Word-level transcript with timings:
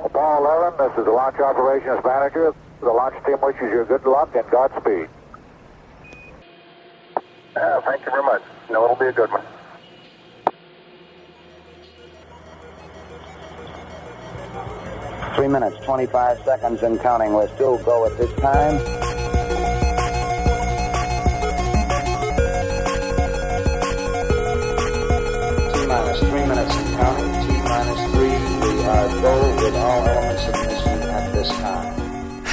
Apollo 0.00 0.72
11, 0.72 0.78
this 0.88 0.98
is 0.98 1.04
the 1.04 1.10
launch 1.10 1.38
operations 1.38 2.00
manager. 2.04 2.54
The 2.80 2.90
launch 2.90 3.14
team 3.26 3.36
wishes 3.42 3.60
you 3.62 3.84
good 3.84 4.04
luck 4.04 4.34
and 4.34 4.48
Godspeed. 4.50 5.08
Uh, 7.54 7.80
thank 7.82 8.04
you 8.04 8.10
very 8.10 8.22
much. 8.22 8.42
No, 8.70 8.84
it'll 8.84 8.96
be 8.96 9.06
a 9.06 9.12
good 9.12 9.30
one. 9.30 9.44
Three 15.36 15.48
minutes, 15.48 15.76
25 15.84 16.42
seconds 16.44 16.82
and 16.82 16.98
counting. 17.00 17.32
We're 17.34 17.54
still 17.54 17.78
go 17.78 18.06
at 18.06 18.16
this 18.16 18.32
time. 18.40 19.01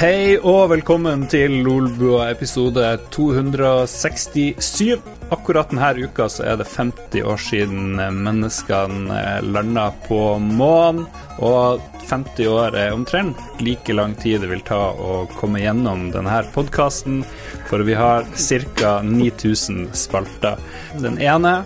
Hei 0.00 0.38
og 0.40 0.70
velkommen 0.70 1.26
til 1.28 1.58
Lolbua 1.60 2.30
episode 2.32 2.86
267. 3.12 4.94
Akkurat 5.28 5.68
denne 5.68 5.90
uka 6.06 6.24
så 6.32 6.46
er 6.48 6.56
det 6.56 6.64
50 6.70 7.26
år 7.28 7.42
siden 7.44 8.00
menneskene 8.24 9.18
landa 9.44 9.90
på 10.06 10.38
månen. 10.40 11.04
Og 11.44 11.82
50 12.08 12.48
år 12.48 12.78
er 12.80 12.94
omtrent 12.96 13.36
like 13.60 13.92
lang 13.92 14.14
tid 14.22 14.40
det 14.40 14.48
vil 14.54 14.64
ta 14.64 14.78
å 14.96 15.26
komme 15.36 15.60
gjennom 15.60 16.08
denne 16.14 16.40
podkasten, 16.54 17.20
for 17.68 17.84
vi 17.84 17.98
har 18.00 18.24
ca. 18.24 18.94
9000 19.04 19.90
spalter. 19.92 20.56
Den 20.96 21.20
ene 21.20 21.58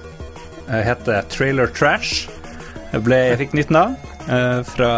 eh, 0.67 0.83
heter 0.91 1.23
Trailer 1.31 1.71
Trash. 1.71 2.27
Jeg, 2.91 3.07
ble, 3.07 3.23
jeg 3.31 3.41
fikk 3.45 3.57
nytt 3.61 3.71
navn 3.79 3.95
eh, 3.95 4.14
fra, 4.27 4.91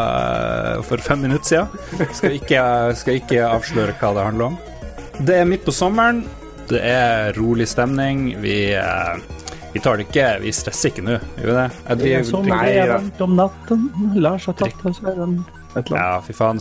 for 0.87 1.03
fem 1.03 1.21
minutter 1.27 1.49
siden. 1.51 2.11
Skal 2.15 2.37
ikke, 2.39 2.63
skal 3.01 3.19
ikke 3.21 3.41
avsløre 3.49 3.95
hva 4.01 4.13
det 4.17 4.27
handler 4.29 4.53
om. 4.53 4.59
Det 5.19 5.39
er 5.41 5.49
midt 5.49 5.65
på 5.67 5.73
sommeren. 5.75 6.25
Det 6.69 6.81
er 6.83 7.33
rolig 7.39 7.67
stemning. 7.71 8.29
Vi, 8.43 8.73
eh, 8.75 9.17
vi 9.73 9.81
tar 9.81 9.97
det 10.01 10.09
ikke 10.09 10.41
Vi 10.43 10.53
stresser 10.53 10.91
ikke 10.93 11.05
nå, 11.07 11.19
gjør 11.39 11.47
vi 11.47 11.55
det? 11.57 11.67
Er 11.67 11.71
Det 11.71 11.91
er 11.91 12.03
driver- 12.03 12.31
som 12.31 12.53
er 12.53 13.23
om 13.27 13.37
natten. 13.37 13.87
Lars 14.17 14.47
har 14.47 14.55
tatt 14.59 14.85
av 14.87 14.95
seg 14.99 15.17
den. 15.17 15.37
Ja, 15.91 16.23
fy 16.25 16.33
faen. 16.33 16.61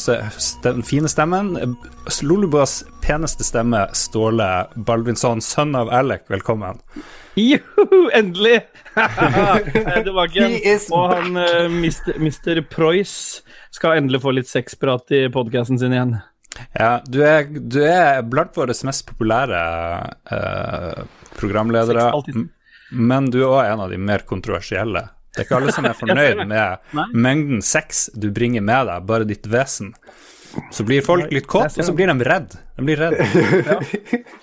Den 0.64 0.84
fine 0.84 1.10
stemmen. 1.12 1.76
Lolubas 2.22 2.84
peneste 3.06 3.46
stemme, 3.48 3.86
Ståle 3.96 4.68
Baldvinsson, 4.76 5.42
sønn 5.42 5.76
av 5.78 5.92
Alec, 5.94 6.26
velkommen. 6.32 6.82
Juhu, 7.36 8.10
endelig! 8.16 8.62
Jeg 8.96 9.82
er 9.84 10.06
tilbake 10.06 10.46
He 10.64 10.76
Og 10.96 11.10
han 11.12 11.36
uh, 11.36 11.66
Mr. 11.72 12.16
Mr. 12.16 12.62
Preuss 12.72 13.42
skal 13.76 14.00
endelig 14.00 14.22
få 14.24 14.36
litt 14.36 14.52
sexprat 14.52 15.12
i 15.16 15.26
podkasten 15.34 15.80
sin 15.82 15.96
igjen. 15.96 16.16
Ja, 16.80 17.02
du 17.04 17.20
er, 17.28 17.50
du 17.52 17.82
er 17.84 18.22
blant 18.24 18.56
våre 18.56 18.76
mest 18.88 19.04
populære 19.10 19.64
uh, 20.32 21.04
programledere, 21.36 22.08
men 22.96 23.28
du 23.32 23.42
er 23.44 23.50
òg 23.50 23.74
en 23.74 23.84
av 23.88 23.92
de 23.92 24.00
mer 24.00 24.24
kontroversielle. 24.28 25.04
Det 25.36 25.44
er 25.44 25.48
ikke 25.50 25.58
alle 25.60 25.76
som 25.76 25.88
er 25.88 25.98
fornøyd 26.00 26.46
med 26.48 27.12
mengden 27.12 27.64
sex 27.66 28.08
du 28.16 28.30
bringer 28.32 28.64
med 28.64 28.88
deg, 28.88 29.08
bare 29.10 29.28
ditt 29.28 29.50
vesen. 29.52 29.92
Så 30.72 30.86
blir 30.88 31.04
folk 31.04 31.32
litt 31.34 31.48
kåte, 31.52 31.80
og 31.80 31.88
så 31.88 31.94
blir 31.96 32.08
de 32.08 32.26
redd. 32.26 32.56
De 32.76 32.86
blir 32.88 33.00
redd. 33.00 33.20
Ja. 33.66 33.80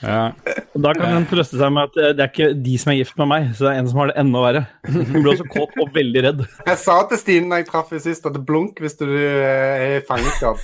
Ja. 0.02 0.54
Da 0.82 0.92
kan 0.96 1.14
en 1.14 1.26
trøste 1.30 1.58
seg 1.60 1.70
med 1.74 1.90
at 1.90 1.98
eh, 2.00 2.12
det 2.16 2.24
er 2.24 2.30
ikke 2.30 2.46
de 2.64 2.74
som 2.80 2.90
er 2.90 2.96
gift 2.98 3.18
med 3.20 3.28
meg, 3.30 3.44
så 3.54 3.68
det 3.68 3.70
er 3.70 3.80
en 3.82 3.88
som 3.90 4.00
har 4.00 4.10
det 4.10 4.16
enda 4.18 4.42
verre. 4.42 4.62
Hun 4.88 5.12
blir 5.14 5.30
også 5.34 5.46
kåt 5.52 5.76
og 5.78 5.92
veldig 5.94 6.24
redd. 6.26 6.42
Jeg 6.66 6.80
sa 6.82 6.96
til 7.10 7.20
Stine 7.20 7.52
da 7.52 7.60
jeg 7.60 7.68
traff 7.68 7.92
henne 7.92 8.02
sist, 8.02 8.26
at 8.26 8.34
det 8.34 8.42
blunk 8.48 8.82
hvis 8.82 8.98
du 8.98 9.06
eh, 9.06 9.46
er 9.46 9.96
i 10.00 10.02
fangenskap. 10.08 10.62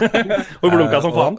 Og 0.64 0.74
blunka 0.74 1.02
som 1.04 1.14
faen. 1.14 1.38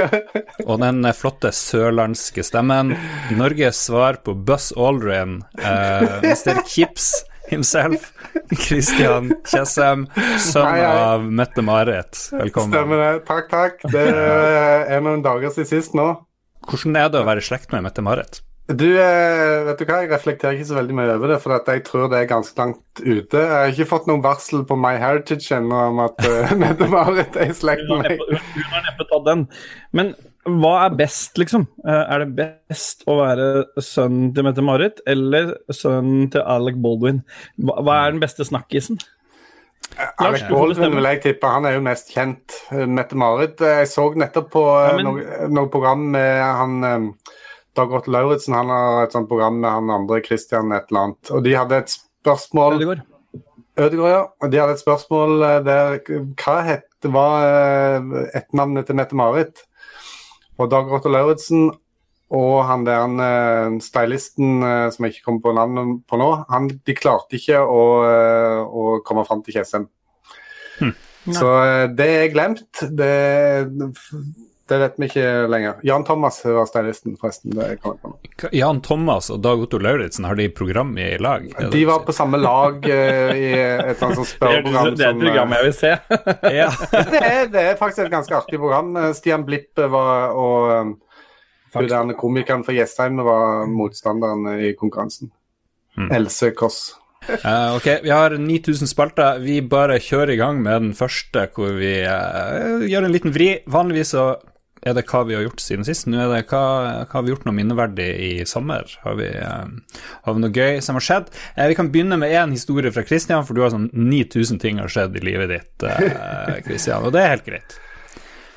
Og 0.68 0.78
den 0.80 1.02
eh, 1.04 1.16
flotte 1.18 1.52
sørlandske 1.54 2.46
stemmen. 2.46 2.94
Norges 3.36 3.84
svar 3.90 4.22
på 4.24 4.36
Buzz 4.48 4.70
Aldrin, 4.78 5.42
uh, 5.60 6.22
Mr. 6.24 6.62
Kips 6.68 7.12
himself, 7.50 8.10
Christian 8.54 9.32
Tjessem, 9.48 10.06
sønn 10.40 10.68
Hei, 10.68 10.80
hei. 10.82 11.04
av 11.12 11.24
Mette-Marit. 11.28 12.24
Velkommen. 12.36 12.74
Stemmer 12.74 13.04
det. 13.04 13.12
Takk, 13.28 13.48
takk. 13.52 13.86
Det 13.92 14.08
er 14.08 15.00
noen 15.04 15.24
dager 15.24 15.54
siden 15.54 15.70
sist 15.72 15.96
nå. 15.98 16.10
Hvordan 16.68 17.00
er 17.00 17.08
det 17.12 17.22
å 17.22 17.26
være 17.28 17.42
i 17.42 17.48
slekt 17.48 17.72
med 17.72 17.86
Mette-Marit? 17.86 18.42
Du, 18.68 18.84
eh, 19.00 19.64
vet 19.64 19.78
du 19.80 19.86
hva, 19.88 20.02
jeg 20.02 20.10
reflekterer 20.10 20.58
ikke 20.58 20.68
så 20.68 20.76
veldig 20.76 20.96
mye 20.98 21.12
over 21.14 21.30
det, 21.32 21.38
for 21.40 21.54
at 21.56 21.68
jeg 21.72 21.86
tror 21.86 22.10
det 22.12 22.18
er 22.18 22.26
ganske 22.28 22.60
langt 22.60 23.00
ute. 23.00 23.40
Jeg 23.40 23.48
har 23.48 23.70
ikke 23.72 23.86
fått 23.88 24.10
noen 24.10 24.20
varsel 24.20 24.66
på 24.68 24.76
My 24.76 24.98
Heritage 25.00 25.56
ennå 25.56 25.78
om 25.94 26.02
at 26.04 26.20
uh, 26.20 26.52
Mette-Marit 26.62 27.38
er 27.40 27.48
i 27.48 27.56
slekt 27.56 27.88
med 27.88 28.04
meg. 28.04 28.20
hun 28.28 28.66
har 28.74 28.84
neppe 28.84 29.06
tatt 29.08 29.24
den. 29.30 29.46
Men 29.96 30.12
hva 30.48 30.72
er 30.86 30.96
best, 30.98 31.36
liksom? 31.40 31.66
Eh, 31.86 32.04
Er 32.14 32.24
det 32.24 32.34
best 32.38 33.04
å 33.08 33.16
være 33.20 33.66
sønnen 33.82 34.32
til 34.34 34.44
Mette-Marit 34.46 35.00
eller 35.06 35.54
sønnen 35.74 36.30
til 36.32 36.40
Alec 36.42 36.76
Baldwin? 36.82 37.22
Hva, 37.60 37.78
hva 37.84 37.96
er 38.06 38.12
den 38.16 38.20
beste 38.20 38.44
snakkisen? 38.48 38.98
Alec 40.20 40.44
Baldwin 40.50 40.94
vil 40.98 41.06
jeg 41.08 41.22
tippe, 41.24 41.48
han 41.50 41.64
er 41.66 41.74
jo 41.78 41.80
mest 41.84 42.10
kjent. 42.14 42.58
eh, 42.72 42.84
Mette-Marit. 42.86 43.60
eh, 43.60 43.78
Jeg 43.82 43.88
så 43.94 44.08
nettopp 44.14 44.50
på 44.52 44.64
eh, 44.68 44.88
Ja, 44.90 44.96
men- 44.96 45.04
noe, 45.06 45.48
noe 45.48 45.68
program 45.68 46.10
med 46.10 46.42
han 46.42 46.84
eh, 46.84 47.12
Dag 47.74 47.92
Otto 47.92 48.10
Lauritzen. 48.10 48.54
Han 48.54 48.68
har 48.68 49.04
et 49.06 49.12
sånt 49.12 49.28
program 49.28 49.60
med 49.60 49.70
han 49.70 49.90
andre 49.90 50.20
Christian 50.24 50.72
et 50.72 50.86
eller 50.90 51.00
annet. 51.08 51.30
Og 51.30 51.42
de 51.44 51.52
hadde 51.54 51.72
et 51.78 51.94
spørsmål 51.94 52.74
Ødegård. 52.80 53.02
Ødegård, 53.78 54.10
ja. 54.10 54.22
Og 54.42 54.50
de 54.50 54.58
hadde 54.58 54.72
et 54.72 54.82
spørsmål 54.82 55.42
eh, 55.46 55.60
der 55.62 55.98
Hva 56.42 56.62
het 56.66 56.84
var 57.04 57.46
eh, 57.46 58.28
etternavnet 58.34 58.86
til 58.86 58.96
Mette-Marit? 58.98 59.64
Og 60.58 60.70
Dag 60.72 60.90
Rotte 60.90 61.10
Lauritzen 61.12 61.68
og 62.28 62.58
han 62.68 62.84
der 62.84 63.00
han, 63.00 63.20
eh, 63.24 63.80
stylisten 63.80 64.62
eh, 64.62 64.90
som 64.92 65.04
jeg 65.04 65.14
ikke 65.14 65.24
kommer 65.24 65.44
på 65.46 65.52
navnet 65.56 66.02
på 66.08 66.18
nå, 66.20 66.28
han, 66.50 66.68
de 66.68 66.96
klarte 66.96 67.38
ikke 67.38 67.62
å, 67.62 67.84
eh, 68.04 68.60
å 68.68 68.98
komme 69.06 69.24
fram 69.24 69.40
til 69.44 69.56
Tjessem. 69.56 69.86
Så 71.38 71.48
eh, 71.64 71.86
det 71.96 72.08
er 72.18 72.32
glemt. 72.32 72.82
Det, 73.00 73.08
det 74.68 74.78
vet 74.82 74.98
vi 75.00 75.06
ikke 75.08 75.26
lenger. 75.48 75.78
Jan 75.86 76.04
Thomas 76.04 76.40
var 76.44 76.66
stylisten, 76.68 77.16
forresten. 77.20 77.54
det 77.56 77.68
jeg 77.70 77.80
på 77.82 77.94
nå. 77.96 78.12
Jan 78.52 78.82
Thomas 78.84 79.30
og 79.32 79.40
Dag 79.44 79.62
Otto 79.64 79.80
Lauritzen, 79.82 80.26
har 80.28 80.36
de 80.38 80.48
program 80.52 80.92
i 81.00 81.08
lag? 81.22 81.46
De 81.72 81.84
var 81.88 82.04
på 82.06 82.14
samme 82.16 82.40
lag 82.40 82.84
uh, 82.84 83.32
i 83.32 83.48
et 83.56 84.00
sånt 84.00 84.20
spørreprogram. 84.20 84.92
det 84.94 85.06
er 85.06 85.14
et 85.14 85.16
eh, 85.16 85.24
program 85.24 85.56
jeg 85.56 85.68
vil 85.68 85.76
se. 85.78 85.94
Ja. 86.60 86.68
det, 87.12 87.22
er, 87.22 87.50
det 87.52 87.64
er 87.64 87.80
faktisk 87.80 88.04
et 88.06 88.14
ganske 88.14 88.36
artig 88.36 88.60
program. 88.60 88.92
Eh, 89.00 89.10
Stian 89.16 89.46
Blipp 89.48 89.80
var 89.80 90.36
og 90.36 90.94
um, 91.72 92.14
komikeren 92.20 92.64
fra 92.66 92.76
Jessheim 92.76 93.20
var 93.24 93.66
motstanderen 93.72 94.46
i 94.60 94.72
konkurransen. 94.76 95.32
Else 96.12 96.52
Kåss. 96.54 96.82
Uh, 97.28 97.76
ok, 97.76 97.86
vi 98.02 98.10
har 98.10 98.30
9000 98.38 98.88
spalter. 98.88 99.40
Vi 99.42 99.58
bare 99.60 99.98
kjører 100.00 100.32
i 100.32 100.38
gang 100.40 100.62
med 100.62 100.82
den 100.82 100.94
første, 100.96 101.48
hvor 101.54 101.74
vi 101.76 101.98
uh, 102.06 102.84
gjør 102.88 103.08
en 103.08 103.14
liten 103.14 103.34
vri. 103.34 103.50
Vanligvis 103.68 104.14
så 104.14 104.30
er 104.82 104.94
det 104.96 105.06
hva 105.10 105.24
vi 105.26 105.36
har 105.36 105.44
gjort 105.46 105.62
siden 105.62 105.86
sist. 105.86 106.06
Nå 106.10 106.20
er 106.22 106.30
det 106.32 106.44
hva, 106.50 106.62
hva 107.04 107.16
har 107.16 107.26
vi 107.26 107.32
gjort 107.34 107.48
noe 107.48 107.56
minneverdig 107.56 108.08
i 108.28 108.30
sommer? 108.48 108.86
Har 109.04 109.18
vi, 109.18 109.28
eh, 109.32 109.98
har 110.26 110.36
vi 110.36 110.44
noe 110.44 110.54
gøy 110.54 110.80
som 110.84 110.98
har 110.98 111.06
skjedd? 111.08 111.32
Eh, 111.56 111.66
vi 111.72 111.78
kan 111.78 111.90
begynne 111.94 112.18
med 112.20 112.32
én 112.32 112.54
historie 112.54 112.92
fra 112.94 113.06
Christian, 113.06 113.44
for 113.46 113.58
du 113.58 113.64
har 113.64 113.74
sånn 113.74 113.90
9000 113.92 114.62
ting 114.62 114.78
har 114.82 114.92
skjedd 114.92 115.18
i 115.18 115.26
livet 115.26 115.52
ditt, 115.56 115.88
eh, 115.88 116.58
Christian, 116.66 117.04
og 117.04 117.14
det 117.16 117.24
er 117.24 117.36
helt 117.36 117.46
greit. 117.48 117.78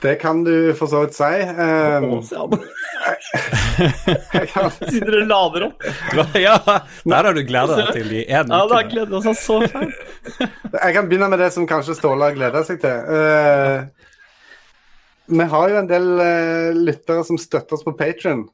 Det 0.01 0.15
kan 0.17 0.39
du 0.43 0.73
for 0.73 0.89
så 0.89 1.03
vidt 1.03 1.13
si. 1.13 1.27
Um, 1.53 2.23
Siden 4.89 5.05
dere 5.05 5.25
lader 5.29 5.67
opp. 5.67 5.83
ja, 6.41 6.55
der 7.05 7.27
har 7.27 7.37
du 7.37 7.43
gleda 7.45 7.77
deg 7.77 7.91
til 7.99 8.15
i 8.17 8.23
én 8.25 8.49
Ja, 8.49 8.63
da 8.65 8.79
har 8.79 8.89
gleder 8.89 9.13
han 9.13 9.27
seg 9.27 9.37
så 9.37 9.59
fælt. 9.69 9.93
jeg 10.73 10.95
kan 10.95 11.09
begynne 11.09 11.29
med 11.29 11.41
det 11.41 11.51
som 11.53 11.67
kanskje 11.69 11.93
Ståle 11.99 12.31
har 12.31 12.37
gleda 12.37 12.63
seg 12.65 12.81
til. 12.81 12.97
Eh, 13.13 14.09
vi 15.31 15.47
har 15.53 15.69
jo 15.69 15.77
en 15.79 15.89
del 15.89 16.09
eh, 16.23 16.71
lyttere 16.75 17.23
som 17.27 17.39
støtter 17.39 17.77
oss 17.77 17.85
på 17.85 17.95
Patrion. 17.97 18.45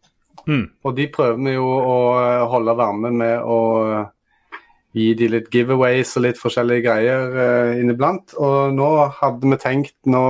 Mm. 0.47 0.67
Og 0.85 0.93
de 0.95 1.07
prøver 1.11 1.39
vi 1.43 1.55
jo 1.55 1.65
å 1.67 1.97
eh, 2.21 2.43
holde 2.51 2.75
varmen 2.77 3.17
med 3.19 3.41
å 3.43 3.59
eh, 3.85 4.59
gi 4.97 5.07
de 5.19 5.29
litt 5.33 5.49
giveaways 5.53 6.15
og 6.17 6.25
litt 6.25 6.39
forskjellige 6.41 6.85
greier 6.87 7.73
inniblant. 7.77 8.33
Og 8.41 8.73
nå 8.73 8.87
hadde 9.19 9.51
vi 9.51 9.59
tenkt 9.61 9.97
nå 10.09 10.23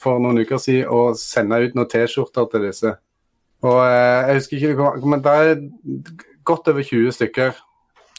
for 0.00 0.20
noen 0.20 0.42
uker 0.42 0.60
siden 0.60 0.90
å 0.92 1.14
sende 1.16 1.62
ut 1.62 1.78
noen 1.78 1.88
T-skjorter 1.88 2.50
til 2.50 2.66
disse. 2.66 2.92
Og 3.64 3.78
jeg 3.84 4.36
husker 4.36 4.66
ikke, 4.72 4.92
men 5.08 5.24
det 5.24 5.32
er 5.32 5.64
godt 6.48 6.68
over 6.72 6.84
20 6.84 7.16
stykker. 7.16 7.56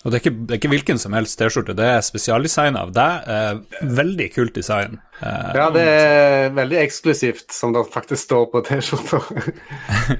Og 0.01 0.09
det 0.09 0.17
er, 0.17 0.23
ikke, 0.23 0.33
det 0.33 0.55
er 0.55 0.59
ikke 0.61 0.71
hvilken 0.71 0.99
som 1.01 1.13
helst 1.13 1.37
T-skjorte, 1.37 1.75
det 1.77 1.85
er 1.85 2.01
spesialdesign 2.01 2.77
av 2.79 2.89
deg. 2.95 3.27
Eh, 3.29 3.85
veldig 3.99 4.27
kult 4.33 4.55
design. 4.57 4.97
Eh, 5.21 5.51
Ja, 5.59 5.69
det 5.73 5.85
er 5.85 6.55
veldig 6.57 6.79
eksklusivt, 6.81 7.51
som 7.53 7.75
det 7.75 7.85
faktisk 7.93 8.25
står 8.25 8.49
på 8.53 8.63
T-skjorta. 8.65 9.21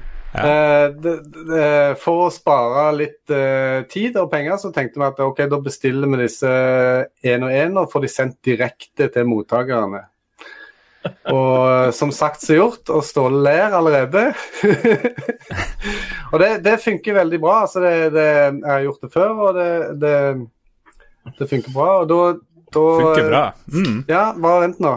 Eh, 0.32 0.86
det, 0.96 1.10
det, 1.44 1.64
for 2.00 2.22
å 2.24 2.30
spare 2.32 2.86
litt 2.96 3.32
eh, 3.36 3.82
tid 3.92 4.16
og 4.16 4.30
penger, 4.32 4.56
så 4.62 4.70
tenkte 4.72 4.96
vi 4.96 5.04
at 5.04 5.18
ok, 5.20 5.42
da 5.44 5.58
bestiller 5.60 6.08
vi 6.08 6.22
disse 6.22 6.52
én 7.28 7.44
og 7.44 7.52
én 7.52 7.76
og 7.76 7.90
får 7.92 8.06
de 8.06 8.08
sendt 8.08 8.38
direkte 8.48 9.10
til 9.12 9.28
mottakerne. 9.28 10.06
Og 11.32 11.94
som 11.94 12.12
sagt 12.14 12.44
så 12.44 12.56
gjort, 12.56 12.86
og 12.92 13.02
Ståle 13.06 13.42
ler 13.42 13.74
allerede. 13.74 14.28
og 16.32 16.40
det, 16.42 16.50
det, 16.64 16.78
funker 16.82 17.18
veldig 17.18 17.42
bra. 17.42 17.58
altså 17.66 17.82
det, 17.82 17.94
det, 18.14 18.30
Jeg 18.62 18.70
har 18.70 18.86
gjort 18.86 19.04
det 19.04 19.12
før, 19.12 19.44
og 19.48 19.58
det, 19.58 20.08
det, 21.38 21.50
funker 21.50 21.70
bra. 21.74 21.90
og 22.02 22.08
da, 22.10 22.22
da 22.72 22.88
Funker 23.02 23.30
bra. 23.30 23.44
Mm. 23.72 24.02
Ja, 24.10 24.24
bare 24.38 24.66
vent 24.66 24.82
nå. 24.82 24.96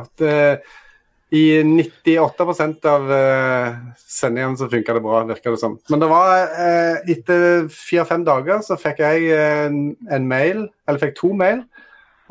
I 1.35 1.45
98% 1.65 2.85
av 2.87 3.07
uh, 3.09 3.77
sendingene 3.97 4.59
så 4.59 4.69
funka 4.71 4.93
det 4.95 5.01
bra, 5.03 5.23
virker 5.27 5.55
det 5.55 5.59
som. 5.59 5.73
Men 5.91 6.03
det 6.03 6.09
var 6.11 6.51
uh, 6.53 7.09
etter 7.11 7.65
fire-fem 7.73 8.23
dager 8.27 8.61
så 8.63 8.77
fikk 8.79 9.01
jeg 9.03 9.33
en, 9.33 9.79
en 10.13 10.29
mail, 10.29 10.67
eller 10.85 11.01
fikk 11.01 11.17
to 11.17 11.33
mail 11.35 11.65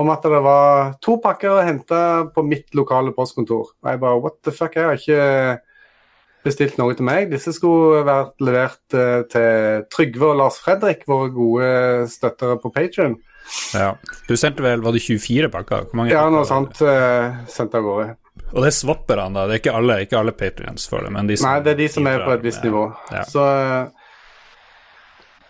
om 0.01 0.11
at 0.11 0.25
det 0.27 0.41
var 0.43 0.97
to 1.05 1.19
pakker 1.23 1.53
å 1.53 1.63
hente 1.63 2.01
på 2.35 2.43
mitt 2.47 2.75
lokale 2.75 3.15
postkontor. 3.15 3.75
Og 3.79 3.91
jeg 3.91 4.03
bare 4.03 4.21
what 4.23 4.41
the 4.47 4.55
fuck, 4.55 4.75
jeg 4.75 4.89
har 4.89 4.99
ikke 4.99 5.61
bestilt 6.45 6.77
noe 6.81 6.97
til 6.97 7.07
meg. 7.09 7.31
Disse 7.33 7.55
skulle 7.57 8.03
vært 8.07 8.35
levert 8.45 8.97
uh, 8.97 9.23
til 9.31 9.87
Trygve 9.93 10.33
og 10.33 10.41
Lars 10.43 10.59
Fredrik, 10.65 11.07
våre 11.09 11.31
gode 11.35 11.71
støttere 12.13 12.59
på 12.61 12.73
Patrion. 12.75 13.17
Ja. 13.77 13.95
Du 14.29 14.37
sendte 14.41 14.65
vel 14.65 14.83
var 14.85 14.97
det 14.97 15.03
24 15.05 15.51
pakker? 15.53 15.89
ja, 16.09 16.27
noe 16.33 16.45
sånt 16.49 16.81
uh, 16.85 17.45
sendte 17.51 17.81
av 17.81 17.89
gårde. 17.89 18.13
Og 18.55 18.63
det 18.63 18.71
er 18.71 18.77
swapperne, 18.77 19.31
da? 19.35 19.45
Det 19.47 19.57
er 19.57 19.63
ikke 19.63 19.77
alle, 19.79 19.99
ikke 20.05 20.19
alle 20.21 20.35
patrions 20.35 20.89
for 20.91 21.07
det? 21.07 21.13
men 21.15 21.29
de 21.31 21.37
som 21.39 21.49
Nei, 21.51 21.61
det 21.65 21.75
er 21.75 21.79
de 21.85 21.89
som 21.91 22.09
er 22.11 22.25
på 22.25 22.33
et 22.35 22.45
visst 22.45 22.65
nivå. 22.67 22.89
Ja. 23.15 23.23
Så 23.31 23.45
uh, 23.45 24.04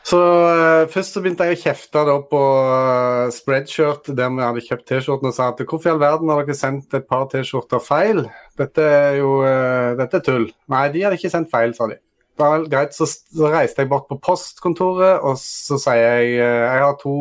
så 0.04 0.18
uh, 0.20 0.84
først 0.92 1.14
så 1.16 1.20
begynte 1.24 1.46
jeg 1.48 1.56
å 1.56 1.60
kjefte 1.62 2.00
da 2.04 2.14
på 2.28 2.38
uh, 2.38 3.30
Spreadshirt, 3.32 4.10
der 4.12 4.32
vi 4.34 4.42
hadde 4.44 4.64
kjøpt 4.66 4.84
T-skjortene, 4.90 5.30
og 5.32 5.36
sa 5.36 5.46
at 5.48 5.62
hvorfor 5.64 5.88
i 5.88 5.92
all 5.94 6.00
verden 6.02 6.28
har 6.28 6.42
dere 6.42 6.56
sendt 6.58 6.96
et 6.96 7.06
par 7.08 7.24
T-skjorter 7.32 7.80
feil? 7.80 8.20
Dette 8.60 8.84
er 8.84 9.16
jo 9.22 9.38
uh, 9.40 9.94
dette 9.96 10.20
er 10.20 10.26
tull. 10.26 10.50
Nei, 10.74 10.82
de 10.92 11.06
hadde 11.06 11.16
ikke 11.16 11.30
sendt 11.32 11.48
feil, 11.52 11.72
sa 11.76 11.88
de. 11.88 11.96
Da, 12.36 12.50
greit, 12.68 12.92
så, 12.92 13.06
så, 13.08 13.46
reiste 13.48 13.80
jeg 13.80 13.88
bort 13.92 14.04
på 14.10 14.18
postkontoret, 14.20 15.22
og 15.24 15.38
så 15.40 15.78
sier 15.80 16.02
jeg 16.02 16.34
jeg 16.36 16.82
har 16.82 16.98
to 17.00 17.14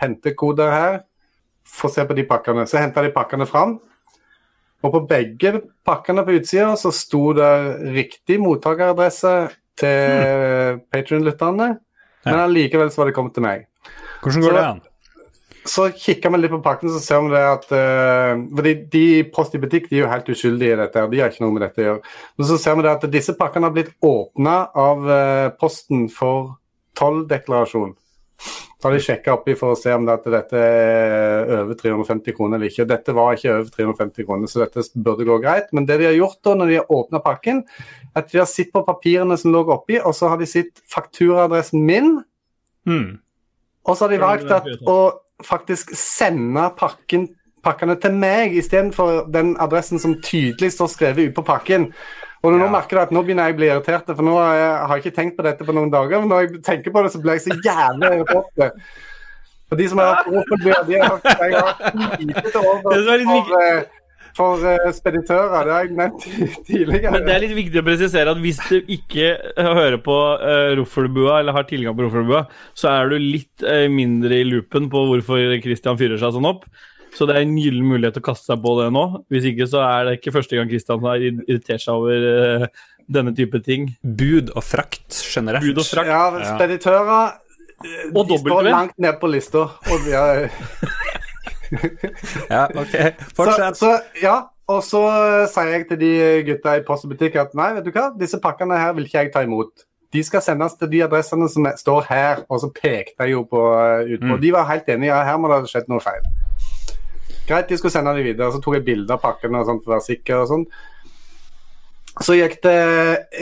hentekoder 0.00 0.72
her. 0.72 0.96
Få 1.68 1.90
se 1.92 2.02
på 2.08 2.16
de 2.16 2.24
pakkene. 2.26 2.64
Så 2.66 2.80
henta 2.80 3.04
de 3.04 3.12
pakkene 3.14 3.46
fram. 3.46 3.76
Og 4.80 4.94
på 4.96 5.02
begge 5.06 5.60
pakkene 5.86 6.24
på 6.24 6.38
utsida 6.40 6.72
så 6.80 6.90
sto 6.94 7.34
det 7.36 7.52
riktig 7.92 8.40
mottakeradresse 8.40 9.34
til 9.78 10.24
mm. 10.24 10.82
Patrion-lytterne. 10.90 11.68
Men 12.26 12.44
allikevel 12.44 12.92
så 12.92 13.02
var 13.02 13.10
det 13.10 13.16
kommet 13.16 13.36
til 13.36 13.44
meg. 13.46 13.66
Hvordan 14.20 14.44
går 14.44 14.50
så, 14.50 14.56
det 14.56 14.64
an? 14.68 14.80
Så 15.70 15.86
kikker 15.92 16.32
vi 16.32 16.40
litt 16.40 16.52
på 16.54 16.62
pakken, 16.64 16.92
så 16.92 17.00
ser 17.04 17.24
vi 17.24 17.32
det 17.34 17.42
at 17.44 17.66
uh, 17.72 18.42
fordi 18.56 18.74
De 18.92 19.04
Post 19.34 19.56
i 19.56 19.60
butikk 19.60 19.90
de 19.90 19.98
er 19.98 20.04
jo 20.04 20.12
helt 20.12 20.30
uskyldige 20.32 20.76
i 20.76 20.80
dette, 20.80 21.04
og 21.04 21.12
de 21.12 21.20
har 21.20 21.32
ikke 21.32 21.44
noe 21.44 21.56
med 21.56 21.64
dette 21.66 21.82
å 21.82 21.86
gjøre. 21.86 22.14
Men 22.40 22.48
så 22.48 22.58
ser 22.60 22.78
vi 22.78 22.86
det 22.86 22.94
at 22.94 23.08
disse 23.12 23.36
pakkene 23.38 23.68
har 23.68 23.76
blitt 23.76 23.92
åpna 24.04 24.56
av 24.78 25.04
uh, 25.08 25.48
Posten 25.60 26.08
for 26.12 26.54
tolldeklarasjon. 27.00 27.94
Så 28.80 28.88
har 28.88 28.94
de 28.96 29.00
sjekka 29.04 29.34
oppi 29.36 29.52
for 29.60 29.74
å 29.74 29.76
se 29.76 29.92
om 29.92 30.06
dette, 30.08 30.30
dette 30.32 30.56
er 30.56 31.50
over 31.58 31.76
350 31.76 32.32
kroner 32.32 32.56
eller 32.56 32.70
ikke. 32.70 32.86
Dette 32.88 33.12
var 33.12 33.34
ikke 33.36 33.52
over 33.58 33.66
350 33.74 34.24
kroner, 34.24 34.48
så 34.48 34.62
dette 34.62 34.84
burde 34.96 35.26
gå 35.28 35.36
greit. 35.42 35.68
Men 35.76 35.84
det 35.88 35.98
de 36.00 36.06
har 36.08 36.16
gjort 36.16 36.38
da 36.48 36.54
når 36.56 36.70
de 36.70 36.78
har 36.78 36.94
åpna 36.96 37.20
pakken, 37.20 37.60
at 38.16 38.30
de 38.32 38.40
har 38.40 38.48
sett 38.48 38.70
på 38.72 38.80
papirene 38.86 39.36
som 39.36 39.52
lå 39.52 39.66
oppi, 39.74 39.98
og 40.00 40.16
så 40.16 40.30
har 40.32 40.40
de 40.40 40.48
sett 40.48 40.80
fakturaadressen 40.88 41.84
min. 41.84 42.14
Mm. 42.88 43.20
Og 43.84 43.92
så 43.92 44.06
har 44.06 44.14
de 44.14 44.22
valgt 44.24 44.56
at, 44.56 44.72
å 44.88 44.98
faktisk 45.44 45.92
sende 45.96 46.70
pakken, 46.80 47.28
pakkene 47.60 47.98
til 48.00 48.16
meg 48.16 48.56
istedenfor 48.56 49.26
den 49.32 49.58
adressen 49.60 50.00
som 50.00 50.16
tydelig 50.24 50.72
står 50.78 50.92
skrevet 50.94 51.28
ute 51.28 51.36
på 51.36 51.44
pakken. 51.52 51.90
Og 52.40 52.54
nå 52.54 52.64
ja. 52.64 52.70
merker 52.72 52.96
jeg 52.96 53.08
at 53.10 53.12
nå 53.12 53.20
begynner 53.24 53.50
jeg 53.50 53.56
å 53.56 53.60
bli 53.60 53.68
irritert, 53.68 54.10
for 54.16 54.24
nå 54.24 54.34
har 54.38 54.56
jeg, 54.56 55.02
ikke 55.02 55.16
tenkt 55.18 55.36
på 55.36 55.44
dette 55.44 55.66
på 55.66 55.76
noen 55.76 55.92
dager. 55.92 56.22
Men 56.22 56.32
når 56.32 56.44
jeg 56.46 56.64
tenker 56.64 56.94
på 56.94 57.04
det, 57.04 57.12
så 57.12 57.20
blir 57.20 57.36
jeg 57.36 57.44
så 57.44 57.56
jævlig 57.60 58.12
irritert. 58.16 58.84
For 59.70 59.78
de 59.78 59.86
som 59.86 60.00
har 60.02 60.16
hatt 60.16 60.28
Opel-biler, 60.32 60.84
de 60.88 60.96
har 60.98 61.12
hatt 61.14 62.18
lite 62.18 62.42
til 62.48 62.64
over 62.64 62.96
for, 63.28 63.52
eh, 63.60 63.82
for 64.34 64.64
uh, 64.64 64.88
speditører. 64.96 65.68
Det 65.68 65.74
har 65.76 65.84
jeg 65.84 65.98
nevnt 66.00 66.24
tidligere. 66.70 67.12
Men 67.14 67.28
det 67.28 67.36
er 67.36 67.44
litt 67.44 67.54
viktig 67.58 67.82
å 67.82 67.86
presisere 67.86 68.34
at 68.34 68.40
hvis 68.42 68.58
du 68.66 68.80
ikke 68.96 69.28
hører 69.60 70.00
på 70.02 70.16
uh, 70.40 70.72
Roffelbua, 70.80 71.38
eller 71.38 71.54
har 71.54 71.68
tilgang 71.68 71.94
på 71.94 72.08
Roffelbua, 72.08 72.46
så 72.74 72.90
er 72.96 73.12
du 73.12 73.18
litt 73.20 73.62
uh, 73.62 73.84
mindre 73.92 74.40
i 74.40 74.48
loopen 74.48 74.88
på 74.90 75.04
hvorfor 75.12 75.44
Christian 75.62 76.00
fyrer 76.00 76.18
seg 76.18 76.34
sånn 76.34 76.50
opp. 76.50 76.64
Så 77.16 77.26
det 77.28 77.36
er 77.36 77.44
en 77.44 77.58
gyllen 77.58 77.86
mulighet 77.88 78.16
til 78.16 78.22
å 78.22 78.28
kaste 78.30 78.52
seg 78.52 78.62
på 78.64 78.76
det 78.78 78.88
nå. 78.94 79.04
Hvis 79.32 79.48
ikke 79.50 79.66
så 79.70 79.82
er 79.86 80.06
det 80.06 80.16
ikke 80.18 80.34
første 80.38 80.58
gang 80.58 80.70
Kristian 80.70 81.04
har 81.04 81.26
irritert 81.26 81.82
seg 81.82 81.98
over 81.98 82.26
uh, 82.30 82.84
denne 83.10 83.34
type 83.36 83.60
ting. 83.66 83.90
Bud 84.02 84.52
og 84.54 84.64
frakt 84.64 85.18
generelt. 85.18 85.66
Bud 85.66 85.82
og 85.82 85.88
frakt. 85.88 86.10
Ja, 86.10 86.54
speditører 86.54 87.10
eh, 87.26 88.14
og 88.14 88.30
de 88.30 88.38
står 88.40 88.70
langt 88.70 88.96
ned 89.02 89.18
på 89.20 89.30
lista. 89.32 89.66
Og 89.90 90.06
de 90.06 90.16
er... 90.16 90.48
ja, 92.54 92.64
OK. 92.66 92.96
Fortsett. 93.36 93.78
Så, 93.78 93.84
så, 93.84 93.92
ja, 94.22 94.38
og 94.70 94.82
så 94.86 95.04
sier 95.50 95.74
jeg 95.74 95.86
til 95.90 96.00
de 96.00 96.10
gutta 96.46 96.76
i 96.78 96.84
postbutikk 96.86 97.38
at 97.42 97.54
nei, 97.58 97.72
vet 97.76 97.86
du 97.86 97.94
hva, 97.94 98.10
disse 98.18 98.38
pakkene 98.42 98.78
her 98.78 98.94
vil 98.96 99.08
ikke 99.08 99.24
jeg 99.24 99.32
ta 99.34 99.42
imot. 99.46 99.86
De 100.10 100.22
skal 100.26 100.42
sendes 100.42 100.74
til 100.78 100.90
de 100.90 101.04
adressene 101.06 101.46
som 101.50 101.66
står 101.78 102.06
her, 102.08 102.44
og 102.50 102.62
så 102.62 102.70
pekte 102.74 103.26
jeg 103.26 103.36
jo 103.36 103.44
på 103.46 103.60
eh, 103.78 104.16
utpå. 104.16 104.32
Mm. 104.34 104.40
De 104.42 104.54
var 104.54 104.70
helt 104.70 104.88
enige, 104.90 105.12
ja, 105.12 105.20
her 105.26 105.38
må 105.38 105.50
det 105.50 105.60
ha 105.60 105.70
skjedd 105.70 105.90
noe 105.90 106.02
feil. 106.02 106.24
Greit, 107.50 107.68
de 107.68 107.78
skulle 107.78 107.92
sende 107.92 108.14
de 108.14 108.24
videre. 108.24 108.52
Så 108.54 108.62
tok 108.62 108.78
jeg 108.78 108.86
bilde 108.86 109.14
av 109.14 109.22
pakkene 109.22 109.60
og 109.60 109.68
sånt 109.68 109.84
for 109.84 109.92
å 109.92 109.96
være 109.96 110.06
sikker. 110.06 110.42
og 110.44 110.50
sånn. 110.50 110.66
Så 112.20 112.36
gikk 112.36 112.58
det 112.64 112.76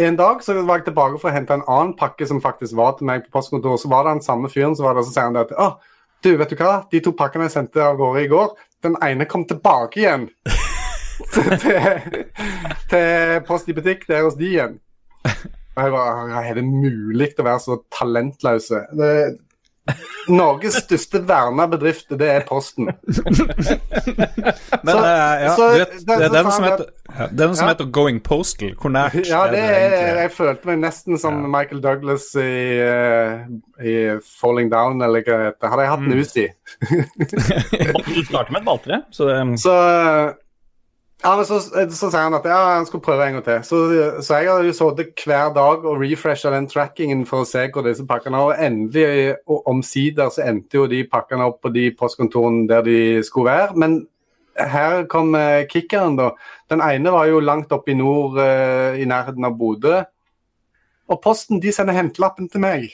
en 0.06 0.16
dag, 0.18 0.42
så 0.44 0.54
var 0.60 0.80
jeg 0.80 0.90
tilbake 0.90 1.18
for 1.18 1.30
å 1.30 1.34
hente 1.34 1.56
en 1.56 1.64
annen 1.66 1.94
pakke 1.98 2.26
som 2.28 2.42
faktisk 2.44 2.76
var 2.78 2.96
til 2.98 3.08
meg 3.08 3.24
på 3.26 3.32
postkontoret. 3.38 3.82
Så 3.82 3.90
var 3.90 4.06
det 4.06 4.18
den 4.18 4.26
samme 4.26 4.50
fyren 4.52 4.76
som 4.78 4.86
var 4.86 4.98
der, 4.98 5.06
så 5.06 5.14
sier 5.14 5.28
han 5.28 5.38
det 5.38 5.46
at 5.48 5.54
å, 5.56 5.70
du, 6.24 6.30
vet 6.38 6.52
du 6.52 6.58
hva, 6.60 6.82
de 6.92 7.00
to 7.02 7.14
pakkene 7.16 7.48
jeg 7.48 7.56
sendte 7.56 7.82
av 7.84 7.98
gårde 7.98 8.24
i 8.24 8.30
går, 8.30 8.52
den 8.86 8.98
ene 9.02 9.26
kom 9.30 9.46
tilbake 9.48 10.02
igjen. 10.02 10.28
til, 11.34 11.50
til 12.92 13.40
Post 13.48 13.72
i 13.72 13.74
butikk, 13.74 14.06
der 14.10 14.26
hos 14.26 14.38
de 14.38 14.52
igjen. 14.52 14.78
Og 15.78 15.82
jeg 15.84 15.94
bare, 15.94 16.44
Er 16.44 16.58
det 16.58 16.66
mulig 16.66 17.32
å 17.38 17.46
være 17.46 17.62
så 17.62 17.80
talentløse? 17.94 18.84
Det, 18.98 19.12
Norges 20.28 20.74
største 20.84 21.20
verna 21.28 21.64
bedrift, 21.70 22.10
det 22.20 22.28
er 22.28 22.44
Posten. 22.48 22.88
Men 22.88 23.14
så, 24.84 24.98
uh, 24.98 25.34
ja, 25.42 25.52
så, 25.56 25.68
vet, 25.72 25.94
det, 26.04 26.16
er 26.16 26.32
den 26.34 26.50
som 26.50 26.66
heter, 26.66 26.90
ja, 27.08 27.28
den 27.32 27.54
som 27.56 27.64
ja. 27.64 27.72
heter 27.72 27.88
Going 27.98 28.20
Postal. 28.24 28.74
Hvor 28.80 28.92
nært 28.92 29.16
ja, 29.28 29.44
det 29.52 29.62
er 29.62 29.94
det 29.94 30.02
Jeg 30.24 30.34
følte 30.36 30.70
meg 30.70 30.82
nesten 30.82 31.20
som 31.20 31.38
Michael 31.48 31.80
Douglas 31.84 32.28
i, 32.36 32.40
uh, 32.82 33.46
i, 33.80 33.96
Falling 34.40 34.68
Down, 34.72 35.00
eller 35.04 35.24
hva 35.24 35.38
det 35.38 35.48
heter. 35.52 35.72
Hadde 35.72 35.86
jeg 35.86 35.94
hatt 35.94 36.04
mm. 36.04 36.12
Uzi. 36.18 36.46
du 38.18 38.20
starter 38.28 38.52
med 38.52 38.60
et 38.60 38.68
balltre, 38.68 39.02
så 39.14 39.30
det 39.30 39.40
Så 39.62 39.74
ja, 41.22 41.36
men 41.36 41.46
så, 41.46 41.58
så, 41.60 42.08
sier 42.12 42.20
han 42.28 42.36
at 42.38 42.44
ja, 42.46 42.58
han 42.76 42.86
skulle 42.86 43.02
prøve 43.02 43.24
en 43.26 43.38
gang 43.38 43.44
til. 43.46 43.62
Så, 43.66 43.78
så 44.22 44.38
jeg 44.38 44.50
har 44.52 44.62
jo 44.62 44.74
sittet 44.76 45.24
hver 45.26 45.50
dag 45.56 45.82
og 45.82 45.98
refresha 45.98 46.52
den 46.54 46.68
trackingen 46.70 47.24
for 47.26 47.42
å 47.42 47.48
se 47.48 47.64
hvor 47.74 47.86
disse 47.86 48.06
pakkene 48.06 48.38
var. 48.38 48.52
Og 48.52 48.68
endelig, 48.68 49.34
og 49.50 49.66
omsider, 49.72 50.30
så 50.30 50.46
endte 50.46 50.78
jo 50.78 50.86
de 50.90 51.02
pakkene 51.10 51.48
opp 51.50 51.58
på 51.64 51.72
de 51.74 51.88
postkontorene 51.98 52.68
der 52.70 52.86
de 52.86 53.00
skulle 53.26 53.50
være. 53.50 53.74
Men 53.82 53.98
her 54.58 55.04
kom 55.10 55.34
uh, 55.34 55.66
kickeren, 55.70 56.16
da. 56.18 56.30
Den 56.70 56.82
ene 56.86 57.10
var 57.14 57.26
jo 57.30 57.42
langt 57.42 57.74
oppe 57.74 57.92
i 57.94 57.98
nord, 57.98 58.38
uh, 58.38 58.94
i 58.94 59.06
nærheten 59.08 59.46
av 59.46 59.58
Bodø. 59.58 59.98
Og 61.08 61.20
Posten 61.24 61.58
de 61.62 61.74
sender 61.74 61.98
hentelappen 61.98 62.46
til 62.52 62.62
meg. 62.62 62.88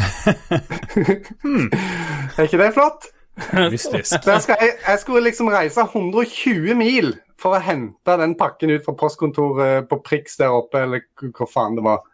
hmm. 1.44 1.70
Er 2.36 2.46
ikke 2.46 2.60
det 2.60 2.74
flott? 2.74 3.10
Mystisk. 3.70 4.26
Jeg, 4.26 4.72
jeg, 4.86 4.98
skulle 4.98 5.24
liksom 5.24 5.48
reise 5.52 5.80
120 5.80 6.74
mil 6.74 7.14
for 7.40 7.56
å 7.56 7.64
hente 7.64 8.16
den 8.20 8.36
pakken 8.38 8.74
ut 8.74 8.84
fra 8.84 8.96
postkontoret 8.98 9.88
på 9.90 10.00
Prix 10.04 10.36
der 10.40 10.52
oppe, 10.52 10.84
eller 10.84 11.04
hvor 11.32 11.48
faen 11.50 11.78
det 11.78 11.84
var. 11.86 12.04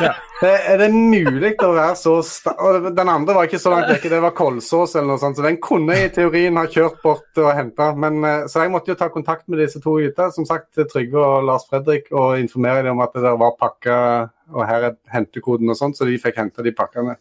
Ja. 0.00 0.12
Det, 0.40 0.50
er 0.72 0.80
det 0.80 0.88
mulig 0.92 1.52
å 1.64 1.70
være 1.72 1.94
så 1.96 2.14
sta 2.26 2.52
Den 2.92 3.08
andre 3.08 3.34
var 3.36 3.46
ikke 3.48 3.60
så 3.62 3.72
langt 3.72 3.88
vekke, 3.90 4.10
det 4.12 4.20
var 4.22 4.34
Kolsås 4.36 4.96
eller 4.96 5.14
noe 5.14 5.22
sånt, 5.22 5.38
så 5.38 5.46
den 5.46 5.60
kunne 5.62 5.96
i 6.04 6.10
teorien 6.12 6.58
ha 6.60 6.66
kjørt 6.70 7.00
bort 7.04 7.40
og 7.40 7.50
henta. 7.56 7.92
Eh, 7.92 8.44
så 8.50 8.64
jeg 8.64 8.72
måtte 8.74 8.92
jo 8.92 8.98
ta 9.00 9.08
kontakt 9.12 9.46
med 9.48 9.62
disse 9.62 9.80
to 9.82 9.96
gutta, 10.02 10.30
som 10.34 10.48
sagt 10.48 10.80
Trygve 10.92 11.22
og 11.22 11.48
Lars 11.48 11.68
Fredrik, 11.70 12.10
og 12.12 12.40
informere 12.42 12.86
dem 12.86 12.98
om 12.98 13.04
at 13.04 13.14
det 13.16 13.24
der 13.24 13.38
var 13.40 13.56
pakker, 13.60 14.32
og 14.52 14.66
her 14.68 14.90
er 14.90 14.98
hentekoden 15.14 15.70
og 15.72 15.78
sånt, 15.78 15.98
så 15.98 16.08
de 16.08 16.18
fikk 16.20 16.40
henta 16.42 16.64
de 16.66 16.74
pakkene. 16.76 17.16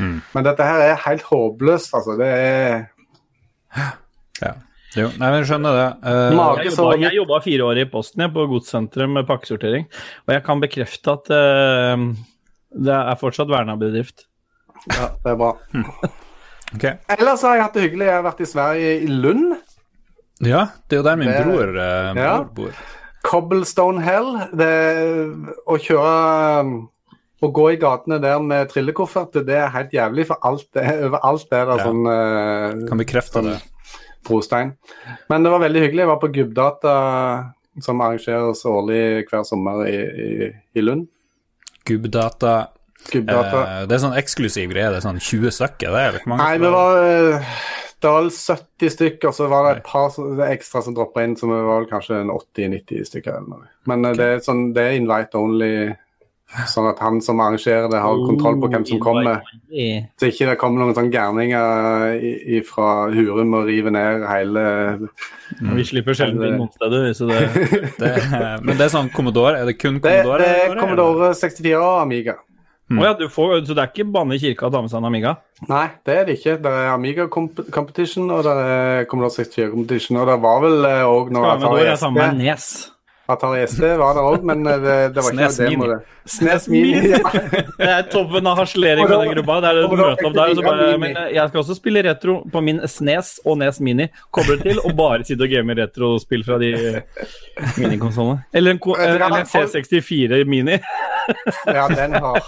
Mm. 0.00 0.18
Men 0.32 0.46
dette 0.46 0.64
her 0.64 0.86
er 0.88 1.04
helt 1.04 1.26
håpløst, 1.28 1.94
altså. 1.98 2.16
Det 2.18 2.32
er 2.32 2.88
ja. 4.40 4.56
Jo, 4.98 5.06
nei, 5.20 5.28
men 5.30 5.44
skjønner 5.46 5.76
det. 5.76 5.88
Uh, 6.02 6.34
Mage 6.34 6.64
Jeg 6.66 6.72
jobba, 6.74 6.94
jeg 6.98 7.14
jobba 7.20 7.36
fire 7.44 7.66
år 7.68 7.78
i 7.78 7.84
Posten 7.92 8.24
jeg, 8.24 8.32
på 8.34 8.46
godssenteret 8.50 9.12
med 9.12 9.26
pakkesortering, 9.28 9.86
og 10.26 10.34
jeg 10.34 10.42
kan 10.48 10.62
bekrefte 10.64 11.14
at 11.14 11.30
uh, 11.30 12.06
det 12.74 12.96
er 12.96 13.20
fortsatt 13.20 13.50
verna 13.52 13.76
bedrift. 13.78 14.26
Ja, 14.90 15.10
det 15.22 15.30
er 15.34 15.38
bra. 15.38 15.52
okay. 16.74 16.96
Ellers 17.18 17.42
har 17.46 17.54
jeg 17.58 17.64
hatt 17.68 17.74
det 17.78 17.84
hyggelig. 17.86 18.06
Jeg 18.08 18.16
har 18.18 18.24
vært 18.26 18.40
i 18.42 18.48
Sverige, 18.50 18.94
i 19.04 19.10
Lund. 19.10 19.50
Ja, 20.40 20.66
det 20.88 20.96
er 20.96 21.02
jo 21.02 21.06
der 21.06 21.18
min 21.20 21.28
Det- 21.30 21.44
bror, 21.46 21.74
uh, 21.76 22.14
Ja. 22.16 22.32
bror 22.42 22.50
bor. 22.54 22.78
Cobblestone 23.22 24.00
Hell. 24.00 24.30
Det 24.56 24.70
å 25.68 25.76
kjøre 25.76 26.88
Å 27.40 27.48
gå 27.56 27.62
i 27.72 27.76
gatene 27.80 28.18
der 28.20 28.38
med 28.44 28.68
trillekoffert, 28.68 29.32
det 29.46 29.54
er 29.56 29.70
helt 29.72 29.92
jævlig, 29.96 30.26
for 30.28 30.36
alt 30.44 30.66
det, 30.76 30.82
overalt 31.06 31.52
er 31.56 31.70
det 31.70 31.76
Ja. 31.78 31.84
sånn 31.86 32.02
uh, 32.04 32.88
Kan 32.88 32.98
bekrefte 33.00 33.40
det. 33.46 33.54
Brostein. 34.26 34.74
Men 35.30 35.46
det 35.46 35.52
var 35.54 35.64
veldig 35.64 35.86
hyggelig. 35.86 36.04
Jeg 36.04 36.12
var 36.12 36.20
på 36.22 36.32
Gubbdata, 36.34 36.94
som 37.84 38.02
arrangeres 38.04 38.64
årlig 38.68 39.02
hver 39.30 39.46
sommer 39.48 39.86
i, 39.88 39.96
i, 39.96 40.50
i 40.76 40.84
Lund. 40.84 41.08
Gubbdata. 41.88 42.54
Gubbdata. 43.10 43.60
Eh, 43.64 43.84
det 43.88 43.96
er 43.96 44.02
sånn 44.04 44.18
eksklusiv 44.20 44.72
greie. 44.72 44.90
Det 44.92 45.00
er 45.00 45.06
sånn 45.06 45.20
20 45.20 45.56
stykker, 45.56 45.94
det? 45.94 46.02
er 46.02 46.18
ikke 46.20 46.32
mange? 46.32 46.48
Nei, 46.48 46.58
det 46.60 46.72
var 46.74 47.00
eh, 47.04 47.52
det 48.00 48.08
var 48.08 48.28
70 48.30 48.92
stykker, 48.94 49.32
så 49.36 49.46
var 49.52 49.66
det 49.66 49.72
et 49.78 49.88
par 49.88 50.14
ekstra 50.46 50.80
som 50.84 50.94
droppa 50.96 51.24
inn, 51.24 51.34
så 51.36 51.48
vi 51.50 51.56
var 51.56 51.82
vel 51.82 51.88
kanskje 51.90 52.22
80-90 52.24 53.08
stykker. 53.10 53.34
eller 53.36 53.58
noe. 53.58 53.66
Men 53.90 54.06
okay. 54.08 54.16
det, 54.16 54.28
er 54.36 54.46
sånn, 54.46 54.62
det 54.76 54.84
er 54.86 54.96
invite 54.96 55.36
only, 55.40 55.74
sånn 56.66 56.88
at 56.90 56.98
han 56.98 57.20
som 57.22 57.38
arrangerer 57.40 57.86
det, 57.92 58.00
har 58.02 58.16
kontroll 58.26 58.56
på 58.60 58.68
hvem 58.72 58.84
som 58.88 58.98
kommer. 59.02 59.40
Så 60.18 60.26
ikke 60.32 60.48
det 60.50 60.58
kommer 60.58 60.82
noen 60.82 60.94
sånne 60.96 61.12
gærninger 61.14 62.18
i- 62.18 62.56
i- 62.58 62.62
fra 62.66 63.06
Hurum 63.14 63.54
og 63.54 63.66
river 63.70 63.90
ned 63.94 64.26
hele 64.26 65.08
Vi 65.76 65.84
slipper 65.84 66.14
sjelden 66.18 66.42
inn 66.48 66.58
noen 66.58 66.72
steder. 66.74 67.10
Så 67.14 67.28
det, 67.30 67.40
Det, 68.02 68.62
men 68.64 68.76
det 68.76 68.86
er 68.88 68.94
sånn 68.96 69.10
Commodore? 69.14 69.60
Er 69.62 69.66
det 69.66 69.78
kun 69.78 70.00
Commodore? 70.00 70.38
det 70.38 70.70
er? 70.70 70.76
Commodore 70.80 71.32
64 71.34 71.74
og 71.78 72.02
Amiga. 72.02 72.34
Å 72.90 73.04
ja, 73.06 73.12
du 73.14 73.28
får, 73.30 73.60
så 73.68 73.74
det 73.78 73.84
er 73.84 73.90
ikke 73.92 74.10
banne 74.10 74.34
i 74.34 74.38
kirka 74.42 74.66
å 74.66 74.70
ta 74.74 74.80
med 74.82 74.90
seg 74.90 74.98
en 74.98 75.04
Amiga? 75.06 75.36
Nei, 75.68 75.84
det 76.04 76.14
er 76.18 76.24
det 76.26 76.34
ikke. 76.40 76.56
Det 76.64 76.66
er 76.74 76.88
Amiga 76.90 77.28
comp 77.30 77.60
Competition 77.70 78.26
og 78.34 78.42
det 78.42 78.54
er 78.66 79.04
Commodore 79.06 79.30
64 79.36 79.70
Competition. 79.70 80.16
Og 80.18 80.26
det 80.26 80.40
var 80.42 80.58
vel 80.64 80.82
òg 81.06 81.30
når 81.30 81.44
Skal 81.46 81.60
vi 81.60 81.68
da 81.68 81.84
gjøre 81.84 82.00
sammen 82.02 82.18
med 82.34 82.42
Nes. 82.42 82.90
Atari 83.30 83.62
SD 83.66 83.84
var 84.00 84.16
det 84.16 84.22
òg, 84.26 84.46
men 84.46 84.64
eh, 84.66 84.78
det, 84.82 84.96
det 85.14 85.24
var 85.24 85.36
ikke 85.36 85.50
Snes 85.50 85.58
noe 85.60 85.68
demo. 85.70 85.84
Mini. 85.84 85.92
det. 85.92 86.16
Snes 86.36 86.66
Mini. 86.70 87.02
Ja. 87.10 87.20
Det 87.80 87.88
er 87.88 88.08
toppen 88.12 88.48
av 88.50 88.58
harselering 88.60 89.06
med 89.08 89.14
den 89.16 89.30
gruppa. 89.34 89.58
Det 89.64 89.70
er 89.70 89.78
det 89.78 89.84
du 89.84 89.94
møter 89.96 90.26
opp 90.28 90.34
der. 90.36 90.52
Og 90.52 90.58
så 90.58 90.64
bare, 90.66 90.88
men 91.00 91.16
jeg 91.34 91.52
skal 91.52 91.62
også 91.62 91.76
spille 91.78 92.02
retro 92.06 92.36
på 92.52 92.64
min 92.64 92.82
SNES 92.86 93.32
og 93.44 93.56
NES 93.62 93.80
Mini. 93.86 94.08
Koble 94.34 94.58
til 94.60 94.82
og 94.84 94.92
bare 94.98 95.24
sitte 95.26 95.46
og 95.46 95.54
game 95.54 95.76
retrospill 95.78 96.44
fra 96.46 96.58
de 96.60 96.74
minikonsollene. 97.80 98.44
Eller 98.52 98.76
eller 98.76 99.26
en 99.30 99.48
C64 99.54 100.44
Mini. 100.44 100.76
Ja, 101.66 101.88
den 101.88 102.18
har 102.20 102.44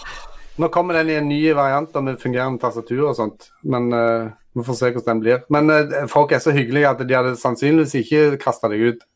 Nå 0.61 0.69
kommer 0.69 0.95
den 0.95 1.09
i 1.09 1.15
en 1.17 1.29
ny 1.31 1.41
variant 1.57 1.95
med 2.05 2.21
fungerende 2.21 2.61
tastatur 2.61 3.07
og 3.09 3.17
sånt, 3.17 3.47
men 3.65 3.89
uh, 3.97 4.29
vi 4.53 4.65
får 4.67 4.77
se 4.77 4.91
hvordan 4.93 5.09
den 5.15 5.23
blir. 5.23 5.39
Men 5.49 5.71
eh, 5.73 6.03
folk 6.13 6.33
er 6.33 6.43
så 6.45 6.53
hyggelige 6.53 6.91
at 6.91 7.01
de 7.09 7.17
hadde 7.17 7.39
sannsynligvis 7.41 7.95
ikke 8.03 8.37
kasta 8.43 8.69
deg 8.69 8.85
ut. 8.93 9.07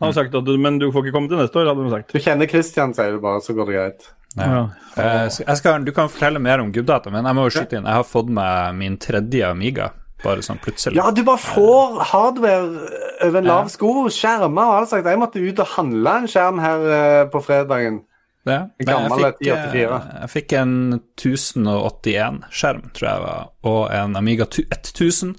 Han 0.00 0.10
har 0.10 0.12
sagt 0.18 0.34
at 0.36 0.44
du, 0.44 0.54
men 0.60 0.78
du 0.78 0.90
får 0.92 1.06
ikke 1.06 1.14
komme 1.16 1.28
til 1.30 1.38
neste 1.40 1.56
år, 1.56 1.70
hadde 1.70 1.84
de 1.86 1.92
sagt. 1.94 2.12
Du 2.12 2.20
kjenner 2.20 2.48
Christian, 2.50 2.92
sier 2.96 3.14
du 3.16 3.20
bare, 3.22 3.40
så 3.44 3.54
går 3.56 3.70
det 3.70 3.76
greit. 3.78 4.08
Ja. 4.36 4.58
Eh, 5.00 5.28
jeg 5.40 5.56
skal, 5.56 5.84
du 5.86 5.92
kan 5.96 6.10
fortelle 6.12 6.42
mer 6.44 6.60
om 6.60 6.72
Gubbdata, 6.74 7.08
men 7.14 7.24
jeg 7.24 7.38
må 7.38 7.46
jo 7.46 7.54
skyte 7.54 7.78
inn. 7.78 7.86
Jeg 7.88 7.96
har 8.02 8.04
fått 8.04 8.28
meg 8.36 8.74
min 8.76 8.98
tredje 9.00 9.46
Amiga, 9.48 9.86
bare 10.24 10.44
sånn 10.44 10.60
plutselig. 10.60 10.98
Ja, 11.00 11.08
du 11.16 11.22
bare 11.24 11.40
får 11.40 12.02
hardware 12.10 12.90
over 13.24 13.40
en 13.40 13.48
lav 13.48 13.70
sko, 13.72 13.94
skjermer 14.12 14.68
og 14.68 14.82
alt 14.82 14.92
sagt. 14.92 15.08
Jeg 15.08 15.22
måtte 15.22 15.40
ut 15.40 15.64
og 15.64 15.72
handle 15.78 16.18
en 16.20 16.28
skjerm 16.28 16.60
her 16.60 16.84
eh, 16.98 17.22
på 17.32 17.40
fredagen. 17.46 18.02
Ja. 18.46 18.60
En 18.78 18.86
gammel 18.86 19.24
jeg, 19.24 19.32
fikk, 19.40 19.48
1084. 19.48 19.96
eh, 19.96 20.18
jeg 20.20 20.32
fikk 20.36 20.52
en 20.60 20.74
1081-skjerm, 21.18 22.84
tror 22.94 23.08
jeg 23.08 23.22
var, 23.24 23.46
og 23.66 23.80
en 23.96 24.16
Amiga 24.20 24.46
1000. 24.46 25.32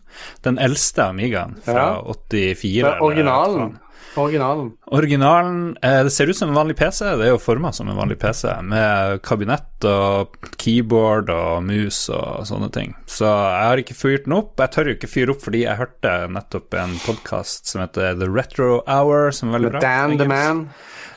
Den 0.43 0.57
eldste 0.59 1.05
Amigaen 1.11 1.55
fra 1.63 1.85
Ja. 2.01 2.01
84. 2.03 2.33
Det 2.33 2.81
er 2.81 2.89
eller 2.89 3.01
originalen. 3.05 3.77
Originalen. 4.17 4.71
Originalen 4.97 5.77
eh, 5.81 6.03
Det 6.07 6.11
ser 6.13 6.31
ut 6.31 6.37
som 6.37 6.49
en 6.49 6.57
vanlig 6.57 6.77
PC. 6.79 7.03
Det 7.19 7.27
er 7.27 7.31
jo 7.33 7.41
forma 7.41 7.71
som 7.75 7.89
en 7.89 7.97
vanlig 7.97 8.19
PC, 8.21 8.49
med 8.65 9.21
kabinett 9.25 9.87
og 9.87 10.35
keyboard 10.57 11.31
og 11.33 11.63
mus 11.67 12.07
og 12.13 12.45
sånne 12.49 12.71
ting. 12.73 12.95
Så 13.05 13.27
jeg 13.27 13.69
har 13.69 13.83
ikke 13.83 13.97
fyrt 13.97 14.27
den 14.27 14.37
opp. 14.39 14.55
Jeg 14.59 14.73
tør 14.75 14.91
jo 14.91 14.97
ikke 14.97 15.11
fyre 15.11 15.35
opp 15.35 15.45
fordi 15.45 15.63
jeg 15.65 15.79
hørte 15.79 16.17
nettopp 16.33 16.77
en 16.81 16.97
podkast 17.05 17.71
som 17.71 17.83
heter 17.85 18.17
The 18.19 18.29
Retro 18.31 18.81
Hour, 18.87 19.31
som 19.35 19.51
er 19.51 19.59
veldig 19.59 19.75
bra. 19.77 19.83
Dan 19.85 20.17
the 20.17 20.29
Man. 20.29 20.67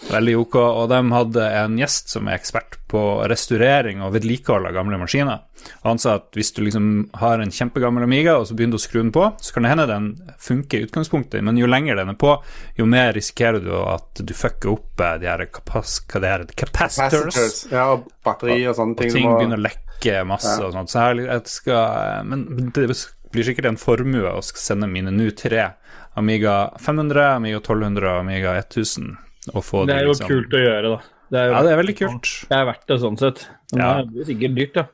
Veldig 0.09 0.33
ok, 0.41 0.55
og 0.57 0.87
de 0.89 0.99
hadde 1.13 1.43
en 1.61 1.75
gjest 1.79 2.09
som 2.15 2.29
er 2.31 2.39
ekspert 2.39 2.79
på 2.91 3.01
restaurering 3.31 4.01
og 4.03 4.15
vedlikehold 4.15 4.67
av 4.71 4.73
gamle 4.75 4.97
maskiner. 4.99 5.43
Og 5.83 5.89
han 5.91 6.01
sa 6.01 6.15
at 6.17 6.31
hvis 6.35 6.55
du 6.57 6.63
liksom 6.65 6.87
har 7.21 7.43
en 7.45 7.53
kjempegammel 7.53 8.07
Amiga, 8.07 8.39
og 8.41 8.47
så 8.49 8.57
begynner 8.57 8.79
du 8.79 8.81
å 8.81 8.83
skru 8.87 9.03
den 9.03 9.13
på, 9.13 9.27
så 9.39 9.53
kan 9.55 9.67
det 9.67 9.75
hende 9.75 9.87
den 9.91 10.09
funker 10.41 10.81
i 10.81 10.89
utgangspunktet, 10.89 11.45
men 11.45 11.61
jo 11.61 11.69
lenger 11.69 12.01
den 12.01 12.15
er 12.15 12.19
på, 12.19 12.33
jo 12.81 12.89
mer 12.89 13.13
risikerer 13.13 13.61
du 13.63 13.71
at 13.77 14.25
du 14.25 14.33
fucker 14.35 14.73
opp 14.73 15.05
eh, 15.05 15.19
de 15.21 15.29
her, 15.31 15.45
kapas, 15.53 15.99
hva 16.09 16.25
det 16.25 16.33
er, 16.33 16.47
capacitors. 16.57 17.13
Capacitors. 17.29 17.63
Ja, 17.71 17.87
og 17.93 18.09
batteri 18.27 18.59
og 18.73 18.79
sånne 18.81 18.97
ting. 19.03 19.13
Og 19.13 19.19
ting. 19.21 19.29
må- 19.29 19.37
begynner 19.39 19.61
å 19.61 19.67
lekke 19.69 20.19
masse 20.27 20.57
og 20.65 20.73
sånt. 20.75 20.89
Så 20.91 21.11
jeg 21.21 21.43
skal 21.53 22.25
Men 22.25 22.47
det 22.73 22.89
blir 23.31 23.45
sikkert 23.47 23.69
en 23.69 23.77
formue 23.77 24.33
å 24.33 24.41
sende 24.43 24.89
mine 24.89 25.13
nå 25.13 25.29
tre 25.37 25.75
Amiga 26.17 26.73
500, 26.81 27.37
Amiga 27.37 27.61
1200 27.61 28.09
og 28.17 28.21
Amiga 28.25 28.57
1000. 28.65 29.19
Og 29.55 29.65
få 29.65 29.87
Det 29.87 29.97
er 29.97 30.05
jo 30.07 30.13
liksom- 30.13 30.29
kult 30.31 30.51
å 30.57 30.63
gjøre, 30.67 30.97
da. 30.97 31.03
Det 31.31 31.39
er, 31.39 31.47
jo, 31.47 31.53
Ja, 31.53 31.63
det 31.63 31.71
er 31.73 31.83
veldig 31.83 31.97
kult. 31.99 32.31
det 32.49 32.57
er 32.59 32.65
verdt 32.67 32.87
det 32.87 33.01
sånn 33.01 33.19
sett. 33.19 33.49
Men 33.73 33.81
Ja. 33.87 34.03
det 34.03 34.21
er 34.23 34.33
sikkert 34.35 34.55
dyrt, 34.57 34.73
da. 34.75 34.87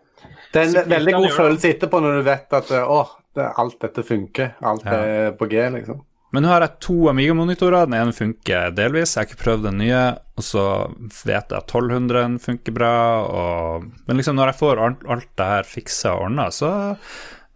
Det 0.52 0.60
er 0.60 0.64
en 0.66 0.72
Så 0.74 0.88
veldig 0.88 1.12
god 1.14 1.30
følelse 1.30 1.74
etterpå 1.74 2.00
når 2.02 2.16
du 2.18 2.22
vet 2.22 2.52
at 2.52 2.70
eh, 2.70 2.84
å, 2.84 3.08
det, 3.34 3.52
alt 3.58 3.80
dette 3.80 4.02
funker. 4.04 4.54
Alt 4.62 4.84
Ja. 4.84 4.92
er 4.92 5.32
på 5.32 5.48
G, 5.48 5.56
liksom. 5.70 6.00
Men 6.32 6.42
nå 6.42 6.48
har 6.48 6.60
jeg 6.60 6.80
to 6.80 7.08
Amiga-monitorer. 7.08 7.86
Den 7.88 7.94
ene 7.94 8.12
funker 8.12 8.74
delvis. 8.74 9.14
Jeg 9.14 9.26
har 9.26 9.28
ikke 9.30 9.44
prøvd 9.44 9.62
den 9.62 9.78
nye. 9.78 10.18
Og 10.36 10.44
så 10.44 10.90
vet 11.24 11.48
jeg 11.48 11.56
at 11.58 11.66
1200 11.66 12.38
funker 12.38 12.74
bra. 12.74 13.24
Og... 13.24 13.84
Men 14.06 14.16
liksom 14.18 14.36
når 14.36 14.46
jeg 14.52 14.58
får 14.60 14.78
alt, 14.84 15.06
alt 15.08 15.28
det 15.36 15.46
her 15.46 15.62
fiksa 15.62 16.12
og 16.16 16.22
ordna, 16.26 16.48
så 16.52 16.98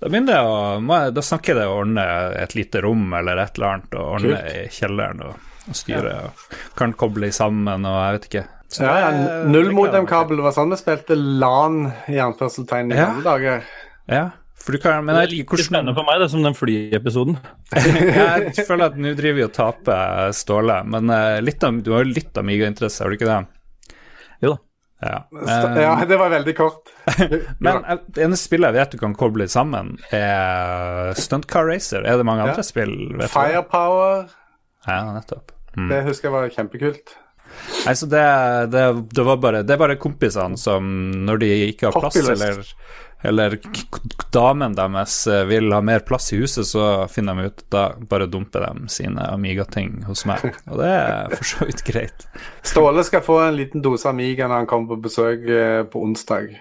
da 0.01 0.09
begynner 0.09 0.33
jeg 0.33 0.45
å 0.49 1.13
Da 1.15 1.21
snakker 1.21 1.57
jeg 1.61 1.69
å 1.69 1.77
ordne 1.83 2.07
et 2.41 2.55
lite 2.55 2.81
rom 2.83 3.13
eller 3.13 3.37
et 3.39 3.59
eller 3.59 3.67
annet, 3.75 3.95
og 3.95 4.15
ordne 4.21 4.37
Kult. 4.39 4.57
i 4.57 4.69
kjelleren 4.69 5.21
og, 5.27 5.35
og 5.71 5.79
styre. 5.79 6.15
Og 6.29 6.77
kan 6.79 6.93
koble 6.99 7.31
sammen 7.35 7.87
og 7.89 7.97
jeg 8.03 8.19
vet 8.19 8.29
ikke. 8.31 8.45
Så 8.71 8.85
Ja, 8.87 8.93
ja, 9.03 9.45
Nullmodemkabel 9.51 10.39
var 10.45 10.53
sånn 10.55 10.71
vi 10.71 10.79
spilte 10.79 11.17
LAN 11.19 11.89
i 12.13 12.21
anførselstegn 12.23 12.93
i 12.93 12.97
Ja. 13.01 13.07
gamle 13.09 13.25
dager. 13.27 13.65
Ja, 14.11 14.31
for 14.61 14.73
du 14.73 14.79
kan 14.79 15.05
Men 15.05 15.17
jeg 15.17 15.31
liker 15.31 15.57
vet 15.57 15.61
ikke 15.65 15.71
spennende 15.73 15.95
for 15.97 16.05
meg, 16.07 16.21
det, 16.21 16.31
som 16.31 16.43
den 16.45 16.55
flyepisoden. 16.55 17.39
Jeg 17.75 18.67
føler 18.69 18.85
at 18.91 18.97
nå 19.01 19.15
driver 19.19 19.39
vi 19.41 19.45
og 19.49 19.53
taper 19.57 20.31
Ståle, 20.37 20.83
men 20.87 21.11
eh, 21.11 21.41
litt 21.41 21.63
av, 21.65 21.81
du 21.83 21.93
har 21.95 22.05
jo 22.05 22.13
litt 22.15 22.37
Amiga-interesse, 22.39 23.03
har 23.03 23.11
du 23.11 23.17
ikke 23.19 23.31
det? 23.31 23.41
Jo 24.45 24.53
da. 24.55 24.59
Ja. 25.01 25.19
Eh, 25.33 25.81
Ja, 25.81 25.95
det 26.05 26.19
var 26.21 26.29
veldig 26.31 26.55
kort. 26.59 26.91
Men 27.65 27.81
det 28.13 28.21
eneste 28.21 28.51
spillet 28.51 28.69
jeg 28.69 28.77
vet 28.77 28.91
du 28.93 28.99
kan 29.01 29.15
koble 29.17 29.47
sammen, 29.49 29.95
er 30.13 31.15
Stunt 31.17 31.47
Car 31.49 31.65
Racer. 31.71 32.05
Er 32.05 32.19
det 32.21 32.27
mange 32.29 32.45
Ja. 32.45 32.51
andre 32.53 32.63
spill? 32.63 32.93
Vet 33.17 33.31
du? 33.31 33.33
Firepower, 33.33 34.29
Ja, 34.87 34.99
nettopp. 35.15 35.53
Mm. 35.77 35.89
det 35.93 36.01
husker 36.09 36.29
jeg 36.29 36.33
var 36.35 36.49
kjempekult. 36.55 37.13
Nei, 37.87 37.93
så 37.99 38.07
det, 38.07 38.23
det, 38.71 38.83
det 39.11 39.23
var 39.27 39.37
bare 39.43 39.61
Det 39.67 39.75
er 39.75 39.79
bare 39.81 39.97
kompisene 39.99 40.59
som, 40.59 40.85
når 41.27 41.41
de 41.43 41.49
ikke 41.73 41.89
har 41.89 41.97
plass, 41.99 42.17
eller, 42.23 42.61
eller 43.27 43.57
damen 44.33 44.77
deres 44.79 45.17
eh, 45.27 45.43
vil 45.51 45.67
ha 45.75 45.81
mer 45.83 46.05
plass 46.07 46.31
i 46.33 46.39
huset, 46.39 46.67
så 46.71 46.85
finner 47.11 47.35
de 47.41 47.51
ut 47.51 47.65
Da 47.75 47.89
bare 48.11 48.29
dumper 48.31 48.69
de 48.69 48.87
sine 48.95 49.27
Amiga-ting 49.35 50.05
hos 50.07 50.23
meg. 50.31 50.47
Og 50.71 50.79
det 50.79 50.91
er 50.95 51.35
for 51.35 51.51
så 51.51 51.67
vidt 51.69 51.83
greit. 51.91 52.27
Ståle 52.63 53.03
skal 53.07 53.25
få 53.27 53.41
en 53.49 53.59
liten 53.59 53.83
dose 53.83 54.07
Amiga 54.11 54.47
når 54.47 54.63
han 54.63 54.71
kommer 54.71 54.95
på 54.95 55.03
besøk 55.09 55.47
eh, 55.51 55.83
på 55.91 56.03
onsdag 56.07 56.53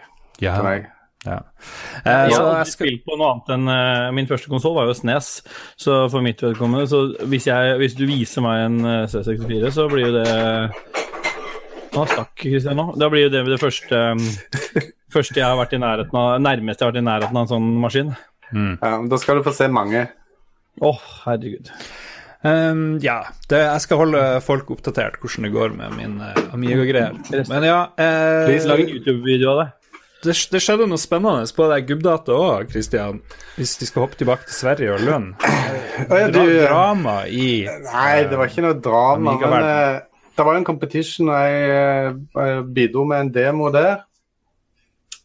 Ja. 0.42 0.56
til 0.58 0.64
meg. 0.66 0.90
Ja. 1.26 1.40
Eh, 2.06 2.30
Jeg 2.30 2.36
så 2.38 2.44
har 2.48 2.64
skal 2.64 2.72
spilt 2.72 3.02
på 3.04 3.18
noe 3.20 3.34
annet 3.34 3.50
enn 3.52 3.68
uh, 3.68 4.12
Min 4.16 4.28
første 4.30 4.48
konsoll 4.52 4.78
var 4.78 4.88
jo 4.88 4.96
SNES, 4.96 5.32
så 5.76 5.98
for 6.12 6.24
mitt 6.24 6.40
vedkommende 6.40 6.88
Så 6.88 7.02
hvis, 7.28 7.50
jeg, 7.50 7.76
hvis 7.82 7.98
du 8.00 8.06
viser 8.08 8.46
meg 8.46 8.64
en 8.70 8.78
eh, 8.88 9.08
C64, 9.12 9.74
så 9.76 9.90
blir 9.92 10.08
jo 10.08 10.14
det 10.16 10.30
Nå 11.90 12.06
stakk 12.06 12.36
Kristian 12.40 12.78
nå. 12.80 12.92
Da 13.02 13.10
blir 13.12 13.26
jo 13.26 13.34
det 13.34 13.44
det 13.50 13.60
første 13.60 14.04
um, 14.14 14.22
Første 15.12 15.42
jeg 15.42 15.48
har 15.48 15.58
vært 15.60 15.76
i 15.76 15.82
nærheten 15.82 16.20
av 16.22 16.38
Nærmeste 16.46 16.86
jeg 16.86 16.88
har 16.88 16.94
vært 16.94 17.02
i 17.02 17.08
nærheten 17.10 17.40
av 17.40 17.48
en 17.48 17.52
sånn 17.52 17.70
maskin. 17.82 18.14
Ja, 18.54 18.94
da 19.10 19.18
skal 19.22 19.40
du 19.40 19.46
få 19.46 19.52
se 19.58 19.66
mange. 19.74 20.04
Å, 20.86 20.92
herregud. 21.26 21.72
Um, 22.46 23.00
ja, 23.04 23.18
det, 23.52 23.58
jeg 23.66 23.84
skal 23.84 24.00
holde 24.00 24.22
folk 24.46 24.70
oppdatert 24.72 25.18
hvordan 25.20 25.50
det 25.50 25.52
går 25.52 25.74
med 25.76 25.98
min 25.98 26.14
uh, 26.22 26.38
Amiga-greier. 26.56 27.18
Men 27.50 27.66
ja 27.68 27.82
uh, 27.90 28.46
Please 28.46 28.70
Lag 28.70 28.86
en 28.86 28.94
YouTube-video 28.94 29.52
av 29.56 29.64
det. 29.64 29.68
Det, 30.24 30.36
det 30.52 30.60
skjedde 30.60 30.88
noe 30.90 31.00
spennende 31.00 31.48
på 31.56 31.68
det 31.72 31.80
Gubbdata 31.88 32.36
òg, 32.36 32.74
Christian. 32.74 33.22
Hvis 33.56 33.78
vi 33.80 33.88
skal 33.88 34.04
hoppe 34.04 34.20
tilbake 34.20 34.48
til 34.50 34.58
Sverige 34.58 34.98
og 34.98 35.06
lønn. 35.08 35.30
Dra 36.10 36.26
du- 36.34 36.42
drama 36.66 37.22
i 37.28 37.64
Nei, 37.86 38.28
det 38.28 38.40
var 38.40 38.52
ikke 38.52 38.66
noe 38.68 38.78
drama. 38.84 39.38
Men 39.40 39.68
eh, 39.70 40.02
det 40.36 40.46
var 40.46 40.56
jo 40.56 40.62
en 40.62 40.68
competition, 40.68 41.32
og 41.32 41.40
jeg, 41.48 42.14
uh, 42.36 42.62
bidro 42.68 43.06
med 43.08 43.26
en 43.26 43.34
demo 43.36 43.72
der. 43.72 44.04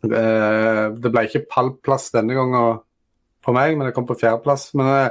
Uh, 0.04 0.94
det 0.94 1.10
ble 1.10 1.26
ikke 1.26 1.46
pallplass 1.50 2.10
denne 2.14 2.36
gangen 2.36 2.80
på 3.44 3.54
meg, 3.56 3.74
men 3.74 3.88
jeg 3.88 3.96
kom 3.96 4.06
på 4.06 4.18
fjerdeplass. 4.20 4.70
Men 4.78 5.10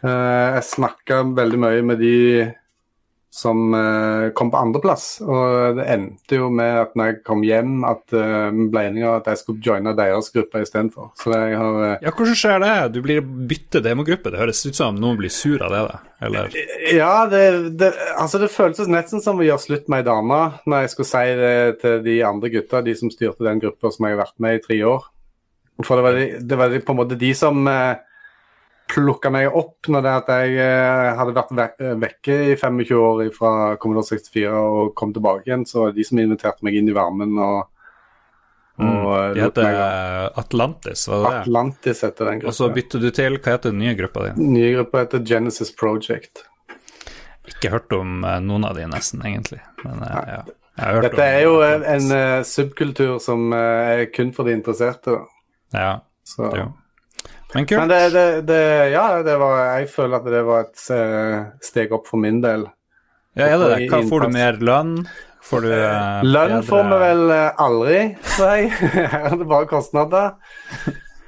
jeg 0.00 0.64
snakka 0.64 1.20
veldig 1.36 1.58
mye 1.60 1.82
med 1.84 1.98
de 2.00 2.14
som 3.30 3.74
uh, 3.74 4.30
kom 4.34 4.50
på 4.50 4.58
andreplass. 4.58 5.20
Og 5.22 5.78
det 5.78 5.86
endte 5.92 6.40
jo 6.40 6.48
med 6.52 6.80
at 6.82 6.96
når 6.98 7.12
jeg 7.12 7.18
kom 7.26 7.44
hjem, 7.46 7.76
at 7.86 8.02
vi 8.10 8.66
ble 8.72 8.82
enige 8.88 9.06
om 9.06 9.18
at 9.20 9.28
jeg 9.30 9.40
skulle 9.40 9.62
joine 9.64 9.94
deres 9.96 10.30
gruppe 10.34 10.62
istedenfor. 10.64 11.10
Så 11.18 11.32
jeg 11.34 11.58
har 11.58 11.78
eh, 11.84 12.04
Ja, 12.04 12.12
hvordan 12.16 12.38
skjer 12.38 12.62
det? 12.62 12.72
Du 12.94 13.00
blir 13.04 13.22
bytte 13.22 13.82
demogruppe. 13.84 14.32
Det 14.32 14.40
høres 14.40 14.62
ut 14.66 14.76
som 14.76 14.98
noen 15.00 15.18
blir 15.20 15.32
sur 15.32 15.62
av 15.66 15.74
det, 15.74 15.82
da. 15.88 16.00
Eller 16.26 16.58
Ja, 16.92 17.14
det, 17.30 17.44
det, 17.80 17.92
altså 18.18 18.40
det 18.42 18.50
føltes 18.52 18.90
nesten 18.90 19.22
som 19.24 19.40
å 19.40 19.46
gjøre 19.46 19.62
slutt 19.62 19.88
med 19.88 20.02
ei 20.02 20.08
dame 20.10 20.40
når 20.68 20.84
jeg 20.84 20.92
skulle 20.94 21.10
si 21.12 21.38
det 21.40 21.54
til 21.80 22.02
de 22.04 22.18
andre 22.26 22.52
gutta, 22.52 22.82
de 22.84 22.96
som 22.98 23.12
styrte 23.12 23.46
den 23.46 23.62
gruppa 23.62 23.92
som 23.94 24.06
jeg 24.06 24.16
har 24.16 24.24
vært 24.24 24.38
med 24.42 24.58
i 24.58 24.62
tre 24.64 24.80
år. 24.90 25.08
For 25.86 25.96
det 25.96 26.04
var, 26.04 26.18
de, 26.18 26.26
det 26.44 26.60
var 26.60 26.72
de, 26.72 26.82
på 26.84 26.92
en 26.92 27.00
måte 27.00 27.20
de 27.20 27.30
som 27.36 27.62
eh, 27.70 28.00
plukka 28.90 29.30
meg 29.32 29.54
opp 29.56 29.88
når 29.92 30.02
det 30.06 30.12
at 30.18 30.30
jeg 30.34 30.56
eh, 30.64 31.10
hadde 31.18 31.34
vært 31.36 31.52
ve 31.56 31.90
vekke 32.04 32.36
i 32.50 32.56
25 32.58 32.96
år 32.98 33.28
fra 33.36 33.52
Commodore 33.80 34.08
64 34.10 34.50
og 34.60 34.94
kom 34.98 35.12
tilbake 35.14 35.46
igjen. 35.46 35.62
Så 35.68 35.88
de 35.94 36.04
som 36.06 36.18
inviterte 36.22 36.66
meg 36.66 36.76
inn 36.80 36.90
i 36.90 36.96
varmen 36.96 37.36
og, 37.38 37.60
og 37.60 37.68
Mm. 38.80 39.06
eh, 39.12 39.34
De 39.36 39.40
heter 39.44 39.66
eh, 39.68 40.28
Atlantis, 40.40 41.02
var 41.08 41.18
det 41.18 41.30
det? 41.30 41.40
Atlantis 41.42 41.98
heter 42.06 42.30
den 42.30 42.38
Og 42.46 42.54
så 42.56 42.64
gruppa. 42.68 42.74
bytter 42.78 43.02
du 43.02 43.10
til 43.10 43.36
Hva 43.38 43.52
heter 43.56 43.70
den 43.74 43.82
nye 43.82 43.94
gruppa 43.98 44.22
di? 44.24 44.30
Den 44.38 44.52
nye 44.54 44.70
gruppa 44.78 45.02
heter 45.04 45.24
Genesis 45.28 45.72
Project. 45.76 46.46
Ikke 47.50 47.70
hørt 47.74 47.92
om 47.92 48.24
eh, 48.24 48.38
noen 48.40 48.64
av 48.64 48.76
de, 48.78 48.86
nesten, 48.88 49.20
egentlig. 49.26 49.60
Men 49.84 50.00
Nei. 50.00 50.24
ja. 50.32 50.40
Dette 51.04 51.20
er 51.26 51.42
jo 51.44 51.58
en, 51.66 51.82
en 51.84 52.12
eh, 52.16 52.42
subkultur 52.48 53.18
som 53.20 53.50
eh, 53.52 53.90
er 54.00 54.04
kun 54.14 54.30
for 54.32 54.48
de 54.48 54.54
interesserte. 54.56 55.12
da. 55.12 55.26
Ja, 55.76 55.90
Så. 56.24 56.48
jo. 56.56 56.70
Men 57.54 57.66
kult. 57.66 57.80
Men 57.80 57.88
det, 57.90 57.98
det, 58.14 58.24
det, 58.46 58.60
ja, 58.92 59.06
det 59.26 59.34
var, 59.40 59.56
jeg 59.80 59.88
føler 59.90 60.20
at 60.20 60.28
det 60.30 60.42
var 60.46 60.68
et 60.68 60.84
eh, 60.94 61.38
steg 61.66 61.94
opp 61.96 62.06
for 62.10 62.22
min 62.22 62.38
del. 62.44 62.66
Ja, 63.38 63.48
er 63.48 63.58
det 63.62 63.70
det? 63.72 63.78
Hva, 63.90 64.00
får 64.10 64.26
du 64.26 64.32
mer 64.36 64.58
lønn? 64.70 64.92
Får 65.50 65.64
du 65.64 65.70
eh, 65.72 66.20
Lønn 66.26 66.52
bedre- 66.56 66.66
får 66.68 66.84
vi 66.92 66.98
vel 67.02 67.22
eh, 67.34 67.62
aldri, 67.66 68.00
tror 68.34 68.52
jeg. 68.54 68.70
Her 68.94 69.16
er 69.32 69.38
det 69.40 69.48
bare 69.50 69.70
kostnader. 69.70 70.34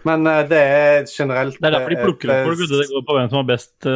Men 0.07 0.27
det 0.51 0.59
er 0.59 1.05
generelt 1.07 1.59
Det 1.61 1.69
er 1.69 1.77
derfor 1.77 1.95
de 1.95 1.99
plukker 2.03 2.33
opp 2.35 2.49
folk. 2.51 2.63
Det 2.71 2.87
går 2.91 3.05
på 3.07 3.19
hvem 3.19 3.29
som 3.31 3.39
har 3.39 3.51
best 3.53 3.91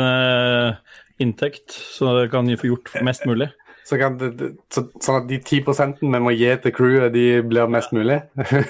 inntekt, 1.23 1.75
så 1.97 2.13
det 2.21 2.29
kan 2.35 2.51
få 2.61 2.69
gjort 2.71 2.93
mest 3.07 3.27
mulig. 3.27 3.49
Så 3.87 3.95
kan 4.01 4.17
det, 4.19 4.33
så, 4.75 4.83
sånn 4.99 5.21
at 5.21 5.27
de 5.31 5.37
10 5.39 6.01
vi 6.01 6.19
må 6.19 6.33
gi 6.35 6.49
til 6.65 6.73
crewet, 6.75 7.13
de 7.15 7.27
blir 7.47 7.69
mest 7.71 7.93
mulig? 7.95 8.17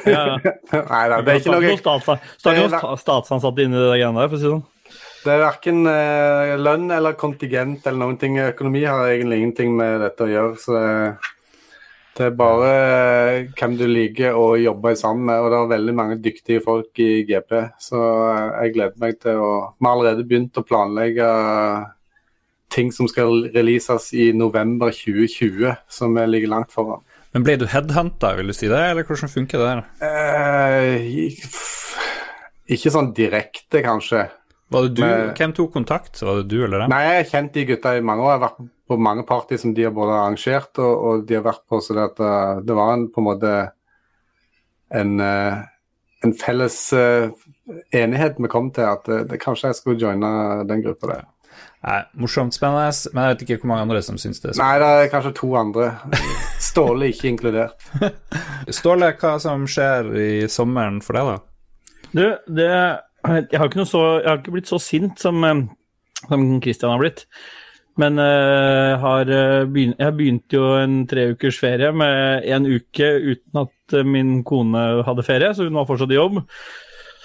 Ja, 0.04 0.24
ja. 0.36 0.56
Nei 0.92 1.04
da, 1.08 1.20
det 1.24 1.32
er 1.32 1.40
ikke 1.40 1.54
noe 1.54 1.76
Stakkars 1.80 2.74
sta- 2.74 2.96
statsansatte 3.00 3.64
inni 3.64 3.80
det 3.80 3.94
greiene 3.94 4.20
der, 4.20 4.28
for 4.28 4.36
å 4.36 4.40
si 4.42 4.44
det 4.44 4.52
sånn. 4.58 4.66
Det 5.26 5.32
er 5.34 5.40
verken 5.42 5.80
eh, 5.90 6.52
lønn 6.60 6.84
eller 6.94 7.16
kontingent 7.18 7.86
eller 7.88 7.98
noen 8.04 8.18
ting. 8.20 8.36
Økonomi 8.44 8.84
har 8.86 9.08
egentlig 9.08 9.40
ingenting 9.40 9.72
med 9.74 10.04
dette 10.04 10.22
å 10.22 10.30
gjøre. 10.30 10.60
Så 10.62 10.76
det, 10.76 11.32
det 12.20 12.28
er 12.28 12.36
bare 12.38 12.68
eh, 12.76 13.40
hvem 13.58 13.74
du 13.80 13.86
liker 13.90 14.36
å 14.38 14.52
jobbe 14.60 14.92
sammen 15.00 15.26
med. 15.32 15.40
Og 15.42 15.50
det 15.50 15.58
er 15.58 15.72
veldig 15.72 15.96
mange 15.98 16.20
dyktige 16.22 16.62
folk 16.62 17.02
i 17.02 17.24
GP. 17.26 17.56
Så 17.88 17.98
eh, 18.04 18.44
jeg 18.68 18.76
gleder 18.76 19.02
meg 19.02 19.18
til 19.24 19.42
å 19.42 19.50
Vi 19.74 19.88
har 19.88 19.96
allerede 19.96 20.28
begynt 20.28 20.60
å 20.62 20.66
planlegge 20.68 21.32
ting 22.72 22.90
som 22.92 23.08
skal 23.08 23.46
releases 23.54 24.10
i 24.14 24.32
november 24.36 24.90
2020, 24.94 25.76
som 25.88 26.16
ligger 26.16 26.48
langt 26.52 26.72
foran. 26.74 27.02
Men 27.34 27.44
ble 27.44 27.56
du 27.60 27.66
headhunta, 27.68 28.34
vil 28.38 28.48
du 28.48 28.54
si 28.56 28.68
det, 28.70 28.78
eller 28.90 29.04
hvordan 29.04 29.28
funker 29.28 29.60
det? 29.60 29.72
Eh, 30.06 31.36
ikke 32.76 32.90
sånn 32.94 33.12
direkte, 33.16 33.82
kanskje. 33.84 34.26
Var 34.72 34.82
det 34.88 34.94
du? 34.98 35.02
Men- 35.04 35.34
Hvem 35.38 35.52
tok 35.54 35.72
kontakt? 35.72 36.22
Var 36.22 36.40
det 36.42 36.48
du 36.48 36.64
eller 36.64 36.80
dem? 36.80 36.90
Nei, 36.90 37.02
jeg 37.04 37.16
har 37.24 37.30
kjent 37.30 37.52
de 37.52 37.64
gutta 37.66 37.96
i 37.96 38.00
mange 38.00 38.22
år. 38.24 38.32
Jeg 38.32 38.40
har 38.40 38.48
vært 38.48 38.70
på 38.88 38.98
mange 38.98 39.22
party 39.26 39.56
som 39.58 39.74
de 39.74 39.82
har 39.84 39.92
både 39.94 40.10
arrangert 40.16 40.78
og, 40.78 41.04
og 41.06 41.26
de 41.26 41.34
har 41.34 41.42
vært 41.46 41.62
på. 41.68 41.78
Så 41.82 41.94
det, 41.94 42.08
eh, 42.18 42.60
det 42.66 42.74
var 42.74 42.92
en, 42.96 43.06
på 43.08 43.18
en 43.22 43.28
måte 43.28 43.52
en, 44.90 45.20
eh, 45.20 45.62
en 46.24 46.32
felles 46.34 46.92
enighet 47.92 48.38
vi 48.38 48.48
kom 48.48 48.70
til 48.74 48.86
at 48.88 49.04
det, 49.28 49.38
kanskje 49.42 49.68
jeg 49.70 49.78
skulle 49.78 50.00
joine 50.00 50.66
den 50.66 50.82
gruppa 50.82 51.06
der. 51.12 51.24
Nei, 51.86 52.00
morsomt, 52.18 52.54
spennende, 52.56 52.90
men 53.14 53.22
jeg 53.22 53.32
vet 53.34 53.42
ikke 53.44 53.56
hvor 53.62 53.70
mange 53.70 53.84
andre 53.86 54.00
som 54.02 54.16
syns 54.18 54.40
det. 54.42 54.54
så- 54.56 54.62
Nei, 54.62 54.78
det 54.82 54.86
er 54.88 55.10
kanskje 55.12 55.34
to 55.38 55.52
andre. 55.54 55.92
Ståle 56.58 57.12
ikke 57.12 57.28
inkludert. 57.30 57.76
Ståle, 58.78 59.12
hva 59.20 59.36
som 59.42 59.66
skjer 59.70 60.08
i 60.18 60.30
sommeren 60.50 60.98
for 61.04 61.14
deg, 61.14 61.30
da? 61.30 61.36
Du, 62.16 62.24
det 62.54 62.70
Jeg 63.26 63.58
har 63.58 63.66
ikke, 63.66 63.80
noe 63.80 63.90
så, 63.90 64.00
jeg 64.22 64.28
har 64.30 64.38
ikke 64.38 64.52
blitt 64.54 64.68
så 64.70 64.78
sint 64.78 65.18
som, 65.18 65.42
eh, 65.44 65.62
som 66.28 66.44
Christian 66.62 66.92
har 66.92 67.00
blitt. 67.02 67.24
Men 67.98 68.18
uh, 68.20 68.98
har 69.00 69.24
begynt, 69.72 69.96
jeg 69.98 70.14
begynte 70.18 70.58
jo 70.58 70.66
en 70.76 71.06
tre 71.08 71.30
ukers 71.32 71.56
ferie 71.58 71.88
med 71.96 72.44
en 72.44 72.66
uke 72.68 73.08
uten 73.32 73.62
at 73.62 73.94
min 74.04 74.42
kone 74.44 74.82
hadde 75.06 75.24
ferie, 75.24 75.48
så 75.56 75.64
hun 75.64 75.78
var 75.78 75.88
fortsatt 75.88 76.12
i 76.12 76.18
jobb. 76.18 76.42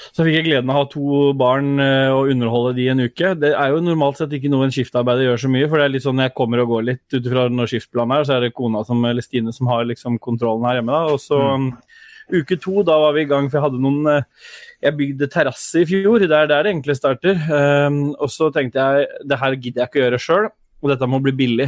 Så 0.09 0.25
fikk 0.25 0.37
jeg 0.39 0.47
gleden 0.47 0.71
av 0.71 0.75
å 0.75 0.83
ha 0.83 0.89
to 0.91 1.21
barn 1.37 1.81
eh, 1.83 2.09
og 2.11 2.31
underholde 2.33 2.75
de 2.79 2.87
en 2.91 3.03
uke. 3.05 3.33
Det 3.39 3.53
er 3.53 3.73
jo 3.73 3.83
normalt 3.85 4.21
sett 4.21 4.33
ikke 4.35 4.51
noe 4.51 4.67
en 4.67 4.73
skiftarbeider 4.73 5.29
gjør 5.29 5.43
så 5.45 5.51
mye, 5.53 5.67
for 5.69 5.77
det 5.77 5.87
er 5.87 5.95
litt 5.95 6.05
sånn 6.07 6.23
jeg 6.25 6.35
kommer 6.37 6.63
og 6.63 6.71
går 6.73 6.87
litt 6.89 7.17
ut 7.17 7.21
ifra 7.21 7.47
når 7.51 7.73
skiftplanen 7.73 8.17
er, 8.17 8.27
så 8.27 8.37
er 8.37 8.47
det 8.47 8.55
kona 8.57 8.81
som, 8.87 9.03
eller 9.07 9.25
Stine 9.25 9.53
som 9.55 9.69
har 9.71 9.85
liksom 9.89 10.17
kontrollen 10.23 10.65
her 10.67 10.79
hjemme. 10.81 10.97
da, 10.97 11.13
og 11.13 11.21
så 11.21 11.41
Uke 12.31 12.55
to, 12.61 12.79
da 12.87 12.95
var 13.01 13.15
vi 13.15 13.25
i 13.25 13.29
gang, 13.29 13.49
for 13.49 13.59
jeg 13.59 13.65
hadde 13.65 13.81
noen 13.83 14.07
eh, 14.07 14.27
Jeg 14.85 14.97
bygde 14.97 15.27
terrasse 15.31 15.81
i 15.81 15.87
fjor, 15.87 16.23
det 16.23 16.31
er 16.31 16.49
der 16.49 16.65
det 16.65 16.71
egentlig 16.71 16.95
starter. 16.97 17.37
Um, 17.51 18.13
og 18.15 18.31
så 18.33 18.49
tenkte 18.55 18.81
jeg 18.81 19.27
det 19.27 19.39
her 19.41 19.57
gidder 19.57 19.83
jeg 19.83 19.91
ikke 19.91 19.99
å 19.99 20.05
gjøre 20.05 20.21
sjøl, 20.21 20.47
og 20.81 20.93
dette 20.93 21.09
må 21.11 21.19
bli 21.21 21.33
billig. 21.37 21.67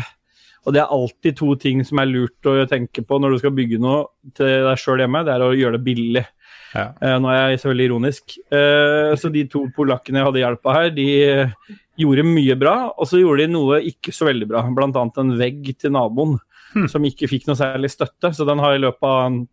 Og 0.64 0.74
det 0.74 0.80
er 0.82 0.94
alltid 0.96 1.38
to 1.38 1.54
ting 1.60 1.84
som 1.86 2.00
er 2.00 2.10
lurt 2.10 2.48
å 2.48 2.56
tenke 2.72 3.04
på 3.06 3.20
når 3.20 3.36
du 3.36 3.42
skal 3.42 3.54
bygge 3.58 3.82
noe 3.84 4.06
til 4.38 4.64
deg 4.66 4.80
sjøl 4.80 5.04
hjemme. 5.04 5.22
Det 5.28 5.34
er 5.36 5.44
å 5.44 5.52
gjøre 5.58 5.78
det 5.78 5.86
billig. 5.86 6.24
Ja. 6.74 6.90
Eh, 6.98 7.16
nå 7.22 7.30
er 7.30 7.54
jeg 7.54 7.62
selvfølgelig 7.62 7.88
ironisk. 7.90 8.36
Eh, 8.54 9.14
så 9.20 9.32
de 9.34 9.46
to 9.52 9.66
polakkene 9.76 10.22
jeg 10.22 10.30
hadde 10.30 10.44
hjelp 10.44 10.70
av 10.70 10.78
her, 10.80 10.90
de 10.96 11.08
eh, 11.28 11.74
gjorde 12.02 12.26
mye 12.28 12.58
bra, 12.60 12.76
og 12.92 13.10
så 13.10 13.22
gjorde 13.22 13.46
de 13.46 13.54
noe 13.54 13.82
ikke 13.94 14.14
så 14.16 14.28
veldig 14.30 14.50
bra. 14.50 14.64
Blant 14.76 14.98
annet 15.00 15.22
en 15.22 15.36
vegg 15.40 15.74
til 15.78 15.94
naboen 15.94 16.38
som 16.90 17.06
ikke 17.06 17.30
fikk 17.30 17.46
noe 17.50 17.60
særlig 17.60 17.92
støtte. 17.94 18.34
Så 18.34 18.48
den 18.50 18.62
har 18.64 18.76
i 18.76 18.82
løpet 18.82 19.06
av 19.06 19.44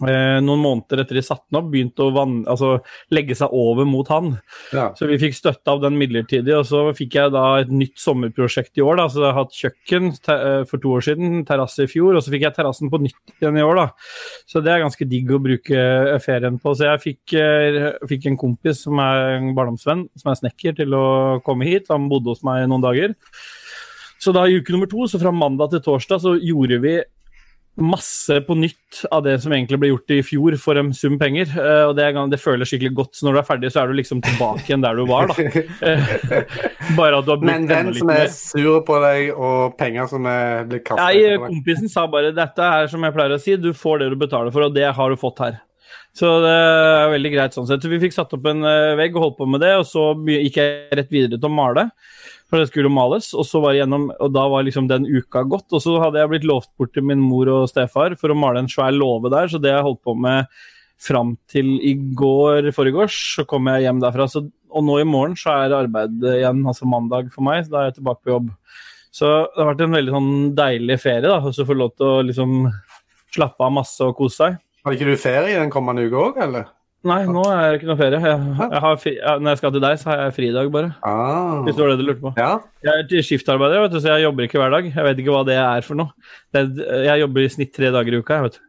noen 0.00 0.60
måneder 0.62 1.02
etter 1.02 1.18
de 1.18 1.22
satte 1.24 1.44
den 1.50 1.58
opp, 1.60 1.68
begynte 1.72 2.06
å 2.06 2.12
vann, 2.14 2.38
altså, 2.48 2.78
legge 3.12 3.36
seg 3.38 3.52
over 3.54 3.86
mot 3.88 4.08
han. 4.10 4.32
Ja. 4.72 4.88
Så 4.96 5.06
vi 5.10 5.18
fikk 5.20 5.36
støtte 5.36 5.74
av 5.74 5.82
den 5.84 5.98
midlertidig, 6.00 6.54
og 6.56 6.66
så 6.68 6.84
fikk 6.96 7.18
jeg 7.18 7.34
da 7.34 7.44
et 7.60 7.70
nytt 7.72 8.00
sommerprosjekt 8.00 8.80
i 8.80 8.84
år. 8.84 8.96
da, 9.02 9.06
så 9.12 9.22
Jeg 9.22 9.28
har 9.28 9.38
hatt 9.38 9.58
kjøkken 9.58 10.10
eh, 10.34 10.64
for 10.68 10.82
to 10.82 10.94
år 10.96 11.06
siden, 11.06 11.44
terrasse 11.48 11.84
i 11.84 11.90
fjor, 11.90 12.16
og 12.16 12.24
så 12.24 12.32
fikk 12.34 12.46
jeg 12.48 12.56
terrassen 12.56 12.92
på 12.92 13.02
nytt 13.04 13.36
igjen 13.36 13.60
i 13.60 13.66
år. 13.66 13.82
da. 13.82 13.86
Så 14.48 14.64
det 14.64 14.72
er 14.72 14.84
ganske 14.84 15.08
digg 15.08 15.30
å 15.30 15.42
bruke 15.42 15.76
eh, 15.76 16.18
ferien 16.24 16.58
på. 16.62 16.74
Så 16.74 16.88
jeg 16.88 17.04
fikk, 17.06 17.36
eh, 17.38 17.92
fikk 18.08 18.30
en 18.30 18.40
kompis 18.40 18.84
som 18.86 19.00
er 19.02 19.38
en 19.38 19.52
barndomsvenn, 19.56 20.08
som 20.18 20.32
er 20.32 20.40
snekker, 20.40 20.76
til 20.82 20.96
å 20.96 21.06
komme 21.44 21.68
hit. 21.68 21.90
Han 21.92 22.08
bodde 22.12 22.32
hos 22.32 22.44
meg 22.46 22.66
noen 22.68 22.84
dager. 22.84 23.16
Så 24.22 24.32
da 24.34 24.46
i 24.46 24.60
uke 24.60 24.74
nummer 24.74 24.86
to, 24.90 25.08
så 25.10 25.18
fra 25.18 25.32
mandag 25.34 25.72
til 25.72 25.82
torsdag, 25.82 26.22
så 26.22 26.36
gjorde 26.38 26.78
vi 26.82 27.00
masse 27.80 28.40
på 28.44 28.54
nytt 28.54 29.00
av 29.10 29.22
det 29.24 29.38
som 29.40 29.52
egentlig 29.54 29.78
ble 29.80 29.88
gjort 29.92 30.12
i 30.12 30.18
fjor 30.26 30.56
for 30.60 30.76
en 30.76 30.90
sum 30.96 31.16
penger. 31.20 31.48
Uh, 31.56 31.88
og 31.88 31.94
det, 31.96 32.10
det 32.34 32.40
føles 32.42 32.68
skikkelig 32.68 32.92
godt. 32.98 33.16
Så 33.16 33.26
når 33.26 33.36
du 33.36 33.40
er 33.40 33.48
ferdig, 33.48 33.72
så 33.72 33.82
er 33.82 33.88
du 33.88 33.96
liksom 33.96 34.20
tilbake 34.24 34.66
igjen 34.66 34.84
der 34.84 34.98
du 34.98 35.06
var. 35.08 35.32
da. 35.32 35.64
Uh, 35.80 36.12
Bare 36.98 37.22
at 37.22 37.26
du 37.26 37.32
har 37.32 37.40
blitt 37.40 37.48
Men 37.48 37.68
den 37.70 37.92
som 37.96 38.12
er 38.12 38.28
sur 38.34 38.82
på 38.86 39.00
deg, 39.04 39.32
og 39.32 39.76
penger 39.80 40.10
som 40.10 40.28
er 40.28 40.68
blitt 40.68 40.84
kastet 40.84 41.04
Nei, 41.06 41.36
kompisen 41.40 41.88
sa 41.92 42.04
bare 42.10 42.32
dette 42.36 42.66
er 42.66 42.88
som 42.90 43.04
jeg 43.06 43.14
pleier 43.14 43.36
å 43.36 43.40
si, 43.40 43.54
du 43.56 43.70
får 43.76 44.02
det 44.02 44.08
du 44.12 44.16
betaler 44.20 44.52
for, 44.52 44.66
og 44.66 44.74
det 44.76 44.90
har 44.92 45.12
du 45.12 45.20
fått 45.20 45.40
her. 45.44 45.60
Så 46.12 46.28
det 46.44 46.52
er 46.52 47.12
veldig 47.14 47.30
greit 47.32 47.54
sånn 47.56 47.66
sett. 47.68 47.84
Så 47.84 47.88
vi 47.88 48.00
fikk 48.02 48.12
satt 48.12 48.32
opp 48.36 48.44
en 48.50 48.66
eh, 48.68 48.92
vegg 48.98 49.14
og 49.16 49.24
holdt 49.24 49.38
på 49.38 49.48
med 49.48 49.62
det, 49.64 49.72
og 49.80 49.86
så 49.88 50.10
gikk 50.28 50.58
jeg 50.60 50.98
rett 50.98 51.12
videre 51.12 51.38
til 51.40 51.48
å 51.48 51.56
male. 51.56 51.86
For 52.52 52.60
det 52.60 52.68
skulle 52.68 52.92
males, 52.92 53.30
og, 53.32 53.46
så 53.48 53.62
var 53.64 53.78
gjennom, 53.78 54.10
og 54.12 54.34
da 54.34 54.42
var 54.52 54.66
liksom 54.66 54.90
den 54.90 55.06
uka 55.08 55.40
gått. 55.48 55.70
Og 55.72 55.80
så 55.80 55.96
hadde 56.02 56.20
jeg 56.20 56.28
blitt 56.34 56.48
lovt 56.48 56.68
bort 56.76 56.92
til 56.92 57.06
min 57.08 57.22
mor 57.24 57.48
og 57.48 57.70
stefar 57.70 58.12
for 58.20 58.32
å 58.32 58.36
male 58.36 58.60
en 58.60 58.68
svær 58.68 58.92
låve 58.92 59.32
der, 59.32 59.48
så 59.48 59.60
det 59.62 59.72
jeg 59.72 59.86
holdt 59.86 60.02
på 60.04 60.12
med 60.20 60.50
fram 61.02 61.32
til 61.50 61.78
i 61.80 61.94
går 62.18 62.68
foregårs. 62.76 63.16
Så 63.38 63.46
kom 63.48 63.72
jeg 63.72 63.86
hjem 63.86 64.02
derfra. 64.04 64.28
Så, 64.28 64.44
og 64.68 64.84
nå 64.84 64.98
i 65.00 65.08
morgen 65.08 65.32
så 65.40 65.56
er 65.62 65.78
arbeid 65.80 66.20
igjen, 66.36 66.60
altså 66.68 66.88
mandag 66.92 67.32
for 67.32 67.48
meg, 67.48 67.64
så 67.64 67.72
da 67.72 67.80
er 67.80 67.88
jeg 67.88 68.02
tilbake 68.02 68.20
på 68.20 68.34
jobb. 68.34 68.52
Så 69.12 69.30
det 69.30 69.60
har 69.62 69.72
vært 69.72 69.86
en 69.86 69.96
veldig 69.96 70.14
sånn 70.18 70.34
deilig 70.56 70.98
ferie, 71.00 71.24
da, 71.28 71.40
og 71.40 71.56
så 71.56 71.64
få 71.68 71.76
lov 71.76 71.96
til 71.96 72.08
å 72.08 72.20
liksom 72.28 72.68
slappe 73.32 73.64
av 73.64 73.72
masse 73.80 74.04
og 74.04 74.14
kose 74.20 74.38
seg. 74.42 74.60
Har 74.82 74.96
ikke 74.96 75.10
du 75.10 75.18
ferie 75.20 75.58
den 75.58 75.70
kommende 75.72 76.04
uka 76.08 76.22
òg, 76.28 76.40
eller? 76.42 76.70
Nei, 77.06 77.22
nå 77.26 77.42
er 77.50 77.64
det 77.72 77.78
ikke 77.80 77.88
noe 77.88 77.98
ferie. 77.98 78.18
Jeg, 78.22 78.42
jeg 78.60 78.80
har 78.84 78.98
fri, 79.02 79.12
når 79.42 79.48
jeg 79.50 79.58
skal 79.58 79.72
til 79.74 79.82
deg, 79.82 79.96
så 79.98 80.10
har 80.10 80.20
jeg 80.20 80.34
fridag, 80.36 80.68
bare. 80.74 80.90
Ah. 81.02 81.56
Hvis 81.66 81.74
det 81.74 81.82
var 81.82 81.90
det 81.90 81.96
du 81.98 82.04
lurte 82.06 82.22
på. 82.22 82.30
Ja. 82.38 82.52
Jeg 82.86 83.06
er 83.18 83.24
skiftarbeider, 83.26 83.82
vet 83.82 83.96
du, 83.96 83.98
så 84.02 84.12
jeg 84.14 84.26
jobber 84.28 84.46
ikke 84.46 84.60
hver 84.62 84.74
dag. 84.76 84.86
Jeg 84.86 85.06
vet 85.08 85.22
ikke 85.22 85.34
hva 85.34 85.40
det 85.48 85.56
er 85.58 85.86
for 85.86 85.98
noe. 85.98 86.14
Jeg 86.54 87.16
jobber 87.24 87.42
i 87.42 87.50
snitt 87.50 87.74
tre 87.74 87.90
dager 87.94 88.14
i 88.14 88.22
uka. 88.22 88.38
jeg 88.38 88.46
vet 88.46 88.60
du. 88.60 88.62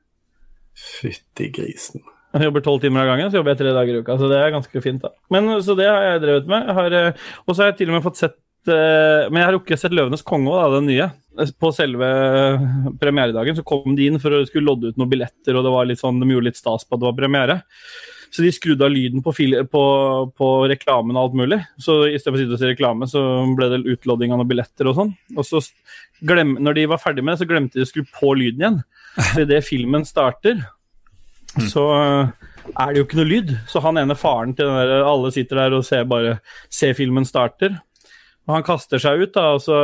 Fytti 0.73 1.51
grisen. 1.53 2.01
Jeg 2.33 2.47
jobber 2.47 2.63
tolv 2.65 2.81
timer 2.81 3.03
av 3.03 3.11
gangen, 3.11 3.29
så 3.29 3.37
jobber 3.37 3.53
jeg 3.53 3.61
tre 3.61 3.73
dager 3.75 3.93
i 3.93 4.01
uka. 4.01 4.17
Så 4.17 4.29
det 4.31 4.39
er 4.41 4.55
ganske 4.55 4.81
fint, 4.81 5.03
da. 5.05 5.13
Men 5.33 5.51
Så 5.61 5.77
det 5.77 5.85
har 5.85 6.01
jeg 6.07 6.23
drevet 6.25 6.49
med. 6.49 6.71
Eh, 6.73 7.27
og 7.45 7.53
så 7.53 7.61
har 7.61 7.69
jeg 7.69 7.83
til 7.83 7.93
og 7.93 7.99
med 7.99 8.05
fått 8.07 8.17
sett 8.17 8.39
Men 8.71 9.39
jeg 9.39 9.47
har 9.47 9.55
rukket 9.57 9.81
sett 9.81 9.93
'Løvenes 9.95 10.23
konge' 10.23 10.53
òg, 10.53 10.77
den 10.77 10.89
nye. 10.91 11.09
På 11.59 11.71
selve 11.73 12.07
premieredagen 13.01 13.57
så 13.57 13.65
kom 13.65 13.95
de 13.97 14.07
inn 14.07 14.19
for 14.21 14.35
å 14.37 14.43
skulle 14.47 14.69
lodde 14.69 14.93
ut 14.93 14.99
noen 15.01 15.11
billetter, 15.11 15.57
og 15.57 15.65
det 15.65 15.73
var 15.73 15.87
litt 15.89 16.01
sånn, 16.01 16.21
de 16.21 16.29
gjorde 16.29 16.51
litt 16.51 16.59
stas 16.59 16.85
på 16.85 16.95
at 16.95 17.01
det 17.01 17.09
var 17.09 17.17
premiere. 17.17 17.57
Så 18.33 18.41
de 18.41 18.49
skrudde 18.53 18.85
av 18.85 18.89
lyden 18.89 19.21
på, 19.21 19.33
på, 19.69 19.83
på 20.33 20.47
reklamen 20.71 21.17
og 21.17 21.21
alt 21.21 21.35
mulig. 21.37 21.59
Så 21.77 21.99
i 22.09 22.17
stedet 22.17 22.39
for 22.39 22.55
å 22.55 22.57
se 22.57 22.71
reklame, 22.71 23.05
så 23.09 23.21
ble 23.53 23.67
det 23.69 23.83
utlodding 23.93 24.33
av 24.33 24.41
noen 24.41 24.49
billetter 24.49 24.89
og 24.89 24.97
sånn. 24.97 25.11
Og 25.35 25.45
så 25.45 25.61
glem, 26.25 26.55
når 26.57 26.79
de 26.79 26.87
var 26.89 27.01
ferdig 27.03 27.21
med 27.21 27.35
det, 27.35 27.43
så 27.43 27.49
glemte 27.51 27.77
de 27.77 27.85
å 27.85 27.91
skru 27.91 28.01
på 28.09 28.31
lyden 28.39 28.63
igjen. 28.63 28.79
Så 29.19 29.43
idet 29.45 29.61
filmen 29.67 30.07
starter, 30.09 30.63
så 31.69 31.83
eh, 31.93 32.49
er 32.73 32.89
det 32.89 33.03
jo 33.03 33.05
ikke 33.05 33.19
noe 33.21 33.29
lyd. 33.29 33.53
Så 33.69 33.83
han 33.85 34.01
ene 34.01 34.17
faren 34.17 34.55
til 34.57 34.65
den 34.65 34.81
der 34.81 35.05
Alle 35.05 35.29
sitter 35.35 35.61
der 35.61 35.77
og 35.77 35.85
ser 35.85 36.09
bare 36.09 36.39
ser 36.73 36.97
filmen 36.97 37.29
starter. 37.29 37.77
Og 38.47 38.55
han 38.57 38.63
kaster 38.67 38.99
seg 38.99 39.21
ut, 39.23 39.31
da, 39.37 39.53
og 39.55 39.61
så 39.63 39.77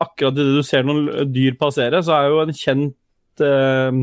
akkurat 0.00 0.36
idet 0.38 0.54
du 0.54 0.62
ser 0.62 0.84
noen 0.86 1.08
dyr 1.34 1.56
passere, 1.58 1.98
så 2.06 2.14
er 2.20 2.28
jo 2.30 2.42
en 2.44 2.54
kjent 2.54 3.42
eh, 3.42 4.02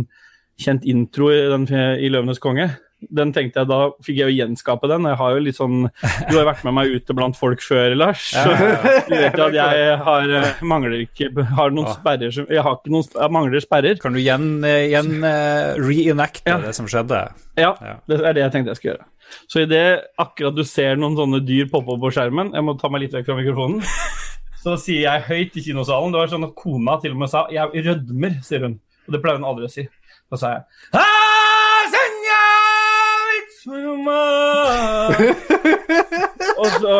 kjent 0.61 0.83
intro 0.91 1.29
i, 1.31 1.41
den, 1.49 1.63
i 1.71 2.09
'Løvenes 2.11 2.41
konge'. 2.43 2.73
Den 3.09 3.31
tenkte 3.33 3.63
jeg, 3.63 3.67
Da 3.71 3.77
fikk 4.05 4.17
jeg 4.19 4.29
jo 4.29 4.35
gjenskape 4.45 4.85
den. 4.91 5.07
Jeg 5.09 5.17
har 5.17 5.31
jo 5.33 5.39
litt 5.41 5.57
sånn, 5.57 5.87
Du 6.29 6.35
har 6.35 6.43
jo 6.43 6.49
vært 6.51 6.63
med 6.67 6.75
meg 6.77 6.91
ute 6.93 7.15
blant 7.17 7.33
folk 7.39 7.63
før, 7.65 7.95
Lars. 7.97 8.27
Så 8.29 8.43
du 9.09 9.15
vet 9.15 9.39
jo 9.39 9.47
at 9.47 9.55
jeg 9.57 9.95
har, 10.03 10.29
eh, 10.37 10.61
mangler 10.61 10.99
ikke 11.07 11.31
har 11.57 11.73
noen 11.73 11.89
sperrer 11.95 12.29
som 12.35 12.45
Jeg 12.51 12.61
har 12.61 12.77
ikke 12.77 12.93
noen, 12.93 13.07
jeg 13.15 13.33
mangler 13.33 13.63
sperrer. 13.65 13.97
Kan 14.03 14.13
du 14.13 14.21
gjen 14.21 14.61
eh, 14.67 15.73
reenacte 15.81 16.45
Ja. 16.53 16.59
det 16.61 16.75
som 16.77 16.85
skjedde? 16.85 17.23
Ja, 17.57 17.73
Ja. 17.81 17.95
det 18.05 18.21
er 18.21 18.33
det 18.37 18.43
jeg 18.45 18.51
tenkte 18.53 18.75
jeg 18.75 18.81
skulle 18.83 18.93
gjøre. 18.93 19.07
Så 19.51 19.63
idet 19.65 20.11
akkurat 20.21 20.55
du 20.55 20.63
ser 20.67 20.99
noen 20.99 21.17
sånne 21.19 21.41
dyr 21.45 21.69
poppe 21.71 21.95
opp 21.95 22.01
på 22.03 22.11
skjermen 22.15 22.53
Jeg 22.55 22.65
må 22.65 22.75
ta 22.79 22.89
meg 22.91 23.05
litt 23.05 23.15
vekk 23.15 23.29
fra 23.29 23.39
mikrofonen. 23.39 23.81
Så 24.63 24.75
sier 24.77 25.07
jeg 25.07 25.27
høyt 25.29 25.57
i 25.57 25.63
kinosalen. 25.65 26.13
Det 26.13 26.21
var 26.21 26.29
sånn 26.29 26.45
at 26.45 26.57
kona 26.57 26.99
til 27.01 27.15
og 27.15 27.23
med 27.23 27.31
sa 27.31 27.47
'jeg 27.49 27.85
rødmer', 27.87 28.41
sier 28.45 28.61
hun. 28.67 28.79
Og 29.07 29.13
det 29.15 29.21
pleier 29.23 29.39
hun 29.39 29.49
aldri 29.49 29.65
å 29.65 29.73
si. 29.73 29.87
Da 30.29 30.37
sa 30.37 30.51
jeg 30.53 30.61
«Ah, 30.93 31.81
Senja, 31.89 32.43
Og 36.61 36.67
så 36.81 36.95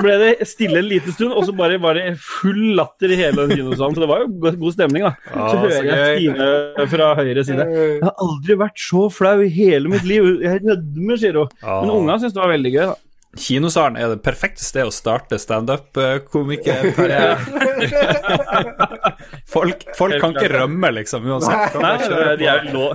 ble 0.00 0.16
det 0.20 0.48
stille 0.48 0.80
en 0.80 0.88
liten 0.88 1.14
stund, 1.14 1.34
og 1.36 1.46
så 1.48 1.54
bare 1.56 1.78
var 1.82 1.98
det 1.98 2.16
full 2.22 2.74
latter 2.78 3.12
i 3.12 3.18
hele 3.20 3.46
den 3.46 3.60
kinosalen. 3.60 3.96
Så 3.96 4.04
det 4.04 4.10
var 4.10 4.24
jo 4.24 4.52
god 4.64 4.74
stemning, 4.76 5.06
da. 5.06 5.12
Så 5.28 5.60
hører 5.62 5.88
jeg. 5.90 6.18
Stine 6.18 6.88
fra 6.94 7.12
høyre 7.18 7.46
side. 7.48 7.68
Jeg 7.68 8.02
har 8.06 8.26
aldri 8.26 8.58
vært 8.64 8.84
så 8.88 9.06
flau 9.12 9.38
i 9.44 9.50
hele 9.52 9.92
mitt 9.92 10.06
liv. 10.08 10.28
Jeg 10.42 10.62
rødmer, 10.64 11.22
sier 11.22 11.40
hun. 11.42 11.56
Men 11.62 11.96
unga 11.96 12.20
syntes 12.20 12.36
det 12.36 12.44
var 12.44 12.54
veldig 12.56 12.76
gøy, 12.76 12.84
da. 12.92 13.00
Kinosalen 13.32 13.96
er 13.96 14.10
det 14.12 14.18
perfekte 14.20 14.60
sted 14.60 14.84
å 14.84 14.92
starte 14.92 15.38
standup-komikerkarriere. 15.40 17.38
folk, 19.54 19.86
folk 19.96 20.18
kan 20.20 20.36
ikke 20.36 20.50
rømme, 20.52 20.90
liksom, 20.98 21.24
uansett. 21.32 21.78
Nei, 21.80 21.96
de 22.36 22.50
er 22.52 22.68
jo 22.68 22.74
lå... 22.76 22.90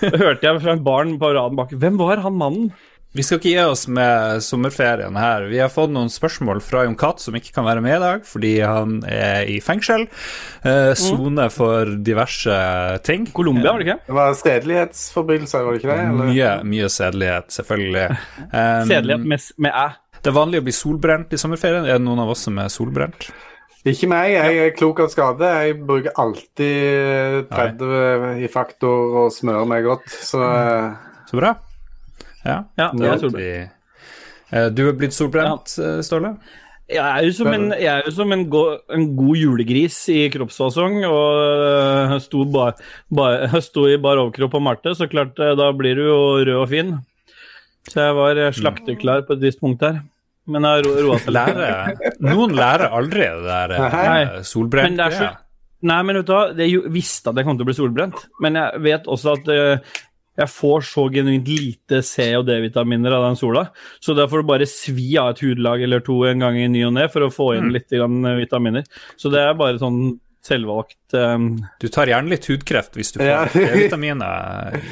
Hørte 0.00 0.40
jeg 0.48 0.62
fra 0.64 0.72
en 0.72 0.80
barn 0.86 1.12
på 1.20 1.34
raden 1.36 1.60
bak. 1.60 1.76
Hvem 1.76 2.00
var 2.00 2.24
han 2.24 2.40
mannen? 2.40 2.72
Vi 3.14 3.22
skal 3.22 3.38
ikke 3.38 3.50
gi 3.52 3.58
oss 3.62 3.84
med 3.94 4.40
sommerferien 4.42 5.14
her. 5.14 5.44
Vi 5.46 5.60
har 5.62 5.68
fått 5.70 5.92
noen 5.94 6.08
spørsmål 6.10 6.58
fra 6.66 6.80
Jon 6.82 6.96
Cath, 6.98 7.22
som 7.22 7.36
ikke 7.38 7.52
kan 7.54 7.66
være 7.66 7.82
med 7.84 7.94
i 7.94 8.00
dag 8.02 8.24
fordi 8.26 8.50
han 8.58 8.96
er 9.06 9.46
i 9.52 9.60
fengsel. 9.62 10.08
eh, 10.66 11.50
for 11.54 11.92
diverse 12.02 12.56
ting. 13.06 13.28
Colombia, 13.30 13.70
var 13.70 13.78
det 13.78 13.86
ikke? 13.86 14.00
Det 14.08 14.16
var 14.16 14.34
sedelighetsforbrytelser, 14.40 15.62
var 15.62 15.76
det 15.76 15.82
ikke 15.82 15.92
det? 15.92 15.98
Eller? 16.08 16.32
Mye, 16.32 16.54
mye 16.72 16.88
sedelighet, 16.90 17.54
selvfølgelig. 17.54 18.08
Um, 18.54 18.86
Sedelighet 18.88 19.26
med, 19.26 19.44
med 19.58 19.74
æ. 19.74 19.86
Det 20.22 20.30
er 20.30 20.34
vanlig 20.36 20.60
å 20.60 20.64
bli 20.66 20.74
solbrent 20.74 21.32
i 21.34 21.38
sommerferien. 21.40 21.86
Er 21.86 21.98
det 21.98 22.04
noen 22.06 22.22
av 22.22 22.32
oss 22.34 22.44
som 22.46 22.58
er 22.62 22.70
solbrent? 22.72 23.28
Ikke 23.84 24.08
meg, 24.08 24.32
jeg 24.32 24.58
er 24.62 24.74
klok 24.78 25.02
av 25.04 25.10
skade. 25.12 25.50
Jeg 25.66 25.76
bruker 25.84 26.14
alltid 26.22 27.50
30 27.50 28.42
i 28.42 28.50
faktor 28.52 29.18
og 29.24 29.34
smører 29.34 29.68
meg 29.68 29.86
godt, 29.86 30.08
så 30.24 30.40
eh, 30.48 30.90
Så 31.30 31.38
bra. 31.38 31.54
Ja. 32.44 32.58
Ja, 32.78 32.90
det 32.92 33.08
er 33.08 33.18
solbrent. 33.22 33.70
Eh, 34.52 34.68
Du 34.76 34.82
er 34.88 34.92
blitt 34.98 35.16
solbrent, 35.16 35.74
ja. 35.80 35.96
Ståle? 36.04 36.34
Jeg 36.84 37.00
er 37.00 37.24
jo 37.24 37.32
som 37.32 37.48
en, 37.48 37.70
jeg 37.80 37.88
er 37.88 38.02
jo 38.04 38.10
som 38.12 38.32
en, 38.34 38.42
go, 38.52 38.60
en 38.92 39.06
god 39.16 39.36
julegris 39.40 39.96
i 40.12 40.26
kroppsfasong 40.34 40.98
og 41.08 41.38
øh, 41.40 42.18
sto, 42.20 42.42
bar, 42.44 42.74
bar, 43.08 43.46
sto 43.64 43.86
i 43.88 43.96
bar 43.96 44.20
overkropp 44.20 44.58
og 44.58 44.62
malte, 44.66 44.92
så 44.94 45.08
klart 45.08 45.32
da 45.40 45.70
blir 45.72 45.96
du 45.96 46.02
jo 46.10 46.18
rød 46.44 46.52
og 46.60 46.68
fin. 46.68 46.92
Så 47.88 48.00
jeg 48.04 48.14
var 48.16 48.42
slakteklar 48.56 49.24
på 49.28 49.32
et 49.38 49.42
visst 49.48 49.60
punkt 49.64 49.80
der. 49.80 50.02
Men 50.46 50.66
jeg 50.68 50.84
ro- 50.84 50.98
roa 51.06 51.18
seg 51.24 51.32
litt. 51.32 52.20
Noen 52.20 52.52
lærer 52.56 52.92
aldri 52.92 53.24
det 53.32 53.44
der 53.48 53.72
eh, 53.78 54.42
solbrent. 54.44 54.90
Men 54.90 54.98
det 55.00 55.06
er 55.08 55.16
så, 55.16 55.30
nei, 55.88 55.98
men 56.04 56.16
vet 56.20 56.28
du 56.28 56.32
hva, 56.36 56.42
jeg 56.60 56.82
visste 56.92 57.32
at 57.32 57.40
jeg 57.40 57.48
kom 57.48 57.56
til 57.56 57.64
å 57.64 57.70
bli 57.72 57.76
solbrent, 57.80 58.26
men 58.44 58.60
jeg 58.60 58.84
vet 58.84 59.08
også 59.08 59.38
at 59.38 59.48
jeg 60.36 60.50
får 60.50 60.86
så 60.88 61.04
genuint 61.14 61.46
lite 61.48 62.00
C- 62.02 62.32
og 62.38 62.46
D-vitaminer 62.48 63.14
av 63.14 63.28
den 63.28 63.36
sola, 63.38 63.68
så 64.02 64.16
da 64.18 64.26
får 64.30 64.42
du 64.42 64.48
bare 64.50 64.66
svi 64.70 65.12
av 65.20 65.32
et 65.34 65.44
hudlag 65.44 65.84
eller 65.86 66.02
to 66.04 66.20
en 66.26 66.42
gang 66.42 66.58
i 66.58 66.68
ny 66.68 66.82
og 66.88 66.94
ne 66.96 67.06
for 67.12 67.26
å 67.26 67.32
få 67.34 67.52
inn 67.58 67.70
litt 67.74 67.88
grann, 67.92 68.18
øh, 68.26 68.40
vitaminer. 68.42 68.86
Så 69.20 69.30
det 69.30 69.44
er 69.44 69.54
bare 69.58 69.78
sånn 69.82 70.18
selvvalgt 70.44 71.14
um... 71.16 71.46
Du 71.80 71.86
tar 71.88 72.10
gjerne 72.10 72.34
litt 72.34 72.44
hudkreft 72.50 72.98
hvis 72.98 73.14
du 73.14 73.22
får 73.22 73.30
Ja. 73.30 73.44
D-vitaminer. 73.54 74.82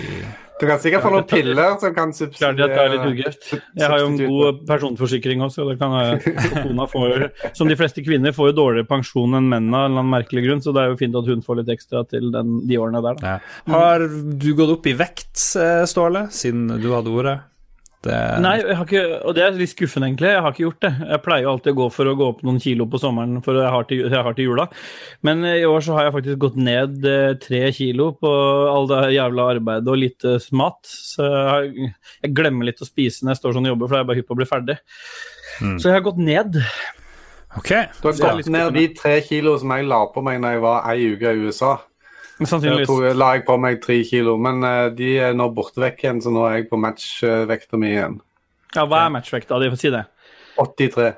Du 0.62 0.68
kan 0.70 0.78
sikkert 0.78 1.02
få 1.02 1.10
noen 1.10 1.26
piller 1.26 1.76
som 1.82 1.94
kan 1.96 2.12
substituere 2.14 2.68
jeg 2.70 2.92
subsidiere. 3.02 3.60
Jeg 3.80 3.90
har 3.90 3.98
jo 3.98 4.10
en 4.12 4.18
god 4.20 4.60
personforsikring 4.68 5.42
også, 5.42 5.66
det 5.66 5.76
kan 5.80 5.96
jeg. 5.98 6.34
Kona 6.62 6.86
får 6.90 7.26
som 7.58 7.70
de 7.70 7.76
fleste 7.78 8.04
kvinner, 8.06 8.34
får 8.36 8.52
jo 8.52 8.56
dårligere 8.60 8.86
pensjon 8.86 9.34
enn 9.38 9.48
mennene 9.50 9.74
av 9.74 9.88
en 9.88 9.90
eller 9.90 10.04
annen 10.04 10.14
merkelig 10.14 10.46
grunn, 10.46 10.62
så 10.62 10.74
det 10.76 10.84
er 10.84 10.92
jo 10.92 11.00
fint 11.02 11.18
at 11.18 11.30
hun 11.32 11.42
får 11.42 11.62
litt 11.62 11.72
ekstra 11.74 12.04
til 12.06 12.30
den, 12.34 12.60
de 12.70 12.78
årene 12.78 13.02
der, 13.02 13.18
da. 13.18 13.32
Ja. 13.34 13.56
Har 13.74 14.06
du 14.06 14.50
gått 14.58 14.76
opp 14.78 14.86
i 14.86 14.94
vekt, 15.02 15.34
eh, 15.58 15.82
Ståle, 15.90 16.28
siden 16.30 16.68
du 16.78 16.92
hadde 16.94 17.10
ordet? 17.10 17.38
Det, 18.02 18.18
Nei, 18.42 18.56
jeg 18.58 18.76
har 18.78 18.86
ikke, 18.88 19.02
og 19.22 19.36
det 19.36 19.42
er 19.44 19.58
litt 19.58 19.70
skuffende, 19.70 20.08
egentlig. 20.08 20.30
Jeg 20.32 20.42
har 20.42 20.54
ikke 20.54 20.64
gjort 20.64 20.80
det. 20.82 20.92
Jeg 21.12 21.22
pleier 21.22 21.44
jo 21.46 21.52
alltid 21.52 21.72
å 21.72 21.78
gå 21.78 21.88
for 21.94 22.10
å 22.10 22.14
gå 22.18 22.30
opp 22.32 22.40
noen 22.46 22.58
kilo 22.62 22.86
på 22.90 22.98
sommeren, 23.02 23.42
for 23.44 23.60
jeg 23.60 23.74
har 23.74 23.86
til, 23.90 24.00
jeg 24.08 24.26
har 24.26 24.38
til 24.38 24.48
jula. 24.50 24.66
Men 25.28 25.46
i 25.46 25.62
år 25.68 25.84
så 25.86 25.98
har 25.98 26.08
jeg 26.08 26.16
faktisk 26.16 26.40
gått 26.42 26.58
ned 26.58 27.06
eh, 27.06 27.34
tre 27.42 27.60
kilo 27.76 28.08
på 28.18 28.32
all 28.72 28.90
det 28.90 29.02
jævla 29.14 29.46
arbeidet 29.54 29.92
og 29.92 30.00
litt 30.02 30.26
mat. 30.58 30.80
Så 30.82 31.28
jeg, 31.28 31.46
har, 31.52 31.70
jeg 32.26 32.34
glemmer 32.40 32.68
litt 32.68 32.82
å 32.82 32.88
spise 32.88 33.22
når 33.22 33.36
jeg 33.36 33.42
står 33.42 33.56
sånn 33.56 33.70
og 33.70 33.74
jobber, 33.76 33.92
for 33.92 33.98
jeg 34.00 34.06
er 34.06 34.10
bare 34.10 34.22
hypp 34.22 34.30
på 34.32 34.36
å 34.36 34.42
bli 34.42 34.50
ferdig. 34.50 34.78
Så 35.62 35.88
jeg 35.88 35.94
har 35.94 36.04
gått 36.04 36.18
ned. 36.18 36.58
Ok. 37.58 37.70
Du 38.00 38.08
har 38.08 38.18
gått 38.18 38.50
ned 38.50 38.74
de 38.74 38.86
tre 38.96 39.18
kilo 39.26 39.54
som 39.60 39.72
jeg 39.76 39.86
la 39.86 40.02
på 40.10 40.22
meg 40.24 40.40
når 40.42 40.56
jeg 40.56 40.62
var 40.64 40.86
ei 40.90 41.10
uke 41.12 41.32
i 41.32 41.46
USA. 41.46 41.74
Sannsynligvis. 42.48 42.88
tok, 42.90 43.04
la 43.18 43.32
jeg 43.36 43.44
på 43.48 43.56
meg 43.60 43.80
tre 43.84 43.98
kilo, 44.08 44.36
men 44.40 44.62
eh, 44.66 44.88
de 44.98 45.10
er 45.28 45.34
nå 45.38 45.48
borte 45.54 45.82
vekk 45.82 46.04
igjen, 46.04 46.22
så 46.24 46.32
nå 46.34 46.46
er 46.48 46.60
jeg 46.60 46.68
på 46.70 46.78
matchvekta 46.80 47.80
mi 47.80 47.92
igjen. 47.94 48.20
Ja, 48.76 48.86
hva 48.88 49.06
er 49.06 49.12
matchvekta 49.18 49.58
di? 49.62 49.68
Si 49.76 49.90
det. 49.92 50.06
83. 50.58 51.12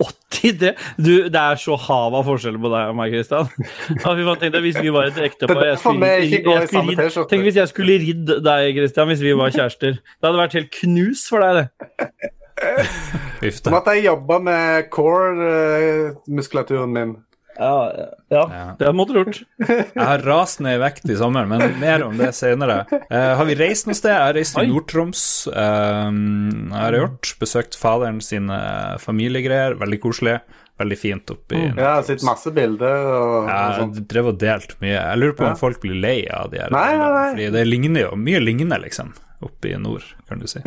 80, 0.00 0.52
det, 0.56 0.70
du, 0.96 1.10
det 1.28 1.36
er 1.40 1.58
så 1.60 1.74
hav 1.76 2.14
av 2.16 2.24
forskjeller 2.24 2.60
på 2.62 2.70
deg 2.72 2.88
og 2.88 2.96
meg, 2.96 3.12
Kristian. 3.12 3.50
Ja, 4.00 4.14
fy 4.16 4.24
tenk 4.40 4.54
deg 4.54 4.62
hvis 4.64 4.78
vi 4.80 4.92
var 4.94 5.10
et 5.10 5.18
ektepar. 5.26 5.60
Jeg 5.70 5.78
skulle- 5.82 6.08
jeg 6.08 6.68
skulle. 6.70 7.26
Tenk 7.28 7.44
hvis 7.44 7.58
jeg 7.60 7.68
skulle 7.68 7.98
ridd 8.00 8.30
deg, 8.46 8.70
Kristian, 8.78 9.10
hvis 9.12 9.20
vi 9.26 9.34
var 9.36 9.52
kjærester. 9.52 9.98
Det 10.00 10.24
hadde 10.24 10.40
vært 10.40 10.56
helt 10.56 10.70
knus 10.80 11.26
for 11.28 11.44
deg, 11.44 11.52
det. 11.60 12.30
Da. 12.60 13.70
måtte 13.72 13.92
jeg 13.96 14.04
jobbe 14.04 14.36
med 14.44 14.88
core-muskulaturen 14.92 16.90
min. 16.92 17.12
Ja, 17.60 17.92
ja. 18.32 18.42
Ja. 18.50 18.64
det 18.80 18.92
måtte 18.96 19.12
du 19.12 19.18
gjort. 19.20 19.42
Jeg 19.68 20.06
har 20.06 20.22
rast 20.24 20.62
ned 20.64 20.78
i 20.78 20.80
vekt 20.80 21.04
i 21.12 21.16
sommer, 21.18 21.44
men 21.50 21.64
mer 21.82 22.04
om 22.06 22.16
det 22.16 22.30
senere. 22.38 22.80
Eh, 23.10 23.34
har 23.36 23.44
vi 23.44 23.56
reist 23.60 23.86
noe 23.90 23.98
sted? 23.98 24.14
Jeg 24.14 24.24
har 24.30 24.34
reist 24.38 24.56
til 24.56 24.70
Nord-Troms. 24.72 25.24
eh, 25.52 26.08
jeg 26.08 26.80
har 26.80 26.96
gjort. 27.02 27.34
Besøkt 27.42 27.76
faderen 27.78 28.22
sine 28.24 28.56
familiegreier. 29.02 29.76
Veldig 29.80 30.00
koselig. 30.02 30.38
Veldig 30.80 30.96
fint 30.96 31.28
oppi 31.34 31.58
Ja, 31.60 31.74
jeg 31.76 31.84
har 31.84 32.04
sett 32.06 32.22
masse 32.24 32.48
bilder 32.56 33.02
og, 33.12 33.32
og 33.42 33.48
Jeg 33.50 33.74
sånt. 33.82 33.98
drev 34.08 34.30
og 34.30 34.38
delt 34.40 34.70
mye. 34.80 34.94
Jeg 34.96 35.18
lurer 35.20 35.34
på 35.36 35.44
Ja. 35.44 35.50
om 35.52 35.58
folk 35.60 35.82
blir 35.82 35.98
lei 36.00 36.22
av 36.32 36.48
de 36.54 36.62
her 36.62 36.70
Nei, 36.72 36.86
nei, 36.96 37.10
nei. 37.12 37.26
Fordi 37.34 37.48
det 37.52 37.64
ligner 37.68 38.06
jo 38.06 38.14
Mye 38.16 38.40
ligner, 38.40 38.80
liksom, 38.80 39.10
oppe 39.44 39.70
i 39.70 39.76
nord, 39.80 40.04
kan 40.28 40.40
du 40.42 40.46
si. 40.50 40.60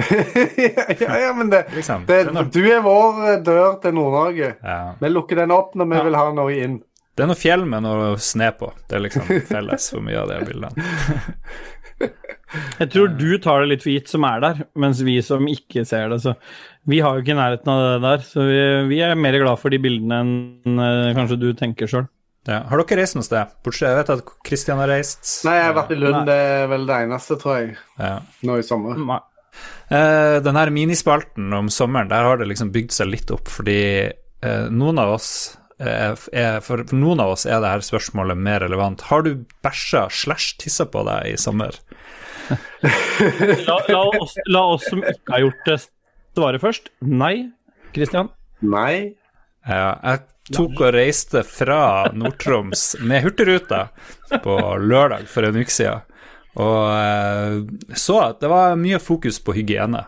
ja, 0.58 1.18
ja, 1.20 1.34
men 1.38 1.50
det, 1.52 1.66
Liksom. 1.76 2.08
det, 2.10 2.24
du 2.54 2.62
er 2.66 2.82
vår 2.86 3.22
eh, 3.28 3.38
dør 3.46 3.78
til 3.84 3.94
Nord-Norge. 3.98 4.56
Ja. 4.64 4.80
Vi 5.00 5.12
lukker 5.12 5.44
den 5.44 5.54
opp 5.54 5.76
når 5.78 5.92
vi 5.92 6.02
vil 6.10 6.18
ha 6.20 6.26
noe 6.34 6.58
inn. 6.58 6.80
Det 7.14 7.26
er 7.26 7.30
noe 7.30 7.38
fjell 7.38 7.68
med 7.70 7.86
noe 7.86 8.16
sne 8.18 8.50
på. 8.58 8.72
Det 8.90 8.98
er 8.98 9.06
liksom 9.06 9.30
felles 9.52 9.92
for 9.94 10.06
mye 10.06 10.24
av 10.24 10.32
de 10.34 10.40
bildene. 10.50 10.88
Jeg 12.80 12.90
tror 12.94 13.14
du 13.18 13.30
tar 13.42 13.64
det 13.64 13.70
litt 13.72 13.86
for 13.86 13.94
gitt 13.94 14.10
som 14.12 14.26
er 14.28 14.42
der, 14.44 14.64
mens 14.78 15.00
vi 15.06 15.16
som 15.26 15.46
ikke 15.50 15.86
ser 15.90 16.10
det, 16.12 16.20
så 16.22 16.34
Vi 16.90 17.00
har 17.02 17.16
jo 17.16 17.24
ikke 17.24 17.38
nærheten 17.38 17.70
av 17.72 17.80
det 17.86 18.02
der, 18.04 18.26
så 18.28 18.44
vi, 18.50 18.58
vi 18.90 19.00
er 19.06 19.16
mer 19.18 19.38
glad 19.40 19.62
for 19.62 19.74
de 19.74 19.80
bildene 19.82 20.20
enn 20.20 20.82
eh, 20.84 21.14
kanskje 21.16 21.40
du 21.40 21.48
tenker 21.58 21.90
sjøl. 21.90 22.10
Ja. 22.48 22.60
Har 22.68 22.82
dere 22.82 23.00
reist 23.00 23.16
noe 23.16 23.24
sted? 23.24 23.52
Bortsett 23.64 23.88
jeg 23.88 24.00
vet 24.02 24.10
at 24.18 24.32
Kristian 24.44 24.82
har 24.82 24.90
reist. 24.92 25.24
Nei, 25.48 25.54
jeg 25.60 25.68
har 25.70 25.78
vært 25.78 25.94
i 25.96 26.00
Lund. 26.00 26.26
Det 26.28 26.36
er 26.36 26.66
vel 26.72 26.88
det 26.90 26.98
eneste, 27.06 27.38
tror 27.40 27.60
jeg, 27.62 27.78
Ja. 28.02 28.18
nå 28.44 28.58
i 28.60 28.66
sommer. 28.68 29.00
Eh, 29.88 30.40
den 30.44 30.56
her 30.60 30.72
minispalten 30.74 31.54
om 31.56 31.70
sommeren, 31.70 32.10
der 32.12 32.28
har 32.28 32.38
det 32.42 32.50
liksom 32.50 32.74
bygd 32.74 32.92
seg 32.92 33.12
litt 33.14 33.32
opp, 33.32 33.48
fordi 33.48 34.12
uh, 34.44 34.68
noen 34.74 35.00
av 35.00 35.14
oss 35.16 35.30
eh, 35.80 36.16
er, 36.34 36.60
for, 36.66 36.84
for 36.90 37.00
noen 37.00 37.22
av 37.24 37.36
oss 37.36 37.46
er 37.46 37.62
det 37.64 37.72
her 37.72 37.86
spørsmålet 37.86 38.40
mer 38.40 38.60
relevant. 38.66 39.06
Har 39.08 39.24
du 39.24 39.46
bæsja 39.64 40.08
slash 40.12 40.58
tissa 40.60 40.88
på 40.90 41.06
deg 41.08 41.32
i 41.32 41.40
sommer? 41.40 41.80
La, 42.84 43.78
la, 43.88 44.02
oss, 44.20 44.36
la 44.52 44.66
oss 44.74 44.90
som 44.90 45.00
ikke 45.00 45.32
har 45.32 45.46
gjort 45.46 45.70
det, 45.70 45.78
svare 46.36 46.60
først. 46.60 46.90
Nei. 47.08 47.54
Christian? 47.96 48.34
Nei. 48.60 49.14
Ja, 49.64 49.94
jeg 50.04 50.26
tok 50.52 50.82
og 50.82 50.94
reiste 50.96 51.44
fra 51.48 52.10
Nord-Troms 52.12 52.96
med 53.00 53.24
Hurtigruta 53.24 53.86
på 54.44 54.58
lørdag 54.82 55.30
for 55.32 55.48
en 55.48 55.60
uke 55.62 55.72
siden, 55.72 56.04
og 56.60 56.90
eh, 56.94 57.96
så 57.98 58.20
at 58.28 58.42
det 58.44 58.52
var 58.52 58.76
mye 58.80 59.00
fokus 59.02 59.40
på 59.44 59.56
hygiene. 59.58 60.04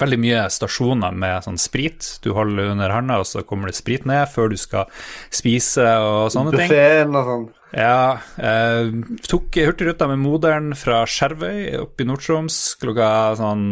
Veldig 0.00 0.20
mye 0.22 0.44
stasjoner 0.52 1.14
med 1.24 1.46
sånn 1.46 1.60
sprit. 1.60 2.08
Du 2.24 2.32
holder 2.36 2.72
under 2.74 2.94
handa, 2.94 3.20
og 3.22 3.28
så 3.28 3.44
kommer 3.46 3.70
det 3.70 3.78
sprit 3.78 4.06
ned 4.08 4.26
før 4.32 4.50
du 4.52 4.58
skal 4.60 4.88
spise 5.34 5.84
og 6.02 6.32
sånne 6.34 6.56
ting. 6.56 6.66
Buffeen 6.68 7.20
og 7.20 7.30
sånn. 7.30 7.46
Ja, 7.74 8.20
eh, 8.38 8.86
tok 9.26 9.56
Hurtigruta 9.58 10.06
med 10.06 10.20
moderen 10.22 10.76
fra 10.78 11.00
Skjervøy 11.10 11.74
opp 11.80 11.98
i 11.98 12.06
Nord-Troms 12.06 12.58
klokka 12.78 13.08
sånn 13.40 13.64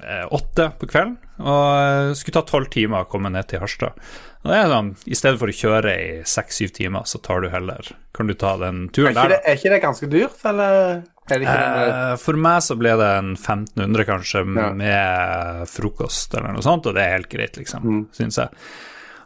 eh, 0.00 0.24
åtte 0.32 0.70
på 0.80 0.88
kvelden. 0.88 1.18
Og 1.40 1.66
eh, 1.76 2.14
skulle 2.16 2.38
ta 2.38 2.46
tolv 2.48 2.70
timer 2.72 3.04
å 3.04 3.10
komme 3.10 3.32
ned 3.32 3.50
til 3.50 3.60
Harstad. 3.60 4.00
Og 4.40 4.48
det 4.48 4.56
er 4.56 4.72
sånn, 4.72 4.94
I 5.04 5.18
stedet 5.20 5.40
for 5.42 5.52
å 5.52 5.56
kjøre 5.56 5.92
i 6.00 6.12
seks-syv 6.28 6.72
timer, 6.78 7.04
så 7.04 7.20
tar 7.20 7.44
du 7.44 7.50
heller 7.52 7.90
Kan 8.16 8.30
du 8.30 8.32
ta 8.40 8.54
den 8.60 8.86
Er 8.86 8.94
turen 8.96 9.10
ikke, 9.12 9.20
der, 9.20 9.34
det, 9.34 9.40
er 9.44 9.58
ikke 9.58 9.72
det 9.74 9.80
ganske 9.84 10.08
dyrt, 10.14 10.38
eller 10.48 11.02
Eh, 11.30 12.16
for 12.16 12.34
meg 12.40 12.60
så 12.66 12.76
ble 12.78 12.96
det 13.00 13.10
en 13.18 13.32
1500 13.36 14.04
kanskje 14.08 14.44
Ja. 14.56 14.72
med 14.74 15.68
frokost 15.68 16.34
eller 16.34 16.52
noe 16.52 16.62
sånt, 16.62 16.86
og 16.86 16.94
det 16.94 17.02
er 17.06 17.16
helt 17.18 17.28
greit, 17.30 17.56
liksom, 17.56 17.82
Mm. 17.84 18.06
syns 18.12 18.36
jeg. 18.36 18.48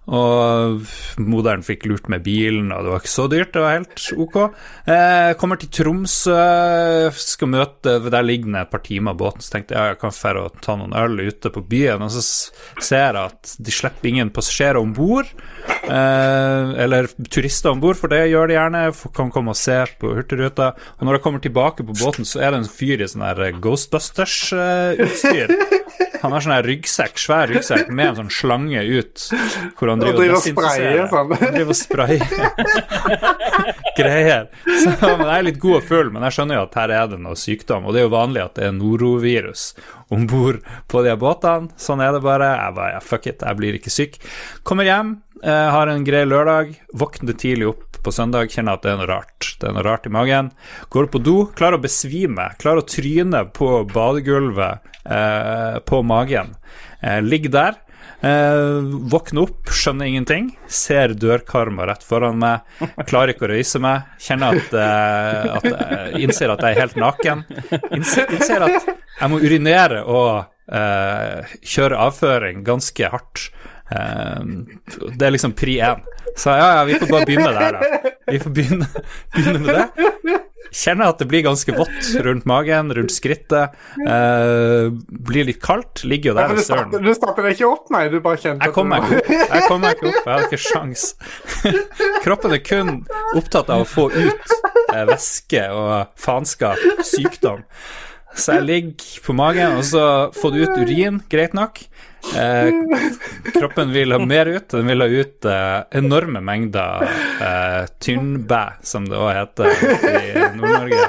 Og 0.04 0.84
moderen 1.16 1.62
fikk 1.64 1.86
lurt 1.88 2.10
med 2.12 2.24
bilen, 2.26 2.68
og 2.74 2.84
det 2.84 2.90
var 2.92 3.00
ikke 3.00 3.12
så 3.14 3.24
dyrt, 3.32 3.54
det 3.54 3.62
var 3.62 3.76
helt 3.78 4.02
ok. 4.20 4.36
Eh, 4.84 5.30
kommer 5.40 5.60
til 5.60 5.70
Tromsø, 5.72 7.10
skal 7.16 7.48
møte 7.48 7.96
Der 8.04 8.26
ligger 8.26 8.50
den 8.50 8.58
et 8.60 8.72
par 8.72 8.82
timer 8.84 9.16
båten, 9.16 9.40
så 9.40 9.54
tenkte 9.54 9.78
jeg 9.78 9.94
jeg 9.94 10.00
kan 10.02 10.12
dra 10.18 10.44
og 10.44 10.60
ta 10.64 10.76
noen 10.76 10.92
øl 10.98 11.24
ute 11.24 11.52
på 11.54 11.64
byen, 11.64 12.04
og 12.04 12.12
så 12.12 12.22
ser 12.84 13.16
jeg 13.16 13.22
at 13.22 13.54
de 13.56 13.72
slipper 13.72 14.10
ingen 14.10 14.32
passasjerer 14.34 14.80
om 14.80 14.92
bord. 14.96 15.30
Eh, 15.84 16.74
eller 16.84 17.08
turister 17.30 17.72
om 17.72 17.80
bord, 17.80 17.96
for 18.00 18.12
det 18.12 18.26
gjør 18.28 18.50
de 18.50 18.58
gjerne. 18.58 18.84
Kan 19.16 19.32
komme 19.32 19.54
og 19.54 19.60
se 19.60 19.78
på 20.00 20.12
Hurtigruta. 20.18 20.72
Og 20.98 21.06
når 21.06 21.18
jeg 21.18 21.24
kommer 21.24 21.44
tilbake 21.44 21.86
på 21.86 21.96
båten, 21.96 22.28
så 22.28 22.44
er 22.44 22.52
det 22.52 22.62
en 22.62 22.68
fyr 22.68 23.00
i 23.00 23.08
sånn 23.08 23.24
her 23.24 23.56
Ghostbusters-utstyr. 23.64 25.48
Han 26.24 26.32
har 26.32 26.40
sånn 26.40 26.54
her 26.56 26.64
ryggsekk, 26.64 27.18
svær 27.20 27.50
ryggsekk 27.50 27.90
med 27.92 28.14
en 28.14 28.18
sånn 28.22 28.32
slange 28.32 28.80
ut. 28.80 29.26
Hvor 29.76 29.92
han 29.92 29.93
Og 30.00 30.04
driver 30.04 30.18
driver 30.20 30.36
og 30.36 30.44
sprayer 30.46 31.06
sånn. 31.12 31.34
Han 31.40 31.54
driver 31.58 31.74
og 31.74 31.78
sprayer 31.78 33.24
greier. 33.98 34.48
Så 34.64 34.94
men 35.18 35.26
Jeg 35.28 35.36
er 35.38 35.46
litt 35.48 35.60
god 35.62 35.78
og 35.78 35.86
full, 35.88 36.10
men 36.14 36.26
jeg 36.26 36.36
skjønner 36.38 36.58
jo 36.58 36.64
at 36.66 36.78
her 36.80 36.94
er 36.94 37.10
det 37.12 37.20
noe 37.22 37.38
sykdom. 37.38 37.86
Og 37.86 37.94
det 37.94 38.02
er 38.02 38.08
jo 38.08 38.14
vanlig 38.14 38.42
at 38.44 38.58
det 38.58 38.68
er 38.68 38.76
norovirus 38.76 39.68
om 40.14 40.26
bord 40.30 40.60
på 40.90 41.04
de 41.06 41.14
båtene. 41.20 41.70
Sånn 41.80 42.02
er 42.04 42.14
det 42.16 42.22
bare. 42.24 42.50
Jeg 42.58 42.76
bare, 42.78 42.92
ja, 42.96 43.02
fuck 43.04 43.28
it, 43.30 43.44
jeg 43.44 43.60
blir 43.60 43.78
ikke 43.78 43.92
syk. 43.92 44.18
Kommer 44.66 44.88
hjem, 44.88 45.16
eh, 45.42 45.66
har 45.74 45.90
en 45.90 46.06
grei 46.06 46.24
lørdag, 46.28 46.74
våkner 46.94 47.38
tidlig 47.38 47.70
opp 47.72 48.00
på 48.04 48.12
søndag, 48.12 48.50
kjenner 48.52 48.76
at 48.76 48.84
det 48.84 48.92
er 48.92 48.98
noe 49.00 49.08
rart. 49.08 49.54
Det 49.60 49.68
er 49.70 49.76
noe 49.76 49.86
rart 49.86 50.04
i 50.08 50.12
magen. 50.12 50.50
Går 50.92 51.08
på 51.12 51.22
do, 51.24 51.36
klarer 51.56 51.78
å 51.78 51.84
besvime, 51.84 52.50
klarer 52.60 52.82
å 52.82 52.88
tryne 52.88 53.46
på 53.56 53.70
badegulvet 53.94 54.92
eh, 55.08 55.78
på 55.88 56.02
magen. 56.04 56.52
Eh, 57.00 57.22
ligger 57.24 57.54
der. 57.54 57.80
Eh, 58.24 58.78
våkner 59.12 59.44
opp, 59.44 59.68
skjønner 59.74 60.08
ingenting. 60.08 60.48
Ser 60.70 61.12
dørkarma 61.18 61.84
rett 61.90 62.04
foran 62.06 62.38
meg. 62.40 62.64
Klarer 63.08 63.34
ikke 63.34 63.48
å 63.48 63.50
røyse 63.52 63.80
meg. 63.84 64.06
Kjenner 64.22 64.56
at, 64.56 64.76
eh, 64.80 65.50
at 65.58 65.68
jeg 65.68 66.24
innser 66.24 66.54
at 66.54 66.64
jeg 66.64 66.76
er 66.76 66.84
helt 66.86 66.98
naken. 67.00 67.44
Innser, 67.92 68.30
innser 68.32 68.64
at 68.68 68.88
jeg 68.88 69.30
må 69.32 69.42
urinere 69.44 70.00
og 70.08 70.32
eh, 70.72 71.54
kjøre 71.74 72.00
avføring 72.08 72.64
ganske 72.66 73.12
hardt. 73.12 73.50
Eh, 73.90 74.40
det 75.18 75.26
er 75.26 75.34
liksom 75.34 75.52
pri 75.58 75.78
én. 75.84 76.04
Så 76.36 76.50
ja, 76.50 76.70
ja, 76.78 76.84
vi 76.88 76.98
får 76.98 77.10
bare 77.12 77.28
begynne 77.28 77.52
der, 77.54 77.78
da. 77.78 78.14
Vi 78.32 78.40
får 78.42 78.50
begynne, 78.56 78.88
begynne 79.36 79.60
med 79.62 79.74
det. 79.76 80.40
Kjenner 80.74 81.12
at 81.12 81.20
det 81.22 81.28
blir 81.30 81.44
ganske 81.46 81.70
vått 81.76 82.08
rundt 82.26 82.46
magen, 82.50 82.88
rundt 82.96 83.12
skrittet. 83.14 83.76
Uh, 84.00 84.90
blir 85.06 85.46
litt 85.46 85.60
kaldt. 85.62 86.02
Ligger 86.02 86.32
jo 86.32 86.36
der 86.40 86.54
i 86.56 86.64
søren. 86.66 86.90
du 86.90 87.10
starter 87.14 87.46
deg 87.46 87.54
ikke 87.54 87.68
opp, 87.70 87.92
nei? 87.94 88.08
Du 88.10 88.18
bare 88.24 88.40
kjente 88.42 88.66
Jeg 88.66 88.74
kom 88.74 88.90
meg 88.90 89.06
ikke 89.06 89.20
opp. 89.20 89.30
Jeg 89.54 89.68
kom 89.70 89.84
meg 89.84 89.94
ikke 89.94 90.08
opp. 90.10 90.18
Jeg 90.18 90.32
hadde 90.32 90.48
ikke 90.48 90.62
sjans. 90.64 91.04
Kroppen 92.24 92.56
er 92.56 92.64
kun 92.66 92.92
opptatt 93.38 93.70
av 93.70 93.84
å 93.84 93.86
få 93.86 94.08
ut 94.16 94.56
uh, 94.90 95.04
væske 95.12 95.62
og 95.76 96.18
faenskap, 96.24 96.82
sykdom. 97.06 97.62
Så 98.34 98.58
jeg 98.58 98.66
ligger 98.66 99.22
på 99.22 99.36
magen, 99.38 99.78
og 99.78 99.86
så 99.86 100.04
får 100.34 100.56
du 100.56 100.64
ut 100.64 100.78
urin, 100.82 101.22
greit 101.30 101.54
nok. 101.54 101.84
Eh, 102.32 102.70
kroppen 103.60 103.92
vil 103.92 104.12
ha 104.12 104.18
mer 104.18 104.46
ut. 104.46 104.68
Den 104.68 104.86
vil 104.86 105.00
ha 105.00 105.06
ut 105.06 105.44
eh, 105.44 105.80
enorme 105.98 106.40
mengder 106.40 107.04
eh, 107.40 107.86
tynnbæ, 108.00 108.64
som 108.82 109.08
det 109.08 109.18
òg 109.20 109.32
heter 109.36 109.70
i 109.70 110.48
Nord-Norge. 110.56 111.08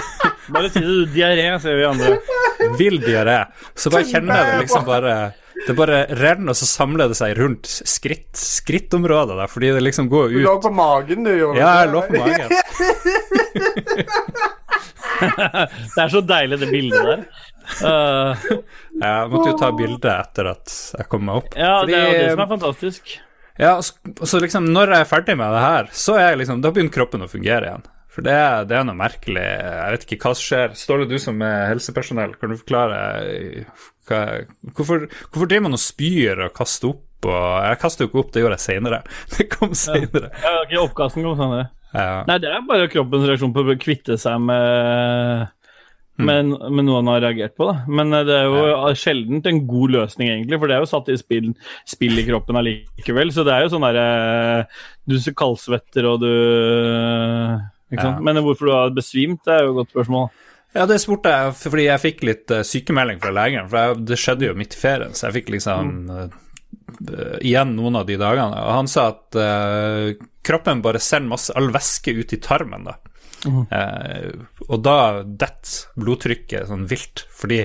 Bare 0.54 0.70
si 0.70 0.80
det. 0.82 1.06
Diaré, 1.14 1.46
sier 1.62 1.78
vi 1.78 1.84
andre. 1.86 2.16
Vill 2.78 2.98
diaré. 3.02 3.44
Så 3.78 3.90
bare 3.92 4.04
kjenner 4.08 4.36
jeg 4.36 4.48
det 4.48 4.56
liksom 4.64 4.82
bare 4.84 5.12
Det 5.66 5.74
bare 5.78 6.00
renner, 6.18 6.50
og 6.50 6.58
så 6.58 6.66
samler 6.66 7.08
det 7.12 7.16
seg 7.18 7.36
rundt 7.38 7.68
skritt, 7.68 8.34
skrittområdet 8.36 9.36
der, 9.38 9.50
fordi 9.52 9.70
det 9.76 9.82
liksom 9.84 10.08
går 10.10 10.32
ut 10.32 10.38
Du 10.40 10.46
lå 10.48 10.56
på 10.64 10.72
magen, 10.74 11.24
du, 11.24 11.30
gjorde 11.36 11.60
Ja, 11.60 11.70
jeg 11.84 11.92
lå 11.94 12.02
på 12.08 12.18
magen. 12.18 12.48
Det 15.20 16.00
er 16.00 16.08
så 16.08 16.22
deilig, 16.24 16.58
det 16.62 16.70
bildet 16.70 17.02
der. 17.04 17.24
Uh, 17.78 18.34
Jeg 19.00 19.30
måtte 19.32 19.52
jo 19.52 19.58
ta 19.60 19.70
bilde 19.76 20.12
etter 20.12 20.50
at 20.52 20.74
jeg 20.98 21.08
kom 21.12 21.24
meg 21.28 21.42
opp. 21.42 21.54
ja, 21.56 21.76
det 21.86 21.94
er 21.96 22.06
jo 22.10 22.18
det 22.24 22.30
som 22.34 22.44
er 22.44 22.50
fantastisk. 22.56 23.14
Ja, 23.60 23.72
så- 23.84 24.26
så 24.26 24.40
liksom, 24.40 24.66
når 24.72 24.94
jeg 24.94 25.00
er 25.04 25.08
ferdig 25.10 25.36
med 25.36 25.52
det 25.52 25.60
her, 25.64 25.88
så 25.92 26.14
er 26.18 26.30
jeg 26.30 26.38
liksom, 26.42 26.60
da 26.64 26.70
begynner 26.72 26.94
kroppen 26.94 27.22
å 27.26 27.28
fungere 27.30 27.68
igjen. 27.68 27.84
For 28.10 28.22
det, 28.26 28.38
det 28.66 28.74
er 28.74 28.82
noe 28.88 28.96
merkelig 28.98 29.38
Jeg 29.44 29.90
vet 29.94 30.06
ikke 30.08 30.24
hva 30.24 30.32
som 30.34 30.42
skjer. 30.42 30.72
Ståle, 30.74 31.04
du 31.08 31.14
som 31.22 31.40
er 31.46 31.68
helsepersonell, 31.70 32.32
kan 32.40 32.50
du 32.50 32.56
forklare 32.58 32.96
hva, 34.08 34.20
hvorfor, 34.74 35.04
hvorfor 35.30 35.46
driver 35.46 35.62
man 35.68 35.76
og 35.78 35.82
spyr 35.82 36.42
og 36.48 36.52
kaster 36.56 36.90
opp? 36.90 37.04
Og, 37.20 37.64
jeg 37.68 37.78
kaster 37.82 38.04
jo 38.04 38.08
ikke 38.10 38.18
opp, 38.24 38.32
det 38.32 38.42
gjorde 38.42 38.56
jeg 38.56 38.64
seinere. 38.64 39.02
Det 39.36 39.46
kom 39.52 39.74
seinere. 39.76 40.30
Ja, 40.42 40.56
ok, 40.64 40.72
Oppkasten 40.88 41.22
kom 41.28 41.52
det. 41.54 41.66
Ja. 41.92 42.24
Nei, 42.26 42.38
det 42.40 42.48
er 42.50 42.62
bare 42.66 42.88
kroppens 42.88 43.26
reaksjon 43.28 43.52
på 43.54 43.62
å 43.66 43.76
kvitte 43.82 44.16
seg 44.18 44.40
med 44.40 45.48
med, 46.26 46.52
men, 46.70 46.84
noe 46.86 47.00
han 47.00 47.10
har 47.12 47.22
reagert 47.24 47.56
på. 47.58 47.68
da. 47.70 47.84
Men 47.88 48.14
eh, 48.16 48.26
det 48.28 48.36
er 48.36 48.48
jo 48.48 48.92
sjelden 48.98 49.42
en 49.50 49.62
god 49.68 49.96
løsning, 49.96 50.30
egentlig, 50.32 50.60
for 50.60 50.70
det 50.70 50.76
er 50.76 50.84
jo 50.84 50.90
satt 50.90 51.10
i 51.12 51.18
spill, 51.20 51.50
spill 51.88 52.20
i 52.20 52.26
kroppen 52.28 52.60
allikevel. 52.60 53.32
Så 53.34 53.46
det 53.46 53.56
er 53.56 53.66
jo 53.66 53.72
sånn 53.74 53.86
derre 53.88 54.06
Du 55.08 55.18
kaldsvetter 55.36 56.08
og 56.10 56.22
du 56.24 56.30
ikke 57.90 58.04
sant? 58.04 58.20
Ja. 58.20 58.26
Men 58.28 58.38
hvorfor 58.44 58.68
du 58.68 58.74
har 58.76 58.94
besvimt, 58.94 59.42
det 59.46 59.56
er 59.56 59.66
jo 59.66 59.74
et 59.74 59.80
godt 59.80 59.94
spørsmål. 59.94 60.30
Ja, 60.76 60.84
det 60.86 61.00
spurte 61.02 61.32
jeg 61.34 61.54
fordi 61.58 61.88
jeg 61.88 62.02
fikk 62.04 62.20
litt 62.28 62.52
eh, 62.54 62.66
sykemelding 62.66 63.18
fra 63.22 63.34
legen. 63.34 63.66
For 63.70 63.82
jeg, 63.82 64.04
det 64.12 64.20
skjedde 64.22 64.46
jo 64.50 64.58
midt 64.58 64.76
i 64.76 64.80
ferien, 64.80 65.16
så 65.16 65.26
jeg 65.28 65.40
fikk 65.40 65.52
liksom 65.56 65.90
eh, 66.14 66.28
igjen 67.46 67.74
noen 67.74 67.98
av 67.98 68.06
de 68.06 68.18
dagene. 68.20 68.62
Og 68.62 68.76
han 68.76 68.90
sa 68.90 69.08
at 69.10 69.38
uh, 69.38 70.10
kroppen 70.46 70.82
bare 70.84 71.00
sender 71.02 71.32
masse 71.32 71.54
all 71.56 71.70
væske 71.74 72.14
ut 72.14 72.34
i 72.36 72.38
tarmen, 72.42 72.86
da. 72.86 72.96
Eh, 73.46 74.30
og 74.68 74.82
da 74.84 75.22
detter 75.24 76.00
blodtrykket 76.00 76.68
sånn 76.68 76.86
vilt. 76.90 77.24
Fordi 77.36 77.62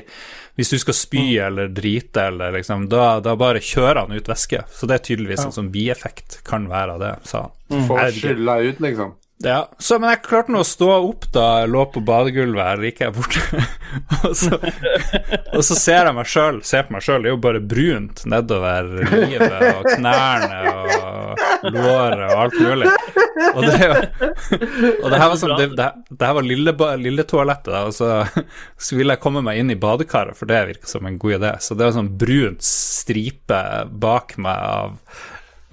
hvis 0.56 0.72
du 0.72 0.78
skal 0.80 0.96
spy 0.96 1.26
eller 1.44 1.72
drite, 1.76 2.30
eller 2.32 2.56
liksom, 2.56 2.88
da, 2.92 3.20
da 3.24 3.36
bare 3.40 3.64
kjører 3.64 4.06
han 4.06 4.16
ut 4.16 4.30
væske. 4.32 4.64
Så 4.72 4.88
det 4.88 5.00
er 5.00 5.06
tydeligvis 5.10 5.46
en 5.48 5.56
sånn 5.56 5.72
bieffekt 5.74 6.40
kan 6.48 6.70
være 6.72 6.96
av 6.96 7.04
det, 7.04 7.14
sa 7.28 7.46
han. 7.48 7.86
For 7.90 7.98
å 7.98 8.06
Jeg 8.06 8.14
vet 8.14 8.22
skylle 8.24 8.58
ut, 8.70 8.84
liksom. 8.88 9.16
Ja, 9.44 9.66
så, 9.84 9.98
men 10.00 10.14
jeg 10.14 10.22
klarte 10.24 10.54
nå 10.54 10.62
å 10.64 10.68
stå 10.68 10.88
opp 10.94 11.26
da 11.36 11.44
jeg 11.60 11.72
lå 11.74 11.82
på 11.92 12.00
badegulvet 12.08 12.64
her 12.64 12.80
like 12.80 13.10
borte. 13.18 13.42
og, 14.24 14.32
så, 14.40 14.56
og 15.52 15.66
så 15.68 15.76
ser 15.76 16.08
jeg 16.08 16.16
meg 16.16 16.30
sjøl, 16.32 16.62
ser 16.64 16.86
på 16.88 16.96
meg 16.96 17.04
sjøl, 17.04 17.26
det 17.26 17.30
er 17.30 17.36
jo 17.36 17.42
bare 17.44 17.62
brunt 17.74 18.24
nedover 18.32 18.88
livet 19.12 19.68
og 19.74 19.90
knærne 19.92 20.62
og 20.72 21.68
låret 21.76 22.24
og 22.30 22.46
alt 22.46 22.58
mulig. 22.64 22.96
Og 23.52 23.62
det, 23.68 23.92
og 25.04 25.12
det 25.12 25.20
her 25.20 25.28
var 25.28 25.38
sånn 25.40 25.54
Det, 25.60 25.68
det, 25.76 25.90
det 26.16 26.30
her 26.30 26.38
var 26.38 26.48
lille, 26.48 27.28
toalettet 27.28 27.74
da, 27.76 27.84
og 27.90 27.96
så, 27.96 28.24
så 28.80 28.96
ville 28.96 29.18
jeg 29.18 29.24
komme 29.26 29.44
meg 29.44 29.60
inn 29.60 29.76
i 29.76 29.80
badekaret, 29.80 30.40
for 30.40 30.48
det 30.48 30.64
virka 30.72 30.88
som 30.90 31.08
en 31.08 31.20
god 31.20 31.42
idé. 31.42 31.54
Så 31.60 31.76
det 31.76 31.90
var 31.90 31.98
sånn 31.98 32.14
brunt 32.24 32.64
stripe 32.64 33.62
bak 33.92 34.38
meg 34.40 34.68
av 34.72 35.00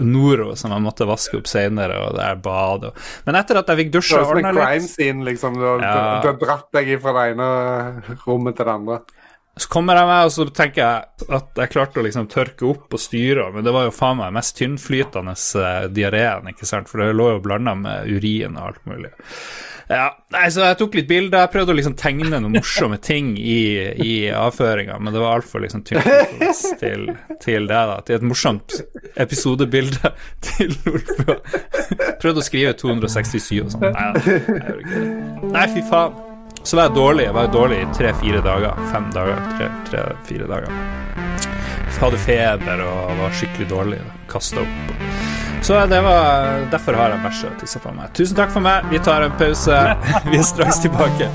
Noro 0.06 0.52
som 0.58 0.74
jeg 0.74 0.84
måtte 0.84 1.08
vaske 1.08 1.38
opp 1.38 1.48
seinere, 1.50 1.98
og 2.06 2.16
det 2.18 2.26
er 2.26 2.42
bad 2.44 2.86
og 2.90 3.00
Men 3.26 3.38
etter 3.40 3.60
at 3.62 3.72
jeg 3.72 3.84
fikk 3.84 3.92
dusje 3.96 4.12
dusja 4.12 4.22
og 4.22 4.36
ordna 4.36 4.52
litt 4.52 4.66
crime 4.66 4.88
scene, 4.90 5.24
liksom. 5.30 5.58
Du, 5.58 5.66
Ja. 5.82 6.20
du 6.22 6.28
har 6.28 6.38
dratt 6.40 6.70
deg 6.72 6.94
fra 7.02 7.12
det 7.18 7.26
ene 7.34 7.48
rommet 8.26 8.56
til 8.56 8.66
det 8.66 8.72
andre. 8.72 9.02
Så 9.60 9.68
kommer 9.68 9.98
jeg 10.00 10.08
meg, 10.08 10.24
og 10.24 10.32
så 10.32 10.46
tenker 10.48 10.80
jeg 10.80 11.28
at 11.36 11.58
jeg 11.60 11.72
klarte 11.74 12.00
å 12.00 12.04
liksom 12.06 12.28
tørke 12.32 12.64
opp 12.70 12.94
og 12.96 13.00
styre, 13.02 13.50
men 13.52 13.66
det 13.66 13.74
var 13.74 13.84
jo 13.84 13.92
faen 13.92 14.16
meg 14.16 14.32
mest 14.32 14.56
tynnflytende 14.56 15.34
uh, 15.36 15.88
diareen, 15.92 16.48
ikke 16.48 16.68
sant, 16.68 16.88
for 16.88 17.02
det 17.02 17.10
lå 17.12 17.34
jo 17.34 17.42
blanda 17.44 17.74
med 17.76 18.08
urin 18.08 18.56
og 18.56 18.70
alt 18.70 18.88
mulig. 18.88 19.12
Ja, 19.92 20.06
nei, 20.32 20.46
så 20.54 20.62
jeg 20.64 20.78
tok 20.80 20.94
litt 20.96 21.08
bilder, 21.10 21.42
jeg 21.44 21.52
prøvde 21.52 21.74
å 21.74 21.76
liksom 21.76 21.94
tegne 22.00 22.30
noen 22.32 22.54
morsomme 22.54 22.96
ting 23.02 23.34
i, 23.36 23.58
i 24.00 24.12
avføringa, 24.32 24.96
men 25.02 25.12
det 25.12 25.20
var 25.20 25.36
altfor 25.36 25.60
liksom 25.64 25.82
tynnflytende 25.88 26.78
til, 26.80 27.04
til 27.44 27.68
det, 27.68 27.82
da. 27.90 27.98
Til 28.06 28.16
et 28.16 28.24
morsomt 28.24 28.78
episodebilde 29.20 30.12
til 30.48 30.72
Ulf 30.88 31.12
Prøvde 32.22 32.40
å 32.40 32.46
skrive 32.46 32.72
267 32.78 33.50
og 33.66 33.72
sånn. 33.74 33.88
Nei, 33.92 34.08
det. 34.24 34.38
Nei, 35.52 35.66
fy 35.74 35.84
faen. 35.90 36.16
Så 36.62 36.78
var 36.78 36.88
jeg 36.88 36.94
dårlig. 36.94 37.24
Jeg 37.26 37.34
var 37.34 37.50
dårlig 37.52 37.80
i 37.82 37.88
tre-fire 37.96 38.42
dager. 38.44 38.78
Fem 38.92 39.08
dager. 39.14 39.42
Tre-fire 39.90 40.46
dager. 40.46 40.78
Jeg 41.82 41.98
hadde 41.98 42.22
feber 42.22 42.86
og 42.86 43.18
var 43.18 43.36
skikkelig 43.40 43.68
dårlig. 43.70 44.00
Kasta 44.30 44.62
opp. 44.62 45.21
Så 45.62 45.86
det 45.86 46.00
var 46.00 46.70
Derfor 46.70 46.92
har 46.92 47.12
jeg 47.14 47.22
bæsja 47.22 47.50
og 47.52 47.60
tissa 47.60 47.78
på 47.82 47.92
meg. 47.94 48.10
Tusen 48.18 48.36
takk 48.36 48.50
for 48.50 48.64
meg. 48.64 48.88
Vi 48.90 48.98
tar 48.98 49.22
en 49.22 49.34
pause. 49.38 49.78
Vi 50.30 50.38
er 50.40 50.46
straks 50.46 50.82
tilbake. 50.82 51.30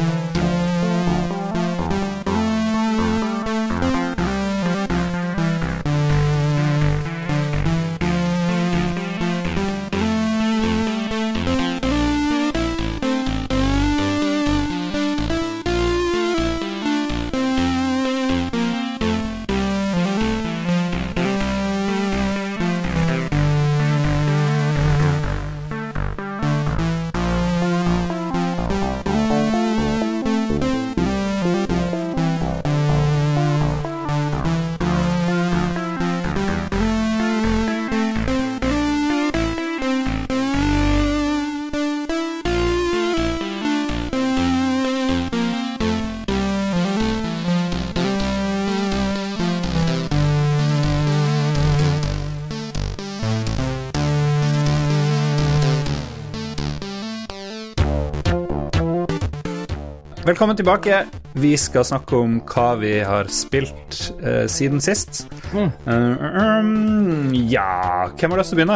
Velkommen 60.37 60.55
tilbake. 60.57 61.05
Vi 61.33 61.55
skal 61.57 61.81
snakke 61.81 62.13
om 62.21 62.35
hva 62.45 62.75
vi 62.77 62.91
har 63.01 63.25
spilt 63.33 63.95
uh, 64.21 64.43
siden 64.45 64.77
sist. 64.85 65.23
Eh, 65.49 65.63
um, 65.89 67.31
ja 67.33 68.05
Hvem 68.13 68.35
har 68.35 68.43
lyst 68.43 68.53
til 68.53 68.59
å 68.59 68.59
begynne? 68.59 68.75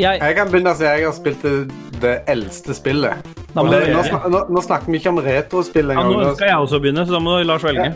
Jeg, 0.00 0.22
Jeg 0.22 0.38
kan 0.38 0.48
begynne 0.48 0.72
å 0.72 0.78
si 0.80 0.86
jeg 0.88 1.04
har 1.04 1.12
spilt 1.12 1.44
det, 1.44 1.52
det 2.00 2.14
eldste 2.32 2.72
spillet. 2.78 3.28
Da 3.52 3.60
må 3.60 3.74
det, 3.74 3.82
nå, 3.92 4.06
snak, 4.08 4.24
nå, 4.32 4.40
nå 4.56 4.64
snakker 4.64 4.88
vi 4.88 5.02
ikke 5.02 5.12
om 5.12 5.20
retrospill 5.28 5.92
ja, 5.92 5.98
engang. 5.98 6.16
nå 6.16 6.24
Nå- 6.30 6.32
skal 6.38 6.48
jeg 6.54 6.64
også 6.64 6.80
begynne, 6.86 7.04
så 7.04 7.18
da 7.18 7.22
må 7.28 7.36
Lars 7.44 7.68
velge. 7.68 7.90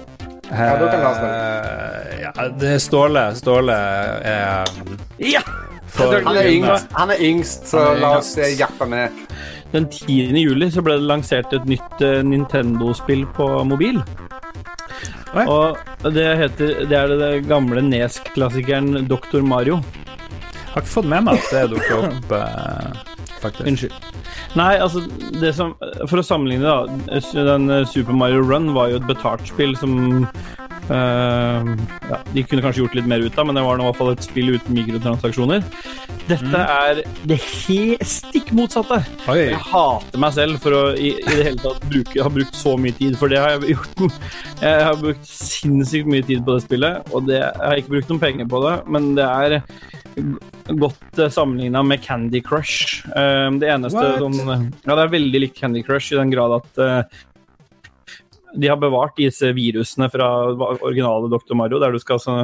Ja, 0.53 0.71
da 0.77 0.93
kan 0.93 1.07
Lars 1.09 1.25
Eh, 1.25 2.21
ja, 2.27 2.49
det 2.61 2.75
er 2.75 2.85
Ståle. 2.85 3.25
Ståle 3.41 3.81
er 4.37 4.77
Ja! 5.25 5.41
for 5.97 6.21
Han 6.21 6.37
er 6.37 6.53
yngst, 6.53 6.93
han 6.93 7.11
er 7.17 7.21
yngst 7.25 7.71
så 7.71 7.81
er 7.81 7.95
yngst. 7.95 8.03
la 8.03 8.17
oss 8.19 8.35
hjelpe 8.61 8.93
med. 8.93 9.25
Den 9.77 9.91
10. 9.93 10.33
juli 10.41 10.71
så 10.73 10.81
ble 10.81 10.95
det 10.97 11.05
lansert 11.05 11.53
et 11.53 11.67
nytt 11.69 12.01
eh, 12.01 12.23
Nintendo-spill 12.25 13.27
på 13.37 13.49
mobil. 13.69 13.99
Oi. 15.37 15.45
Og 15.45 16.13
det 16.15 16.25
heter 16.41 16.87
Det 16.89 16.97
er 16.97 17.13
det 17.13 17.29
gamle 17.45 17.83
Nes-klassikeren 17.85 19.05
Dr. 19.11 19.45
Mario. 19.45 19.83
Jeg 19.83 20.73
Har 20.73 20.81
ikke 20.85 20.95
fått 20.95 21.11
med 21.13 21.27
meg 21.27 21.43
at 21.43 21.53
det 21.53 21.65
dukker 21.75 22.07
opp, 22.09 22.33
eh, 22.39 23.29
faktisk. 23.43 23.69
Unnskyld. 23.69 24.01
Nei, 24.57 24.73
altså 24.81 25.03
det 25.37 25.53
som 25.59 25.75
For 26.09 26.23
å 26.23 26.25
sammenligne, 26.25 26.65
da. 26.65 27.21
Den 27.37 27.69
Super 27.91 28.17
Mario 28.17 28.41
Run 28.49 28.73
var 28.77 28.95
jo 28.95 29.03
et 29.03 29.11
betalt-spill 29.11 29.77
som 29.77 29.99
eh, 30.25 30.47
ja, 30.89 32.19
De 32.33 32.45
kunne 32.47 32.63
kanskje 32.65 32.85
gjort 32.85 32.97
litt 32.99 33.09
mer 33.11 33.25
ut 33.25 33.39
av, 33.39 33.49
men 33.49 33.59
det 33.59 33.65
var 33.67 33.81
i 33.81 33.87
hvert 33.87 33.99
fall 33.99 34.13
et 34.15 34.27
spill 34.27 34.55
uten 34.55 34.77
mikrotransaksjoner. 34.77 35.65
Dette 36.27 36.61
er 36.61 37.03
det 37.31 37.39
stikk 38.07 38.51
motsatte. 38.57 38.99
Oi. 39.31 39.39
Jeg 39.53 39.61
hater 39.69 40.23
meg 40.23 40.35
selv 40.35 40.59
for 40.63 40.75
å 40.75 40.83
i, 40.99 41.13
i 41.21 41.37
det 41.39 41.45
hele 41.47 41.63
tatt 41.63 41.85
bruke, 41.87 42.23
ha 42.23 42.33
brukt 42.33 42.59
så 42.59 42.75
mye 42.81 42.97
tid, 42.99 43.15
for 43.21 43.31
det 43.31 43.39
har 43.43 43.55
jeg 43.55 43.77
gjort. 43.77 44.19
Jeg 44.63 44.83
har 44.89 44.99
brukt 44.99 45.31
sinnssykt 45.31 46.11
mye 46.11 46.27
tid 46.27 46.43
på 46.47 46.57
det 46.57 46.67
spillet, 46.67 47.13
og 47.15 47.31
det, 47.31 47.39
jeg 47.43 47.63
har 47.63 47.83
ikke 47.83 47.95
brukt 47.95 48.11
noen 48.11 48.23
penger 48.23 48.51
på 48.51 48.63
det, 48.67 48.75
men 48.91 49.13
det 49.19 49.27
er 49.27 49.59
godt 50.75 51.21
uh, 51.21 51.29
sammenligna 51.31 51.83
med 51.87 52.03
Candy 52.03 52.41
Crush. 52.43 53.07
Eh, 53.07 53.49
det 53.61 53.71
eneste 53.71 54.01
What? 54.01 54.23
sånn 54.23 54.71
Ja, 54.87 54.97
det 54.97 55.03
er 55.05 55.15
veldig 55.15 55.43
likt 55.45 55.59
Candy 55.61 55.83
Crush 55.87 56.15
i 56.15 56.19
den 56.19 56.33
grad 56.33 56.57
at 56.57 56.83
eh, 56.83 57.21
de 58.57 58.69
har 58.71 58.81
bevart 58.81 59.17
disse 59.19 59.53
virusene 59.57 60.09
fra 60.13 60.29
originale 60.81 61.31
Dr. 61.33 61.55
Mario, 61.59 61.81
der 61.83 61.95
du 61.95 62.01
skal 62.03 62.19
altså 62.19 62.37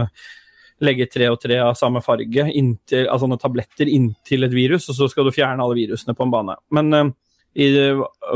legge 0.83 1.07
tre 1.11 1.29
og 1.31 1.38
tre 1.42 1.59
av 1.62 1.77
samme 1.79 2.03
farge 2.03 2.46
inntil, 2.51 3.07
av 3.11 3.20
sånne 3.22 3.38
tabletter 3.40 3.90
inntil 3.90 4.48
et 4.48 4.55
virus, 4.55 4.88
og 4.90 4.98
så 4.98 5.09
skal 5.11 5.29
du 5.29 5.35
fjerne 5.35 5.62
alle 5.62 5.79
virusene 5.79 6.16
på 6.18 6.27
en 6.27 6.33
bane. 6.33 6.57
Men 6.75 6.96
uh, 6.96 7.12
i 7.55 7.68
det 7.75 7.87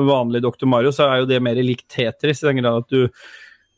vanlige 0.07 0.45
Dr. 0.45 0.69
Mario 0.71 0.93
så 0.95 1.09
er 1.09 1.23
jo 1.23 1.29
det 1.31 1.43
mer 1.43 1.59
likt 1.65 1.89
Tetris, 1.93 2.43
i 2.45 2.51
den 2.51 2.61
grad 2.61 2.85
at 2.85 2.93
du, 2.93 3.09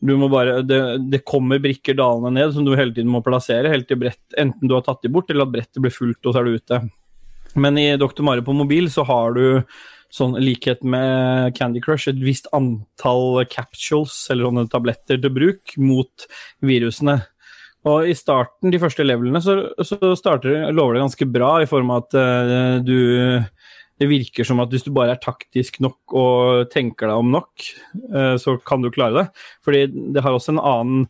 du 0.04 0.14
må 0.20 0.28
bare, 0.32 0.60
det, 0.66 0.80
det 1.12 1.24
kommer 1.26 1.62
brikker 1.62 1.96
dalende 1.98 2.34
ned 2.34 2.54
som 2.54 2.66
du 2.66 2.74
hele 2.74 2.94
tiden 2.94 3.12
må 3.12 3.22
plassere, 3.24 3.70
helt 3.72 3.88
til 3.90 4.00
brett, 4.02 4.22
enten 4.36 4.68
du 4.68 4.76
har 4.76 4.84
tatt 4.86 5.04
de 5.04 5.12
bort, 5.14 5.30
eller 5.30 5.46
at 5.46 5.54
brettet 5.54 5.82
blir 5.84 5.94
fullt, 5.94 6.20
og 6.24 6.34
så 6.34 6.42
er 6.42 6.48
du 6.48 6.58
ute. 6.58 6.82
Men 7.58 7.78
i 7.80 7.88
Dr. 7.96 8.24
Mario 8.26 8.44
på 8.44 8.56
mobil 8.56 8.90
så 8.92 9.06
har 9.08 9.38
du 9.38 9.46
sånn 10.12 10.36
likhet 10.40 10.84
med 10.86 11.54
Candy 11.58 11.82
Crush, 11.84 12.08
et 12.10 12.20
visst 12.22 12.48
antall 12.56 13.44
capsules, 13.50 14.14
eller 14.32 14.48
sånne 14.48 14.68
tabletter 14.72 15.20
til 15.20 15.34
bruk, 15.34 15.76
mot 15.80 16.28
virusene. 16.64 17.20
Og 17.88 18.08
i 18.10 18.16
starten, 18.16 18.72
de 18.72 18.80
første 18.82 19.06
levelene, 19.06 19.40
så, 19.44 19.60
så 19.86 20.14
starter 20.18 20.72
lover 20.74 20.96
det 20.96 21.04
ganske 21.06 21.28
bra, 21.30 21.52
i 21.62 21.70
form 21.70 21.92
av 21.94 22.06
at 22.06 22.18
uh, 22.18 22.74
du 22.82 23.44
Det 23.98 24.06
virker 24.06 24.46
som 24.46 24.60
at 24.62 24.70
hvis 24.70 24.84
du 24.86 24.92
bare 24.94 25.16
er 25.16 25.18
taktisk 25.18 25.80
nok 25.82 26.14
og 26.14 26.68
tenker 26.70 27.10
deg 27.10 27.18
om 27.18 27.32
nok, 27.34 27.64
uh, 28.14 28.36
så 28.38 28.54
kan 28.62 28.82
du 28.82 28.92
klare 28.94 29.24
det. 29.24 29.44
Fordi 29.66 29.80
det 30.14 30.22
har 30.22 30.36
også 30.36 30.54
en 30.54 30.62
annen 30.62 31.08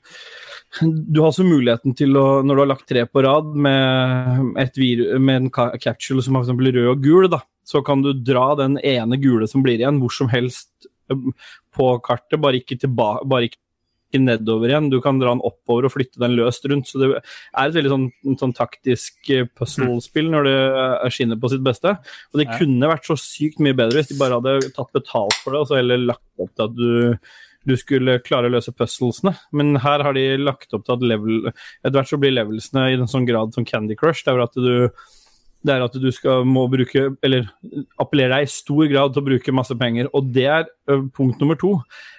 du 0.83 1.21
har 1.23 1.31
også 1.31 1.47
muligheten 1.49 1.95
til 1.97 2.17
å, 2.21 2.41
når 2.45 2.55
du 2.55 2.61
har 2.61 2.69
lagt 2.69 2.89
tre 2.91 3.05
på 3.09 3.23
rad 3.25 3.55
med, 3.57 4.57
med 4.57 5.35
en 5.35 5.49
capsule 5.81 6.25
som 6.25 6.37
er 6.37 6.45
f.eks. 6.45 6.61
rød 6.77 6.91
og 6.93 7.05
gul, 7.05 7.29
da, 7.33 7.41
så 7.69 7.83
kan 7.85 8.01
du 8.05 8.15
dra 8.17 8.51
den 8.59 8.79
ene 8.81 9.19
gule 9.21 9.49
som 9.51 9.65
blir 9.65 9.77
igjen, 9.83 10.01
hvor 10.01 10.15
som 10.15 10.31
helst 10.33 10.89
eh, 11.13 11.25
på 11.77 11.89
kartet, 12.07 12.41
bare 12.41 12.63
ikke, 12.63 12.79
tilba, 12.81 13.19
bare 13.29 13.51
ikke 13.51 13.61
nedover 14.17 14.71
igjen. 14.71 14.87
Du 14.89 15.03
kan 15.05 15.19
dra 15.21 15.35
den 15.35 15.43
oppover 15.45 15.85
og 15.85 15.93
flytte 15.93 16.21
den 16.23 16.33
løst 16.39 16.65
rundt. 16.71 16.89
Så 16.89 17.01
det 17.03 17.11
er 17.19 17.67
et 17.69 17.75
veldig 17.77 17.91
sånn, 17.93 18.07
sånn 18.41 18.55
taktisk 18.57 19.29
eh, 19.37 19.45
puzzle-spill 19.59 20.31
når 20.33 20.49
det 20.49 20.55
er 21.05 21.13
skinner 21.13 21.41
på 21.43 21.51
sitt 21.53 21.65
beste. 21.67 21.93
Og 22.33 22.41
det 22.41 22.49
Ja. 22.49 22.57
kunne 22.57 22.89
vært 22.89 23.05
så 23.11 23.19
sykt 23.21 23.61
mye 23.61 23.77
bedre 23.77 24.01
hvis 24.01 24.09
de 24.15 24.19
bare 24.23 24.41
hadde 24.41 24.73
tatt 24.73 24.95
betalt 24.97 25.37
for 25.43 25.53
det, 25.53 25.61
og 25.61 25.69
så 25.69 25.77
heller 25.83 26.01
lagt 26.09 26.25
opp 26.41 26.55
til 26.57 26.65
at 26.71 26.75
du 26.81 27.19
du 27.69 27.75
skulle 27.77 28.15
klare 28.25 28.49
å 28.49 28.53
løse 28.55 28.73
puzzlesene. 28.73 29.35
Men 29.53 29.75
her 29.83 30.01
har 30.07 30.15
de 30.17 30.39
lagt 30.41 30.73
opp 30.73 30.87
til 30.87 30.95
at 30.95 31.03
level 31.05 31.51
Etter 31.51 31.99
hvert 31.99 32.09
så 32.09 32.19
blir 32.23 32.33
levelsene 32.33 32.87
i 32.89 32.97
en 32.97 33.11
sånn 33.11 33.27
grad 33.29 33.53
som 33.53 33.67
Candy 33.69 33.95
Crush. 33.99 34.23
Det 34.25 34.33
er 34.33 34.41
at 34.41 34.55
du 34.57 34.89
det 35.67 35.75
er 35.75 35.83
at 35.85 35.97
du 35.99 36.11
skal 36.15 36.45
må 36.47 36.67
bruke, 36.71 37.17
eller 37.27 37.49
appellere 37.99 38.37
deg 38.39 38.47
i 38.47 38.51
stor 38.53 38.87
grad 38.93 39.13
til 39.15 39.23
å 39.25 39.27
bruke 39.27 39.55
masse 39.57 39.75
penger. 39.79 40.07
Og 40.15 40.29
det 40.33 40.45
er 40.47 40.69
ø, 40.89 41.01
punkt 41.15 41.41
nummer 41.43 41.59
to. 41.59 41.73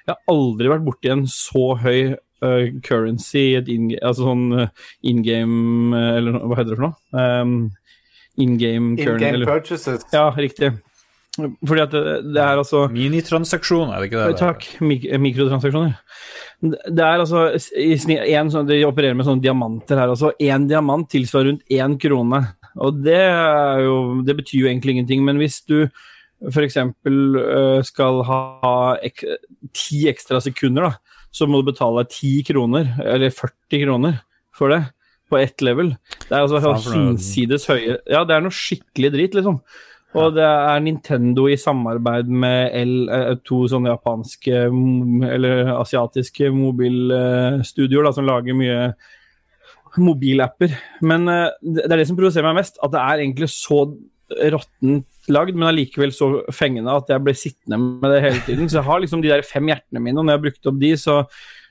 Jeg 0.06 0.16
har 0.16 0.34
aldri 0.34 0.68
vært 0.74 0.84
borti 0.88 1.12
en 1.14 1.24
så 1.32 1.70
høy 1.80 2.16
ø, 2.44 2.50
currency, 2.84 3.46
et 3.60 3.70
in, 3.72 3.92
altså 4.02 4.28
sånn 4.28 4.46
in 5.08 5.24
game 5.24 5.94
Eller 5.96 6.40
hva 6.42 6.58
heter 6.60 6.74
det 6.76 6.80
for 6.82 6.90
noe? 6.90 7.24
Um, 7.42 7.56
in 8.40 8.58
game 8.60 8.94
In 8.94 9.00
kernel. 9.06 9.20
game 9.20 9.36
eller- 9.40 9.54
purchases. 9.54 10.06
Ja, 10.14 10.30
riktig. 10.36 10.74
Fordi 11.66 11.84
at 11.84 11.96
det, 11.96 12.04
det 12.36 12.44
er 12.44 12.60
altså 12.60 12.84
Minitransaksjoner, 12.94 13.96
er 13.96 14.04
det 14.04 14.10
ikke 14.10 14.28
det? 14.28 14.38
Takk. 14.42 14.68
Mik 14.84 15.08
mikrotransaksjoner. 15.24 15.98
Det 16.60 17.06
er 17.06 17.24
altså 17.24 17.46
en 17.56 18.52
sånn, 18.52 18.68
De 18.68 18.82
opererer 18.88 19.16
med 19.18 19.28
sånne 19.28 19.44
diamanter 19.44 20.02
her 20.02 20.12
også. 20.12 20.34
Én 20.44 20.68
diamant 20.70 21.08
tilsvarer 21.12 21.54
rundt 21.54 21.76
én 21.76 21.98
krone. 22.02 22.44
Og 22.80 23.02
det, 23.04 23.24
jo, 23.84 23.98
det 24.28 24.38
betyr 24.40 24.64
jo 24.64 24.72
egentlig 24.72 24.98
ingenting, 24.98 25.24
men 25.26 25.40
hvis 25.42 25.62
du 25.68 25.82
f.eks. 26.48 26.78
Uh, 27.08 27.80
skal 27.84 28.22
ha 28.28 28.74
ek 29.04 29.26
ti 29.76 30.06
ekstra 30.12 30.40
sekunder, 30.44 30.88
da, 30.88 31.26
så 31.36 31.48
må 31.50 31.60
du 31.60 31.72
betale 31.72 32.06
ti 32.12 32.40
kroner, 32.48 32.94
eller 33.04 33.34
40 33.34 33.84
kroner, 33.84 34.24
for 34.56 34.74
det. 34.74 34.86
På 35.30 35.38
ett 35.38 35.62
level. 35.62 35.92
Det 36.24 36.34
er 36.34 36.42
altså 36.42 36.72
hinsides 36.90 37.68
høye 37.70 38.00
Ja, 38.10 38.24
det 38.26 38.34
er 38.34 38.42
noe 38.42 38.56
skikkelig 38.56 39.12
drit, 39.14 39.36
liksom. 39.38 39.60
Og 40.18 40.34
det 40.34 40.46
er 40.46 40.82
Nintendo 40.82 41.46
i 41.50 41.58
samarbeid 41.60 42.30
med 42.34 42.74
L, 42.80 42.94
eh, 43.14 43.34
to 43.46 43.62
sånne 43.70 43.92
japanske 43.92 44.64
eller 45.30 45.74
asiatiske 45.76 46.50
mobilstudioer 46.56 48.08
da, 48.08 48.14
som 48.16 48.26
lager 48.26 48.58
mye 48.58 48.88
mobilapper. 50.02 50.74
Men 51.06 51.30
eh, 51.30 51.52
det 51.62 51.86
er 51.86 52.02
det 52.02 52.08
som 52.10 52.18
provoserer 52.18 52.50
meg 52.50 52.64
mest, 52.64 52.82
at 52.82 52.96
det 52.96 53.04
er 53.04 53.24
egentlig 53.26 53.52
så 53.54 53.84
råttent 54.30 55.30
lagd, 55.34 55.58
men 55.58 55.70
allikevel 55.70 56.12
så 56.14 56.32
fengende 56.54 56.94
at 56.94 57.10
jeg 57.10 57.24
blir 57.26 57.38
sittende 57.38 57.80
med 57.82 58.10
det 58.14 58.22
hele 58.26 58.44
tiden. 58.46 58.70
Så 58.70 58.80
jeg 58.80 58.90
har 58.90 59.02
liksom 59.04 59.24
de 59.24 59.32
der 59.32 59.46
fem 59.46 59.70
hjertene 59.70 60.02
mine, 60.02 60.18
og 60.18 60.26
når 60.26 60.34
jeg 60.34 60.40
har 60.40 60.46
brukt 60.48 60.70
opp 60.72 60.82
de, 60.82 60.94
så 60.98 61.20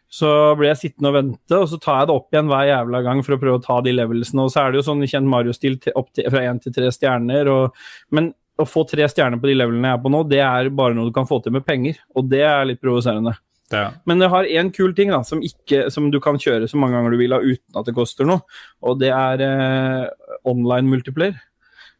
så 0.08 0.28
blir 0.56 0.70
jeg 0.70 0.80
sittende 0.80 1.10
og 1.10 1.16
vente, 1.18 1.56
og 1.56 1.66
så 1.68 1.78
tar 1.82 2.00
jeg 2.00 2.08
det 2.08 2.14
opp 2.16 2.32
igjen 2.32 2.48
hver 2.48 2.68
jævla 2.70 3.00
gang 3.04 3.18
for 3.24 3.36
å 3.36 3.40
prøve 3.42 3.60
å 3.60 3.64
ta 3.64 3.78
de 3.84 3.92
levelsene. 3.92 4.46
Og 4.46 4.52
så 4.54 4.62
er 4.62 4.72
det 4.72 4.80
jo 4.80 4.86
sånn 4.86 5.04
kjent 5.04 5.28
Mario-stil 5.28 5.76
fra 5.84 6.44
én 6.44 6.60
til 6.64 6.74
tre 6.74 6.88
stjerner. 6.94 7.50
Og, 7.52 7.82
men 8.16 8.30
å 8.58 8.66
få 8.66 8.86
tre 8.88 9.04
stjerner 9.10 9.40
på 9.40 9.50
de 9.50 9.58
levelene 9.58 9.92
jeg 9.92 9.98
er 9.98 10.06
på 10.06 10.12
nå, 10.14 10.22
det 10.30 10.40
er 10.44 10.70
bare 10.80 10.96
noe 10.96 11.10
du 11.10 11.14
kan 11.14 11.28
få 11.28 11.42
til 11.44 11.54
med 11.58 11.66
penger. 11.68 12.00
Og 12.16 12.30
det 12.32 12.40
er 12.48 12.64
litt 12.70 12.80
provoserende. 12.80 13.36
Ja. 13.68 13.90
Men 14.08 14.22
det 14.22 14.30
har 14.32 14.48
én 14.48 14.70
kul 14.72 14.94
ting 14.96 15.12
da, 15.12 15.20
som, 15.28 15.42
ikke, 15.44 15.90
som 15.92 16.08
du 16.12 16.16
kan 16.24 16.40
kjøre 16.40 16.70
så 16.70 16.80
mange 16.80 16.96
ganger 16.96 17.12
du 17.12 17.20
vil 17.20 17.36
ha 17.36 17.42
uten 17.44 17.76
at 17.76 17.88
det 17.88 17.96
koster 17.96 18.28
noe, 18.28 18.40
og 18.80 18.96
det 19.02 19.10
er 19.12 19.44
eh, 19.44 20.32
online 20.48 20.88
multiplayer. 20.88 21.36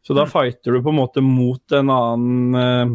Så 0.06 0.16
da 0.16 0.24
fighter 0.30 0.72
du 0.72 0.80
på 0.80 0.94
en 0.94 1.00
måte 1.02 1.20
mot 1.20 1.76
en 1.76 1.92
annen 1.92 2.56
eh, 2.62 2.94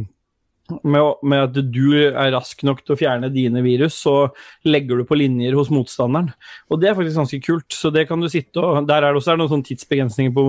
med, 0.84 1.20
med 1.24 1.44
at 1.48 1.58
du 1.74 1.94
er 1.98 2.32
rask 2.34 2.64
nok 2.66 2.82
til 2.84 2.96
å 2.96 2.98
fjerne 3.00 3.30
dine 3.34 3.62
virus, 3.66 3.98
så 4.06 4.30
legger 4.68 5.00
du 5.00 5.06
på 5.08 5.18
linjer 5.20 5.56
hos 5.58 5.72
motstanderen. 5.74 6.32
Og 6.72 6.82
det 6.82 6.90
er 6.90 6.98
faktisk 6.98 7.20
ganske 7.22 7.40
kult. 7.46 7.70
Så 7.76 7.92
det 7.94 8.08
kan 8.10 8.24
du 8.24 8.30
sitte 8.32 8.64
og 8.64 8.88
Der 8.90 9.04
er 9.04 9.14
det 9.14 9.22
også 9.22 9.34
er 9.34 9.42
noen 9.42 9.52
sånne 9.52 9.68
tidsbegrensninger 9.70 10.34
på 10.36 10.48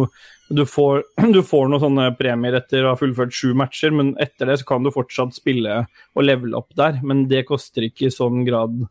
du 0.55 0.65
får, 0.69 1.05
du 1.37 1.41
får 1.47 1.71
noen 1.71 1.85
sånne 1.85 2.09
premier 2.19 2.59
etter 2.61 2.85
å 2.85 2.95
ha 2.95 3.01
fullført 3.01 3.35
sju 3.35 3.55
matcher, 3.59 3.95
men 3.97 4.15
etter 4.23 4.51
det 4.51 4.61
så 4.61 4.69
kan 4.75 4.85
du 4.85 4.93
fortsatt 4.95 5.37
spille 5.37 5.85
og 6.15 6.27
levele 6.27 6.59
opp 6.61 6.75
der. 6.79 7.01
Men 7.05 7.27
det 7.31 7.47
koster 7.49 7.89
ikke 7.89 8.09
i 8.09 8.15
sånn 8.15 8.45
grad 8.49 8.85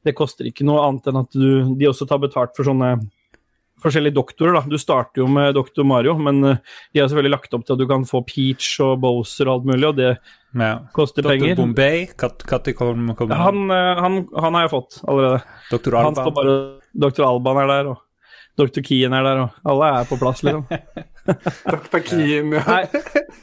Det 0.00 0.14
koster 0.16 0.46
ikke 0.48 0.64
noe 0.64 0.80
annet 0.86 1.10
enn 1.10 1.18
at 1.20 1.34
du, 1.36 1.74
de 1.76 1.88
også 1.88 2.06
tar 2.08 2.22
betalt 2.22 2.54
for 2.56 2.64
sånne 2.64 2.94
forskjellige 3.82 4.16
doktorer. 4.16 4.58
da. 4.58 4.62
Du 4.68 4.78
starter 4.80 5.22
jo 5.22 5.28
med 5.30 5.54
doktor 5.56 5.86
Mario, 5.86 6.16
men 6.18 6.42
eh, 6.44 6.60
de 6.92 7.00
har 7.02 7.08
selvfølgelig 7.10 7.34
lagt 7.36 7.56
opp 7.56 7.64
til 7.66 7.76
at 7.76 7.82
du 7.82 7.86
kan 7.90 8.04
få 8.08 8.22
Peach 8.26 8.74
og 8.84 9.00
Bowser 9.04 9.48
og 9.48 9.60
alt 9.60 9.70
mulig, 9.72 9.88
og 9.88 9.96
det 9.98 10.10
ja. 10.10 10.74
koster 10.96 11.26
Dr. 11.26 11.32
penger. 11.32 11.56
Bombay, 11.60 12.06
når 12.20 12.76
kommer 12.78 13.18
kom 13.18 13.34
Han, 13.34 13.64
eh, 13.70 14.04
han, 14.04 14.22
han 14.36 14.58
har 14.58 14.66
jeg 14.66 14.74
fått 14.76 15.00
allerede. 15.06 15.42
Står 15.70 15.98
Alban. 16.02 16.32
bare 16.38 16.56
Dr. 17.06 17.26
Alban 17.26 17.62
er 17.64 17.74
der, 17.74 17.92
og 17.94 18.06
Dr. 18.60 18.82
Keen 18.84 19.14
er 19.16 19.26
der, 19.26 19.44
og 19.46 19.72
alle 19.72 19.92
er 20.00 20.08
på 20.10 20.18
plass, 20.20 20.44
liksom. 20.44 20.66
Dr. 21.74 22.00
Keen, 22.04 22.56
ja. 22.56 22.64
Nei, 22.66 22.84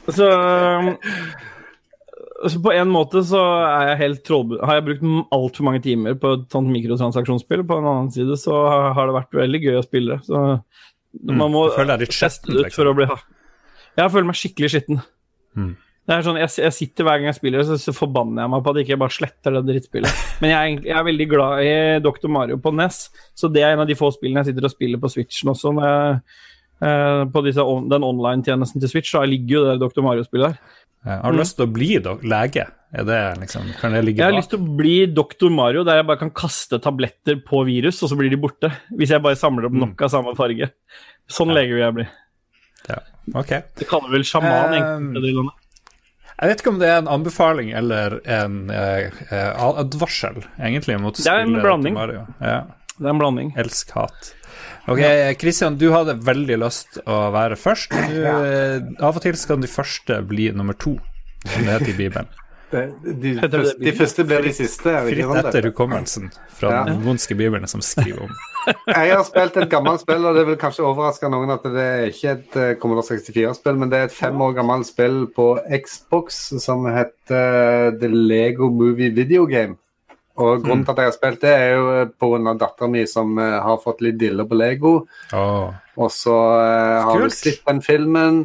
så, 0.08 0.28
um, 2.42 2.50
så 2.50 2.60
på 2.62 2.72
en 2.74 2.92
måte 2.92 3.22
så 3.26 3.40
er 3.66 3.92
jeg 3.92 4.00
helt 4.02 4.22
trollbu... 4.26 4.58
Har 4.62 4.78
jeg 4.78 4.86
brukt 4.86 5.32
altfor 5.34 5.66
mange 5.66 5.82
timer 5.84 6.18
på 6.20 6.36
et 6.36 6.46
sånt 6.54 6.70
mikrotransaksjonsspill. 6.70 7.64
På 7.66 7.80
en 7.80 7.90
annen 7.90 8.12
side 8.14 8.38
så 8.40 8.60
har 8.96 9.08
det 9.08 9.16
vært 9.16 9.40
veldig 9.40 9.62
gøy 9.64 9.80
å 9.80 9.84
spille. 9.86 10.20
Så 10.26 10.44
man 11.24 11.50
må 11.50 11.66
mm, 11.72 11.92
litt 11.98 12.12
teste 12.12 12.18
skjetten, 12.20 12.54
ut 12.54 12.64
liksom. 12.66 12.76
for 12.76 12.90
å 12.90 12.96
bli 12.96 13.06
Jeg 13.98 14.12
føler 14.14 14.28
meg 14.28 14.38
skikkelig 14.38 14.72
skitten. 14.74 15.00
Mm. 15.58 15.76
Det 16.08 16.16
er 16.16 16.24
sånn, 16.24 16.38
jeg, 16.40 16.52
jeg 16.62 16.72
sitter 16.72 17.04
Hver 17.04 17.18
gang 17.20 17.28
jeg 17.28 17.36
spiller, 17.36 17.64
så, 17.68 17.76
så 17.80 17.92
forbanner 17.92 18.44
jeg 18.44 18.52
meg 18.54 18.62
på 18.64 18.72
at 18.72 18.78
jeg 18.78 18.86
ikke 18.86 19.00
bare 19.02 19.12
sletter 19.12 19.56
det 19.58 19.64
drittspillet. 19.66 20.20
Men 20.42 20.54
jeg 20.54 20.76
jeg 20.86 20.94
er 20.96 21.08
veldig 21.08 21.26
glad 21.28 21.64
i 21.64 21.72
Dr. 22.04 22.30
Mario 22.32 22.60
på 22.64 22.72
NES, 22.72 23.00
så 23.36 23.50
det 23.52 23.64
er 23.64 23.74
en 23.74 23.84
av 23.84 23.90
de 23.90 23.96
få 23.98 24.08
spillene 24.14 24.44
jeg 24.44 24.52
sitter 24.52 24.68
og 24.68 24.72
spiller 24.72 25.02
på 25.02 25.10
Switchen 25.12 25.52
også. 25.52 25.74
Når 25.76 25.88
jeg, 25.88 26.20
eh, 26.88 27.24
på 27.34 27.44
disse, 27.44 27.66
den 27.92 28.08
online-tjenesten 28.08 28.84
til 28.84 28.92
Switch, 28.92 29.12
så 29.12 29.24
ligger 29.28 29.58
jo 29.58 29.64
det 29.66 29.76
Dr. 29.82 30.04
Mario-spillet 30.06 30.54
der. 30.54 30.78
Ja, 31.08 31.20
Har 31.24 31.32
du 31.32 31.38
lyst 31.40 31.56
til 31.56 31.64
å 31.64 31.72
bli 31.72 31.94
do 32.04 32.18
lege? 32.28 32.66
Er 32.92 33.04
det 33.04 33.18
liksom, 33.42 33.66
kan 33.80 33.92
det 33.92 34.00
ligge 34.04 34.22
Jeg 34.22 34.28
har 34.30 34.32
bak? 34.32 34.40
lyst 34.42 34.50
til 34.54 34.60
å 34.64 34.76
bli 34.78 34.94
doktor 35.12 35.52
Mario, 35.52 35.82
der 35.84 36.00
jeg 36.00 36.06
bare 36.08 36.20
kan 36.22 36.30
kaste 36.36 36.78
tabletter 36.84 37.36
på 37.44 37.60
virus, 37.68 38.00
og 38.04 38.12
så 38.12 38.16
blir 38.16 38.32
de 38.32 38.38
borte. 38.40 38.70
Hvis 38.96 39.12
jeg 39.12 39.24
bare 39.24 39.36
samler 39.36 39.68
opp 39.68 39.76
nok 39.76 40.04
av 40.04 40.12
samme 40.12 40.32
farge. 40.36 40.70
Sånn 41.28 41.52
lege 41.52 41.76
vil 41.76 41.84
jeg 41.84 41.96
bli. 41.98 42.06
Ja. 42.88 43.00
Okay. 43.36 43.60
Det 43.76 43.88
kaller 43.90 44.12
vel 44.14 44.24
sjaman, 44.24 44.72
Um, 44.72 45.12
egentlig. 45.12 45.34
Um, 45.36 45.50
Jeg 46.38 46.48
vet 46.52 46.60
ikke 46.62 46.72
om 46.72 46.78
det 46.80 46.88
er 46.88 46.98
en 47.02 47.08
anbefaling 47.10 47.72
eller 47.76 48.20
en 48.24 48.70
uh, 48.70 49.08
eh, 49.34 49.64
advarsel, 49.82 50.44
egentlig, 50.56 50.96
mot 51.02 51.12
å 51.12 51.24
Det 51.24 51.32
en 51.34 51.56
spille. 51.58 51.92
Mario. 51.92 52.26
Ja. 52.40 52.60
det 52.96 53.04
er 53.04 53.10
en 53.10 53.18
blanding. 53.20 53.52
Elsk-hat. 53.58 54.32
Ok, 54.88 55.00
Kristian, 55.40 55.76
du 55.78 55.90
hadde 55.92 56.14
veldig 56.24 56.56
lyst 56.64 57.00
å 57.04 57.18
være 57.34 57.56
først. 57.60 57.92
Du, 57.92 58.18
eh, 58.24 59.04
Av 59.04 59.16
og 59.16 59.22
til 59.24 59.36
skal 59.36 59.60
de 59.60 59.68
første 59.70 60.20
bli 60.28 60.50
nummer 60.56 60.76
to, 60.80 60.96
som 61.44 61.64
det 61.66 61.74
heter 61.78 61.94
i 61.94 61.98
Bibelen. 62.04 62.28
De, 62.68 62.82
de, 63.16 63.30
første, 63.40 63.78
de 63.80 63.92
første 63.96 64.24
blir 64.28 64.42
de 64.44 64.50
siste. 64.52 64.92
Det 64.92 65.14
Fritt 65.14 65.38
etter 65.40 65.68
hukommelsen 65.70 66.26
fra 66.58 66.68
Ja. 66.74 66.82
den 66.84 66.98
vondske 67.00 67.32
Bibelen 67.32 67.64
som 67.66 67.80
skriver 67.80 68.26
om 68.26 68.34
Jeg 68.92 69.14
har 69.14 69.22
spilt 69.24 69.56
et 69.56 69.70
gammelt 69.72 70.02
spill, 70.02 70.26
og 70.28 70.36
det 70.36 70.42
vil 70.44 70.58
kanskje 70.60 70.84
overraske 70.84 71.30
noen 71.32 71.48
at 71.54 71.64
det 71.64 71.86
er 71.86 72.04
ikke 72.10 72.34
et 72.34 72.58
eh, 72.60 72.74
Commodore 72.76 73.06
64-spill, 73.16 73.78
men 73.80 73.88
det 73.88 73.96
er 74.02 74.10
et 74.10 74.12
fem 74.18 74.36
år 74.44 74.52
gammelt 74.58 74.84
spill 74.90 75.22
på 75.32 75.46
Xbox 75.80 76.42
som 76.60 76.84
heter 76.92 77.96
The 78.02 78.10
Lego 78.12 78.68
Movie 78.68 79.14
Video 79.16 79.46
Game. 79.48 79.78
Og 80.38 80.62
Grunnen 80.62 80.84
til 80.86 80.94
at 80.94 81.02
jeg 81.02 81.10
har 81.10 81.16
spilt 81.16 81.42
det, 81.42 81.50
er 81.50 81.74
jo 81.74 82.04
pga. 82.14 82.54
dattera 82.60 82.88
mi 82.92 83.02
som 83.10 83.38
eh, 83.42 83.58
har 83.64 83.80
fått 83.82 84.04
litt 84.06 84.18
dille 84.20 84.46
på 84.46 84.58
Lego. 84.58 84.94
Oh. 85.34 85.74
Og 85.98 86.12
så 86.14 86.36
uh, 86.36 87.08
har 87.08 87.18
hun 87.18 87.34
sett 87.34 87.64
den 87.66 87.82
filmen. 87.82 88.44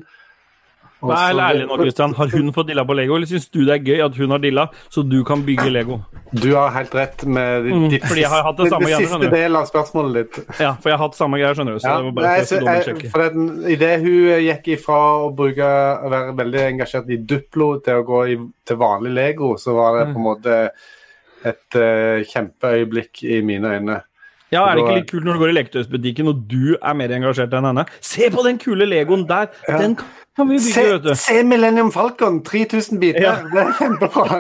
Vær 1.04 1.34
så- 1.34 1.40
ærlig 1.44 1.68
nå, 1.68 1.78
Christian. 1.82 2.14
Har 2.16 2.28
hun 2.32 2.54
fått 2.54 2.68
dilla 2.68 2.86
på 2.86 2.96
Lego, 2.96 3.16
eller 3.16 3.28
syns 3.28 3.50
du 3.52 3.66
det 3.66 3.74
er 3.76 3.84
gøy 3.84 4.06
at 4.06 4.16
hun 4.16 4.32
har 4.32 4.40
dilla, 4.40 4.70
så 4.90 5.04
du 5.04 5.24
kan 5.24 5.44
bygge 5.44 5.70
Lego? 5.70 6.00
Du 6.32 6.56
har 6.56 6.72
helt 6.72 6.96
rett 6.96 7.26
med 7.26 7.66
Mm, 7.66 7.90
ditt 7.92 8.06
fordi 8.08 8.22
jeg 8.22 8.30
har 8.30 8.44
hatt 8.44 8.58
det 8.58 8.70
samme 8.72 8.86
det 8.86 8.94
greiene, 8.94 9.06
siste 9.06 9.20
skjønner 9.20 9.36
del 9.36 9.56
av 9.56 9.68
spørsmålet 9.68 10.14
ditt. 10.14 10.60
Ja, 10.60 10.72
for 10.80 10.90
jeg 10.90 10.98
har 10.98 11.04
hatt 11.04 11.16
samme 11.20 11.38
greier, 11.38 11.54
skjønner 11.54 11.74
du. 11.74 11.80
Så 11.80 11.90
Ja, 11.90 11.98
det 11.98 12.06
var 12.06 12.12
bare 12.12 12.32
nei, 12.32 12.46
så, 12.46 12.62
jeg, 12.64 13.12
for 13.12 13.20
den, 13.28 13.66
I 13.68 13.76
det 13.76 13.92
hun 14.00 14.42
gikk 14.48 14.68
ifra 14.80 15.00
å 15.28 15.30
bruke, 15.36 15.70
å 16.08 16.10
være 16.10 16.36
veldig 16.40 16.64
engasjert 16.72 17.10
i 17.14 17.18
Duplo 17.18 17.70
til 17.84 18.00
å 18.02 18.08
gå 18.08 18.26
i, 18.34 18.40
til 18.66 18.78
vanlig 18.78 19.14
Lego, 19.14 19.58
så 19.58 19.76
var 19.76 20.00
det 20.00 20.14
på 20.14 20.18
en 20.24 20.30
måte 20.32 20.58
et 21.44 21.78
uh, 21.80 22.24
kjempeøyeblikk 22.32 23.24
i 23.28 23.42
mine 23.46 23.78
øyne. 23.78 24.02
Ja, 24.54 24.68
Er 24.70 24.78
det 24.78 24.84
ikke 24.84 24.98
litt 25.00 25.10
kult 25.10 25.26
når 25.26 25.38
du 25.38 25.42
går 25.42 25.52
i 25.52 25.56
leketøysbutikken 25.58 26.28
og 26.30 26.42
du 26.50 26.76
er 26.76 26.98
mer 26.98 27.14
engasjert 27.16 27.54
enn 27.58 27.66
henne? 27.66 27.88
Se 28.06 28.28
på 28.34 28.44
den 28.46 28.60
kule 28.62 28.86
Legoen 28.86 29.24
der! 29.30 29.48
Den 29.66 29.96
kan 30.38 30.50
vi 30.50 30.60
bygge, 30.60 30.74
Se, 30.76 30.84
vet 30.92 31.06
du. 31.08 31.14
se 31.18 31.40
Millennium 31.48 31.90
Falcon! 31.94 32.38
3000 32.46 33.00
biter! 33.02 33.24
Ja. 33.24 33.34
Det 33.50 33.64
er 33.64 33.72
kjempebra! 33.80 34.38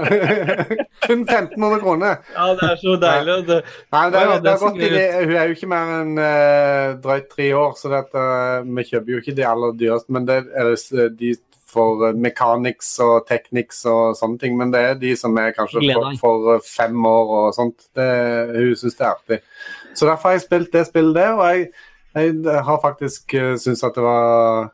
Kun 1.07 1.23
1500 1.25 1.81
kroner. 1.81 2.21
Ja, 2.35 2.51
det 2.59 2.69
er 2.69 2.77
så 2.81 2.97
deilig. 3.01 3.39
Det, 3.49 3.59
Nei, 3.93 4.03
det, 4.13 4.19
er, 4.19 4.27
ja, 4.27 4.35
det, 4.35 4.43
det 4.43 4.51
er 4.53 4.61
godt, 4.61 4.79
det. 4.83 5.07
Hun 5.23 5.33
er 5.33 5.49
jo 5.49 5.57
ikke 5.57 5.71
mer 5.73 5.95
enn 5.95 6.13
uh, 6.21 7.01
drøyt 7.07 7.27
tre 7.33 7.49
år, 7.63 7.73
så 7.81 7.93
dette, 7.95 8.27
vi 8.69 8.87
kjøper 8.91 9.15
jo 9.15 9.23
ikke 9.23 9.37
de 9.41 9.49
aller 9.49 9.75
dyreste. 9.81 10.13
Men 10.13 10.29
det 10.29 10.39
er 10.53 10.71
de 11.23 11.33
for 11.73 12.07
eh, 12.07 12.19
mechanics 12.25 12.93
og 13.03 13.25
technics 13.29 13.83
og 13.89 14.17
sånne 14.19 14.39
ting. 14.41 14.57
Men 14.59 14.73
det 14.73 14.83
er 14.83 15.01
de 15.01 15.15
som 15.19 15.35
er 15.41 15.55
kanskje 15.57 15.83
for, 15.89 16.11
for 16.21 16.53
eh, 16.55 16.67
fem 16.67 17.09
år 17.09 17.33
og 17.39 17.49
sånt. 17.57 17.89
Det, 17.97 18.11
hun 18.53 18.77
syns 18.79 18.99
det 18.99 19.07
er 19.07 19.11
artig. 19.11 19.41
Så 19.93 20.07
derfor 20.07 20.31
har 20.31 20.37
jeg 20.37 20.47
spilt 20.47 20.71
det 20.73 20.87
spillet 20.89 21.19
der, 21.19 21.35
og 21.35 21.49
jeg, 21.53 21.67
jeg 22.13 22.63
har 22.69 22.79
faktisk 22.81 23.35
uh, 23.37 23.53
syntes 23.57 23.85
at 23.85 23.97
det 23.97 24.05
var 24.05 24.71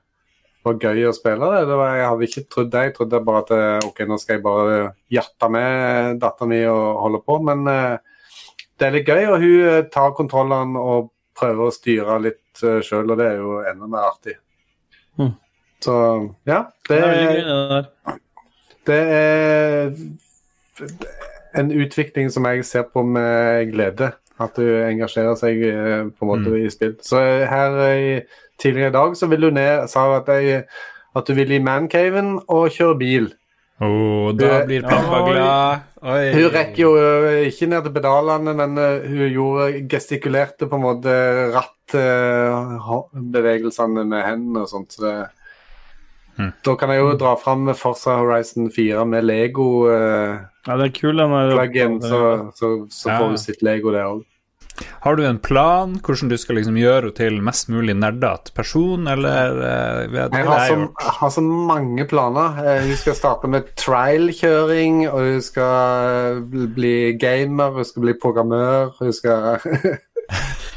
var 0.66 0.80
gøy 0.84 1.08
å 1.08 1.16
spille 1.16 1.50
det. 1.54 1.62
det 1.70 1.78
var, 1.80 1.96
jeg 1.98 2.10
hadde 2.12 2.28
ikke 2.28 2.46
trodd 2.52 2.72
det. 2.74 2.84
Jeg 2.88 2.96
trodde 2.98 3.22
bare 3.28 3.44
at 3.44 3.54
eh, 3.56 3.88
ok, 3.88 4.02
nå 4.10 4.18
skal 4.20 4.36
jeg 4.36 4.46
bare 4.46 4.80
jatte 5.14 5.52
med 5.54 6.20
dattera 6.22 6.50
mi 6.52 6.60
og 6.68 7.02
holde 7.06 7.22
på. 7.26 7.38
Men 7.48 7.64
eh, 7.72 8.26
det 8.80 8.88
er 8.88 8.96
litt 8.98 9.10
gøy, 9.10 9.24
og 9.30 9.38
hun 9.44 9.70
eh, 9.72 9.82
tar 9.94 10.16
kontrollene 10.18 10.84
og 10.84 11.12
prøver 11.40 11.70
å 11.70 11.72
styre 11.72 12.18
litt 12.20 12.64
uh, 12.66 12.82
sjøl, 12.84 13.14
og 13.14 13.16
det 13.16 13.30
er 13.30 13.38
jo 13.40 13.62
enda 13.64 13.88
mer 13.88 14.10
artig. 14.10 14.34
Mm. 15.16 15.30
Så 15.84 15.96
ja, 16.50 16.60
det 16.90 17.00
det 17.00 17.16
er 17.16 17.86
det 18.90 19.04
er 19.14 19.92
en 21.60 21.70
utvikling 21.74 22.32
som 22.34 22.46
jeg 22.50 22.66
ser 22.66 22.84
på 22.94 23.04
med 23.06 23.72
glede. 23.74 24.08
At 24.40 24.56
du 24.56 24.64
engasjerer 24.64 25.36
seg 25.36 25.60
eh, 25.68 26.08
på 26.16 26.24
en 26.24 26.30
måte 26.30 26.56
i 26.56 26.70
spill. 26.72 26.96
Så 27.04 27.20
eh, 27.20 27.50
her 27.50 27.72
eh, 27.90 28.22
tidligere 28.62 28.90
i 28.94 28.96
dag 28.96 29.18
så 29.20 29.28
vil 29.28 29.42
du 29.44 29.50
ned 29.52 29.88
sa 29.92 30.16
at, 30.16 30.28
jeg, 30.32 30.64
at 31.16 31.28
du 31.28 31.34
vil 31.36 31.52
i 31.52 31.64
mancaven 31.64 32.40
og 32.48 32.72
kjøre 32.72 32.98
bil. 33.02 33.34
Oh, 33.80 34.36
da 34.36 34.66
blir 34.68 34.82
pappa 34.84 35.24
Oi. 35.24 35.32
glad. 35.32 35.80
Oi. 36.04 36.32
Hun 36.36 36.50
rekker 36.56 36.82
jo 36.84 36.92
ikke 37.48 37.68
ned 37.72 37.82
til 37.84 37.94
pedalene, 37.96 38.52
men 38.56 38.72
hun 38.80 39.28
gjorde 39.28 39.88
gestikulerte 39.92 40.66
på 40.68 40.76
en 40.76 40.82
måte 40.84 41.12
rattbevegelsene 41.56 44.04
med 44.08 44.22
hendene 44.24 44.60
og 44.64 44.70
sånt. 44.72 44.92
Så 44.96 45.00
det, 45.04 45.16
Hmm. 46.40 46.54
Da 46.64 46.76
kan 46.80 46.90
jeg 46.94 47.02
jo 47.04 47.14
dra 47.20 47.34
fram 47.36 47.68
Forza 47.76 48.16
Horizon 48.22 48.70
4 48.72 49.04
med 49.12 49.26
Lego-plug-in, 49.28 50.48
Ja, 50.68 50.78
det 50.80 50.86
er 50.90 50.94
kul, 50.96 51.18
den 51.20 52.00
der. 52.00 52.10
så, 52.10 52.52
så, 52.56 52.70
så 52.90 53.10
Ja. 53.10 53.18
får 53.20 53.32
du 53.34 53.38
sitt 53.38 53.62
Lego 53.66 53.92
der 53.92 54.06
òg. 54.08 54.26
Har 55.04 55.16
du 55.18 55.26
en 55.28 55.40
plan 55.44 55.98
hvordan 56.00 56.30
du 56.32 56.38
skal 56.40 56.56
liksom 56.56 56.78
gjøre 56.80 57.02
henne 57.10 57.16
til 57.18 57.42
mest 57.44 57.68
mulig 57.68 57.96
nerdete 58.00 58.54
person, 58.56 59.08
eller 59.12 59.52
uh, 59.60 60.08
vet, 60.14 60.32
Jeg 60.32 60.46
har 60.48 60.60
så, 60.70 60.76
jeg 60.80 61.16
har 61.20 61.30
så 61.36 61.42
mange 61.44 62.06
planer. 62.08 62.56
Eh, 62.64 62.86
Hun 62.88 62.96
skal 62.96 63.16
starte 63.20 63.48
med 63.52 63.68
trial-kjøring, 63.76 65.10
og 65.12 65.20
hun 65.20 65.42
skal 65.44 66.40
bli 66.78 67.18
gamer, 67.20 67.72
hun 67.76 67.84
skal 67.84 68.02
bli 68.08 68.14
programmør, 68.24 68.94
hun 69.00 69.12
skal 69.12 69.60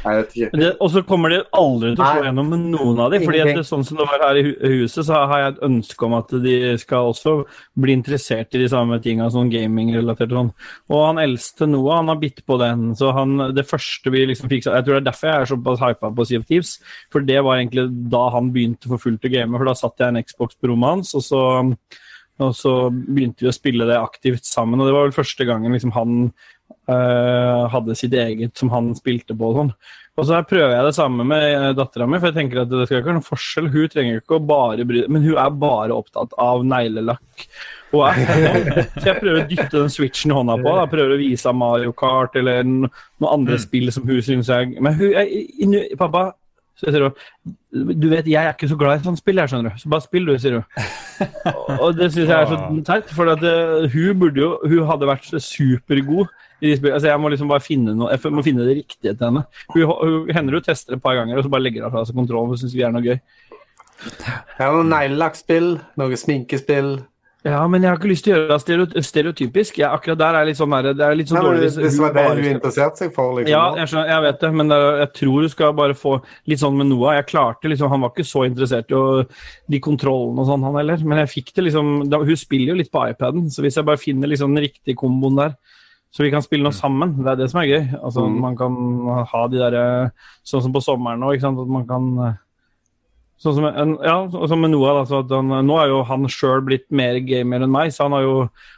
Jeg 0.03 0.17
vet 0.19 0.33
ikke. 0.35 0.69
Og 0.83 0.89
så 0.91 1.03
kommer 1.07 1.31
de 1.31 1.39
aldri 1.55 1.93
til 1.93 2.03
å 2.03 2.09
slå 2.09 2.25
gjennom 2.27 2.49
med 2.51 2.65
noen 2.73 3.01
av 3.05 3.13
dem. 3.13 3.23
fordi 3.23 3.41
at 3.43 3.51
det, 3.55 3.63
sånn 3.67 3.85
som 3.87 3.99
det 3.99 4.07
var 4.09 4.25
her 4.25 4.39
i 4.41 4.43
huset, 4.81 5.05
så 5.07 5.21
har 5.31 5.43
jeg 5.43 5.53
et 5.53 5.61
ønske 5.69 6.07
om 6.07 6.15
at 6.17 6.33
de 6.43 6.55
skal 6.81 7.11
også 7.13 7.35
bli 7.85 7.95
interessert 7.95 8.57
i 8.57 8.63
de 8.63 8.69
samme 8.71 8.99
tinga, 9.03 9.29
sånn 9.31 9.51
gaming-relatert 9.53 10.33
og 10.33 10.39
sånn. 10.41 10.53
Og 10.91 11.03
han 11.05 11.23
eldste 11.23 11.69
Noah, 11.69 12.01
han 12.01 12.11
har 12.11 12.21
bitt 12.21 12.43
på 12.47 12.59
den. 12.61 12.89
Så 12.99 13.13
han, 13.15 13.37
det 13.55 13.67
første 13.69 14.13
vi 14.13 14.25
liksom 14.29 14.51
fikk 14.51 14.67
Jeg 14.67 14.85
tror 14.85 14.97
det 14.97 15.03
er 15.03 15.09
derfor 15.11 15.29
jeg 15.29 15.41
er 15.41 15.51
såpass 15.53 15.83
hypa 15.83 16.11
på 16.13 16.27
Sea 16.27 16.43
of 16.43 16.47
Thieves. 16.49 16.77
For 17.13 17.23
det 17.23 17.39
var 17.45 17.61
egentlig 17.61 17.87
da 18.11 18.27
han 18.35 18.51
begynte 18.55 18.91
for 18.91 19.01
fullt 19.01 19.29
å 19.29 19.31
game. 19.31 19.55
For 19.55 19.71
da 19.71 19.77
satt 19.77 20.03
jeg 20.03 20.11
en 20.11 20.23
Xbox 20.23 20.59
på 20.59 20.71
rommet 20.71 20.97
hans, 20.97 21.15
og 21.15 21.23
så 21.23 21.43
og 22.41 22.55
så 22.57 22.71
begynte 22.89 23.45
vi 23.45 23.49
å 23.51 23.53
spille 23.53 23.85
det 23.85 23.99
aktivt 23.99 24.47
sammen, 24.49 24.81
og 24.81 24.87
det 24.89 24.95
var 24.95 25.05
vel 25.05 25.15
første 25.15 25.45
gangen 25.45 25.75
liksom 25.75 25.93
han 25.93 26.31
eh, 26.91 27.65
hadde 27.73 27.97
sitt 27.97 28.15
eget 28.17 28.57
som 28.59 28.71
han 28.73 28.91
spilte 28.97 29.35
på 29.37 29.51
og 29.51 29.59
sånn. 29.59 29.75
Og 30.13 30.27
så 30.27 30.35
her 30.37 30.43
prøver 30.45 30.75
jeg 30.75 30.85
det 30.85 30.93
samme 30.93 31.23
med 31.25 31.77
dattera 31.77 32.05
mi, 32.05 32.19
for 32.19 32.29
jeg 32.29 32.37
tenker 32.37 32.61
at 32.61 32.69
det 32.69 32.83
skal 32.85 32.99
ikke 32.99 33.09
være 33.09 33.17
noen 33.17 33.25
forskjell. 33.25 33.69
Hun 33.73 33.87
trenger 33.89 34.19
ikke 34.19 34.37
å 34.37 34.43
bare 34.45 34.85
bry 34.85 35.07
Men 35.09 35.23
hun 35.25 35.39
er 35.41 35.55
bare 35.57 35.95
opptatt 35.95 36.35
av 36.37 36.61
neglelakk. 36.69 37.47
Og 37.93 38.05
så 38.99 39.07
jeg 39.07 39.17
prøver 39.17 39.39
å 39.41 39.47
dytte 39.49 39.73
den 39.73 39.89
switchen 39.93 40.33
i 40.33 40.37
hånda 40.37 40.59
på. 40.61 40.75
Da. 40.77 40.85
Prøver 40.91 41.15
å 41.15 41.19
vise 41.21 41.49
henne 41.49 41.61
Mario 41.63 41.95
Kart 41.97 42.37
eller 42.37 42.61
noen 42.67 43.29
andre 43.31 43.57
spill 43.61 43.89
som 43.93 44.05
hun 44.09 44.21
syns 44.25 44.53
er 44.53 44.69
Men 44.77 44.97
hun 44.99 45.17
er 45.17 45.97
Pappa, 45.97 46.27
så 46.73 46.87
jeg 46.87 46.95
sier 46.95 47.03
hun, 47.05 47.17
du 48.01 48.07
vet, 48.09 48.27
jeg 48.29 48.41
er 48.41 48.55
ikke 48.55 48.69
så 48.71 48.77
glad 48.79 48.97
i 48.97 49.05
sånt 49.05 49.19
spill, 49.21 49.37
jeg, 49.37 49.51
skjønner 49.51 49.75
du. 49.75 49.81
Så 49.81 49.89
bare 49.93 50.05
spill, 50.05 50.25
du, 50.25 50.33
sier 50.41 50.55
hun. 50.57 50.87
Og 51.83 51.99
det 51.99 52.09
syns 52.13 52.31
jeg 52.31 52.33
er 52.33 52.49
så 52.49 52.57
teit, 52.87 53.13
for 53.13 53.29
at 53.33 53.45
eh, 53.45 53.85
hun 53.93 54.17
burde 54.19 54.41
jo 54.41 54.49
Hun 54.65 54.87
hadde 54.89 55.07
vært 55.07 55.29
supergod 55.29 56.31
i 56.63 56.71
de 56.71 56.77
spillene. 56.79 56.97
Altså, 56.97 57.11
jeg 57.11 57.21
må 57.21 57.31
liksom 57.33 57.51
bare 57.53 57.63
finne 57.63 57.93
noe 57.97 58.09
Jeg 58.15 58.33
må 58.33 58.45
finne 58.45 58.65
det 58.65 58.77
riktige 58.79 59.13
til 59.13 59.27
henne. 59.27 59.45
Hun, 59.75 59.93
hun 60.01 60.33
hender 60.33 60.57
hun 60.57 60.65
tester 60.65 60.97
et 60.97 61.03
par 61.03 61.19
ganger, 61.19 61.37
og 61.37 61.45
så 61.45 61.53
bare 61.53 61.67
legger 61.67 61.85
hun 61.85 61.93
fra 61.93 62.05
seg 62.09 62.17
kontrollen. 62.17 62.53
Hun 62.53 62.61
syns 62.63 62.75
vi 62.77 62.85
er 62.87 62.95
noe 62.95 63.05
gøy. 63.05 63.19
Har 64.57 64.73
noe 64.73 64.89
neglelakkspill, 64.89 65.75
noe 66.01 66.19
sminkespill. 66.19 66.95
Ja, 67.43 67.59
men 67.67 67.83
jeg 67.83 67.91
har 67.91 67.97
ikke 67.99 68.07
lyst 68.07 68.23
til 68.23 68.33
å 68.33 68.37
gjøre 68.47 68.85
det 68.93 69.01
stereotypisk. 69.03 69.77
Jeg, 69.81 69.89
akkurat 69.91 70.17
der 70.21 70.35
er 70.39 70.45
litt 70.47 70.55
sånn 70.55 70.71
der, 70.71 70.93
det 70.95 71.03
er 71.03 71.15
litt 71.19 71.27
sånn 71.27 71.41
Nei, 71.41 71.49
dårlig 71.49 71.65
hvis 71.65 71.97
det 71.97 71.99
var 71.99 72.13
det 72.15 72.43
du 72.43 72.47
interesserte 72.53 73.01
seg 73.01 73.09
for, 73.15 73.33
liksom. 73.35 73.51
Ja, 73.51 73.63
jeg, 73.81 73.89
skjønner, 73.91 74.11
jeg 74.13 74.23
vet 74.27 74.39
det, 74.45 74.51
men 74.61 74.71
er- 74.71 74.99
jeg 75.01 75.09
tror 75.19 75.41
du 75.43 75.49
skal 75.51 75.73
bare 75.75 75.93
få 75.99 76.13
litt 76.47 76.59
sånn 76.63 76.77
med 76.79 76.87
Noah. 76.87 77.15
Jeg 77.17 77.27
klarte 77.33 77.67
liksom, 77.67 77.89
Han 77.91 78.01
var 78.05 78.13
ikke 78.15 78.25
så 78.29 78.45
interessert 78.47 78.89
i 78.91 78.95
å, 78.95 79.27
de 79.69 79.79
kontrollene 79.83 80.39
og 80.39 80.47
sånn, 80.47 80.63
han 80.63 80.75
heller. 80.79 81.03
Men 81.03 81.17
jeg 81.25 81.33
fikk 81.33 81.53
det 81.53 81.65
liksom 81.67 82.09
da, 82.09 82.17
Hun 82.23 82.35
spiller 82.39 82.71
jo 82.73 82.79
litt 82.79 82.91
på 82.91 83.03
iPaden, 83.11 83.49
så 83.51 83.59
hvis 83.61 83.75
jeg 83.75 83.85
bare 83.91 83.97
finner 83.99 84.27
liksom 84.31 84.55
den 84.55 84.63
riktige 84.63 84.95
komboen 84.95 85.35
der, 85.35 85.57
så 86.13 86.23
vi 86.23 86.31
kan 86.31 86.41
spille 86.45 86.63
noe 86.63 86.71
sammen, 86.71 87.17
det 87.25 87.27
er 87.27 87.35
det 87.43 87.49
som 87.51 87.59
er 87.59 87.67
gøy. 87.67 87.83
Altså, 87.99 88.21
Mm. 88.23 88.39
Man 88.39 88.55
kan 88.55 89.25
ha 89.27 89.47
de 89.47 89.57
derre 89.57 90.11
Sånn 90.45 90.61
som 90.61 90.71
på 90.71 90.79
sommeren 90.81 91.19
nå, 91.19 91.33
ikke 91.33 91.41
sant. 91.41 91.59
At 91.59 91.67
man 91.67 91.85
kan 91.87 92.19
eh, 92.29 92.33
Sånn 93.43 93.57
som, 93.57 93.65
en, 93.67 93.97
ja, 93.99 94.15
som 94.31 94.61
med 94.63 94.71
Noah. 94.71 95.01
At 95.03 95.31
han, 95.33 95.51
nå 95.67 95.75
er 95.81 95.91
jo 95.91 95.99
han 96.07 96.29
sjøl 96.31 96.63
blitt 96.63 96.87
mer 96.95 97.19
gamer 97.27 97.65
enn 97.65 97.73
meg, 97.73 97.91
så 97.91 98.07
han 98.07 98.15
har 98.15 98.23
jo 98.23 98.35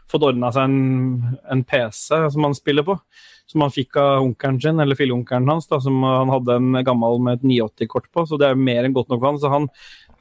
fått 0.09 0.25
ordna 0.25 0.49
seg 0.55 0.65
en, 0.65 1.37
en 1.53 1.61
PC 1.67 2.23
som 2.33 2.47
han 2.47 2.57
spiller 2.57 2.85
på. 2.87 2.97
Som 3.45 3.61
han 3.61 3.73
fikk 3.73 3.99
av 4.01 4.23
onkelen 4.23 4.57
sin, 4.61 4.81
eller 4.81 4.97
filleonkelen 4.97 5.51
hans, 5.51 5.67
da, 5.69 5.77
som 5.83 5.99
han 6.01 6.31
hadde 6.33 6.57
en 6.57 6.79
gammel 6.87 7.21
med 7.21 7.37
et 7.37 7.45
980-kort 7.45 8.09
på. 8.09 8.25
Så 8.25 8.41
det 8.41 8.47
er 8.47 8.55
jo 8.55 8.65
mer 8.65 8.87
enn 8.87 8.95
godt 8.95 9.13
nok 9.13 9.21
for 9.21 9.29
han. 9.29 9.41
Så 9.43 9.53
han 9.53 9.69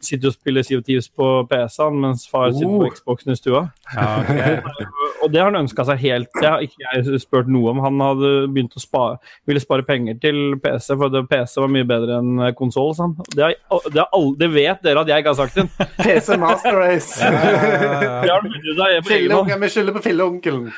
sitter 0.07 0.31
og 0.31 0.37
spiller 0.37 0.65
Sea 0.67 0.79
of 0.81 0.85
Thieves 0.87 1.09
på 1.11 1.29
PC-en, 1.51 2.01
mens 2.05 2.27
far 2.31 2.53
sitter 2.53 2.71
på 2.71 2.85
Oh. 2.85 2.91
Xboxen 2.93 3.33
i 3.33 3.37
stua. 3.39 3.63
Ja, 3.95 4.09
okay. 4.21 4.59
Og 5.25 5.33
det 5.33 5.41
har 5.41 5.49
han 5.49 5.57
ønska 5.63 5.87
seg 5.89 6.03
helt. 6.03 6.29
Det 6.37 6.45
har 6.45 6.61
ikke 6.65 6.85
jeg 6.85 7.21
spurt 7.23 7.49
noe 7.49 7.71
om. 7.73 7.81
Han 7.85 8.03
hadde 8.03 8.33
begynt 8.53 8.77
å 8.77 8.83
spare, 8.83 9.17
ville 9.49 9.63
spare 9.63 9.87
penger 9.87 10.19
til 10.21 10.59
PC, 10.61 10.91
for 11.01 11.13
det, 11.13 11.25
PC 11.31 11.63
var 11.63 11.73
mye 11.73 11.89
bedre 11.89 12.19
enn 12.21 12.43
konsoll. 12.59 12.93
Det, 13.33 13.55
det, 13.95 14.05
det 14.43 14.51
vet 14.53 14.85
dere 14.85 15.05
at 15.05 15.13
jeg 15.13 15.25
ikke 15.25 15.33
har 15.33 15.41
sagt 15.41 15.57
det. 15.57 15.89
PC 16.05 16.37
Master 16.41 16.77
Race. 16.77 17.17
ja, 17.25 18.21
ja, 18.29 18.37
ja. 18.37 19.59
Vi 19.65 19.73
skylder 19.73 19.97
på 19.97 20.05
filleonkelen. 20.05 20.71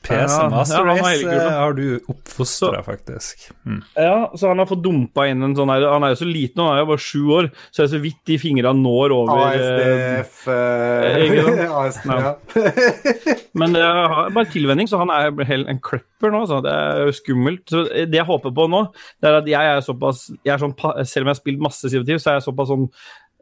PC 0.00 0.32
Ja, 0.32 0.48
Master 0.48 0.80
ja, 0.80 0.94
Race 0.94 1.10
ja, 1.12 1.28
kul, 1.28 1.36
da. 1.36 1.46
eh, 1.46 1.56
har 1.60 1.74
du 1.76 1.84
oppfostra, 2.08 2.82
faktisk. 2.86 3.46
Mm. 3.68 3.80
Ja, 3.96 4.14
så 4.34 4.48
han 4.48 4.62
har 4.62 4.68
fått 4.70 4.82
dumpa 4.84 5.26
inn 5.28 5.44
en 5.44 5.56
sånn 5.58 5.68
her 5.72 5.84
Han 5.92 6.06
er 6.06 6.14
jo 6.14 6.20
så 6.22 6.28
liten, 6.28 6.62
han 6.64 6.78
er 6.78 6.82
jo 6.84 6.88
bare 6.92 7.04
sju 7.04 7.20
år, 7.36 7.50
så 7.68 7.82
det 7.82 7.86
er 7.86 7.92
så 7.92 8.00
vidt 8.06 8.20
de 8.30 8.38
fingra 8.40 8.72
når 8.76 9.14
over 9.16 9.42
eh, 9.44 9.60
ASDF 9.60 10.40
eh? 10.48 11.76
ASD, 11.82 12.08
Ja. 12.10 12.18
ja. 12.24 12.34
Men 13.60 13.76
det 13.76 13.84
er 13.84 14.34
bare 14.34 14.48
tilvenning, 14.52 14.88
så 14.88 15.00
han 15.02 15.12
er 15.12 15.30
helt 15.48 15.68
en 15.70 15.80
kløpper 15.84 16.32
nå. 16.32 16.44
Så 16.48 16.60
det 16.64 16.72
er 16.72 17.04
jo 17.04 17.14
skummelt. 17.20 17.64
Så 17.70 17.84
det 17.90 18.20
jeg 18.20 18.28
håper 18.28 18.54
på 18.56 18.68
nå, 18.70 18.84
det 19.20 19.30
er 19.30 19.40
at 19.40 19.48
jeg 19.50 19.72
er 19.76 19.84
såpass 19.84 20.26
jeg 20.46 20.54
er 20.54 20.62
sånn, 20.62 20.76
Selv 21.04 21.24
om 21.26 21.30
jeg 21.30 21.34
har 21.34 21.40
spilt 21.40 21.64
masse 21.64 21.90
Sivativ, 21.90 22.20
så 22.22 22.32
er 22.32 22.38
jeg 22.38 22.46
såpass 22.48 22.70
sånn 22.72 22.86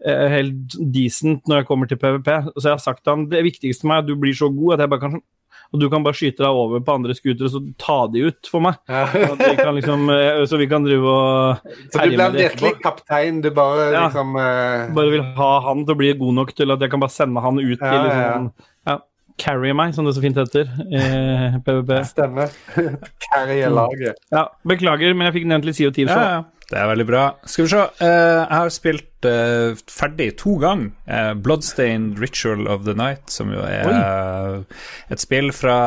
eh, 0.05 0.27
helt 0.33 0.79
decent 0.95 1.47
når 1.49 1.63
jeg 1.63 1.69
kommer 1.71 1.91
til 1.91 2.01
PVP. 2.01 2.31
Så 2.57 2.67
jeg 2.67 2.75
har 2.75 2.83
sagt 2.83 3.05
til 3.05 3.15
ham 3.15 3.27
det 3.31 3.45
viktigste 3.47 3.85
for 3.85 3.93
meg 3.93 4.01
er 4.01 4.07
at 4.07 4.11
du 4.11 4.17
blir 4.21 4.37
så 4.39 4.51
god 4.55 4.77
at 4.77 4.85
jeg 4.87 4.93
bare 4.95 5.05
kan 5.07 5.21
og 5.69 5.83
du 5.83 5.89
kan 5.93 6.05
bare 6.05 6.17
skyte 6.17 6.41
deg 6.41 6.59
over 6.63 6.81
på 6.85 6.95
andre 6.97 7.17
scootere 7.17 7.49
og 7.49 7.53
så 7.53 7.61
ta 7.81 7.99
de 8.13 8.23
ut 8.31 8.49
for 8.49 8.65
meg. 8.65 8.79
Ja. 8.89 9.03
Så, 9.13 9.35
vi 9.43 9.57
kan 9.59 9.77
liksom, 9.77 10.07
eh, 10.15 10.41
så 10.49 10.61
vi 10.61 10.69
kan 10.71 10.87
drive 10.87 11.13
og 11.13 11.75
Så 11.93 12.01
du 12.01 12.15
blir 12.15 12.39
virkelig 12.39 12.73
kaptein, 12.85 13.43
du 13.45 13.51
bare 13.55 13.91
Ja. 13.93 14.07
liksom 14.07 14.35
uh... 14.37 14.89
Bare 14.97 15.13
vil 15.13 15.27
ha 15.37 15.53
han 15.69 15.85
til 15.85 15.95
å 15.95 16.01
bli 16.01 16.15
god 16.25 16.41
nok 16.41 16.55
til 16.57 16.73
at 16.73 16.81
jeg 16.81 16.93
kan 16.95 17.05
bare 17.05 17.13
sende 17.13 17.45
han 17.45 17.61
ut 17.61 17.77
til 17.77 17.85
Ja, 17.85 18.01
ja, 18.01 18.09
ja. 18.09 18.27
liksom, 18.39 18.51
ja, 18.89 18.99
Carry 19.39 19.73
meg, 19.77 19.95
som 19.95 20.09
det 20.09 20.17
så 20.17 20.25
fint 20.25 20.41
heter 20.41 20.71
Eh, 20.89 21.59
PVP. 21.65 21.93
Stemmer. 22.09 22.55
Carry 23.29 23.61
laget. 23.69 24.17
Ja, 24.33 24.49
beklager, 24.67 25.13
men 25.15 25.29
jeg 25.29 25.41
fikk 25.41 25.51
nevnt 25.53 25.69
litt 25.69 25.79
Sea 25.79 25.93
of 25.93 25.95
Thieves. 25.99 26.17
Ja, 26.17 26.39
ja. 26.39 26.47
Det 26.69 26.77
er 26.77 26.89
veldig 26.91 27.07
bra. 27.09 27.23
Skal 27.49 27.65
vi 27.65 27.71
se. 27.73 27.85
Uh, 28.03 28.09
jeg 28.09 28.53
har 28.53 28.73
spilt 28.75 29.18
eh, 29.27 29.79
ferdig 29.91 30.29
to 30.39 30.57
ganger 30.63 30.93
uh, 31.09 31.35
Bloodstained 31.35 32.19
Ritual 32.23 32.69
of 32.69 32.85
the 32.85 32.95
Night, 32.95 33.31
som 33.33 33.51
jo 33.53 33.65
er 33.67 33.89
uh, 33.89 34.85
et 35.11 35.23
spill 35.23 35.51
fra 35.57 35.79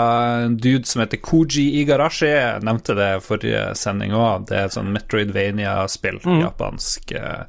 en 0.48 0.58
dude 0.58 0.90
som 0.90 1.04
heter 1.04 1.22
Koji 1.24 1.68
Igarashi. 1.82 2.32
Jeg 2.32 2.66
nevnte 2.68 2.98
det 2.98 3.12
forrige 3.24 3.70
sending 3.80 4.16
òg. 4.18 4.50
Det 4.50 4.58
er 4.58 4.68
et 4.68 4.76
sånn 4.76 4.92
Metroidvania-spill. 4.96 6.20
Japansk 6.42 7.16
uh, 7.16 7.48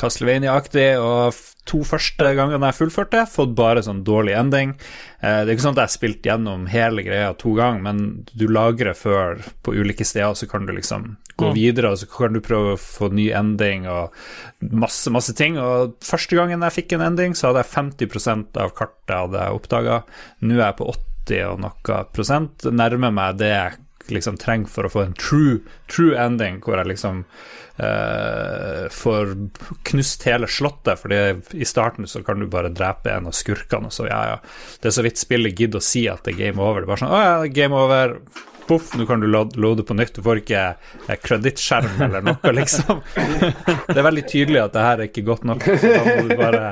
Castlevania-aktig. 0.00 0.90
Og 0.98 1.38
to 1.68 1.82
første 1.86 2.32
gangene 2.36 2.70
jeg 2.70 2.78
fullførte, 2.78 3.24
fått 3.30 3.54
bare 3.58 3.82
sånn 3.84 4.02
dårlig 4.06 4.34
ending. 4.38 4.74
Eh, 5.20 5.42
det 5.44 5.50
er 5.50 5.54
ikke 5.54 5.66
sånn 5.66 5.76
at 5.76 5.82
jeg 5.82 5.90
har 5.90 5.96
spilt 5.96 6.28
gjennom 6.30 6.66
hele 6.72 7.04
greia 7.06 7.32
to 7.38 7.54
ganger, 7.58 7.82
men 7.84 8.04
du 8.32 8.46
lagrer 8.50 8.96
før 8.96 9.42
på 9.64 9.74
ulike 9.76 10.06
steder, 10.06 10.34
så 10.38 10.48
kan 10.50 10.66
du 10.66 10.74
liksom 10.76 11.12
gå 11.40 11.52
videre, 11.56 11.92
og 11.92 12.00
så 12.00 12.08
kan 12.10 12.34
du 12.36 12.42
prøve 12.44 12.74
å 12.74 12.80
få 12.80 13.08
ny 13.16 13.30
ending 13.36 13.86
og 13.88 14.16
masse, 14.60 15.10
masse 15.12 15.34
ting. 15.36 15.58
Og 15.60 15.96
første 16.04 16.38
gangen 16.38 16.64
jeg 16.66 16.76
fikk 16.78 16.96
en 16.96 17.06
ending, 17.10 17.36
så 17.36 17.50
hadde 17.50 17.64
jeg 17.64 17.74
50% 17.74 18.60
av 18.60 18.74
kartet 18.76 19.16
hadde 19.16 19.44
jeg 19.44 19.60
oppdaga. 19.60 20.02
Nå 20.44 20.58
er 20.58 20.66
jeg 20.68 20.80
på 20.80 20.90
80 20.94 21.46
og 21.50 21.62
noe 21.64 22.02
prosent. 22.14 22.68
Nærmer 22.70 23.14
meg 23.14 23.40
det 23.40 23.54
jeg 23.54 23.78
liksom 24.10 24.38
trenger 24.40 24.70
for 24.72 24.86
å 24.86 24.90
få 24.90 25.04
en 25.04 25.16
true, 25.18 25.60
true 25.90 26.16
ending, 26.18 26.58
hvor 26.64 26.80
jeg 26.80 26.90
liksom 26.90 27.22
eh, 27.78 28.86
får 28.90 29.34
knust 29.86 30.26
hele 30.26 30.48
slottet, 30.50 30.98
fordi 30.98 31.20
i 31.60 31.68
starten 31.68 32.08
så 32.10 32.24
kan 32.26 32.42
du 32.42 32.48
bare 32.50 32.72
drepe 32.74 33.12
en 33.12 33.30
av 33.30 33.36
skurkene, 33.36 33.90
og 33.90 33.94
så 33.94 34.08
ja, 34.10 34.20
ja. 34.32 34.38
Det 34.82 34.90
er 34.90 34.96
så 34.96 35.06
vidt 35.06 35.20
spillet 35.22 35.54
gidder 35.54 35.82
å 35.82 35.88
si 35.92 36.06
at 36.10 36.24
det 36.26 36.34
er 36.34 36.40
game 36.48 36.64
over. 36.64 36.82
Det 36.82 36.88
er 36.88 36.92
bare 36.94 37.04
sånn 37.04 37.14
Å 37.14 37.22
ja, 37.22 37.52
game 37.60 37.84
over. 37.86 38.16
Poff, 38.70 38.92
nå 38.98 39.04
kan 39.10 39.20
du 39.22 39.26
lo- 39.30 39.44
loade 39.60 39.84
på 39.86 39.96
nytt. 39.98 40.14
Du 40.16 40.22
får 40.24 40.40
ikke 40.44 40.62
eh, 41.10 41.18
kredittskjerm 41.26 42.00
eller 42.06 42.24
noe, 42.30 42.52
liksom. 42.56 43.02
Det 43.90 43.96
er 43.98 44.06
veldig 44.06 44.24
tydelig 44.30 44.60
at 44.62 44.74
det 44.76 44.84
her 44.86 45.02
er 45.02 45.08
ikke 45.10 45.24
godt 45.26 45.44
nok. 45.50 45.66
Så 45.66 45.90
da 45.92 46.02
må 46.06 46.28
du 46.30 46.34
bare, 46.38 46.64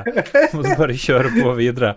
må 0.55 0.63
du 0.65 0.71
bare 0.79 0.97
kjøre 1.03 1.33
på 1.37 1.55
videre. 1.59 1.93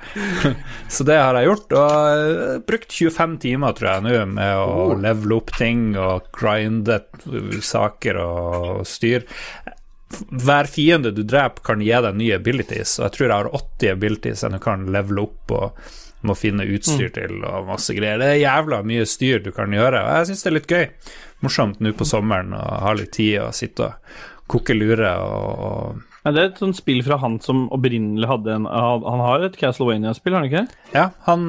Så 0.92 1.06
det 1.08 1.20
har 1.22 1.38
jeg 1.40 1.52
gjort, 1.52 1.76
og 1.78 1.98
eh, 2.12 2.56
brukt 2.68 2.98
25 2.98 3.38
timer, 3.46 3.78
tror 3.78 3.92
jeg, 3.94 4.06
nå 4.10 4.26
med 4.34 4.64
å 4.66 4.98
levele 5.02 5.38
opp 5.38 5.54
ting 5.60 5.92
og 6.02 6.28
grinde 6.36 7.02
saker 7.62 8.18
og 8.26 8.82
styr. 8.90 9.26
Hver 10.28 10.68
fiende 10.68 11.14
du 11.16 11.22
dreper, 11.24 11.64
kan 11.64 11.80
gi 11.84 11.94
deg 12.04 12.18
nye 12.20 12.36
abilities, 12.36 12.98
og 13.00 13.06
jeg 13.06 13.14
tror 13.16 13.28
jeg 13.30 13.36
har 13.38 13.52
80 13.62 13.92
abilities 13.94 14.42
jeg 14.44 14.56
du 14.58 14.60
kan 14.64 14.84
levele 14.92 15.24
opp 15.30 15.54
og 15.56 15.86
må 16.28 16.36
finne 16.38 16.68
utstyr 16.70 17.10
til 17.16 17.42
og 17.42 17.70
masse 17.70 17.96
greier. 17.98 18.22
Det 18.22 18.30
er 18.34 18.44
jævla 18.44 18.82
mye 18.88 19.08
styr 19.10 19.42
du 19.44 19.52
kan 19.56 19.74
gjøre, 19.74 20.04
og 20.04 20.20
jeg 20.20 20.32
syns 20.32 20.46
det 20.46 20.52
er 20.52 20.58
litt 20.58 20.72
gøy. 20.72 20.86
Morsomt 21.42 21.82
nå 21.82 21.96
på 21.98 22.06
sommeren 22.06 22.54
å 22.54 22.62
ha 22.86 22.94
litt 22.98 23.16
tid 23.18 23.40
og 23.42 23.56
sitte 23.58 23.90
og 23.90 24.16
koke 24.52 24.76
lure 24.78 25.12
og, 25.24 26.02
Ja, 26.22 26.34
det 26.36 26.42
er 26.42 26.50
et 26.52 26.60
sånt 26.62 26.78
spill 26.78 27.00
fra 27.02 27.18
han 27.18 27.40
som 27.42 27.64
opprinnelig 27.74 28.28
hadde 28.30 28.54
en 28.54 28.68
Han 28.70 29.24
har 29.26 29.46
et 29.48 29.56
Castlevania-spill, 29.58 30.36
har 30.36 30.44
han 30.44 30.50
ikke? 30.52 30.66
Ja, 30.94 31.06
han 31.26 31.46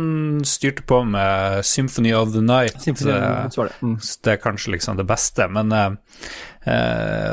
styrte 0.48 0.86
på 0.88 1.02
med 1.04 1.60
Symphony 1.68 2.14
of 2.16 2.32
the 2.32 2.40
Night. 2.40 2.80
Symphony 2.80 3.12
of 3.12 3.20
the 3.20 3.32
Night, 3.36 3.58
det. 3.58 3.82
Mm. 3.82 3.98
Det 4.00 4.32
er 4.32 4.40
kanskje 4.40 4.72
liksom 4.78 4.96
det 4.96 5.08
beste, 5.10 5.48
men 5.52 5.74
uh, 5.76 5.92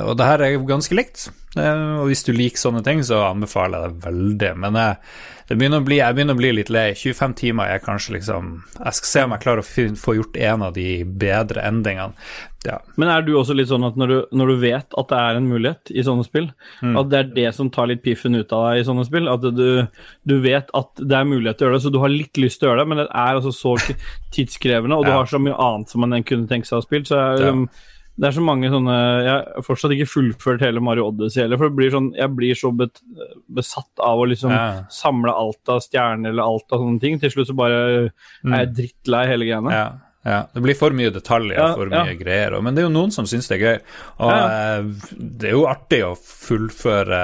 Og 0.09 0.17
det 0.19 0.27
her 0.27 0.43
er 0.43 0.57
ganske 0.67 0.99
likt. 0.99 1.29
Eh, 1.57 1.97
og 2.01 2.07
hvis 2.11 2.21
du 2.27 2.31
liker 2.35 2.61
sånne 2.61 2.83
ting, 2.85 3.01
så 3.03 3.23
anbefaler 3.31 3.87
jeg 3.87 3.95
det 3.95 4.03
veldig. 4.05 4.51
Men 4.61 4.75
jeg, 4.77 4.97
det 5.49 5.57
begynner 5.57 5.81
bli, 5.87 5.97
jeg 5.97 6.13
begynner 6.15 6.37
å 6.37 6.41
bli 6.43 6.51
litt 6.59 6.69
lei. 6.69 6.91
25 6.93 7.33
timer 7.39 7.71
er 7.73 7.79
kanskje 7.81 8.13
liksom 8.19 8.51
Jeg 8.77 8.93
skal 8.99 9.09
se 9.09 9.23
om 9.25 9.31
jeg 9.33 9.41
klarer 9.47 9.63
å 9.65 9.95
få 9.97 10.13
gjort 10.19 10.37
en 10.37 10.61
av 10.67 10.73
de 10.77 11.03
bedre 11.03 11.63
endingene. 11.65 12.13
Ja. 12.67 12.75
Men 12.99 13.07
er 13.07 13.21
du 13.23 13.31
også 13.39 13.55
litt 13.55 13.69
sånn 13.71 13.85
at 13.87 13.95
når 13.97 14.07
du, 14.11 14.15
når 14.35 14.49
du 14.51 14.55
vet 14.61 14.93
at 14.99 15.07
det 15.09 15.17
er 15.17 15.37
en 15.39 15.47
mulighet 15.49 15.91
i 15.95 16.03
sånne 16.03 16.25
spill, 16.27 16.49
Mm. 16.83 16.97
at 16.99 17.09
det 17.09 17.17
er 17.19 17.29
det 17.35 17.55
som 17.55 17.69
tar 17.71 17.87
litt 17.87 18.03
piffen 18.03 18.35
ut 18.35 18.51
av 18.53 18.65
deg 18.69 18.81
i 18.81 18.85
sånne 18.87 19.05
spill? 19.07 19.27
At 19.31 19.41
du, 19.41 19.87
du 20.27 20.35
vet 20.43 20.69
at 20.75 20.89
det 21.01 21.15
er 21.17 21.23
mulighet 21.27 21.57
til 21.57 21.65
å 21.65 21.69
gjøre 21.69 21.77
det, 21.79 21.83
så 21.87 21.91
du 21.91 21.99
har 22.03 22.11
litt 22.13 22.37
lyst 22.37 22.59
til 22.59 22.67
å 22.69 22.71
gjøre 22.73 22.83
det, 22.83 22.89
men 22.91 22.97
det 23.01 23.07
er 23.09 23.39
altså 23.39 23.51
så 23.55 23.73
tidskrevende, 24.35 24.95
og 24.99 25.05
du 25.07 25.11
Ja. 25.11 25.17
har 25.21 25.25
så 25.31 25.39
mye 25.41 25.55
annet 25.57 25.89
som 25.89 26.01
man 26.03 26.23
kunne 26.23 26.47
tenke 26.51 26.67
seg 26.67 26.77
å 26.77 26.81
ha 26.83 26.85
spilt, 26.87 27.07
Så 27.07 27.15
jeg, 27.15 27.47
Ja. 27.47 27.65
Det 28.19 28.27
er 28.27 28.35
så 28.35 28.41
mange 28.43 28.67
sånne 28.71 28.95
Jeg 29.23 29.31
har 29.31 29.63
fortsatt 29.63 29.93
ikke 29.95 30.09
fullført 30.11 30.63
hele 30.65 30.81
Mario 30.83 31.05
Odyssey 31.07 31.41
heller, 31.45 31.57
for 31.61 31.69
det 31.69 31.77
blir 31.79 31.93
sånn, 31.93 32.09
jeg 32.17 32.33
blir 32.35 32.57
så 32.59 32.71
bet, 32.75 32.99
besatt 33.47 34.03
av 34.03 34.19
å 34.19 34.27
liksom 34.27 34.51
Ja. 34.51 34.83
samle 34.91 35.31
alt 35.31 35.71
av 35.71 35.79
stjerner 35.85 36.29
eller 36.33 36.43
alt 36.43 36.67
av 36.75 36.83
sånne 36.83 36.99
ting. 36.99 37.17
Til 37.21 37.31
slutt 37.31 37.47
så 37.47 37.55
bare 37.55 37.79
er 38.43 38.65
jeg 38.65 38.73
drittlei 38.75 39.25
hele 39.31 39.47
greiene. 39.47 39.71
Ja, 39.71 39.87
ja. 40.29 40.39
Det 40.53 40.61
blir 40.61 40.77
for 40.77 40.93
mye 40.95 41.09
detaljer, 41.15 41.57
Ja, 41.57 41.71
for 41.73 41.89
ja. 41.89 42.03
mye 42.05 42.15
greier. 42.19 42.53
Men 42.61 42.75
det 42.77 42.83
er 42.83 42.87
jo 42.87 42.93
noen 42.93 43.11
som 43.15 43.25
syns 43.29 43.47
det 43.49 43.57
er 43.57 43.63
gøy. 43.65 43.79
Og 44.21 44.29
Ja. 44.31 44.43
eh, 44.77 44.83
det 45.17 45.49
er 45.49 45.55
jo 45.55 45.63
artig 45.69 46.01
å 46.05 46.11
fullføre 46.19 47.19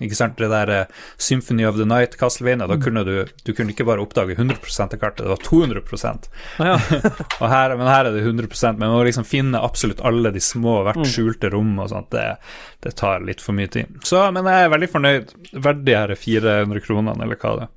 ikke 0.00 0.16
sant, 0.18 0.36
det 0.40 0.50
der 0.52 0.72
eh, 0.74 0.86
Symphony 1.20 1.64
of 1.68 1.78
the 1.80 1.86
Night, 1.88 2.16
Castlevania. 2.20 2.66
Da 2.70 2.76
kunne 2.80 3.04
du, 3.06 3.14
du 3.44 3.52
kunne 3.56 3.72
ikke 3.74 3.86
bare 3.88 4.02
oppdage 4.04 4.36
100% 4.36 4.94
av 4.94 5.00
kartet, 5.00 5.24
det 5.24 5.32
var 5.32 5.42
200 5.46 6.28
Ja. 6.60 6.76
og 7.40 7.48
her, 7.48 7.76
Men 7.76 7.86
her 7.90 8.04
er 8.10 8.12
det 8.12 8.24
100% 8.26 8.78
Men 8.78 8.90
å 8.96 9.02
liksom 9.06 9.24
finne 9.24 9.60
absolutt 9.62 10.00
alle 10.04 10.30
de 10.34 10.40
små, 10.40 10.80
hvert 10.86 11.06
skjulte 11.08 11.50
rom 11.52 11.78
og 11.80 11.88
sånt, 11.92 12.10
det, 12.12 12.36
det 12.84 12.94
tar 13.00 13.20
litt 13.24 13.40
for 13.40 13.56
mye 13.56 13.70
tid. 13.72 13.86
Så, 14.04 14.26
men 14.34 14.44
jeg 14.50 14.66
er 14.66 14.72
veldig 14.74 14.90
fornøyd. 14.92 15.34
Verdt 15.64 15.84
de 15.86 15.96
her 15.96 16.14
400 16.18 16.80
kronene, 16.84 17.16
eller 17.24 17.36
hva 17.40 17.56
det 17.60 17.68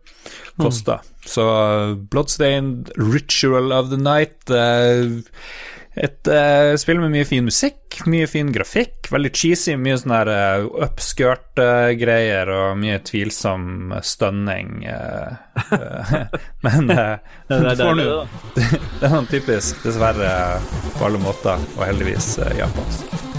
koster. 0.60 1.00
Så 1.26 1.44
Bloodstained 2.12 2.92
Ritual 3.00 3.72
of 3.72 3.90
the 3.94 4.00
Night 4.02 4.50
uh, 4.52 5.22
Et 5.94 6.26
uh, 6.34 6.74
spill 6.82 6.98
med 7.04 7.12
mye 7.14 7.26
fin 7.30 7.44
musikk, 7.46 8.00
mye 8.10 8.26
fin 8.26 8.48
grafikk, 8.50 9.12
veldig 9.14 9.30
cheesy, 9.38 9.76
mye 9.78 9.94
sånn 10.02 10.14
her 10.16 10.32
uh, 10.34 10.64
upskirt-greier 10.88 12.50
og 12.50 12.80
mye 12.82 12.98
tvilsom 13.06 13.94
stønning. 14.02 14.88
men 16.66 16.90
Det 17.54 17.78
får 17.78 17.94
nå- 18.02 18.08
det, 18.58 18.66
er 19.06 19.14
sånn 19.14 19.30
typisk, 19.30 19.84
dessverre, 19.86 20.34
på 20.98 21.06
alle 21.12 21.22
måter, 21.22 21.62
og 21.78 21.86
heldigvis 21.86 22.40
japansk. 22.58 23.33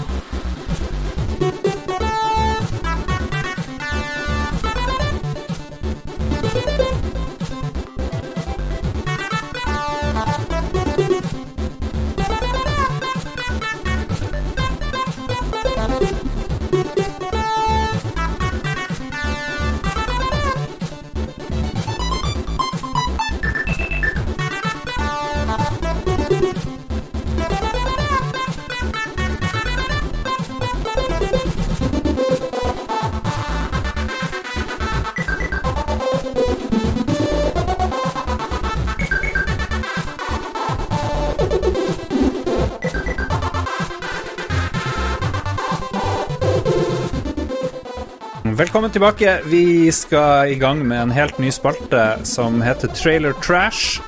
Velkommen 48.55 48.91
tilbake. 48.91 49.39
Vi 49.45 49.91
skal 49.91 50.47
i 50.47 50.55
gang 50.55 50.87
med 50.87 51.01
en 51.01 51.11
helt 51.11 51.37
ny 51.37 51.49
spalte 51.51 52.19
som 52.23 52.61
heter 52.63 52.87
Trailer 52.87 53.33
Trash. 53.43 54.01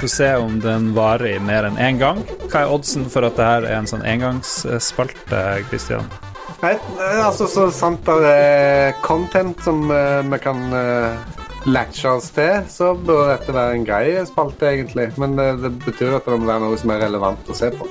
Få 0.00 0.08
se 0.08 0.28
om 0.36 0.60
den 0.60 0.94
varer 0.96 1.34
i 1.34 1.40
mer 1.44 1.66
enn 1.68 1.76
én 1.76 1.98
gang. 2.00 2.22
Hva 2.46 2.62
er 2.62 2.72
oddsen 2.72 3.04
for 3.12 3.28
at 3.28 3.36
dette 3.36 3.48
er 3.58 3.66
en 3.76 3.88
sånn 3.90 4.06
engangsspalte, 4.08 5.42
Christian? 5.68 6.08
Nei, 6.62 6.72
eh, 6.78 7.20
altså 7.26 7.44
så 7.44 7.66
sant 7.76 8.08
det 8.08 8.32
er 8.32 8.96
content 9.04 9.60
som 9.68 9.92
eh, 9.92 10.24
vi 10.32 10.38
kan 10.46 10.62
uh, 10.72 11.20
latche 11.68 12.14
oss 12.14 12.30
til, 12.32 12.64
så 12.72 12.94
bør 12.96 13.34
dette 13.34 13.52
være 13.52 13.74
en 13.76 13.84
grei 13.84 14.14
spalte, 14.30 14.70
egentlig. 14.78 15.10
Men 15.20 15.36
det, 15.36 15.50
det 15.66 15.74
betyr 15.84 16.16
at 16.16 16.24
det 16.24 16.40
må 16.40 16.48
være 16.48 16.64
noe 16.64 16.80
som 16.80 16.96
er 16.96 17.04
relevant 17.04 17.52
å 17.52 17.58
se 17.58 17.68
på. 17.76 17.90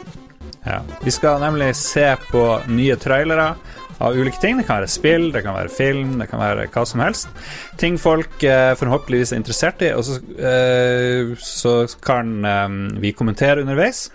Ja. 0.66 0.82
Vi 1.05 1.14
skal 1.14 1.38
nemlig 1.45 1.76
se 1.78 2.16
på 2.32 2.47
nye 2.66 2.97
trailere 2.97 3.53
av 4.00 4.16
ulike 4.16 4.39
ting. 4.41 4.58
Det 4.60 4.66
kan 4.68 4.80
være 4.82 4.91
spill, 4.91 5.30
det 5.34 5.43
kan 5.45 5.58
være 5.58 5.72
film, 5.74 6.18
det 6.22 6.30
kan 6.32 6.41
være 6.41 6.68
hva 6.74 6.86
som 6.88 7.04
helst. 7.04 7.32
Ting 7.80 8.00
folk 8.00 8.43
eh, 8.47 8.74
forhåpentligvis 8.80 9.34
er 9.34 9.41
interessert 9.41 9.84
i, 9.86 9.91
og 9.95 10.06
så, 10.08 10.20
eh, 10.39 11.34
så 11.43 11.74
kan 12.04 12.34
eh, 12.45 12.68
vi 13.04 13.14
kommentere 13.18 13.64
underveis. 13.66 14.08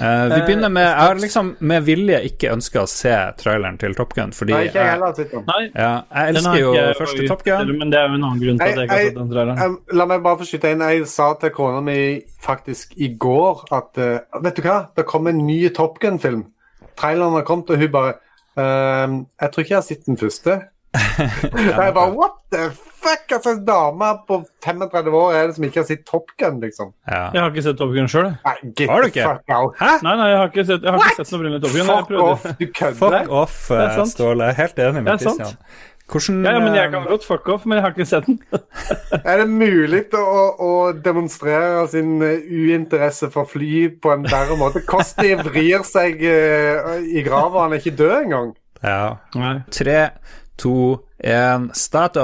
Eh, 0.00 0.24
vi 0.34 0.40
begynner 0.46 0.72
med 0.72 0.86
Jeg 0.86 1.08
har 1.08 1.20
liksom 1.20 1.54
med 1.60 1.86
vilje 1.86 2.20
ikke 2.30 2.52
ønska 2.52 2.84
å 2.84 2.90
se 2.90 3.14
traileren 3.40 3.78
til 3.80 3.96
Top 3.96 4.14
Gun, 4.16 4.32
fordi 4.36 4.56
Nei, 4.56 4.64
ikke 4.70 4.82
jeg 4.82 4.94
heller. 4.94 5.44
Nei, 5.52 5.62
ja, 5.70 5.92
jeg 6.12 6.34
elsker 6.34 6.60
jo 6.60 6.74
jeg 6.76 6.98
første 7.00 7.28
Top 7.30 7.46
Gun. 7.46 7.72
Men 7.80 7.92
det 7.92 8.00
er 8.00 8.10
jo 8.10 8.18
en 8.18 8.26
annen 8.26 8.42
grunn 8.42 8.60
til 8.60 8.66
at 8.66 8.80
jeg 8.80 8.88
ikke 8.88 8.98
har 8.98 9.08
sett 9.10 9.20
den 9.20 9.32
traileren. 9.32 9.78
La 10.00 10.08
meg 10.10 10.26
bare 10.26 10.40
få 10.40 10.48
skyte 10.48 10.74
inn. 10.74 10.84
Jeg 10.86 11.08
sa 11.10 11.30
til 11.40 11.52
kona 11.56 11.80
mi 11.84 11.98
faktisk 12.46 12.94
i 13.02 13.12
går 13.18 13.66
at 13.74 13.98
uh, 13.98 14.42
Vet 14.44 14.58
du 14.58 14.66
hva, 14.66 14.78
det 14.96 15.06
kom 15.08 15.26
en 15.30 15.40
ny 15.46 15.58
Top 15.74 15.98
Gun-film. 16.02 16.46
Traileren 16.96 17.34
har 17.36 17.44
kommet, 17.48 17.72
og 17.72 17.80
hun 17.80 17.92
bare 17.92 18.14
ehm, 18.62 19.26
Jeg 19.40 19.52
tror 19.52 19.64
ikke 19.64 19.74
jeg 19.74 19.80
har 19.82 19.86
sett 19.86 20.06
den 20.06 20.18
første. 20.20 20.56
jeg 20.96 21.94
bare 21.94 22.10
What 22.16 22.36
the 22.52 22.70
fuck? 22.72 23.32
Altså, 23.32 23.50
en 23.56 23.64
dame 23.66 24.08
på 24.28 24.38
35 24.64 25.16
år 25.18 25.32
er 25.36 25.46
det 25.50 25.56
som 25.58 25.66
ikke 25.68 25.82
har 25.82 25.88
sett 25.88 26.06
Top 26.08 26.30
Gun, 26.40 26.60
liksom. 26.62 26.92
Ja. 27.10 27.26
Jeg 27.34 27.42
har 27.42 27.50
ikke 27.52 27.64
sett 27.66 27.78
Top 27.78 27.92
Gun 27.94 28.08
sjøl, 28.10 28.30
Har 28.44 28.56
du 28.64 29.10
ikke? 29.10 29.26
fuck 29.26 29.52
out. 29.58 29.76
Hæ? 29.80 29.90
Nei, 30.06 30.14
nei, 30.22 30.28
jeg 30.32 30.38
har 30.40 30.48
ikke 30.52 30.64
sett, 30.70 30.86
jeg 30.86 30.94
har 30.94 31.04
ikke 31.04 31.18
sett 31.18 31.30
den 31.30 31.38
opprinnelige 31.38 31.66
Top 31.66 31.76
Gun. 31.76 31.90
Fuck 31.92 32.16
off, 32.24 32.46
du 32.60 32.66
kødder. 32.80 33.18
Fuck 33.20 33.36
off, 33.42 33.58
Det 33.68 33.84
eh. 33.84 34.06
Ståle. 34.14 34.50
Helt 34.62 34.82
enig 34.86 34.94
Det 34.94 35.04
med. 35.04 35.20
Christian. 35.20 35.54
Hvordan 36.06 36.44
Ja, 36.44 36.52
ja, 36.54 36.58
men 36.62 36.74
jeg 36.76 36.86
eh, 36.86 36.90
kan 36.92 37.06
godt 37.08 37.24
fuck 37.26 37.48
off, 37.50 37.64
men 37.66 37.78
jeg 37.78 37.82
har 37.82 37.94
ikke 37.94 38.06
sett 38.06 38.26
den. 38.28 38.38
Er 39.30 39.40
det 39.42 39.46
mulig 39.50 40.04
å, 40.14 40.42
å 40.62 40.72
demonstrere 40.94 41.82
sin 41.90 42.20
eh, 42.22 42.46
uinteresse 42.46 43.30
for 43.34 43.50
fly 43.50 43.88
på 44.02 44.12
en 44.14 44.26
verre 44.30 44.58
måte? 44.60 44.84
Kosti 44.86 45.34
vrir 45.40 45.82
seg 45.88 46.22
uh, 46.22 46.94
i 47.02 47.24
grava, 47.26 47.64
han 47.64 47.74
er 47.74 47.82
ikke 47.82 47.96
død 47.98 48.16
engang. 48.20 48.52
Ja. 48.84 49.16
Nei. 49.34 49.56
Tre, 49.74 49.98
to, 50.62 50.76
én, 51.18 51.70
start. 51.74 52.20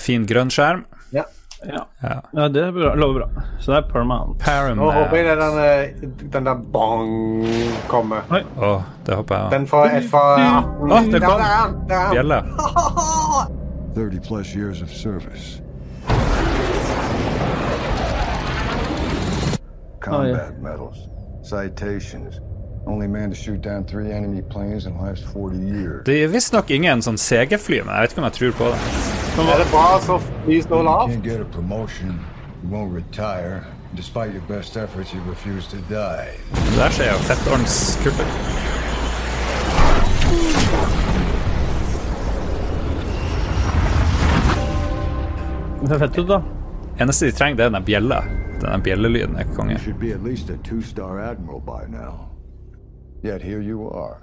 Fin 0.00 0.24
grønn 0.30 0.52
skjerm. 0.54 0.86
Ja. 1.12 1.26
Ja. 1.66 1.86
Ja. 2.02 2.22
ja, 2.32 2.48
det 2.48 2.72
bra. 2.72 2.94
lover 2.94 3.20
bra. 3.20 3.42
Så 3.60 3.72
det 3.72 3.78
er 3.78 3.82
Paramount. 3.82 4.42
Nå 4.76 4.90
håper 4.90 5.16
jeg 5.16 5.26
Paramount. 5.26 5.26
det 5.26 5.30
er 5.30 5.36
den, 5.36 5.58
eh, 6.02 6.30
den 6.32 6.44
der 6.44 6.54
bang 6.54 7.10
kommer. 7.88 8.22
Å, 8.56 8.82
det 9.06 9.14
håper 9.18 9.34
jeg. 9.36 9.50
Den 9.50 9.66
fra 9.66 9.84
FA18. 9.88 10.92
Å, 10.92 11.00
det 11.12 11.22
kom. 11.24 11.30
Ja, 11.30 11.36
det 11.36 11.52
han, 11.54 11.78
det 11.88 11.96
er. 11.96 12.10
Bjelle. 12.14 12.42
30 13.94 14.20
plus 14.28 14.54
years 14.54 14.82
of 14.82 14.90
service. 14.90 15.62
Combat 20.00 20.62
medals. 20.62 21.08
citations. 21.42 22.40
Only 22.88 23.06
man 23.06 23.30
to 23.30 23.36
shoot 23.36 23.60
down 23.60 23.84
three 23.84 24.10
enemy 24.12 24.40
planes 24.40 24.86
in 24.86 24.96
the 24.96 25.02
last 25.02 25.24
40 25.24 25.58
years. 25.58 26.04
Det 26.06 26.22
er 26.24 26.28
visstnok 26.32 26.70
ingen 26.70 27.02
sånn 27.04 27.18
CG-fly, 27.20 27.82
men 27.84 27.92
jeg 27.92 28.06
vet 28.06 28.14
ikke 28.14 28.22
om 28.22 28.26
jeg 28.28 28.36
tror 28.38 28.54
på 28.60 28.68
det. 28.72 28.78
Er 29.44 29.58
det 29.60 29.66
bra 29.70 29.88
så 30.00 30.16
fly 30.24 30.60
står 30.64 30.88
You 30.88 30.94
can't 31.12 31.24
get 31.24 31.40
a 31.40 31.44
promotion, 31.44 32.18
you 32.62 32.70
won't 32.72 32.94
retire. 32.94 33.60
Despite 33.94 34.32
your 34.32 34.44
best 34.48 34.76
efforts, 34.76 35.12
you 35.12 35.20
refuse 35.28 35.68
to 35.68 35.76
die. 35.90 36.32
Det 36.54 36.76
der 36.78 36.90
ser 36.90 37.12
jo 37.12 37.18
fettordens 37.28 37.98
kult 38.02 38.20
ut. 38.24 38.32
Det 45.82 45.88
ser 45.88 45.98
fett 45.98 46.18
ut, 46.18 46.28
da. 46.28 46.40
Eneste 47.00 47.26
de 47.26 47.32
trenger, 47.32 47.56
det 47.56 47.64
er 47.66 47.76
den 47.76 47.84
bjella. 47.84 48.22
Den 48.60 48.82
bjellelyden 48.82 49.36
er 49.36 49.44
konge. 49.56 49.76
Yet 53.24 53.42
here 53.42 53.60
you 53.60 53.90
are. 53.90 54.18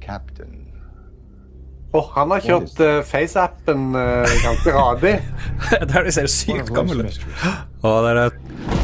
Captain. 0.00 0.60
Åh, 1.94 2.10
han 2.14 2.30
har 2.30 2.40
kjørt 2.42 2.80
uh, 2.82 3.00
FaceAppen 3.06 3.94
uh, 3.94 4.26
ganske 4.42 4.72
radig. 4.74 5.14
Der 5.92 6.06
de 6.06 6.12
ser 6.12 6.26
sykt 6.26 6.70
gammel 6.74 7.04
ut. 7.06 7.20
Og 7.82 8.06
der 8.06 8.20
er 8.24 8.30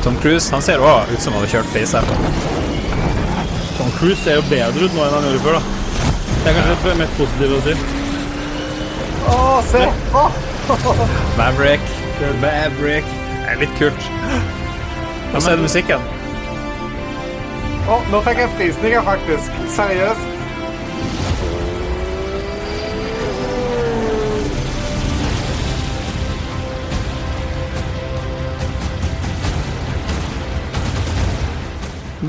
Tom 0.04 0.18
Cruise. 0.22 0.52
Han 0.54 0.62
ser 0.62 0.82
òg 0.84 1.10
ut 1.10 1.22
som 1.22 1.34
han 1.34 1.42
har 1.42 1.50
kjørt 1.50 1.70
FaceApp. 1.72 2.12
Tom 3.78 3.90
Cruise 3.98 4.20
ser 4.22 4.38
jo 4.38 4.44
bedre 4.50 4.86
ut 4.86 4.94
nå 4.94 5.06
enn 5.06 5.16
han 5.16 5.26
gjorde 5.26 5.42
før, 5.46 5.58
da. 5.58 5.62
Det 6.44 6.52
er 6.52 6.58
kanskje 6.58 6.76
det 6.84 6.94
mest 7.00 7.18
positive 7.18 7.58
å 7.58 7.64
si. 7.66 7.74
Å, 9.30 9.40
se! 9.72 9.82
Oh. 10.14 10.40
Maverick. 11.40 11.92
Maverick. 12.44 13.12
Det 13.40 13.54
er 13.56 13.62
litt 13.64 13.76
kult. 13.80 14.10
Og 15.34 15.40
så 15.40 15.50
er 15.50 15.58
det 15.58 15.66
musikken. 15.66 16.10
Åh, 17.88 18.12
nå 18.12 18.20
fikk 18.26 18.44
jeg 18.44 18.52
frysninger, 18.58 19.08
faktisk. 19.08 19.64
Seriøst. 19.78 20.36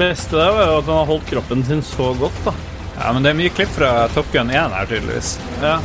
beste 0.02 0.38
der 0.38 0.52
var 0.56 0.70
jo 0.70 0.78
at 0.80 0.88
han 0.90 1.00
har 1.02 1.10
holdt 1.10 1.28
kroppen 1.30 1.64
sin 1.68 1.82
så 1.86 2.12
godt, 2.18 2.38
da. 2.46 2.54
Ja, 2.98 3.12
men 3.14 3.26
det 3.26 3.32
er 3.32 3.38
mye 3.38 3.54
klipp 3.54 3.72
fra 3.76 3.92
Top 4.16 4.30
Gun 4.34 4.50
1 4.50 4.74
her, 4.76 4.90
tydeligvis. 4.90 5.36
Ja. 5.62 5.78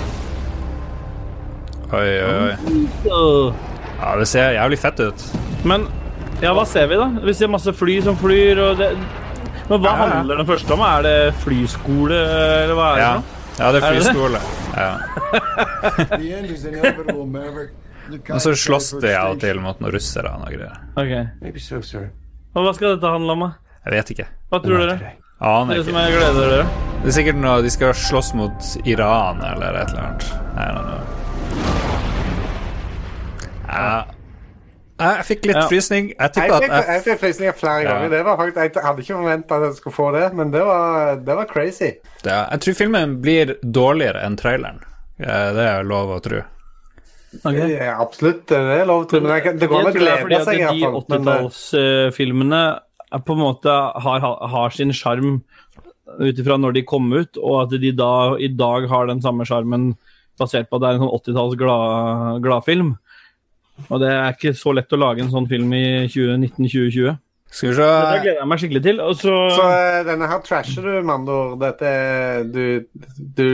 Oi, 1.96 2.08
oi, 2.24 2.36
oi. 2.46 3.52
Ja, 3.96 4.14
det 4.18 4.26
ser 4.28 4.56
jævlig 4.56 4.78
fett 4.82 5.00
ut. 5.00 5.26
Men 5.64 5.86
ja, 6.42 6.52
hva 6.56 6.66
ser 6.68 6.88
vi, 6.90 6.98
da? 7.00 7.08
Vi 7.24 7.34
ser 7.36 7.52
masse 7.52 7.72
fly 7.76 8.00
som 8.04 8.18
flyr, 8.20 8.60
og 8.60 8.80
det 8.80 8.90
Men 9.68 9.80
hva 9.82 9.90
Ja, 9.90 9.96
ja. 9.96 10.14
handler 10.14 10.36
den 10.42 10.46
første 10.46 10.72
om? 10.76 10.80
Er 10.86 11.02
det 11.02 11.34
flyskole, 11.42 12.18
eller 12.64 12.74
hva 12.78 12.86
er 12.92 12.96
det? 12.96 13.02
Ja, 13.02 13.14
ja 13.58 13.72
det 13.72 13.82
er 13.82 13.82
det 13.82 13.82
det? 13.82 13.90
flyskole. 13.96 14.40
Ja. 14.76 14.92
Og 18.30 18.40
så 18.40 18.52
slåss 18.54 18.92
de 19.02 19.10
av 19.18 19.32
og 19.34 19.40
til 19.42 19.58
mot 19.58 19.80
noen 19.82 19.90
russere 19.96 20.30
og 20.30 20.44
noe 20.44 20.52
greier. 20.54 20.76
Ok. 20.94 21.12
Maybe 21.42 21.58
so, 21.62 21.80
sir. 21.82 22.04
Og 22.54 22.62
hva 22.62 22.72
skal 22.76 22.94
dette 22.94 23.10
handle 23.10 23.34
om, 23.34 23.40
da? 23.48 23.50
Jeg 23.86 23.96
vet 23.96 24.12
ikke. 24.14 24.26
Hva 24.52 24.60
tror 24.62 24.78
dere? 24.84 25.10
Aner 25.42 25.74
Det 25.80 25.84
som 25.88 25.96
ikke. 25.98 26.04
jeg 26.06 26.12
gleder 26.20 26.52
dere? 26.52 26.66
Det 27.02 27.10
er 27.10 27.16
sikkert 27.18 27.40
noe 27.42 27.56
de 27.66 27.70
skal 27.74 27.92
slåss 27.98 28.30
mot 28.38 28.70
Iran 28.88 29.42
eller 29.44 29.80
et 29.82 29.90
eller 29.90 30.04
annet. 30.06 30.24
I 30.54 30.68
don't 30.70 30.86
know. 30.86 31.02
Ja. 33.66 34.04
Jeg 34.98 35.24
fikk 35.28 35.44
litt 35.44 35.56
Ja. 35.56 35.66
frysning. 35.68 36.06
Jeg 36.16 36.30
Jeg 36.36 36.50
fikk, 36.50 36.70
jeg 36.88 37.02
fikk 37.04 37.18
frysninger 37.20 37.52
flere 37.58 37.82
Ja. 37.82 37.88
ganger. 37.92 38.10
Det 38.10 38.24
var 38.24 38.36
faktisk, 38.38 38.56
jeg 38.74 38.82
hadde 38.84 39.02
ikke 39.02 39.16
forventa 39.20 39.56
at 39.56 39.62
jeg 39.66 39.74
skulle 39.76 39.94
få 39.96 40.12
det, 40.14 40.34
men 40.34 40.50
det 40.50 40.62
var, 40.64 41.16
det 41.16 41.36
var 41.36 41.44
crazy. 41.44 41.90
ja, 42.24 42.48
jeg 42.50 42.60
tror 42.60 42.74
filmen 42.74 43.20
blir 43.20 43.56
dårligere 43.62 44.24
enn 44.24 44.36
traileren. 44.36 44.80
Det 45.18 45.28
er 45.28 45.82
lov 45.84 46.08
å 46.16 46.22
tro. 46.22 46.42
Ja, 47.44 48.00
absolutt, 48.00 48.46
det 48.46 48.56
er 48.56 48.86
lov 48.86 49.08
til. 49.10 49.20
Men 49.20 49.42
jeg, 49.42 49.58
det 49.60 49.68
går 49.68 49.80
an 49.80 49.86
å 49.86 49.92
glede 49.92 50.44
seg, 50.44 50.56
de 50.56 50.80
hvert 50.80 50.80
fall. 50.80 51.04
Men, 51.08 51.28
eh, 51.28 51.48
80-tallsfilmene 51.50 52.80
på 53.26 53.32
en 53.36 53.42
måte 53.42 53.74
har, 54.02 54.20
har 54.48 54.70
sin 54.70 54.90
sjarm 54.96 55.42
ut 56.20 56.38
ifra 56.40 56.56
når 56.58 56.72
de 56.78 56.82
kom 56.82 57.12
ut, 57.12 57.36
og 57.42 57.62
at 57.74 57.80
de 57.80 57.92
da 57.92 58.36
i 58.40 58.48
dag 58.48 58.88
har 58.88 59.06
den 59.10 59.20
samme 59.20 59.44
sjarmen 59.44 59.96
basert 60.40 60.68
på 60.70 60.76
at 60.76 60.80
det 60.80 60.88
er 60.88 60.94
en 60.94 61.04
sånn 61.04 61.16
80-talls 61.20 61.56
glad- 61.60 62.42
gladfilm. 62.44 62.96
Og 63.90 64.00
det 64.02 64.10
er 64.12 64.34
ikke 64.34 64.54
så 64.56 64.72
lett 64.76 64.92
å 64.92 65.00
lage 65.00 65.24
en 65.24 65.32
sånn 65.32 65.48
film 65.50 65.72
i 65.76 65.86
2019-2020. 66.12 67.18
Skal 67.56 67.70
vi 67.70 67.74
Det 67.76 68.22
gleder 68.24 68.40
jeg 68.40 68.48
meg 68.50 68.62
skikkelig 68.62 68.82
til. 68.84 69.02
Og 69.04 69.18
så, 69.20 69.34
Så 69.54 69.66
eh, 69.72 70.00
denne 70.08 70.28
her 70.28 70.40
trasher 70.44 70.88
du, 70.88 70.96
Mandor. 71.06 71.54
Dette 71.60 71.92
Du, 72.52 72.64
du 73.16 73.48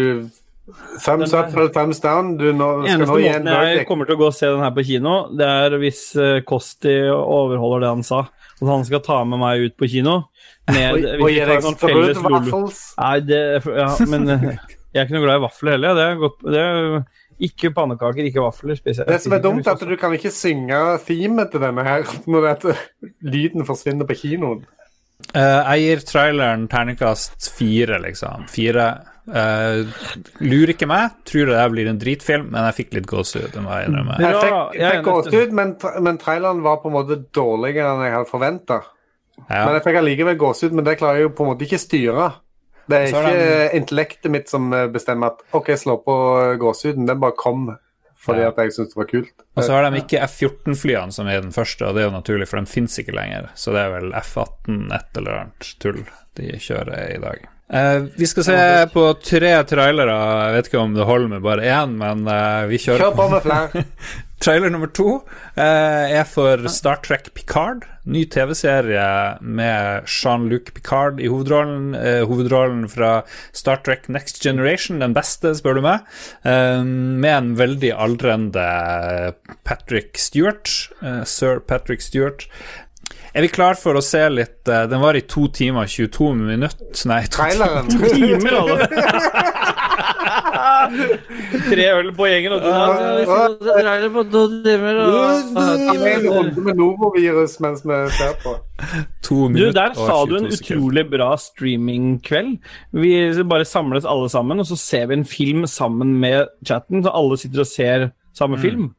Thumbs 1.04 1.32
up 1.34 1.50
eller 1.52 1.68
thumbs 1.74 2.00
down. 2.00 2.36
Du 2.38 2.52
nå, 2.54 2.68
skal 2.86 3.02
nå 3.06 3.16
gi 3.18 3.30
en 3.32 3.44
måten 3.44 3.72
jeg 3.76 3.86
kommer 3.88 4.08
til 4.08 4.16
å 4.16 4.20
gå 4.20 4.28
og 4.30 4.36
se 4.36 4.48
den 4.48 4.62
her 4.62 4.70
på 4.74 4.84
kino, 4.86 5.14
det 5.34 5.48
er 5.48 5.74
hvis 5.82 6.02
eh, 6.16 6.36
Kosti 6.46 6.94
overholder 7.12 7.82
det 7.82 7.90
han 7.90 8.04
sa. 8.06 8.20
At 8.62 8.68
han 8.70 8.84
skal 8.86 9.02
ta 9.04 9.18
med 9.26 9.42
meg 9.42 9.66
ut 9.66 9.74
på 9.80 9.90
kino. 9.90 10.20
Ned, 10.70 11.02
Og, 11.18 11.26
gi 11.26 11.40
deg 11.42 11.56
en 11.56 11.66
sånn 11.66 11.80
felles 11.80 12.14
sprød 12.14 12.46
Lulu. 12.46 12.70
Nei, 13.02 13.16
det 13.26 13.42
ja, 13.66 13.88
Men 14.06 14.30
eh, 14.30 14.46
jeg 14.94 15.02
er 15.02 15.08
ikke 15.08 15.16
noe 15.18 15.26
glad 15.26 15.40
i 15.40 15.44
vafler 15.48 15.76
heller. 15.76 15.98
Det 15.98 16.06
er 16.06 16.22
godt, 16.22 16.46
det 16.46 16.62
er 16.62 16.96
ikke 17.40 17.72
pannekaker, 17.76 18.26
ikke 18.28 18.44
vafler. 18.44 18.76
Spiser. 18.78 19.08
Det 19.08 19.20
som 19.22 19.34
er 19.36 19.42
dumt, 19.44 19.66
er 19.66 19.76
at 19.76 19.86
du 19.88 19.96
kan 20.00 20.14
ikke 20.16 20.32
synge 20.34 20.78
themet 21.06 21.52
til 21.52 21.62
denne 21.64 21.84
her 21.86 22.06
når 22.32 22.48
dette, 22.50 22.76
lyden 23.24 23.66
forsvinner 23.68 24.08
på 24.08 24.18
kinoen. 24.24 24.64
Uh, 25.32 25.62
Jeg 25.70 25.82
gir 25.84 26.04
traileren 26.08 26.66
terningkast 26.68 27.48
fire, 27.56 28.00
liksom. 28.02 28.48
Fire. 28.50 28.88
Uh, 29.22 29.86
lurer 30.42 30.74
ikke 30.74 30.88
meg. 30.90 31.14
Tror 31.28 31.52
det 31.52 31.66
blir 31.72 31.90
en 31.90 32.00
dritfilm, 32.00 32.48
men 32.50 32.66
jeg 32.68 32.78
fikk 32.80 32.96
litt 32.98 33.10
gåsehud. 33.10 33.54
Jeg. 33.54 33.92
Jeg 33.92 33.94
Bra, 33.94 34.64
fikk, 34.72 34.82
fikk 34.82 35.06
gåsehud, 35.06 35.54
men, 35.60 35.76
men 36.02 36.18
traileren 36.20 36.64
var 36.66 36.82
på 36.82 36.90
en 36.90 36.98
måte 36.98 37.20
dårligere 37.34 37.94
enn 37.94 38.04
jeg 38.08 38.16
hadde 38.18 38.32
forventa. 38.32 38.80
Ja. 39.46 39.64
Men 39.64 39.76
jeg 39.78 39.84
fikk 39.86 40.00
allikevel 40.02 40.40
gåsehud, 40.40 40.74
men 40.76 40.86
det 40.86 40.98
klarer 41.00 41.22
jeg 41.22 41.30
jo 41.30 41.36
på 41.38 41.46
en 41.46 41.52
måte 41.52 41.68
ikke 41.68 41.80
styre. 41.80 42.32
Det 42.92 43.00
er 43.00 43.30
ikke 43.32 43.78
intellektet 43.80 44.30
mitt 44.34 44.52
som 44.52 44.68
eh, 44.76 44.86
bestemmer 44.92 45.32
at 45.32 45.42
OK, 45.58 45.72
slå 45.80 45.96
på 46.04 46.16
gåsehuden. 46.62 47.08
Den 47.08 47.20
bare 47.22 47.36
kom 47.38 47.70
fordi 48.22 48.44
Ja. 48.44 48.48
at 48.52 48.58
jeg 48.62 48.72
syntes 48.76 48.92
det 48.94 49.00
var 49.00 49.08
kult. 49.10 49.32
Og 49.58 49.64
så 49.66 49.72
har 49.74 49.88
de 49.90 49.98
ikke 49.98 50.20
F-14-flyene 50.28 51.10
som 51.12 51.26
er 51.26 51.40
den 51.42 51.50
første, 51.54 51.82
og 51.88 51.96
det 51.96 52.04
er 52.04 52.06
jo 52.06 52.14
naturlig, 52.14 52.46
for 52.48 52.60
de 52.62 52.70
fins 52.70 52.94
ikke 53.02 53.16
lenger. 53.16 53.48
Så 53.58 53.72
det 53.74 53.80
er 53.82 53.90
vel 53.96 54.12
F-18 54.20 54.92
et 54.94 55.18
eller 55.18 55.40
annet 55.40 55.72
tull 55.82 56.04
de 56.38 56.52
kjører 56.62 57.16
i 57.16 57.18
dag. 57.18 57.48
Eh, 57.72 58.04
vi 58.14 58.26
skal 58.26 58.44
se 58.44 58.58
på 58.92 59.06
tre 59.24 59.54
trailere. 59.64 60.16
Jeg 60.46 60.56
vet 60.58 60.68
ikke 60.68 60.82
om 60.82 60.92
det 60.96 61.08
holder 61.08 61.32
med 61.32 61.46
bare 61.46 61.70
én, 61.72 61.96
men 62.02 62.26
uh, 62.28 62.68
vi 62.68 62.80
kjører 62.82 63.06
Kjør 63.06 63.16
på 63.16 63.30
med 63.32 63.46
flere. 63.46 63.86
Trailer 64.42 64.72
nummer 64.74 64.90
to 64.90 65.20
eh, 65.54 66.16
er 66.18 66.24
for 66.26 66.66
Star 66.66 66.98
Trek 67.04 67.28
Picard. 67.32 67.86
Ny 68.02 68.24
TV-serie 68.26 69.04
med 69.38 70.08
Jean-Luc 70.10 70.72
Picard 70.74 71.20
i 71.22 71.30
hovedrollen. 71.30 71.94
Hovedrollen 72.26 72.88
fra 72.90 73.12
Star 73.54 73.78
Trek 73.86 74.08
Next 74.10 74.42
Generation, 74.42 74.98
den 74.98 75.14
beste, 75.14 75.54
spør 75.54 75.78
du 75.78 75.84
meg. 75.86 76.02
Med 76.42 77.30
en 77.30 77.52
veldig 77.60 77.92
aldrende 77.94 78.66
Patrick 79.62 80.18
Stewart. 80.18 80.66
Sir 81.22 81.62
Patrick 81.62 82.02
Stewart. 82.02 82.48
Er 83.32 83.46
vi 83.46 83.48
klar 83.48 83.78
for 83.80 83.96
å 83.96 84.02
se 84.04 84.20
litt 84.28 84.68
uh, 84.68 84.84
Den 84.90 85.00
var 85.00 85.16
i 85.16 85.22
to 85.24 85.46
timer 85.54 85.88
22 85.88 86.32
minutter 86.36 87.08
Nei, 87.08 87.22
to 87.26 87.38
Traileren. 87.38 87.88
Timer, 87.88 88.58
alle! 88.60 88.88
Tre 91.62 91.86
øl 91.94 92.10
på 92.16 92.26
gjengen, 92.28 92.54
og 92.56 92.60
du 92.64 92.68
Trailer 92.68 94.10
på 94.12 94.24
to 94.32 94.42
timer, 94.64 95.00
En 95.02 96.26
runde 96.26 96.64
med 96.66 96.80
Novovirus 96.80 97.58
mens 97.64 97.84
vi 97.86 97.98
ser 98.18 98.34
på. 98.42 98.54
to 99.24 99.48
Du, 99.54 99.64
der 99.74 99.94
sa 99.96 100.16
du 100.28 100.36
en 100.38 100.50
utrolig 100.50 101.04
bra 101.10 101.30
streamingkveld. 101.40 102.58
Vi 102.92 103.12
bare 103.48 103.68
samles 103.68 104.08
alle 104.08 104.28
sammen, 104.32 104.60
og 104.60 104.68
så 104.68 104.76
ser 104.80 105.06
vi 105.10 105.20
en 105.20 105.28
film 105.28 105.66
sammen 105.70 106.18
med 106.20 106.50
chatten, 106.68 107.04
så 107.04 107.14
alle 107.14 107.38
sitter 107.40 107.64
og 107.64 107.70
ser 107.70 108.10
samme 108.36 108.58
film. 108.60 108.90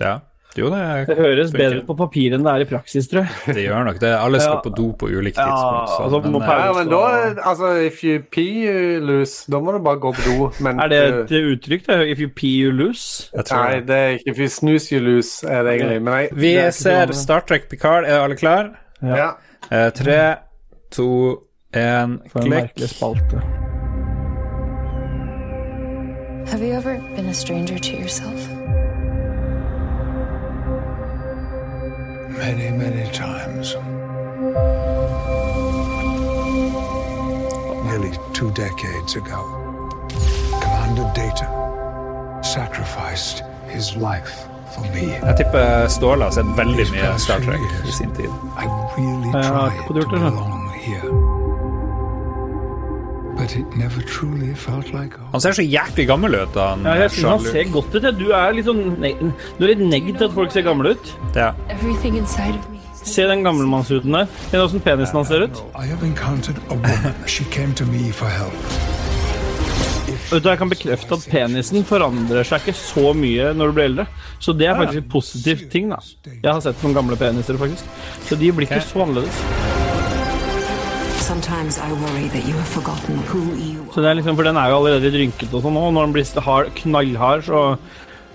Ja. 0.00 0.18
Jo, 0.58 0.68
det, 0.72 1.06
Det 1.06 1.16
høres 1.16 1.50
funker. 1.52 1.58
bedre 1.58 1.78
ut 1.82 1.86
på 1.86 1.94
papir 1.98 2.34
enn 2.34 2.42
det 2.42 2.52
er 2.54 2.64
i 2.64 2.68
praksis, 2.68 3.06
tror 3.08 3.20
jeg. 3.24 3.54
Det 3.54 3.64
gjør 3.68 3.84
nok 3.86 4.00
det. 4.02 4.10
Alle 4.18 4.40
skal 4.40 4.56
Ja. 4.56 4.60
på 4.64 4.72
do 4.74 4.86
på 4.98 5.06
ulike 5.08 5.38
Ja, 5.38 5.46
tidspunkt. 5.46 5.88
så- 5.88 6.02
altså, 6.04 6.20
men, 6.24 6.42
eh, 6.42 6.48
Ja, 6.48 6.72
men 6.72 6.88
da, 6.88 7.42
altså, 7.50 7.86
if 7.86 8.02
you 8.04 8.18
pee, 8.32 8.66
you 8.66 9.00
lose. 9.00 9.44
Da 9.50 9.60
må 9.60 9.72
du 9.72 9.78
bare 9.84 9.96
gå 10.00 10.12
på 10.14 10.22
do. 10.26 10.50
Men, 10.64 10.80
Er 10.80 10.88
det 10.88 11.30
et 11.32 11.44
uttrykk? 11.52 11.86
det? 11.86 12.08
If 12.08 12.18
you 12.18 12.28
pee, 12.28 12.64
you 12.64 12.72
lose? 12.72 13.30
jeg 13.36 13.44
tror 13.44 13.64
Nei, 13.64 13.80
det. 13.80 13.90
er 13.90 14.08
ikke 14.18 14.22
if 14.32 14.38
you 14.38 14.48
snooze, 14.48 14.92
you 14.92 15.00
lose, 15.00 15.44
er 15.46 15.62
det 15.62 15.80
egentlig. 15.80 16.02
Men 16.02 16.14
jeg, 16.14 16.28
Vi 16.32 16.48
det 16.54 16.64
er 16.64 16.70
ser 16.70 17.06
noe- 17.06 17.12
Star 17.14 17.40
Trek 17.40 17.68
Picard. 17.70 18.04
Er 18.04 18.20
alle 18.24 18.36
klar? 18.36 18.70
Ja. 19.02 19.30
Eh, 19.70 19.90
tre, 19.90 20.36
to, 20.90 21.38
én, 21.74 22.18
For 22.32 22.40
en 22.40 22.50
merkelig 22.50 22.88
spalte. 22.88 23.42
Have 26.50 26.62
you 26.62 26.72
ever 26.72 26.96
been 27.14 27.26
a 27.28 27.32
stranger 27.34 27.78
to 27.78 27.92
yourself? 27.92 28.48
many, 32.38 32.70
many 32.70 33.10
times. 33.10 33.74
Nearly 37.84 38.12
two 38.32 38.50
decades 38.52 39.16
ago, 39.16 39.42
Commander 40.62 41.10
Data 41.14 41.46
sacrificed 42.42 43.42
his 43.68 43.96
life 43.96 44.46
for 44.74 44.82
me. 44.94 45.16
I 45.22 45.32
tipper 45.32 45.88
Ståle 45.88 46.22
har 46.22 46.30
said 46.30 46.46
very 46.56 46.84
mye 46.90 47.18
Star 47.18 47.40
Trek 47.40 47.60
i 47.84 47.90
sin 47.90 48.14
tid. 48.14 48.30
I 48.56 48.66
really 48.96 49.32
tried 49.32 49.86
to 49.88 50.06
belong 50.08 50.70
here. 50.78 51.27
Like. 54.92 55.18
Han 55.32 55.40
ser 55.40 55.52
så 55.52 55.62
jæklig 55.62 56.06
gammel 56.08 56.34
ut. 56.34 56.56
Han, 56.58 56.82
Ja, 56.84 56.94
jeg 57.04 57.10
synes 57.10 57.28
han 57.28 57.40
ser 57.52 57.70
godt 57.72 57.94
ut. 57.94 58.02
Ja. 58.02 58.10
Du 58.10 58.26
er 58.34 58.52
litt 58.56 58.66
sånn 58.66 58.82
Du 59.58 59.64
er 59.64 59.70
litt 59.74 59.84
negg 59.84 60.10
til 60.18 60.26
at 60.28 60.34
folk 60.34 60.52
ser 60.52 60.66
gamle 60.66 60.96
ut. 60.96 61.12
Ja. 61.36 61.52
Se 62.98 63.24
den 63.30 63.44
gammelmannsruten 63.46 64.12
der. 64.12 64.26
Se 64.50 64.58
åssen 64.60 64.82
penisen 64.84 65.16
hans 65.16 65.28
ser 65.28 65.46
ut. 65.46 65.62
Vet 70.28 70.42
du, 70.42 70.48
Jeg 70.50 70.58
kan 70.60 70.68
bekrefte 70.68 71.14
at 71.16 71.26
penisen 71.30 71.84
forandrer 71.88 72.44
seg 72.44 72.60
ikke 72.66 72.76
så 72.76 73.12
mye 73.16 73.52
når 73.56 73.70
du 73.70 73.72
blir 73.78 73.88
eldre. 73.88 74.06
Så 74.40 74.52
det 74.56 74.68
er 74.68 74.76
faktisk 74.76 75.02
en 75.04 75.10
positiv 75.10 75.68
ting. 75.72 75.88
da 75.90 76.00
Jeg 76.26 76.52
har 76.52 76.60
sett 76.60 76.82
noen 76.84 76.94
gamle 77.00 77.16
peniser, 77.16 77.56
faktisk. 77.60 77.84
Så 78.28 78.36
de 78.36 78.52
blir 78.52 78.68
ikke 78.68 78.84
så 78.84 79.06
annerledes. 79.06 79.77
Så 83.92 84.00
det 84.00 84.08
er 84.10 84.16
liksom, 84.16 84.36
For 84.38 84.48
den 84.48 84.56
er 84.56 84.70
jo 84.72 84.78
allerede 84.80 85.10
rynket 85.12 85.52
og 85.52 85.64
sånn 85.64 85.76
nå. 85.76 85.82
og 85.90 85.94
Når 85.96 86.08
den 86.08 86.14
blir 86.16 86.44
hard, 86.46 86.70
knallhard, 86.78 87.44
så 87.44 87.60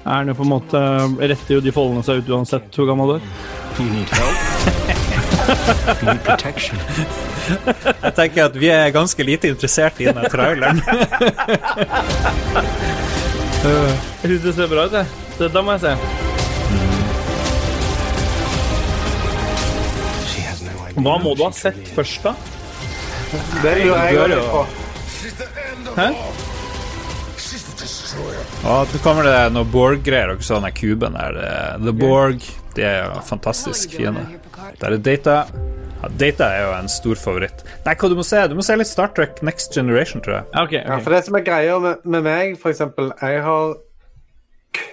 er 0.04 0.18
den 0.20 0.34
jo 0.34 0.38
på 0.38 0.46
en 0.46 0.52
måte 0.52 0.80
retter 1.24 1.56
jo 1.56 1.62
de 1.64 1.74
foldene 1.74 2.04
seg 2.06 2.22
ut 2.22 2.32
uansett 2.38 2.78
hvor 2.78 2.90
gammel 2.92 3.06
du 3.08 3.16
er. 3.18 3.24
You 3.80 3.88
need 3.90 4.10
help. 4.14 4.38
you 6.04 6.08
need 6.12 6.24
protection. 6.28 6.78
Jeg 8.04 8.14
tenker 8.16 8.46
at 8.46 8.56
vi 8.60 8.70
er 8.72 8.94
ganske 8.96 9.26
lite 9.26 9.50
interessert 9.52 10.00
i 10.04 10.08
denne 10.12 10.30
traileren. 10.32 10.84
Jeg 13.64 14.30
syns 14.30 14.44
det 14.46 14.54
ser 14.60 14.70
bra 14.72 14.86
ut, 14.86 14.94
jeg. 15.00 15.06
Dette 15.40 15.66
må 15.66 15.76
jeg 15.76 15.82
se. 15.88 15.94
Hva 20.94 21.16
må 21.24 21.34
du 21.34 21.42
ha 21.48 21.52
sett 21.58 21.88
først, 21.96 22.22
da? 22.28 22.53
Det 23.64 23.76
lurer 23.84 24.14
jeg 24.14 24.40
òg 24.40 24.48
på. 24.54 24.64
Hæ? 25.98 26.08
Og 28.64 28.88
så 28.92 29.00
kommer 29.04 29.26
det 29.28 29.38
noe 29.56 29.68
Borg-greier, 29.68 30.36
og 30.36 30.44
sånn 30.46 30.66
er 30.68 30.74
kuben 30.76 31.16
der. 31.18 31.38
eh, 31.44 31.78
The 31.84 31.94
Borg, 31.98 32.46
de 32.78 32.86
er 32.86 33.00
jo 33.08 33.22
fantastisk 33.28 33.96
fine. 33.98 34.24
Der 34.80 34.96
er 34.96 34.98
Data. 34.98 35.38
Ja, 36.04 36.10
Data 36.20 36.50
er 36.52 36.62
jo 36.68 36.72
en 36.78 36.90
stor 36.92 37.16
favoritt. 37.20 37.64
Nei, 37.86 37.96
hva 37.96 38.10
du 38.12 38.16
må 38.20 38.26
se? 38.28 38.42
Du 38.52 38.56
må 38.56 38.64
se 38.66 38.76
litt 38.80 38.88
Star 38.92 39.12
Trek 39.16 39.42
Next 39.42 39.74
Generation, 39.76 40.22
tror 40.22 40.38
jeg. 40.40 40.46
Ja, 40.54 40.64
okay. 40.64 40.82
Ja, 40.84 41.00
for 41.04 41.16
det 41.16 41.24
som 41.26 41.36
er 41.40 41.46
greia 41.48 41.80
med, 41.80 42.06
med 42.06 42.24
meg, 42.28 42.58
for 42.62 42.74
eksempel 42.74 43.12
Jeg 43.22 43.42
har 43.46 43.76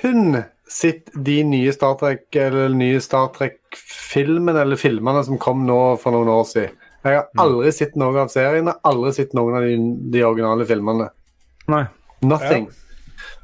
kun 0.00 0.44
sett 0.70 1.10
de 1.14 1.40
nye 1.44 1.72
Star 1.74 1.96
Trek 1.98 2.28
Eller 2.38 2.68
nye 2.70 3.00
Star 3.02 3.32
Trek-filmene 3.34 4.62
eller 4.62 4.78
filmene 4.78 5.24
som 5.26 5.38
kom 5.42 5.64
nå 5.66 5.80
for 6.02 6.14
noen 6.14 6.30
år 6.30 6.46
siden. 6.46 6.76
Jeg 7.00 7.16
har 7.16 7.28
aldri 7.40 7.72
sett 7.72 7.96
noe 8.00 8.18
av 8.20 8.28
serien, 8.32 8.68
har 8.68 8.80
aldri 8.84 9.14
sett 9.16 9.32
noen 9.36 9.56
av 9.56 9.64
de, 9.64 9.76
de 10.12 10.22
originale 10.26 10.66
filmene. 10.68 11.08
Nei. 11.72 11.84
Nothing. 12.20 12.68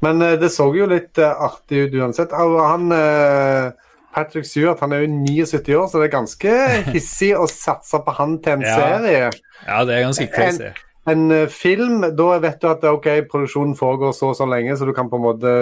Men 0.05 0.21
uh, 0.21 0.35
det 0.37 0.51
så 0.53 0.67
jo 0.77 0.85
litt 0.89 1.17
uh, 1.17 1.31
artig 1.47 1.87
ut 1.87 1.95
uansett. 1.97 2.33
Og 2.37 2.57
Han 2.61 2.91
uh, 2.93 3.71
Patrick 4.13 4.45
Stewart 4.49 4.81
han 4.81 4.93
er 4.93 5.05
jo 5.05 5.09
79 5.13 5.77
år, 5.77 5.87
så 5.89 6.01
det 6.01 6.09
er 6.09 6.13
ganske 6.17 6.57
hissig 6.93 7.31
å 7.37 7.47
satse 7.49 8.01
på 8.05 8.17
han 8.19 8.37
til 8.41 8.57
en 8.57 8.67
Ja. 8.67 8.75
serie. 8.77 9.31
Ja, 9.65 9.81
det 9.85 9.97
er 9.97 10.05
ganske 10.07 10.29
crazy. 10.33 10.71
En 11.07 11.29
eh, 11.31 11.45
film, 11.47 12.01
da 12.17 12.33
vet 12.43 12.57
du 12.59 12.65
at 12.67 12.81
ok, 12.83 13.05
produksjonen 13.31 13.77
foregår 13.79 14.11
så 14.11 14.33
og 14.33 14.35
så 14.35 14.47
lenge, 14.49 14.73
så 14.75 14.83
du 14.83 14.91
kan 14.91 15.07
på 15.07 15.15
en 15.15 15.23
måte 15.23 15.53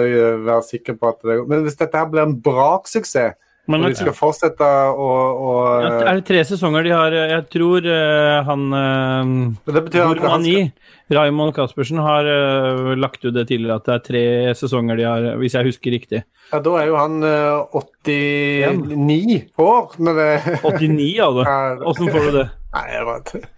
være 0.42 0.64
sikker 0.66 0.96
på 0.98 1.12
at 1.12 1.20
det 1.22 1.36
Men 1.46 1.62
hvis 1.62 1.78
dette 1.78 2.00
her 2.00 2.08
blir 2.10 2.24
en 2.24 2.34
braksuksess, 2.42 3.36
Men 3.66 3.82
og 3.82 3.90
de 3.90 3.98
skal 3.98 4.14
fortsette 4.14 4.66
å, 4.66 5.06
å 5.42 5.54
Ja, 5.82 5.92
Er 6.06 6.20
det 6.20 6.26
tre 6.28 6.42
sesonger 6.46 6.86
de 6.86 6.92
har 6.94 7.16
Jeg 7.16 7.46
tror 7.50 7.86
uh, 7.86 8.44
han 8.46 8.66
uh, 8.70 9.32
Det 9.66 9.82
betyr 9.88 10.04
at 10.06 10.22
han 10.22 10.46
skal... 10.46 10.68
Raymond 11.16 11.54
Caspersen, 11.54 12.00
har 12.02 12.26
uh, 12.26 12.92
lagt 12.98 13.22
ut 13.24 13.34
det 13.34 13.46
tidligere 13.50 13.78
at 13.78 13.86
det 13.86 13.94
er 13.94 14.04
tre 14.06 14.24
sesonger 14.58 14.98
de 14.98 15.04
har, 15.06 15.26
hvis 15.38 15.54
jeg 15.54 15.68
husker 15.68 15.94
riktig. 15.94 16.22
Ja, 16.50 16.58
da 16.62 16.72
er 16.80 16.88
jo 16.90 16.96
han 16.98 17.22
eh, 17.26 17.74
89 17.74 19.38
år 19.62 19.96
når 19.98 20.18
det 20.20 20.28
89, 20.62 21.06
ja 21.20 21.28
Ja. 21.42 21.56
Åssen 21.90 22.10
får 22.10 22.26
du 22.26 22.32
det? 22.40 22.46
Nei, 22.76 22.84
jeg 22.92 23.06
vet 23.08 23.32
ikke. 23.38 23.50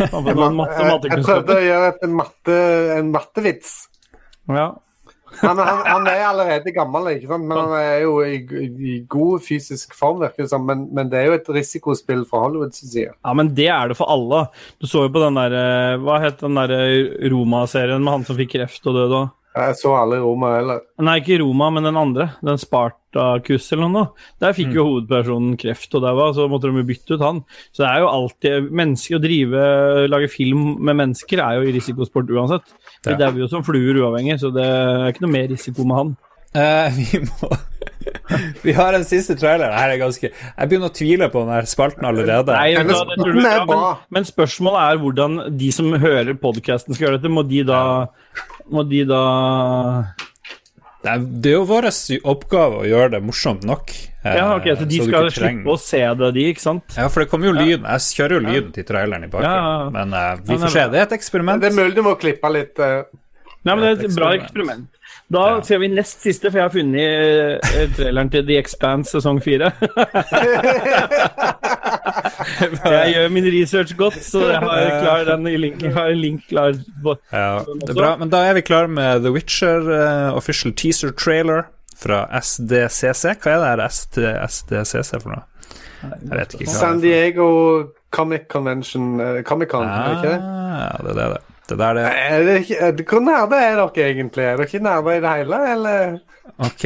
Jeg, 0.00 1.22
prøvde 1.24 1.56
å 1.56 1.64
gjøre 1.64 1.92
en 2.98 3.12
mattevits. 3.12 3.74
Ja. 4.50 4.70
Han, 5.40 5.58
han, 5.58 5.80
han 5.86 6.08
er 6.10 6.22
allerede 6.28 6.72
gammel, 6.74 7.08
ikke 7.14 7.30
sant? 7.30 7.46
men 7.48 7.58
han 7.58 7.74
er 7.78 8.02
jo 8.04 8.18
i, 8.24 8.38
i 8.92 8.96
god 9.10 9.44
fysisk 9.44 9.94
form, 9.96 10.20
virker 10.22 10.44
det 10.44 10.52
som. 10.52 10.66
Men, 10.68 10.86
men 10.94 11.10
det 11.12 11.20
er 11.20 11.30
jo 11.30 11.38
et 11.38 11.50
risikospill 11.60 12.26
fra 12.28 12.44
Hollywoods 12.44 12.82
side. 12.84 13.14
ja, 13.14 13.34
men 13.36 13.52
det 13.56 13.68
er 13.72 13.90
det 13.90 13.98
for 13.98 14.12
alle. 14.12 14.44
Du 14.80 14.88
så 14.90 15.06
jo 15.06 15.12
på 15.14 15.22
den 15.24 15.38
der 15.38 15.56
eh, 15.56 15.98
Hva 16.04 16.20
het 16.22 16.42
den 16.44 16.58
der 16.58 16.74
eh, 16.76 17.28
Roma-serien 17.32 18.04
med 18.04 18.18
han 18.18 18.26
som 18.28 18.38
fikk 18.38 18.54
kreft 18.58 18.90
og 18.90 18.98
døde 18.98 19.22
òg? 19.24 19.36
Jeg 19.50 19.74
så 19.80 19.90
alle 19.98 20.20
Roma 20.22 20.52
heller. 20.54 20.80
Nei, 21.02 21.16
ikke 21.18 21.40
Roma, 21.42 21.70
men 21.74 21.82
den 21.88 21.96
andre. 21.98 22.28
Den 22.46 22.60
Spartakus 22.60 23.64
eller 23.74 23.88
noe. 23.90 24.10
Der 24.38 24.54
fikk 24.54 24.76
jo 24.76 24.84
hovedpersonen 24.86 25.56
kreft, 25.58 25.90
og 25.98 26.04
der 26.04 26.14
var, 26.14 26.30
så 26.36 26.46
måtte 26.48 26.70
de 26.70 26.78
jo 26.78 26.86
bytte 26.86 27.16
ut 27.18 27.24
han. 27.24 27.40
Så 27.74 27.82
det 27.82 27.88
er 27.90 28.04
jo 28.04 28.12
alltid 28.12 28.70
Mennesker 28.70 29.18
å 29.18 29.22
drive, 29.24 29.64
lage 30.12 30.30
film 30.30 30.76
med 30.78 31.00
mennesker 31.02 31.42
er 31.42 31.58
jo 31.58 31.66
i 31.66 31.74
risikosport 31.74 32.30
uansett. 32.30 32.62
De 33.02 33.10
Ja. 33.10 33.16
dauer 33.24 33.42
jo 33.42 33.48
som 33.50 33.64
fluer 33.66 33.98
uavhengig, 33.98 34.38
så 34.38 34.52
det 34.54 34.62
er 34.62 35.10
ikke 35.10 35.26
noe 35.26 35.34
mer 35.34 35.48
risiko 35.50 35.82
med 35.84 35.96
han. 35.98 36.16
Eh, 36.54 36.90
vi 36.98 37.20
må 37.26 37.50
Vi 38.64 38.72
har 38.74 38.94
en 38.96 39.04
siste 39.06 39.36
trailer. 39.38 39.70
Her 39.74 39.92
er 39.94 40.00
ganske 40.00 40.30
Jeg 40.30 40.70
begynner 40.70 40.90
å 40.90 40.94
tvile 40.94 41.28
på 41.32 41.42
den 41.44 41.52
her 41.54 41.68
spalten 41.70 42.06
allerede. 42.06 42.54
Nei, 42.54 42.72
vet 42.74 42.88
du 42.90 43.28
er 43.40 43.44
ja, 43.44 43.64
men, 43.68 43.82
men 44.16 44.26
spørsmålet 44.28 44.80
er 44.86 45.02
hvordan 45.02 45.38
de 45.60 45.70
som 45.74 45.92
hører 45.92 46.34
podkasten 46.40 46.96
skal 46.96 47.08
gjøre 47.08 47.20
dette. 47.20 47.32
Må 47.32 47.44
de 47.46 47.62
da 47.68 47.82
Må 48.70 48.84
de 48.88 49.04
da 49.08 49.22
Det 51.02 51.12
er, 51.14 51.22
det 51.42 51.52
er 51.52 51.56
jo 51.58 51.64
vår 51.70 51.88
oppgave 52.34 52.82
å 52.82 52.88
gjøre 52.88 53.14
det 53.16 53.22
morsomt 53.26 53.66
nok. 53.68 53.94
eh, 54.24 54.36
Ja, 54.36 54.50
ok, 54.58 54.68
så 54.78 54.88
de 54.90 55.00
så 55.00 55.08
skal 55.08 55.30
slippe 55.38 55.74
å 55.74 55.78
se 55.80 56.02
det, 56.22 56.32
de, 56.36 56.48
ikke 56.52 56.66
sant? 56.66 56.98
Ja, 56.98 57.08
for 57.08 57.24
det 57.24 57.30
kommer 57.32 57.50
jo 57.50 57.56
lyden. 57.56 57.86
Jeg 57.88 58.18
kjører 58.18 58.36
jo 58.36 58.42
lyden 58.46 58.74
til 58.76 58.86
traileren 58.90 59.24
i 59.26 59.32
bakgrunnen. 59.32 59.56
Ja, 59.56 59.72
ja, 59.72 59.80
ja. 59.86 59.90
Men 59.96 60.14
eh, 60.18 60.44
vi 60.50 60.60
får 60.60 60.74
se. 60.76 60.86
Det 60.92 61.00
er 61.00 61.08
et 61.08 61.18
eksperiment. 61.20 61.62
Det 61.64 61.72
er 61.72 61.78
mulig 61.78 61.96
du 61.96 62.04
må 62.06 62.14
klippe 62.20 62.52
litt. 62.52 62.78
eh. 62.78 63.02
Nei, 63.64 63.74
men 63.76 63.82
det 63.84 63.88
er 63.90 63.98
Et 63.98 64.04
et 64.10 64.16
bra 64.16 64.30
eksperiment. 64.38 64.86
Da 65.30 65.42
Da 65.58 65.62
ser 65.66 65.78
vi 65.82 65.88
nest 65.92 66.22
siste, 66.24 66.50
for 66.50 66.58
jeg 66.58 66.64
har 66.64 66.72
funnet 66.74 67.00
eh, 67.04 67.90
traileren 67.96 68.30
til 68.32 68.46
The 68.48 68.56
Expanse 68.58 69.12
sesong 69.14 69.38
fire. 69.44 69.68
jeg 72.90 73.12
gjør 73.14 73.28
min 73.34 73.46
research 73.54 73.92
godt, 73.98 74.16
så 74.24 74.42
jeg 74.50 74.58
har, 74.62 74.88
klar 75.02 75.24
den 75.28 75.46
i 75.50 75.56
link, 75.60 75.82
har 75.94 76.10
en 76.14 76.18
link 76.20 76.46
klar. 76.48 76.72
på- 77.04 77.16
Ja, 77.32 77.60
det 77.82 77.90
er 77.90 77.94
bra. 78.00 78.16
Men 78.16 78.30
da 78.32 78.42
er 78.48 78.54
vi 78.58 78.60
klar 78.66 78.86
med 78.88 79.22
The 79.22 79.32
Witcher 79.34 79.80
uh, 79.90 80.36
official 80.36 80.72
teaser 80.72 81.10
trailer 81.12 81.66
fra 82.00 82.24
SDCC. 82.40 83.36
Hva 83.44 83.54
er 83.54 83.60
det 83.60 83.68
her 83.68 83.88
ST, 83.88 84.18
SDCC 84.48 85.20
for 85.22 85.30
noe? 85.36 85.44
Jeg 86.02 86.32
vet 86.32 86.54
ikke 86.56 86.64
hva 86.64 86.78
San. 86.80 87.00
Diego 87.02 87.48
Comic 88.10 88.48
Convention 88.48 89.20
uh, 89.20 89.42
Comic-Con, 89.44 89.84
er 89.86 90.08
det 90.08 90.16
ikke 90.16 90.32
det? 90.32 90.40
Ja, 90.40 90.90
det 91.04 91.10
er 91.10 91.34
det, 91.36 91.40
det. 91.70 91.78
Det 91.78 91.86
er 91.86 91.92
det 91.94 92.04
Er 92.30 92.42
det 92.42 92.58
ikke, 92.58 92.76
er 92.76 92.90
det- 92.90 93.08
hvor 93.08 93.20
nærme 93.20 93.56
er 93.56 93.74
dere 93.74 94.10
egentlig? 94.10 94.44
Er 94.44 94.56
dere 94.56 94.62
ikke 94.62 94.78
nærme 94.78 95.16
i 95.16 95.20
det 95.20 95.30
hele, 95.36 95.72
eller? 95.72 96.18
Ok, 96.58 96.84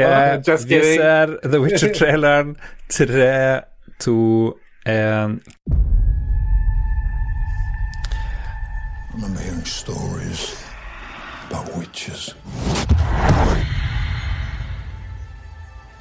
just 0.48 0.68
vi 0.68 0.74
kidding. 0.74 1.00
ser 1.00 1.26
The 1.44 1.60
Witcher-traileren. 1.60 2.56
Tre, 2.90 3.60
to, 4.00 4.50
én 4.88 5.40
I 9.10 9.16
remember 9.16 9.40
hearing 9.40 9.66
stories 9.66 10.42
about 11.50 11.76
witches. 11.78 12.36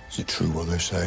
Is 0.10 0.20
it 0.20 0.28
true 0.28 0.48
what 0.48 0.68
they 0.68 0.80
say? 0.80 1.06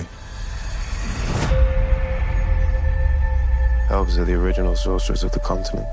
Elves 3.90 4.18
are 4.18 4.24
the 4.24 4.34
original 4.34 4.76
sorcerers 4.76 5.24
of 5.24 5.30
the 5.30 5.40
continent. 5.40 5.86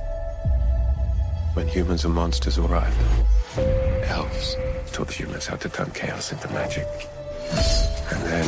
When 1.53 1.67
humans 1.67 2.03
and 2.03 2.15
monsters 2.15 2.57
arrived, 2.57 2.97
elves 4.05 4.57
taught 4.91 5.11
humans 5.11 5.45
how 5.45 5.55
to 5.57 5.69
turn 5.69 5.91
chaos 5.91 6.31
into 6.31 6.51
magic. 6.51 6.87
And 8.11 8.21
then 8.25 8.47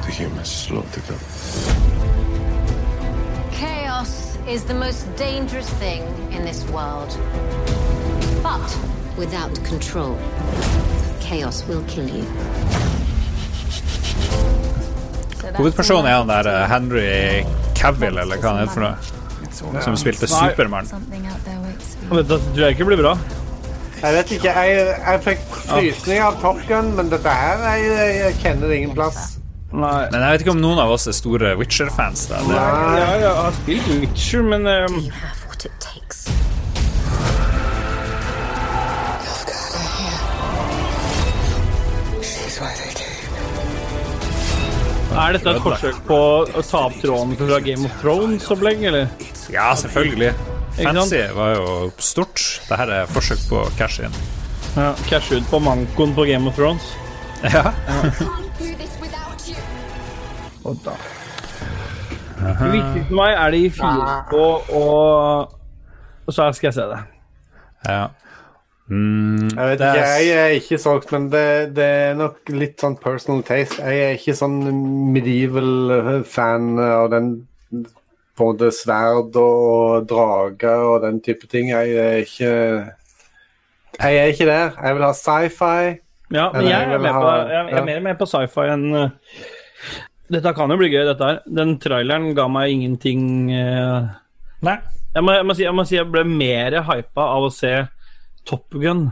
the 0.00 0.10
humans 0.10 0.50
slaughtered 0.50 1.02
them. 1.02 1.18
Chaos 3.52 4.38
is 4.48 4.64
the 4.64 4.72
most 4.72 5.04
dangerous 5.16 5.68
thing 5.74 6.02
in 6.32 6.42
this 6.42 6.64
world. 6.70 7.10
But 8.42 8.78
without 9.18 9.54
control, 9.62 10.16
chaos 11.20 11.66
will 11.68 11.84
kill 11.84 12.08
you. 12.08 12.24
So 15.36 15.50
that's 15.50 15.58
Hovedpersonen 15.58 16.06
er 16.06 16.12
han 16.12 16.30
another 16.30 16.42
der 16.42 16.62
eh, 16.62 16.68
Henry 16.68 17.44
Cavill, 17.74 18.18
eller 18.18 18.36
hva 18.36 18.48
han 18.48 18.58
heter 18.60 18.72
for 18.72 18.80
noe. 18.80 19.21
Som 19.54 19.96
spilte. 20.00 20.28
Supermann. 20.30 20.88
Du 22.10 22.60
jeg 22.60 22.74
ikke 22.76 22.88
blir 22.88 23.00
bra. 23.00 23.16
Jeg 24.02 24.16
vet 24.16 24.32
ikke. 24.34 24.52
Jeg, 24.52 24.86
jeg 24.98 25.22
fikk 25.22 25.44
frysninger 25.68 26.24
av 26.26 26.40
Top 26.42 26.58
Gun, 26.66 26.90
men 26.98 27.12
dette 27.12 27.36
her 27.38 27.62
jeg, 27.68 27.92
jeg 28.18 28.40
kjenner 28.42 28.72
det 28.72 28.80
ingen 28.80 28.96
plass. 28.96 29.36
Nei. 29.72 30.08
Men 30.12 30.20
jeg 30.20 30.34
vet 30.34 30.42
ikke 30.44 30.52
om 30.52 30.60
noen 30.60 30.80
av 30.82 30.90
oss 30.92 31.06
er 31.08 31.14
store 31.16 31.54
Witcher-fans. 31.56 32.26
da. 32.28 32.42
Ja, 32.50 33.06
jeg 33.22 33.36
har 33.38 33.54
spilt 33.62 33.86
Witcher, 34.02 34.42
men 34.44 34.66
um, 34.68 34.98
er 45.12 45.36
dette 45.36 45.52
et 45.52 45.62
forsøk 45.62 46.00
på 46.08 46.18
å 46.42 46.62
ta 46.64 46.82
opp 46.88 46.98
tråden 47.02 47.36
fra 47.38 47.58
Game 47.64 47.88
of 47.88 47.94
Thrones-opplegg, 48.02 48.84
eller? 48.90 49.08
ja, 49.52 49.70
selvfølgelig. 49.78 50.32
Fancy 50.78 51.20
var 51.36 51.54
jo 51.56 51.72
stort. 52.00 52.40
Dette 52.68 53.00
er 53.02 53.10
forsøk 53.12 53.42
på 53.50 53.60
å 53.60 53.88
in. 54.06 54.14
Ja, 54.72 54.92
Cash 55.08 55.34
ut 55.36 55.48
på 55.50 55.60
mankoen 55.60 56.14
på 56.16 56.24
Game 56.28 56.48
of 56.48 56.56
Thrones. 56.56 56.92
Ja. 57.42 57.72
Og 60.62 60.78
da. 60.84 60.94
Det 62.38 62.70
viktigste 62.72 63.08
for 63.08 63.18
meg 63.18 63.36
er 63.36 63.54
de 63.54 63.62
fire 63.74 64.16
på, 64.30 64.42
og, 64.78 65.54
og 66.26 66.34
så 66.34 66.48
skal 66.54 66.70
jeg 66.70 66.76
se 66.78 66.88
det. 66.94 67.00
ja. 67.88 68.04
Mm, 68.92 69.48
Jeg 69.56 69.68
vet 69.70 69.82
jeg 69.96 70.32
er 70.36 70.54
ikke 70.58 70.78
solgt, 70.82 71.12
men 71.14 71.30
det, 71.32 71.44
det 71.78 71.84
er 71.86 72.16
nok 72.18 72.50
litt 72.52 72.82
sånn 72.82 72.98
personal 73.00 73.40
taste. 73.46 73.78
Jeg 73.80 74.02
er 74.10 74.18
ikke 74.18 74.34
sånn 74.36 74.58
medieval 75.14 76.24
fan 76.28 76.74
av 76.82 77.06
den 77.14 77.30
både 78.36 78.68
sverd 78.74 79.36
og 79.40 80.06
drager 80.10 80.84
og 80.90 81.02
den 81.06 81.20
type 81.24 81.48
ting. 81.52 81.70
Jeg 81.72 81.94
er 82.02 82.20
ikke 82.24 82.52
Jeg 84.02 84.18
er 84.18 84.30
ikke 84.32 84.48
der. 84.48 84.76
Jeg 84.82 84.96
vil 84.98 85.04
ha 85.06 85.12
sci-fi. 85.16 85.80
Ja, 86.32 86.46
men 86.54 86.64
jeg 86.64 86.72
jeg 86.72 86.96
er, 86.96 87.12
ha- 87.12 87.20
på, 87.20 87.32
jeg 87.52 87.66
jeg 87.70 87.78
er 87.80 87.84
mer 87.88 88.00
med 88.10 88.18
på 88.20 88.28
sci-fi 88.28 88.68
enn 88.72 88.86
uh, 88.96 89.08
Dette 90.32 90.52
kan 90.56 90.70
jo 90.72 90.78
bli 90.80 90.88
gøy, 90.88 91.02
dette 91.04 91.26
her. 91.28 91.40
Den 91.44 91.74
traileren 91.80 92.30
ga 92.36 92.46
meg 92.48 92.72
ingenting 92.72 93.50
uh, 93.52 94.06
Nei. 94.64 94.78
jeg, 95.12 95.24
må, 95.26 95.34
jeg, 95.36 95.44
må 95.48 95.56
si, 95.58 95.64
jeg 95.66 95.76
må 95.76 95.84
si 95.88 95.98
jeg 95.98 96.08
ble 96.08 96.22
mer 96.24 96.78
hypa 96.88 97.26
av 97.36 97.48
å 97.48 97.52
se 97.52 97.74
Top 98.44 98.70
Gun. 98.74 99.10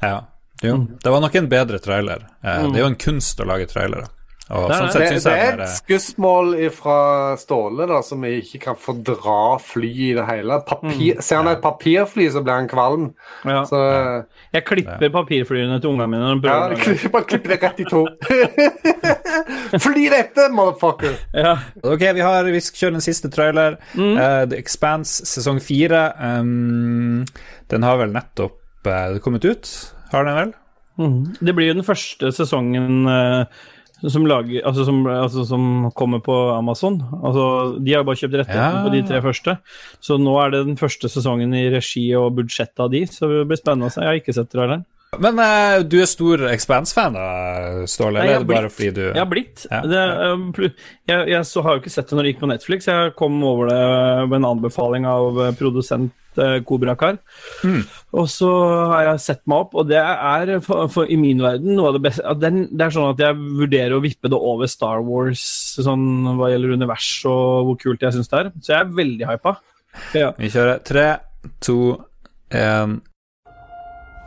Ja. 0.00 0.26
Jo, 0.62 0.86
det 1.02 1.10
var 1.10 1.20
nok 1.24 1.34
en 1.34 1.48
bedre 1.48 1.78
trailer. 1.80 2.26
Eh, 2.44 2.66
Det 2.72 2.76
er 2.76 2.82
jo 2.84 2.90
en 2.90 2.96
kunst 3.00 3.40
å 3.40 3.46
lage 3.48 3.66
trailere. 3.70 4.08
Og 4.50 4.66
Det 4.70 4.76
sånn 4.76 4.86
det. 4.86 4.92
sett 4.92 5.10
Det, 5.10 5.18
det 5.24 5.32
er 5.38 5.60
et 5.62 5.72
skussmål 5.76 6.48
fra 6.74 6.96
Ståle, 7.38 7.86
da, 7.86 8.00
som 8.02 8.24
ikke 8.26 8.58
kan 8.64 8.78
fordra 8.78 9.36
fly 9.62 9.90
i 10.08 10.10
det 10.16 10.24
hele. 10.26 10.58
Papir, 10.66 11.20
Ser 11.22 11.42
han 11.42 11.50
et 11.52 11.62
papirfly, 11.62 12.26
så 12.34 12.42
blir 12.42 12.56
han 12.58 12.68
kvalm. 12.70 13.04
Ja. 13.46 13.62
Så 13.68 13.78
Jeg 14.52 14.64
klipper 14.66 15.12
papirflyene 15.14 15.78
til 15.80 15.92
ungene 15.92 16.08
mine. 16.10 16.32
ja, 16.42 17.10
Bare 17.12 17.24
klipp 17.30 17.46
det 17.46 17.60
rett 17.62 17.80
i 17.80 17.86
to. 17.88 18.04
Fly 19.86 20.08
dette, 20.10 20.48
motherfucker! 20.52 21.14
ja. 21.34 21.56
Ok, 21.86 22.02
vi, 22.14 22.20
har, 22.24 22.44
vi 22.50 22.60
skal 22.64 22.84
kjøre 22.84 22.98
den 22.98 23.04
siste 23.04 23.30
trailer. 23.32 23.78
Eh, 23.94 24.44
The 24.50 24.58
Expanse 24.58 25.26
sesong 25.30 25.60
fire. 25.62 26.08
Um, 26.18 27.24
den 27.70 27.86
har 27.86 28.00
vel 28.00 28.12
nettopp 28.14 28.58
uh, 28.88 29.18
kommet 29.22 29.44
ut? 29.46 29.70
Har 30.10 30.26
den 30.26 30.36
vel? 30.40 30.52
Mm. 31.00 31.20
Det 31.40 31.54
blir 31.56 31.70
jo 31.70 31.76
den 31.78 31.86
første 31.86 32.28
sesongen 32.34 33.06
eh, 33.08 33.60
som, 34.08 34.24
lager, 34.26 34.62
altså 34.64 34.84
som, 34.88 35.02
altså 35.06 35.44
som 35.48 35.90
kommer 35.96 36.22
på 36.24 36.32
Amazon. 36.56 37.00
Altså, 37.22 37.44
de 37.84 37.92
har 37.92 38.04
bare 38.08 38.16
kjøpt 38.16 38.38
rettighetene 38.40 38.78
Ja. 38.78 38.84
på 38.86 38.92
de 38.94 39.02
tre 39.08 39.20
første. 39.20 39.58
Så 40.00 40.16
nå 40.20 40.38
er 40.44 40.50
det 40.54 40.62
den 40.70 40.76
første 40.80 41.10
sesongen 41.12 41.52
i 41.54 41.66
regi 41.74 42.06
og 42.16 42.32
budsjettet 42.38 42.80
av 42.80 42.90
de, 42.90 43.04
så 43.06 43.28
det 43.28 43.44
blir 43.50 43.60
spennende 43.60 43.90
å 43.90 43.92
se. 43.92 44.00
Jeg 44.00 44.08
har 44.08 44.20
ikke 44.22 44.34
sett 44.38 44.50
traileren. 44.54 44.86
Men 45.18 45.40
uh, 45.42 45.82
du 45.82 45.96
er 45.98 46.06
stor 46.06 46.38
Expanse-fan, 46.52 47.16
Ståle? 47.90 48.20
Eller 48.22 48.36
er 48.36 48.44
det 48.44 48.46
bare 48.46 48.68
blitt- 48.68 48.76
fordi 48.76 48.90
du 48.94 49.00
Jeg 49.08 49.18
har 49.18 49.26
blitt. 49.26 49.66
Ja. 49.70 49.80
Det, 49.82 50.04
uh, 50.06 50.70
jeg 51.10 51.28
jeg 51.34 51.44
så 51.50 51.62
har 51.66 51.74
jo 51.74 51.80
ikke 51.82 51.90
sett 51.90 52.08
det 52.08 52.16
når 52.16 52.22
det 52.22 52.32
gikk 52.34 52.40
på 52.44 52.50
Netflix. 52.52 52.86
Jeg 52.86 53.14
kom 53.18 53.42
over 53.42 53.66
det 53.72 54.28
med 54.30 54.36
en 54.38 54.50
anbefaling 54.52 55.06
av 55.10 55.40
produsent 55.58 56.12
eh, 56.38 56.58
Kobra 56.66 56.94
Kar. 56.98 57.18
Mm. 57.64 57.82
Og 58.20 58.28
så 58.30 58.50
har 58.92 59.08
jeg 59.08 59.24
sett 59.24 59.42
meg 59.50 59.66
opp, 59.66 59.74
og 59.80 59.88
det 59.90 59.98
er 60.00 60.54
for, 60.64 60.86
for, 60.92 61.10
i 61.10 61.18
min 61.20 61.42
verden 61.42 61.74
noe 61.76 61.90
av 61.90 61.98
det 61.98 62.04
beste 62.08 62.26
at 62.26 62.40
den, 62.42 62.62
Det 62.70 62.86
er 62.86 62.94
sånn 62.94 63.12
at 63.14 63.24
jeg 63.24 63.38
vurderer 63.58 63.96
å 63.96 64.04
vippe 64.04 64.30
det 64.30 64.38
over 64.38 64.70
Star 64.70 65.02
Wars 65.06 65.42
sånn 65.80 66.34
hva 66.38 66.52
gjelder 66.52 66.76
univers 66.78 67.10
og 67.30 67.70
hvor 67.70 67.80
kult 67.80 68.06
jeg 68.06 68.16
syns 68.16 68.30
det 68.30 68.42
er. 68.42 68.52
Så 68.60 68.74
jeg 68.74 68.80
er 68.84 68.96
veldig 69.02 69.30
hypa. 69.30 69.56
Ja. 70.14 70.32
Vi 70.38 70.50
kjører 70.52 70.82
tre, 70.86 71.06
to, 71.64 71.78
én 72.50 73.00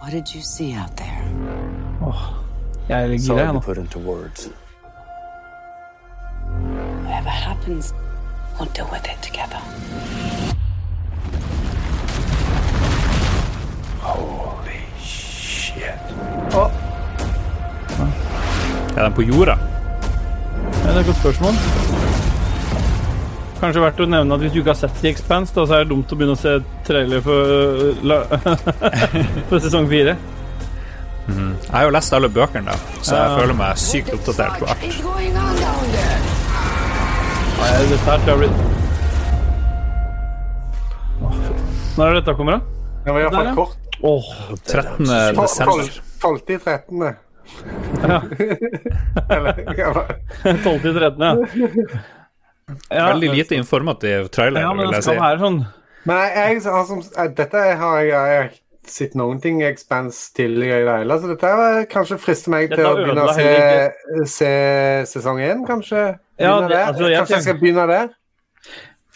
What 0.04 0.12
did 0.12 0.36
you 0.36 0.42
see 0.42 0.74
out 0.76 0.98
there? 0.98 1.24
Jeg 2.90 3.04
er 3.04 3.08
gira, 3.18 3.40
jeg 3.40 3.54
nå. 3.54 3.62
Whatever 7.06 7.30
happens, 7.30 7.94
we'll 8.60 8.68
deal 8.74 8.90
with 8.92 9.06
it 9.06 9.22
together. 9.22 9.62
Holy 14.04 14.80
shit. 15.04 16.04
Er 18.96 19.04
den 19.08 19.14
på 19.18 19.22
jorda? 19.26 19.56
Ja, 20.84 20.90
det 20.90 20.96
er 20.96 21.00
et 21.00 21.06
godt 21.10 21.22
spørsmål. 21.24 21.54
Kanskje 23.64 23.80
verdt 23.82 24.02
å 24.04 24.06
nevne 24.12 24.36
at 24.36 24.42
hvis 24.44 24.52
du 24.52 24.60
ikke 24.60 24.74
har 24.74 24.80
sett 24.82 24.98
The 25.00 25.08
Expanse, 25.14 25.54
da, 25.56 25.64
så 25.66 25.78
er 25.78 25.86
det 25.86 25.94
dumt 25.94 26.12
å 26.12 26.18
begynne 26.20 26.36
å 26.36 26.40
se 26.42 26.58
trailer 26.84 27.22
for, 27.24 27.40
la, 28.04 28.18
for 29.50 29.58
sesong 29.64 29.88
fire. 29.92 30.18
Jeg 31.24 31.72
har 31.72 31.86
jo 31.88 31.94
lest 31.96 32.12
alle 32.18 32.28
bøkene, 32.30 32.68
da, 32.68 32.76
så 33.00 33.16
jeg 33.16 33.24
Ja. 33.24 33.38
føler 33.40 33.56
meg 33.56 33.78
sykt 33.80 34.12
oppdatert 34.18 34.60
på 34.60 34.66
alt. 34.68 34.84
Nei, 37.64 37.70
dette 37.88 38.04
her 38.04 38.20
tror 38.26 38.32
jeg 38.34 38.40
blir 38.42 38.52
Når 41.96 42.04
er 42.04 42.14
det 42.14 42.20
dette 42.26 42.36
kommer, 42.36 42.52
da? 42.58 42.60
Det 43.06 43.14
var 43.16 43.20
iallfall 43.24 43.52
kort. 43.56 43.78
Åh, 44.04 44.26
13. 44.68 45.06
Tol- 45.06 45.42
desember. 45.42 45.88
tol- 46.22 46.40
12. 46.40 46.50
i 46.50 46.58
13. 46.60 47.04
Ja. 48.04 48.22
Eller, 49.36 49.54
12 50.64 50.82
til 50.82 50.94
13, 50.96 51.24
ja. 51.24 51.36
ja. 52.90 53.08
Veldig 53.12 53.30
lite 53.36 53.56
informativ 53.60 54.28
trailer, 54.34 54.62
Ja, 54.64 54.74
men 54.74 54.86
vil 54.88 54.94
det 54.94 55.02
jeg 55.02 55.08
si. 55.10 55.16
være 55.20 55.40
sånn 55.42 55.58
Men 56.08 56.22
jeg, 56.24 56.34
jeg, 56.64 56.72
har 56.74 56.86
som, 56.90 57.02
eh, 57.18 57.30
dette 57.38 57.64
har 57.82 58.00
jeg, 58.02 58.10
jeg 58.12 58.40
har 58.42 58.50
sett 58.96 59.14
noen 59.20 59.40
ting 59.44 59.62
Expanse 59.64 60.34
tidligere 60.36 60.82
i 60.82 60.88
det 60.88 60.96
hele, 61.04 61.20
så 61.24 61.30
dette 61.32 61.52
er 61.68 61.86
kanskje 61.92 62.18
frister 62.20 62.52
meg 62.56 62.72
til 62.74 62.84
å 62.88 62.96
begynne 62.98 63.28
å 63.28 63.36
se, 63.38 63.48
se 64.28 64.52
sesong 65.14 65.40
én, 65.44 65.64
kanskje? 65.68 66.02
Ja, 66.40 66.58
det- 66.68 66.82
altså, 66.90 67.08
jeg 67.12 67.22
kanskje 67.22 67.38
jeg 67.38 67.46
skal 67.48 67.60
begynne 67.62 67.88
der? 67.92 68.10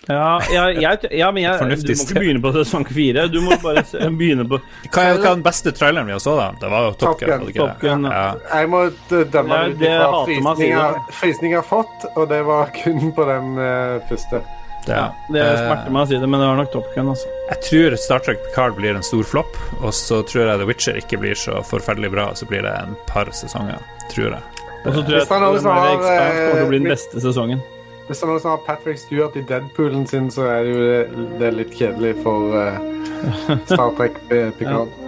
Ja, 0.08 0.42
ja, 0.52 0.68
jeg, 0.72 1.10
ja 1.20 1.32
men 1.36 1.44
jeg, 1.44 1.60
du 1.60 1.92
må 1.92 2.06
ikke 2.06 2.22
begynne 2.22 2.42
på 2.44 2.52
sesong 2.56 2.86
fire. 2.88 3.26
Du 3.32 3.42
må 3.44 3.58
bare 3.64 3.84
se, 3.88 4.00
begynne 4.08 4.46
på 4.48 4.60
Hva 4.62 5.04
er, 5.04 5.18
hva 5.20 5.34
er 5.34 5.36
den 5.36 5.44
beste 5.46 5.74
traileren 5.76 6.08
vi 6.08 6.16
har 6.16 6.22
så, 6.24 6.36
da? 6.40 6.46
Det 6.62 6.70
var 6.72 6.86
jo 6.86 6.94
Top 6.94 7.20
Top 7.20 7.26
Gun. 7.28 7.50
Top 7.58 7.82
Gun, 7.84 8.08
ja. 8.08 8.14
Ja. 8.14 8.62
Jeg 8.62 8.72
må 8.72 8.84
dømme 9.10 9.60
ut 9.74 9.82
det 9.82 9.92
ifra 10.38 10.86
frysninger 11.18 11.58
jeg 11.58 11.60
har 11.60 11.68
fått, 11.68 12.08
og 12.16 12.30
det 12.32 12.40
var 12.48 12.72
kun 12.78 13.12
på 13.16 13.28
den 13.28 13.60
uh, 13.60 14.00
første. 14.08 14.42
Det, 14.88 14.96
ja, 14.96 15.08
Det 15.28 15.42
Eh, 15.44 15.58
smerter 15.60 15.92
meg 15.92 16.06
å 16.06 16.08
si 16.08 16.16
det, 16.16 16.28
men 16.32 16.40
det 16.40 16.48
var 16.48 16.60
nok 16.62 16.72
Top 16.72 16.88
Gun. 16.96 17.12
Altså. 17.12 17.32
Jeg 17.50 17.64
tror 17.68 17.98
Star 18.00 18.24
Trek 18.24 18.44
Picard 18.48 18.78
blir 18.80 18.96
en 18.96 19.04
stor 19.04 19.28
flopp, 19.28 19.60
og 19.82 19.92
så 19.96 20.22
tror 20.24 20.48
jeg 20.48 20.62
The 20.62 20.68
Witcher 20.70 21.00
ikke 21.02 21.20
blir 21.20 21.36
så 21.36 21.60
forferdelig 21.68 22.14
bra, 22.16 22.30
og 22.32 22.40
så 22.40 22.48
blir 22.48 22.64
det 22.64 22.72
en 22.72 22.96
par 23.10 23.32
sesonger, 23.36 23.84
tror 24.14 24.38
jeg. 24.38 24.44
Og 24.86 24.94
så 24.94 25.02
tror 25.04 25.18
jeg 25.20 25.26
det 25.28 25.42
at 25.42 25.58
Expanse 25.58 26.06
kommer 26.08 26.54
til 26.56 26.64
å 26.64 26.72
bli 26.72 26.80
den 26.80 26.88
eh, 26.88 26.96
beste 26.96 27.24
sesongen. 27.28 27.66
Hvis 28.08 28.22
det 28.22 28.24
er 28.24 28.30
noen 28.32 28.44
som 28.44 28.54
har 28.54 28.62
Patrick 28.64 29.00
Stewart 29.02 29.36
i 29.36 29.44
Deadpoolen 29.48 30.06
sin, 30.08 30.30
så 30.32 30.48
er 30.48 30.64
det 30.64 30.76
jo 30.76 30.86
det, 30.86 31.26
det 31.40 31.50
er 31.50 31.58
litt 31.58 31.74
kjedelig 31.76 32.14
for 32.24 32.56
uh, 32.56 32.80
Star 33.72 33.92
Trek 33.98 34.22
eh, 34.32 34.48
Picard. 34.56 35.07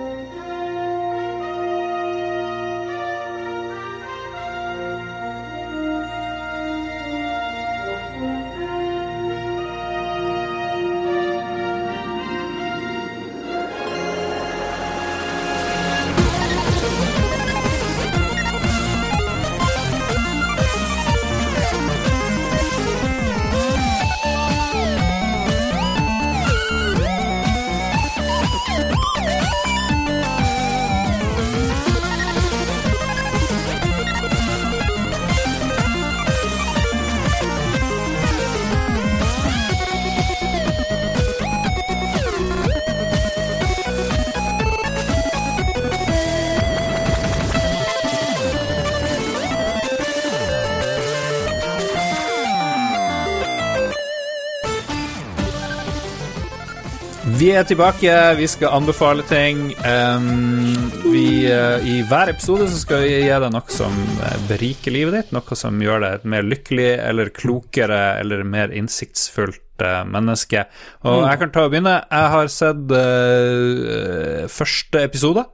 Vi 57.49 57.55
er 57.57 57.63
tilbake, 57.65 58.11
vi 58.37 58.45
skal 58.45 58.75
anbefale 58.77 59.23
ting. 59.25 59.71
Um, 59.81 60.91
vi, 61.09 61.47
uh, 61.49 61.81
I 61.81 61.95
hver 62.05 62.29
episode 62.29 62.67
så 62.69 62.77
skal 62.77 63.01
vi 63.01 63.15
gi 63.23 63.31
deg 63.41 63.47
noe 63.55 63.73
som 63.73 63.95
eh, 64.21 64.35
beriker 64.45 64.93
livet 64.93 65.15
ditt. 65.15 65.31
Noe 65.33 65.57
som 65.57 65.81
gjør 65.81 66.03
deg 66.03 66.19
et 66.19 66.27
mer 66.29 66.45
lykkelig 66.45 66.91
eller 67.07 67.31
klokere 67.33 67.97
eller 68.19 68.45
mer 68.45 68.69
innsiktsfullt 68.69 69.81
uh, 69.81 70.03
menneske. 70.05 70.67
Og 71.09 71.23
jeg 71.25 71.41
kan 71.41 71.55
ta 71.55 71.65
og 71.65 71.73
begynne. 71.73 71.95
Jeg 72.05 72.33
har 72.35 72.53
sett 72.53 72.93
uh, 72.93 74.45
første 74.59 75.01
episode. 75.09 75.47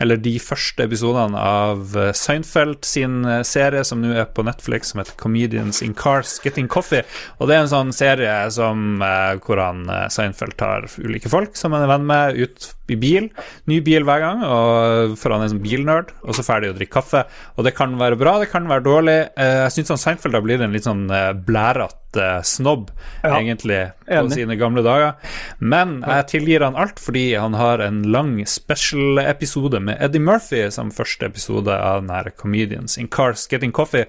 Eller 0.00 0.20
de 0.20 0.34
første 0.42 0.86
episodene 0.86 1.38
av 1.38 1.96
Seinfeld 2.16 2.84
sin 2.86 3.22
serie, 3.46 3.84
som 3.86 4.02
nå 4.02 4.14
er 4.14 4.28
på 4.32 4.44
Netflix, 4.46 4.92
som 4.92 5.02
heter 5.02 5.16
Comedians 5.20 5.82
in 5.84 5.94
Cars 5.98 6.38
Getting 6.44 6.68
Coffee. 6.70 7.04
Og 7.38 7.48
det 7.50 7.56
er 7.56 7.64
en 7.64 7.72
sånn 7.72 7.94
serie 7.96 8.34
som, 8.54 9.02
hvor 9.44 9.62
han, 9.62 9.84
Seinfeld 10.12 10.56
tar 10.60 10.88
ulike 11.00 11.30
folk 11.32 11.56
som 11.58 11.76
han 11.76 11.86
er 11.86 11.92
venn 11.94 12.06
med, 12.08 12.40
ut 12.40 12.70
i 12.90 12.98
bil. 12.98 13.28
Ny 13.70 13.78
bil 13.86 14.06
hver 14.06 14.22
gang, 14.24 14.42
og 14.42 15.14
for 15.20 15.30
han 15.30 15.44
er 15.44 15.48
en 15.48 15.54
sånn 15.54 15.62
bilnerd, 15.62 16.10
og 16.26 16.34
så 16.34 16.42
ferdig 16.46 16.72
å 16.72 16.76
drikke 16.78 16.96
kaffe. 16.98 17.24
Og 17.56 17.66
det 17.66 17.76
kan 17.78 17.94
være 18.00 18.18
bra, 18.18 18.38
det 18.42 18.50
kan 18.50 18.66
være 18.70 18.86
dårlig. 18.86 19.18
Jeg 19.38 19.74
syns 19.76 19.94
Seinfeld 20.02 20.34
har 20.34 20.44
blitt 20.46 20.64
en 20.64 20.74
litt 20.74 20.88
sånn 20.88 21.06
blærete 21.46 22.09
snobb, 22.42 22.90
Ja. 23.22 23.38
egentlig, 23.38 23.92
på 24.06 24.12
Enig. 24.14 24.32
sine 24.32 24.56
gamle 24.56 24.82
dager. 24.82 25.12
Men 25.60 26.00
jeg 26.02 26.26
tilgir 26.26 26.64
han 26.64 26.74
alt 26.76 26.98
fordi 26.98 27.34
han 27.38 27.54
har 27.54 27.78
en 27.78 28.02
lang 28.02 28.46
special-episode 28.46 29.80
med 29.80 29.96
Eddie 30.00 30.20
Murphy 30.20 30.70
som 30.70 30.90
første 30.90 31.26
episode 31.26 31.68
av 31.70 32.00
den 32.02 32.10
her 32.10 32.30
Comedians 32.30 32.98
in 32.98 33.08
Cars 33.08 33.46
Getting 33.50 33.72
Coffee. 33.72 34.06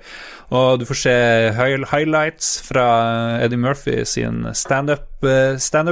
Og 0.51 0.79
du 0.79 0.85
får 0.85 0.95
se 0.95 1.15
highlights 1.91 2.61
fra 2.61 3.39
Eddie 3.43 3.57
Murphy 3.57 4.03
sin 4.05 4.47
standup-liv, 4.53 5.59
stand 5.59 5.89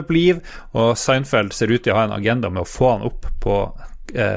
og 0.73 0.97
Seinfeld 0.97 1.53
ser 1.53 1.71
ut 1.71 1.83
til 1.83 1.93
å 1.93 1.99
ha 1.99 2.03
en 2.09 2.17
agenda 2.17 2.49
med 2.49 2.63
å 2.63 2.69
få 2.69 2.91
han 2.97 3.05
opp 3.07 3.25
på 3.43 3.55
eh, 3.67 3.85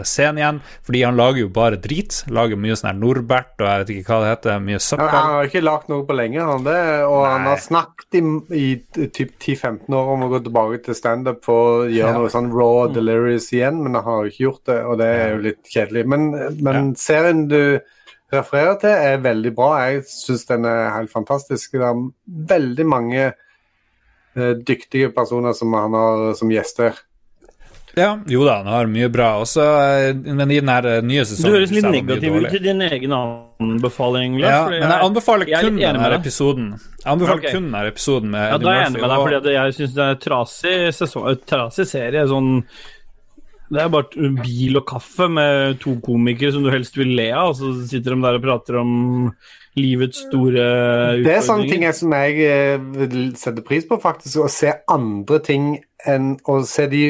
scenen 0.05 0.39
igjen, 0.41 0.59
fordi 0.87 1.03
han 1.05 1.17
lager 1.19 1.41
jo 1.45 1.49
bare 1.55 1.79
drit. 1.81 2.19
Lager 2.33 2.59
mye 2.61 2.77
sånn 2.79 2.91
her 2.93 2.99
Norbert 3.01 3.55
og 3.63 3.67
jeg 3.69 3.83
vet 3.83 3.93
ikke 3.97 4.13
hva 4.13 4.19
det 4.25 4.31
heter, 4.33 4.61
mye 4.67 4.81
søppel. 4.83 5.09
han 5.13 5.31
har 5.37 5.49
ikke 5.49 5.63
lagt 5.65 5.89
noe 5.93 6.05
på 6.09 6.17
lenge, 6.19 6.41
han 6.53 6.67
det, 6.67 6.79
og 7.07 7.25
han 7.27 7.47
har 7.51 7.63
snakket 7.63 8.19
i, 8.19 8.23
i 8.59 8.67
typ 9.09 9.33
10-15 9.41 9.97
år 9.99 10.13
om 10.17 10.27
å 10.27 10.31
gå 10.35 10.43
tilbake 10.45 10.83
til 10.85 10.99
standup 10.99 11.43
for 11.47 11.63
å 11.63 11.89
gjøre 11.89 12.13
Ja. 12.13 12.19
noe 12.19 12.31
sånn 12.33 12.53
raw 12.53 12.87
delirious 12.93 13.49
igjen, 13.53 13.83
men 13.83 13.95
han 13.99 14.05
har 14.05 14.23
jo 14.25 14.31
ikke 14.33 14.45
gjort 14.47 14.65
det, 14.73 14.79
og 14.85 14.99
det 15.01 15.11
er 15.17 15.29
jo 15.37 15.43
litt 15.49 15.63
kjedelig. 15.73 16.07
Men, 16.13 16.31
men 16.63 16.95
serien 17.01 17.47
du 17.49 17.81
refererer 18.33 18.79
til, 18.81 18.91
er 19.13 19.19
veldig 19.25 19.51
bra. 19.57 19.71
Jeg 19.91 20.05
syns 20.09 20.47
den 20.49 20.65
er 20.65 20.91
helt 20.95 21.11
fantastisk. 21.13 21.73
Det 21.77 21.85
er 21.85 22.05
veldig 22.53 22.87
mange 22.89 23.25
eh, 24.37 24.55
dyktige 24.57 25.11
personer 25.13 25.53
som 25.57 25.73
han 25.77 25.93
har 25.97 26.33
som 26.39 26.53
gjester. 26.53 26.97
Ja, 27.95 28.15
jo 28.27 28.45
da, 28.47 28.55
han 28.63 28.71
har 28.73 28.89
mye 28.89 29.09
bra. 29.13 29.35
Også, 29.43 29.61
eh, 29.61 30.15
men 30.15 30.51
i 30.51 30.61
den 30.63 30.71
her 30.73 30.89
sesongen 30.89 31.05
nye 31.05 31.25
Du 31.27 31.49
høres 31.53 31.75
litt 31.75 31.89
negativ 31.93 32.39
ut 32.39 32.49
til 32.55 32.65
din 32.65 32.81
egen 32.87 33.13
anbefaling. 33.17 34.39
Ja, 34.41 34.63
men 34.71 34.81
jeg 34.81 35.09
anbefaler 35.09 35.53
jeg 35.53 35.69
kun 35.69 35.79
denne 35.81 36.15
episoden. 36.17 36.73
Jeg 37.03 37.11
anbefaler 37.15 37.45
okay. 37.45 37.55
kun 37.57 37.69
denne 37.69 37.85
episoden 37.93 38.33
med 38.33 38.47
Ja, 38.47 38.57
Eddie 38.57 38.65
da 38.65 38.73
er 38.73 38.81
jeg 38.81 38.89
enig 38.89 39.05
med 39.05 39.13
deg, 39.13 39.27
fordi 39.27 39.55
jeg 39.59 39.77
syns 39.79 39.95
det 39.99 40.09
er 40.09 40.19
trasig 40.25 40.75
sesong, 40.97 41.29
eh, 41.29 41.41
trasig 41.53 41.89
serie. 41.93 42.27
Sånn 42.33 42.53
Det 43.73 43.81
er 43.81 43.93
bare 43.93 44.33
bil 44.41 44.77
og 44.81 44.89
kaffe 44.89 45.29
med 45.33 45.79
to 45.81 45.97
komikere 46.05 46.53
som 46.53 46.65
du 46.65 46.73
helst 46.73 46.97
vil 46.97 47.15
le 47.17 47.31
av, 47.33 47.53
og 47.53 47.61
så 47.61 47.75
sitter 47.89 48.17
de 48.17 48.25
der 48.25 48.41
og 48.41 48.45
prater 48.45 48.81
om 48.81 48.91
livets 49.81 50.27
store 50.27 50.61
utfordringer. 50.61 51.25
Det 51.25 51.37
er 51.37 51.47
sånne 51.47 51.69
ting 51.71 51.87
jeg, 51.87 51.97
som 51.97 52.13
jeg 52.13 52.35
setter 52.43 52.99
vil 52.99 53.33
sette 53.41 53.65
pris 53.65 53.89
på, 53.89 53.97
faktisk. 54.01 54.43
Å 54.45 54.53
se 54.53 54.75
andre 54.93 55.41
ting 55.45 55.73
enn 56.09 56.33
å 56.51 56.57
se 56.67 56.87
de 56.91 57.03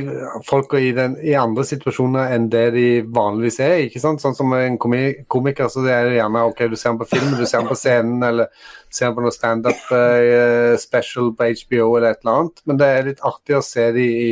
folka 0.47 0.81
i, 0.81 0.91
i 1.25 1.35
andre 1.39 1.65
situasjoner 1.67 2.35
enn 2.35 2.49
det 2.53 2.65
de 2.75 2.87
vanligvis 3.15 3.59
er. 3.65 3.77
ikke 3.87 4.03
sant? 4.03 4.23
Sånn 4.23 4.37
som 4.37 4.53
en 4.57 4.77
komiker, 4.81 5.71
så 5.73 5.85
det 5.87 5.95
er 5.95 6.11
det 6.11 6.19
gjerne 6.19 6.45
ok, 6.51 6.65
du 6.69 6.77
ser 6.77 6.93
ham 6.93 7.01
på 7.01 7.09
film, 7.15 7.33
du 7.39 7.47
ser 7.47 7.63
ham 7.63 7.71
på 7.71 7.79
scenen, 7.79 8.21
eller 8.27 8.53
ser 8.93 9.09
ham 9.09 9.17
på 9.17 9.25
noe 9.25 9.35
standup 9.35 9.89
uh, 9.95 10.75
special 10.81 11.33
på 11.39 11.49
HBO 11.63 11.89
eller 11.97 12.13
et 12.13 12.23
eller 12.23 12.37
annet. 12.37 12.63
Men 12.69 12.83
det 12.83 12.91
er 12.91 13.11
litt 13.11 13.27
artig 13.33 13.59
å 13.59 13.65
se 13.65 13.89
de 13.97 14.07
i, 14.13 14.31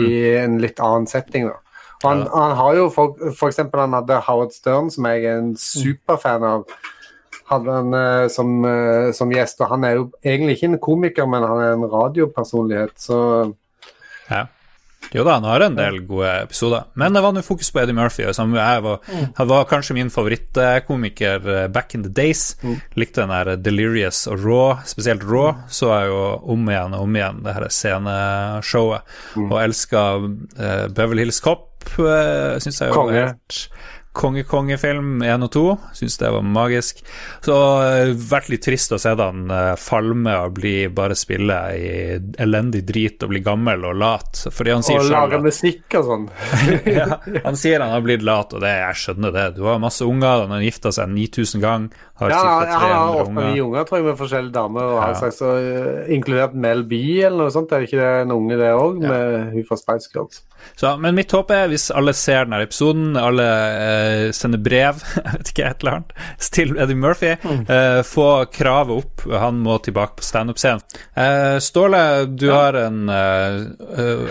i 0.00 0.10
en 0.40 0.58
litt 0.62 0.82
annen 0.82 1.08
setting, 1.10 1.50
da. 1.52 1.60
Og 2.02 2.10
han, 2.10 2.26
han 2.28 2.52
har 2.58 2.74
jo 2.76 2.90
for, 2.92 3.16
for 3.38 3.48
eksempel 3.48 3.80
han 3.80 3.96
hadde 3.96 4.20
Howard 4.26 4.52
Stern, 4.52 4.90
som 4.92 5.06
jeg 5.08 5.24
er 5.24 5.40
en 5.40 5.54
superfan 5.56 6.44
av 6.44 6.66
hadde 7.46 7.70
han 7.70 7.94
uh, 7.94 8.26
som, 8.32 8.56
uh, 8.66 9.12
som 9.14 9.30
gjest, 9.30 9.60
og 9.62 9.70
han 9.70 9.86
er 9.86 10.00
jo 10.00 10.08
egentlig 10.24 10.56
ikke 10.56 10.70
en 10.72 10.80
komiker, 10.82 11.28
men 11.30 11.46
han 11.46 11.62
er 11.62 11.76
en 11.76 11.86
radiopersonlighet, 11.92 12.96
så. 13.00 13.20
Jo 15.14 15.24
da, 15.26 15.36
han 15.38 15.46
har 15.46 15.64
en 15.66 15.76
del 15.78 16.00
gode 16.06 16.30
episoder. 16.42 16.86
Men 16.98 17.14
det 17.16 17.22
var 17.24 17.34
nå 17.34 17.42
fokus 17.46 17.70
på 17.72 17.82
Eddie 17.82 17.96
Murphy, 17.96 18.26
som 18.36 18.54
jeg 18.56 18.82
var, 18.84 19.12
han 19.36 19.50
var 19.50 19.68
kanskje 19.70 19.96
min 19.98 20.10
favorittkomiker 20.12 21.48
eh, 21.54 21.66
back 21.72 21.94
in 21.94 22.04
the 22.06 22.12
days. 22.12 22.56
Likte 22.98 23.22
den 23.22 23.34
der 23.34 23.56
Delirious 23.60 24.24
og 24.30 24.44
Raw, 24.44 24.82
spesielt 24.88 25.24
Raw, 25.26 25.54
så 25.68 25.92
jeg 25.94 26.10
jo 26.12 26.22
om 26.56 26.68
igjen 26.70 26.96
og 26.96 27.06
om 27.06 27.18
igjen 27.18 27.42
det 27.46 27.56
her 27.56 27.68
sceneshowet. 27.72 29.16
Og 29.46 29.56
elska 29.62 30.04
uh, 30.18 30.86
Beverly 30.90 31.26
Hills 31.26 31.40
Cop, 31.44 31.68
uh, 31.98 32.56
syns 32.62 32.80
jeg 32.82 32.90
jo 32.90 32.96
Konge. 32.98 33.28
helt 33.30 33.60
Konge-kongefilm 34.16 35.22
1 35.24 35.46
og 35.46 35.52
2. 35.54 35.64
Syns 36.00 36.18
det 36.20 36.32
var 36.34 36.44
magisk. 36.46 37.02
Så 37.44 37.56
uh, 37.56 38.12
vært 38.30 38.50
litt 38.52 38.64
trist 38.66 38.94
å 38.96 39.00
se 39.00 39.12
han 39.16 39.46
uh, 39.52 39.74
falme 39.80 40.34
og 40.42 40.56
bli 40.58 40.74
bare 40.92 41.16
spille 41.18 41.58
i 41.76 41.90
elendig 42.42 42.82
drit 42.88 43.22
og 43.22 43.32
bli 43.32 43.42
gammel 43.44 43.84
og 43.88 43.98
lat. 44.00 44.42
Fordi 44.52 44.74
han 44.74 44.86
sier 44.86 45.02
Og 45.02 45.12
lage 45.12 45.40
musikk 45.44 45.98
og 46.00 46.10
sånn. 46.10 46.28
ja, 46.98 47.08
Han 47.46 47.58
sier 47.58 47.82
han 47.82 47.92
har 47.92 48.04
blitt 48.04 48.24
lat, 48.26 48.54
og 48.56 48.62
det, 48.64 48.72
jeg 48.80 49.00
skjønner 49.02 49.34
det. 49.34 49.46
Du 49.58 49.64
har 49.68 49.80
masse 49.82 50.04
unger, 50.06 50.44
han 50.46 50.54
har 50.56 50.64
gifta 50.64 50.92
seg 50.94 51.10
9000 51.12 51.62
ganger, 51.64 52.05
har 52.18 52.30
Ja, 52.30 52.36
han 52.64 52.68
har 52.68 52.80
300 52.80 53.22
åtte-ni 53.22 53.60
unger. 53.60 53.84
tror 53.84 53.98
jeg, 53.98 54.04
med 54.06 54.16
forskjellige 54.18 54.52
damer, 54.52 54.82
og 54.82 55.02
Ja. 55.02 55.14
sagt, 55.14 55.34
så, 55.36 55.50
eh, 55.60 56.14
inkludert 56.16 56.54
Mel 56.54 56.82
B 56.82 56.94
eller 57.22 57.36
noe 57.44 57.50
sånt. 57.50 57.72
Er 57.72 57.80
det 57.80 57.88
ikke 57.90 58.00
det 58.00 58.22
en 58.22 58.32
unge, 58.32 58.56
det 58.56 58.70
òg, 58.72 58.98
med 59.00 59.52
hun 59.52 59.64
fra 59.68 59.76
Spice 59.76 60.08
Girls? 60.14 60.42
Så, 60.76 60.98
men 60.98 61.14
mitt 61.14 61.30
håp 61.30 61.50
er, 61.50 61.68
hvis 61.68 61.90
alle 61.94 62.12
ser 62.16 62.44
denne 62.46 62.62
episoden, 62.64 63.16
alle 63.20 63.44
eh, 63.44 64.30
sender 64.32 64.58
brev, 64.58 65.02
jeg 65.14 65.24
vet 65.36 65.50
ikke, 65.52 65.66
et 65.70 65.84
eller 65.84 65.92
annet, 65.98 66.12
til 66.56 66.72
Eddie 66.78 66.96
Murphy, 66.96 67.34
eh, 67.68 68.00
få 68.02 68.46
kravet 68.50 68.96
opp. 68.96 69.26
Han 69.30 69.60
må 69.62 69.76
tilbake 69.84 70.16
på 70.16 70.24
standup-scenen. 70.24 70.80
Eh, 71.16 71.58
Ståle, 71.60 72.02
du 72.34 72.48
har 72.50 72.72
en 72.80 73.10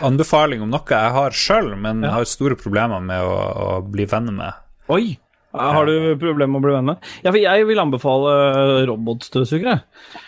anbefaling 0.01 0.61
om 0.65 0.69
noe 0.73 0.83
jeg 0.89 1.11
har 1.15 1.31
sjøl, 1.35 1.75
men 1.79 2.03
har 2.03 2.25
store 2.27 2.55
problemer 2.59 3.01
med 3.03 3.21
å, 3.21 3.35
å 3.77 3.81
bli 3.85 4.05
venner 4.09 4.35
med. 4.35 4.53
Oi! 4.89 5.17
Ja, 5.55 5.71
Har 5.75 5.87
du 5.87 6.15
problemer 6.19 6.51
med 6.53 6.59
å 6.59 6.65
bli 6.65 6.73
venn 6.75 6.89
med? 6.91 7.09
Ja, 7.23 7.31
jeg 7.31 7.67
vil 7.69 7.79
anbefale 7.81 8.33
robotstøvsugere. 8.89 9.77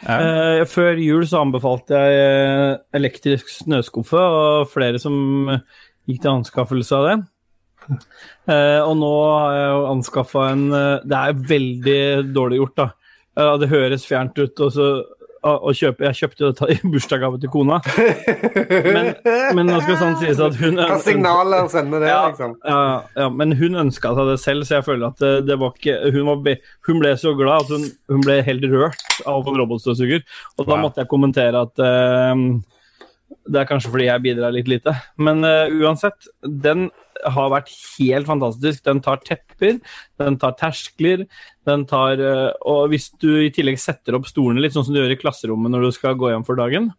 Eh, 0.08 0.62
før 0.72 1.02
jul 1.04 1.26
så 1.28 1.42
anbefalte 1.44 2.00
jeg 2.00 2.22
eh, 2.22 2.78
elektrisk 2.98 3.52
snøskuffe, 3.52 4.22
og 4.22 4.70
flere 4.72 5.02
som 5.04 5.18
eh, 5.54 5.66
gikk 6.08 6.24
til 6.24 6.34
anskaffelse 6.38 7.00
av 7.02 7.10
det. 7.10 7.18
Eh, 8.52 8.80
og 8.84 8.96
nå 9.00 9.12
har 9.24 9.54
jeg 9.56 9.68
jo 9.72 9.84
anskaffa 9.94 10.42
en 10.52 10.64
eh, 10.76 11.06
Det 11.08 11.20
er 11.20 11.38
veldig 11.52 12.00
dårlig 12.36 12.58
gjort, 12.62 12.76
da. 12.82 12.88
Eh, 13.38 13.54
det 13.62 13.70
høres 13.72 14.08
fjernt 14.08 14.40
ut, 14.42 14.64
og 14.66 14.74
så 14.76 14.90
å, 15.56 15.74
kjøpe, 15.76 16.06
Jeg 16.08 16.20
kjøpte 16.22 16.52
dette 16.52 16.70
i 16.74 16.78
bursdagsgave 16.94 17.40
til 17.42 17.52
kona. 17.54 17.80
Men, 18.68 19.12
men 19.58 19.70
nå 19.70 19.80
skal 19.84 20.00
sånn 20.02 20.18
sies 20.22 20.42
at 20.44 20.58
hun 20.60 20.80
Hva 20.80 21.00
signaler 21.04 21.68
sender 21.72 22.04
det, 22.04 22.14
liksom? 22.30 22.56
ja, 22.68 22.80
ja, 23.18 23.28
men 23.34 23.56
hun 23.58 23.80
ønska 23.86 24.14
seg 24.18 24.32
det 24.32 24.38
selv, 24.44 24.68
så 24.68 24.78
jeg 24.78 24.88
føler 24.88 25.12
at 25.12 25.22
det, 25.24 25.34
det 25.50 25.60
var 25.62 25.76
ikke 25.76 25.98
hun, 26.16 26.32
var, 26.32 26.58
hun 26.88 27.04
ble 27.04 27.14
så 27.20 27.34
glad 27.38 27.66
at 27.66 27.74
hun, 27.76 27.86
hun 28.14 28.26
ble 28.26 28.40
helt 28.48 28.66
rørt 28.72 29.20
av 29.28 29.48
en 29.48 29.62
robotstøvsuger. 29.62 30.26
Og 30.58 30.70
da 30.70 30.80
måtte 30.82 31.04
jeg 31.04 31.12
kommentere 31.12 31.66
at 31.68 31.84
eh, 31.84 32.44
det 33.48 33.60
er 33.62 33.68
kanskje 33.68 33.92
fordi 33.94 34.08
jeg 34.08 34.24
bidrar 34.24 34.56
litt 34.56 34.70
lite. 34.72 34.94
Men 35.20 35.44
uh, 35.46 35.68
uansett, 35.82 36.30
den 36.44 36.88
har 37.26 37.52
vært 37.52 37.72
helt 37.98 38.30
fantastisk. 38.30 38.84
Den 38.86 39.02
tar 39.04 39.22
tepper, 39.26 39.80
den 40.22 40.38
tar 40.42 40.56
terskler, 40.60 41.26
den 41.68 41.84
tar 41.90 42.22
uh, 42.22 42.52
Og 42.70 42.94
hvis 42.94 43.10
du 43.22 43.32
i 43.42 43.52
tillegg 43.54 43.80
setter 43.82 44.18
opp 44.18 44.30
stolene 44.30 44.64
litt 44.64 44.76
sånn 44.76 44.88
som 44.88 44.96
du 44.96 45.02
gjør 45.02 45.16
i 45.16 45.20
klasserommet 45.20 45.74
når 45.74 45.88
du 45.88 45.92
skal 45.96 46.18
gå 46.20 46.32
hjem 46.32 46.48
for 46.48 46.60
dagen, 46.60 46.92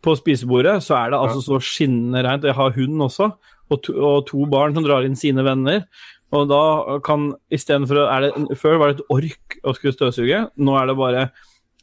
på 0.00 0.14
spisebordet, 0.16 0.78
så 0.84 0.96
er 0.96 1.12
det 1.12 1.20
altså 1.20 1.42
så 1.44 1.58
skinnende 1.60 2.22
rent. 2.24 2.46
Jeg 2.48 2.56
har 2.56 2.72
hund 2.72 3.02
også, 3.04 3.26
og 3.70 3.82
to, 3.84 3.94
og 4.00 4.22
to 4.30 4.46
barn 4.48 4.72
som 4.76 4.86
drar 4.86 5.04
inn 5.04 5.18
sine 5.18 5.44
venner. 5.44 5.84
Og 6.32 6.46
da 6.48 6.98
kan 7.04 7.32
istedenfor 7.52 8.04
er 8.06 8.28
det, 8.28 8.56
Før 8.58 8.78
var 8.80 8.90
det 8.90 9.00
et 9.00 9.12
ork 9.12 9.58
å 9.66 9.74
skulle 9.76 9.96
støvsuge. 9.96 10.44
Nå 10.56 10.76
er 10.78 10.88
det 10.88 10.96
bare 10.96 11.26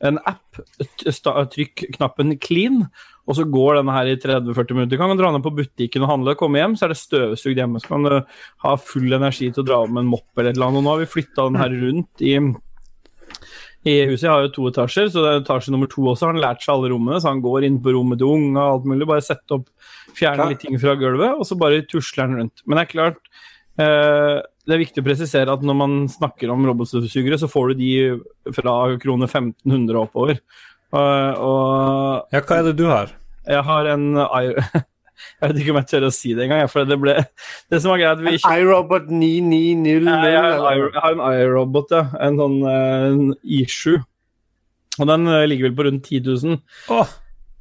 en 0.07 0.19
app. 0.29 0.59
Trykk 0.79 1.85
knappen 1.97 2.37
'clean', 2.37 2.87
og 3.27 3.35
så 3.35 3.43
går 3.51 3.81
denne 3.81 3.95
her 3.95 4.07
i 4.07 4.15
30-40 4.15 4.77
minutter. 4.77 4.99
Kan 4.99 5.11
man 5.11 5.19
dra 5.19 5.33
ned 5.35 5.43
på 5.43 5.51
butikken 5.57 6.05
og 6.05 6.13
handle, 6.13 6.37
komme 6.39 6.61
hjem, 6.61 6.77
så 6.79 6.87
er 6.87 6.93
det 6.93 7.01
støvsugd 7.01 7.59
hjemme. 7.59 7.81
Så 7.83 7.91
kan 7.91 8.07
du 8.07 8.13
ha 8.63 8.77
full 8.79 9.11
energi 9.17 9.49
til 9.51 9.65
å 9.65 9.67
dra 9.67 9.81
med 9.85 10.05
en 10.05 10.13
mopp 10.13 10.39
eller 10.39 10.53
et 10.53 10.59
eller 10.59 10.69
annet. 10.69 10.79
Og 10.79 10.87
nå 10.87 10.93
har 10.93 11.03
vi 11.03 11.11
flytta 11.11 11.49
den 11.49 11.59
her 11.59 11.75
rundt 11.83 12.23
i 12.23 12.37
i 13.87 13.95
huset. 14.09 14.25
Jeg 14.25 14.31
har 14.31 14.45
jo 14.45 14.53
to 14.55 14.67
etasjer, 14.71 15.09
så 15.11 15.23
det 15.23 15.31
er 15.31 15.41
etasje 15.41 15.73
nummer 15.73 15.89
to 15.91 16.03
også 16.09 16.27
har 16.27 16.33
han 16.33 16.43
lært 16.43 16.63
seg 16.63 16.73
alle 16.73 16.91
rommene. 16.91 17.19
Så 17.21 17.31
han 17.31 17.43
går 17.43 17.67
inn 17.67 17.79
på 17.83 17.93
rommet 17.95 18.19
til 18.21 18.31
unga 18.33 18.63
og 18.63 18.73
alt 18.77 18.89
mulig, 18.91 19.09
bare 19.09 19.25
sette 19.25 19.59
opp, 19.59 19.67
fjerne 20.17 20.49
litt 20.51 20.63
ting 20.63 20.77
fra 20.81 20.95
gulvet, 20.99 21.37
og 21.37 21.47
så 21.47 21.57
bare 21.59 21.85
tusler 21.89 22.25
han 22.25 22.41
rundt. 22.41 22.63
Men 22.65 22.79
det 22.79 22.85
er 22.85 22.93
klart, 22.93 23.21
eh, 23.79 24.35
det 24.67 24.75
er 24.75 24.83
viktig 24.83 25.03
å 25.03 25.07
presisere 25.07 25.53
at 25.53 25.63
når 25.63 25.79
man 25.79 25.97
snakker 26.11 26.51
om 26.51 26.65
robotstøvsugere, 26.67 27.39
så 27.39 27.51
får 27.51 27.71
du 27.71 27.83
de 27.83 27.91
fra 28.55 28.73
krone 28.99 29.29
1500 29.29 29.95
og 29.95 30.07
oppover. 30.07 30.41
Og, 30.95 31.41
og 31.43 32.35
Ja, 32.35 32.41
hva 32.41 32.59
er 32.61 32.69
det 32.69 32.77
du 32.79 32.85
har? 32.87 33.15
jeg 33.47 33.63
har 33.63 33.87
en 33.93 34.07
Jeg 35.41 35.49
vet 35.49 35.59
ikke 35.61 35.73
om 35.73 35.79
jeg 35.79 35.89
tør 35.89 36.07
å 36.07 36.13
si 36.13 36.33
det 36.37 36.45
engang, 36.45 36.67
for 36.69 36.85
det 36.85 36.97
ble 37.01 37.13
Det 37.71 37.79
som 37.81 37.93
var 37.93 38.01
greit, 38.01 38.19
vi 38.21 38.35
kjøpte 38.37 38.57
iRobot 38.61 39.07
9900. 39.09 40.27
Jeg 40.29 40.41
har 40.43 40.51
en 40.51 40.83
jeg 40.83 41.01
har 41.03 41.15
en 41.15 41.23
iRobot, 41.29 41.93
ja. 41.93 42.03
En 42.21 42.37
sånn 42.37 42.57
eh, 42.69 43.05
en 43.07 43.23
I7. 43.41 43.97
Og 44.97 45.09
den 45.09 45.31
eh, 45.31 45.45
ligger 45.49 45.69
vel 45.69 45.77
på 45.77 45.87
rundt 45.87 46.09
10 46.09 46.21
000. 46.27 46.59
Oh. 46.93 47.15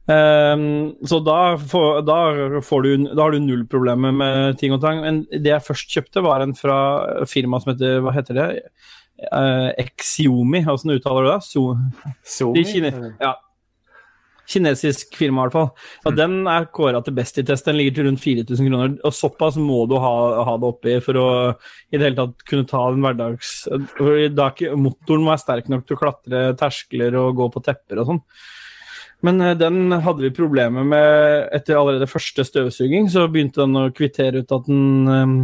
Um, 0.06 0.94
så 1.08 1.18
da, 1.26 1.56
får, 1.58 2.04
da, 2.06 2.18
får 2.62 2.84
du, 2.84 3.08
da 3.10 3.24
har 3.24 3.34
du 3.34 3.40
null 3.42 3.64
problemer 3.68 4.14
med 4.14 4.60
ting 4.60 4.76
og 4.76 4.84
tang. 4.84 5.02
Men 5.04 5.24
det 5.32 5.50
jeg 5.50 5.66
først 5.66 5.96
kjøpte, 5.96 6.24
var 6.28 6.44
en 6.44 6.54
fra 6.56 6.78
firma 7.28 7.60
som 7.62 7.72
heter 7.72 8.04
Hva 8.04 8.14
heter 8.16 8.38
det? 8.38 8.50
Uh, 9.16 9.72
Exiomi, 9.80 10.60
åssen 10.68 10.92
uttaler 10.92 11.24
du 11.24 11.30
det? 11.30 11.40
So 11.46 11.70
Somi? 12.20 12.64
kine 12.68 12.92
ja. 13.20 13.36
Kinesisk 14.46 15.16
firma, 15.18 15.42
i 15.42 15.44
hvert 15.46 15.56
fall. 15.56 15.70
Og 16.06 16.16
Den 16.16 16.34
er 16.46 16.68
kåra 16.70 17.00
til 17.02 17.16
best 17.16 17.38
i 17.40 17.44
test. 17.46 17.66
Den 17.66 17.78
ligger 17.80 17.96
til 17.96 18.06
rundt 18.06 18.22
4000 18.22 18.68
kroner. 18.68 18.92
Og 19.02 19.14
såpass 19.14 19.56
må 19.58 19.80
du 19.90 19.96
ha, 19.98 20.12
ha 20.46 20.54
det 20.62 20.68
oppi 20.68 20.94
for 21.02 21.18
å 21.18 21.30
i 21.90 21.98
det 21.98 22.04
hele 22.04 22.20
tatt 22.20 22.44
kunne 22.46 22.68
ta 22.70 22.84
den 22.92 23.02
hverdags... 23.02 23.56
da 24.36 24.52
motoren 24.78 25.24
må 25.24 25.32
være 25.32 25.42
sterk 25.42 25.72
nok 25.72 25.82
til 25.86 25.98
å 25.98 26.02
klatre 26.04 26.44
terskler 26.60 27.18
og 27.18 27.34
gå 27.40 27.50
på 27.56 27.64
tepper 27.66 28.02
og 28.02 28.12
sånn. 28.12 28.22
Men 29.26 29.40
eh, 29.40 29.56
den 29.58 29.90
hadde 29.90 30.26
vi 30.28 30.34
problemer 30.36 30.86
med 30.86 31.48
etter 31.56 31.78
allerede 31.80 32.10
første 32.10 32.44
støvsuging. 32.46 33.10
Så 33.10 33.26
begynte 33.32 33.64
den 33.64 33.78
å 33.80 33.88
kvittere 33.94 34.44
ut 34.44 34.54
at 34.54 34.68
den 34.70 35.10
eh, 35.10 35.34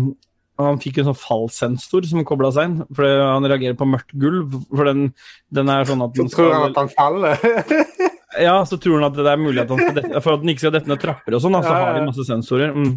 han 0.61 0.79
fikk 0.83 0.99
en 1.01 1.09
sånn 1.11 1.17
fallsensor 1.19 2.05
som 2.07 2.25
kobla 2.29 2.51
seg 2.55 2.69
inn, 2.69 2.77
for 2.95 3.09
han 3.09 3.47
reagerer 3.49 3.77
på 3.79 3.89
mørkt 3.89 4.13
gulv. 4.21 4.53
For 4.69 4.85
den, 4.91 5.09
den 5.55 5.73
er 5.73 5.89
sånn 5.89 6.05
at 6.05 6.19
Så 6.19 6.27
skal... 6.29 6.45
tror 6.45 6.53
han 6.55 6.69
at 6.69 6.81
han 6.83 6.93
faller. 6.93 7.83
ja, 8.49 8.55
så 8.69 8.79
tror 8.81 9.01
han 9.01 9.09
at 9.09 9.19
det 9.19 9.33
er 9.33 9.41
mulig 9.43 9.65
at 9.65 9.73
han 9.73 9.81
skal 9.83 9.99
dette, 9.99 10.23
for 10.23 10.37
at 10.37 10.45
den 10.45 10.53
ikke 10.53 10.67
skal 10.67 10.75
dette 10.77 10.93
ned 10.93 11.01
trapper 11.03 11.39
og 11.39 11.45
sånn, 11.45 11.59
så 11.65 11.73
har 11.75 11.97
de 11.99 12.07
masse 12.11 12.29
sensorer. 12.29 12.77
Mm. 12.77 12.93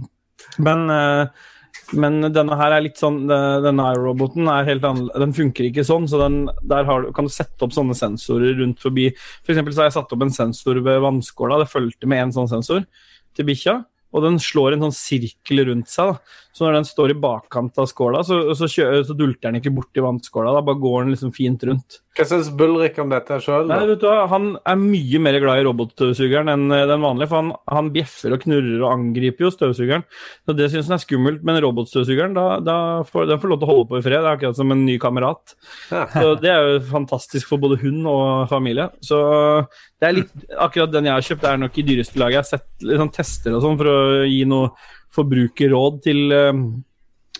Men, 0.68 0.84
eh, 0.91 1.49
men 1.95 2.19
denne 2.36 2.56
her 2.60 2.73
er 2.76 2.84
litt 2.86 2.98
sånn 2.99 3.18
Denne 3.27 3.86
roboten 3.98 4.48
er 4.52 4.68
helt 4.68 4.86
annerledes. 4.88 5.19
Den 5.26 5.34
funker 5.38 5.68
ikke 5.68 5.84
sånn, 5.88 6.06
så 6.11 6.19
den, 6.22 6.38
der 6.64 6.86
har, 6.88 7.03
du- 7.03 7.11
kan 7.15 7.27
du 7.27 7.34
sette 7.34 7.65
opp 7.65 7.73
sånne 7.76 7.95
sensorer 7.98 8.56
rundt 8.61 8.84
forbi. 8.84 9.10
For 9.45 9.56
eksempel 9.56 9.76
så 9.76 9.84
har 9.84 9.90
jeg 9.91 9.98
satt 9.99 10.15
opp 10.15 10.23
en 10.27 10.34
sensor 10.34 10.80
ved 10.86 11.02
vannskåla. 11.03 11.60
Det 11.64 11.72
fulgte 11.72 12.10
med 12.10 12.27
en 12.27 12.36
sånn 12.36 12.52
sensor 12.52 12.86
til 13.36 13.48
bikkja. 13.49 13.80
Og 14.15 14.23
den 14.23 14.38
slår 14.40 14.76
en 14.77 14.86
sånn 14.88 14.95
sirkel 14.95 15.65
rundt 15.68 15.91
seg. 15.91 16.14
da. 16.14 16.41
Så 16.56 16.64
når 16.64 16.77
den 16.77 16.86
står 16.88 17.11
i 17.11 17.18
bakkant 17.19 17.76
av 17.84 17.90
skåla, 17.91 18.22
så, 18.23 18.38
så, 18.56 18.69
kjø, 18.72 18.88
så 19.03 19.15
dulter 19.18 19.49
den 19.49 19.60
ikke 19.60 19.73
borti 19.76 19.99
vannskåla. 19.99 20.53
Da 20.56 20.61
bare 20.64 20.80
går 20.80 21.02
den 21.03 21.11
liksom 21.11 21.34
fint 21.36 21.65
rundt. 21.68 21.98
Hva 22.15 22.23
syns 22.30 22.48
Bulrik 22.56 22.95
om 23.03 23.11
dette 23.11 23.41
sjøl? 23.44 23.68
Han 24.32 24.45
er 24.64 24.80
mye 24.80 25.19
mer 25.19 25.36
glad 25.44 25.60
i 25.60 25.65
robotstøvsugeren 25.68 26.53
enn 26.53 26.72
eh, 26.72 26.86
den 26.88 27.03
vanlige. 27.03 27.27
For 27.34 27.41
han, 27.41 27.52
han 27.68 27.91
bjeffer 27.91 28.38
og 28.38 28.45
knurrer 28.45 28.86
og 28.86 28.88
angriper 28.94 29.49
jo 29.49 29.52
støvsugeren. 29.52 30.07
Så 30.48 30.56
Det 30.56 30.69
syns 30.72 30.88
han 30.88 30.95
er 30.95 31.03
skummelt, 31.03 31.44
men 31.44 31.60
robotstøvsugeren 31.68 32.40
da, 32.40 32.48
da 32.64 32.80
får, 33.10 33.27
den 33.34 33.44
får 33.44 33.52
lov 33.52 33.60
til 33.60 33.68
å 33.68 33.73
holde 33.73 33.90
på 33.91 33.99
i 33.99 34.07
fred. 34.07 34.22
Det 34.22 34.32
er 34.32 34.40
akkurat 34.40 34.64
som 34.64 34.72
en 34.72 34.88
ny 34.88 34.95
kamerat. 35.03 35.57
Så 35.91 36.26
Det 36.40 36.56
er 36.56 36.72
jo 36.72 36.82
fantastisk 36.88 37.52
for 37.52 37.68
både 37.68 37.82
hund 37.84 38.07
og 38.07 38.48
familie. 38.48 38.88
Så 39.03 39.19
det 39.99 40.07
er 40.07 40.19
litt, 40.22 40.36
akkurat 40.56 40.95
den 40.95 41.11
jeg 41.11 41.18
har 41.19 41.32
kjøpt, 41.34 41.49
er 41.52 41.64
nok 41.68 41.84
i 41.84 41.90
dyreste 41.91 42.23
laget. 42.23 42.40
Jeg 42.40 42.45
har 42.45 42.52
sett 42.56 42.91
sånn 43.03 43.15
tester 43.19 43.60
og 43.60 43.65
sånn 43.68 43.82
for 43.84 43.91
å 43.91 43.99
gi 44.23 44.45
noe 44.48 44.72
forbrukerråd 45.16 46.00
til 46.06 46.36
eh, 46.36 46.62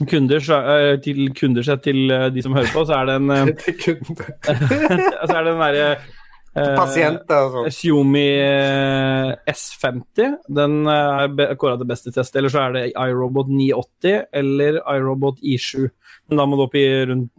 kunder, 0.10 0.52
eh, 0.60 0.98
til 1.04 1.32
kunder 1.38 1.66
sett 1.66 1.86
til 1.88 2.12
eh, 2.12 2.28
de 2.34 2.44
som 2.44 2.56
hører 2.58 2.72
på, 2.74 2.86
så 2.88 3.00
er 3.00 3.10
det 3.10 3.18
en 3.22 3.28
så 5.28 5.36
er 5.36 5.42
det 5.42 5.52
den 5.52 5.64
derre 5.64 5.90
eh, 5.92 6.74
Pasienter 6.78 7.46
og 7.46 7.54
sånn. 7.54 7.76
Xiaomi 7.78 8.26
eh, 8.40 9.32
S50. 9.52 10.40
Den 10.60 10.82
er 10.92 11.56
kåra 11.60 11.80
til 11.80 11.90
beste 11.90 12.16
test. 12.16 12.36
Eller 12.40 12.54
så 12.54 12.66
er 12.66 12.76
det 12.78 12.86
iRobot 12.94 13.52
980 13.52 14.28
eller 14.44 14.82
iRobot 14.84 15.44
I7. 15.44 15.90
Men 16.30 16.40
da 16.42 16.46
må 16.50 16.58
du 16.58 16.64
opp 16.66 16.74
i 16.80 16.82
rundt 17.06 17.30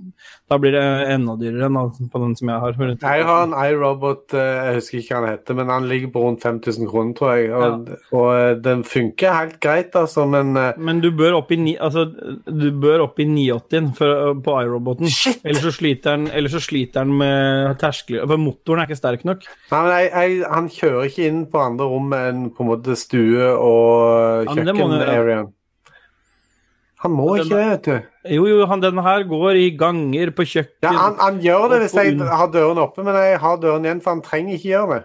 Da 0.47 0.57
blir 0.63 0.71
det 0.77 0.83
enda 1.11 1.33
dyrere 1.41 1.67
enn 1.67 2.09
på 2.13 2.21
den 2.23 2.37
som 2.39 2.49
jeg 2.53 2.61
har. 2.63 2.73
Rundt- 2.79 3.03
Jeg 3.03 3.25
har 3.27 3.43
en 3.43 3.55
iRobot, 3.59 4.35
eh, 4.39 4.39
jeg 4.69 4.75
husker 4.77 4.99
ikke 5.01 5.15
hva 5.17 5.21
han 5.25 5.33
heter, 5.33 5.55
men 5.59 5.73
han 5.75 5.89
ligger 5.91 6.13
på 6.15 6.23
rundt 6.23 6.41
5000 6.45 6.87
kroner, 6.93 7.15
tror 7.19 7.33
jeg. 7.35 7.49
Og, 7.51 7.89
og 8.13 8.29
eh, 8.37 8.55
den 8.63 8.85
funker 8.87 9.35
helt 9.35 9.57
greit, 9.61 9.91
altså, 9.99 10.23
men 10.31 10.55
eh, 10.57 10.73
Men 10.79 11.01
du 11.03 11.11
bør 11.11 11.41
opp 11.41 11.51
i, 11.51 11.57
ni, 11.57 11.75
altså, 11.77 12.05
du 12.47 12.69
bør 12.79 13.03
opp 13.09 13.19
i 13.19 13.27
980 13.27 13.91
for, 13.99 14.35
på 14.47 14.55
iRoboten. 14.63 15.11
Ellers 15.43 15.67
så 15.67 15.75
sliter 15.75 16.15
den, 16.17 16.29
ellers 16.31 16.55
så 16.55 16.63
sliter 16.63 17.03
den 17.03 17.19
med 17.19 17.75
terskler 17.83 18.23
For 18.31 18.39
motoren 18.39 18.85
er 18.85 18.87
ikke 18.87 19.01
sterk 19.03 19.25
nok. 19.27 19.43
Nei, 19.73 19.83
men 19.83 19.93
jeg, 19.97 20.11
jeg, 20.15 20.39
Han 20.55 20.71
kjører 20.71 21.11
ikke 21.11 21.27
inn 21.27 21.43
på 21.51 21.59
andre 21.67 21.91
rom 21.91 22.15
enn 22.15 22.47
på 22.55 22.63
en 22.63 22.71
måte 22.71 22.95
stue 22.97 23.51
og 23.51 24.47
Ja, 24.47 24.55
kjøkken-areaen. 24.55 25.51
Han 27.07 27.15
må 27.15 27.27
Den- 27.37 27.47
ikke 27.47 27.57
det, 27.57 27.67
vet 27.71 27.89
du. 27.89 28.13
Jo, 28.37 28.47
jo, 28.51 28.63
han, 28.67 28.81
denne 28.83 29.03
her 29.07 29.23
går 29.31 29.59
i 29.63 29.67
ganger, 29.79 30.31
på 30.35 30.43
kjøkken 30.51 30.83
Ja, 30.89 30.91
han, 30.99 31.15
han 31.23 31.37
gjør 31.45 31.69
det 31.71 31.83
hvis 31.85 31.95
jeg 31.95 32.17
har 32.19 32.49
døren 32.51 32.79
oppe, 32.83 33.05
men 33.07 33.15
jeg 33.15 33.39
har 33.39 33.61
døren 33.63 33.85
igjen, 33.87 34.01
for 34.03 34.17
han 34.17 34.23
trenger 34.27 34.57
ikke 34.59 34.73
gjøre 34.73 34.97
det. 34.97 35.05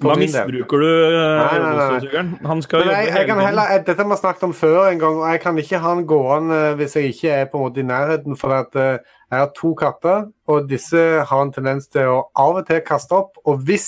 For 0.00 0.10
Da 0.10 0.14
misbruker 0.18 0.80
du 0.82 0.86
eh, 0.90 1.42
robotstøvsugeren. 1.54 2.30
Han 2.50 2.62
skal 2.64 2.80
Men 2.82 2.88
jeg, 2.96 3.10
jeg 3.14 3.26
kan 3.28 3.38
heller, 3.44 3.68
jeg- 3.70 3.84
dette 3.86 4.02
har 4.02 4.08
vi 4.10 4.16
snakket 4.18 4.42
om 4.48 4.54
før 4.58 4.78
en 4.90 4.98
gang, 4.98 5.20
og 5.20 5.28
jeg 5.30 5.40
kan 5.44 5.58
ikke 5.62 5.78
ha 5.84 5.92
den 5.94 6.06
gående 6.10 6.62
hvis 6.80 6.96
jeg 6.96 7.04
ikke 7.12 7.30
er 7.30 7.44
på 7.52 7.60
en 7.60 7.62
måte 7.68 7.78
i 7.84 7.86
nærheten. 7.86 8.36
For 8.40 8.56
at 8.56 8.74
eh, 8.74 8.98
jeg 9.30 9.38
har 9.38 9.52
to 9.60 9.74
katter, 9.78 10.24
og 10.48 10.66
disse 10.68 11.04
har 11.28 11.42
en 11.44 11.52
tendens 11.52 11.86
til 11.92 12.10
å 12.10 12.16
av 12.34 12.56
og 12.56 12.66
til 12.66 12.80
kaste 12.88 13.12
opp. 13.20 13.38
Og 13.46 13.58
hvis 13.68 13.86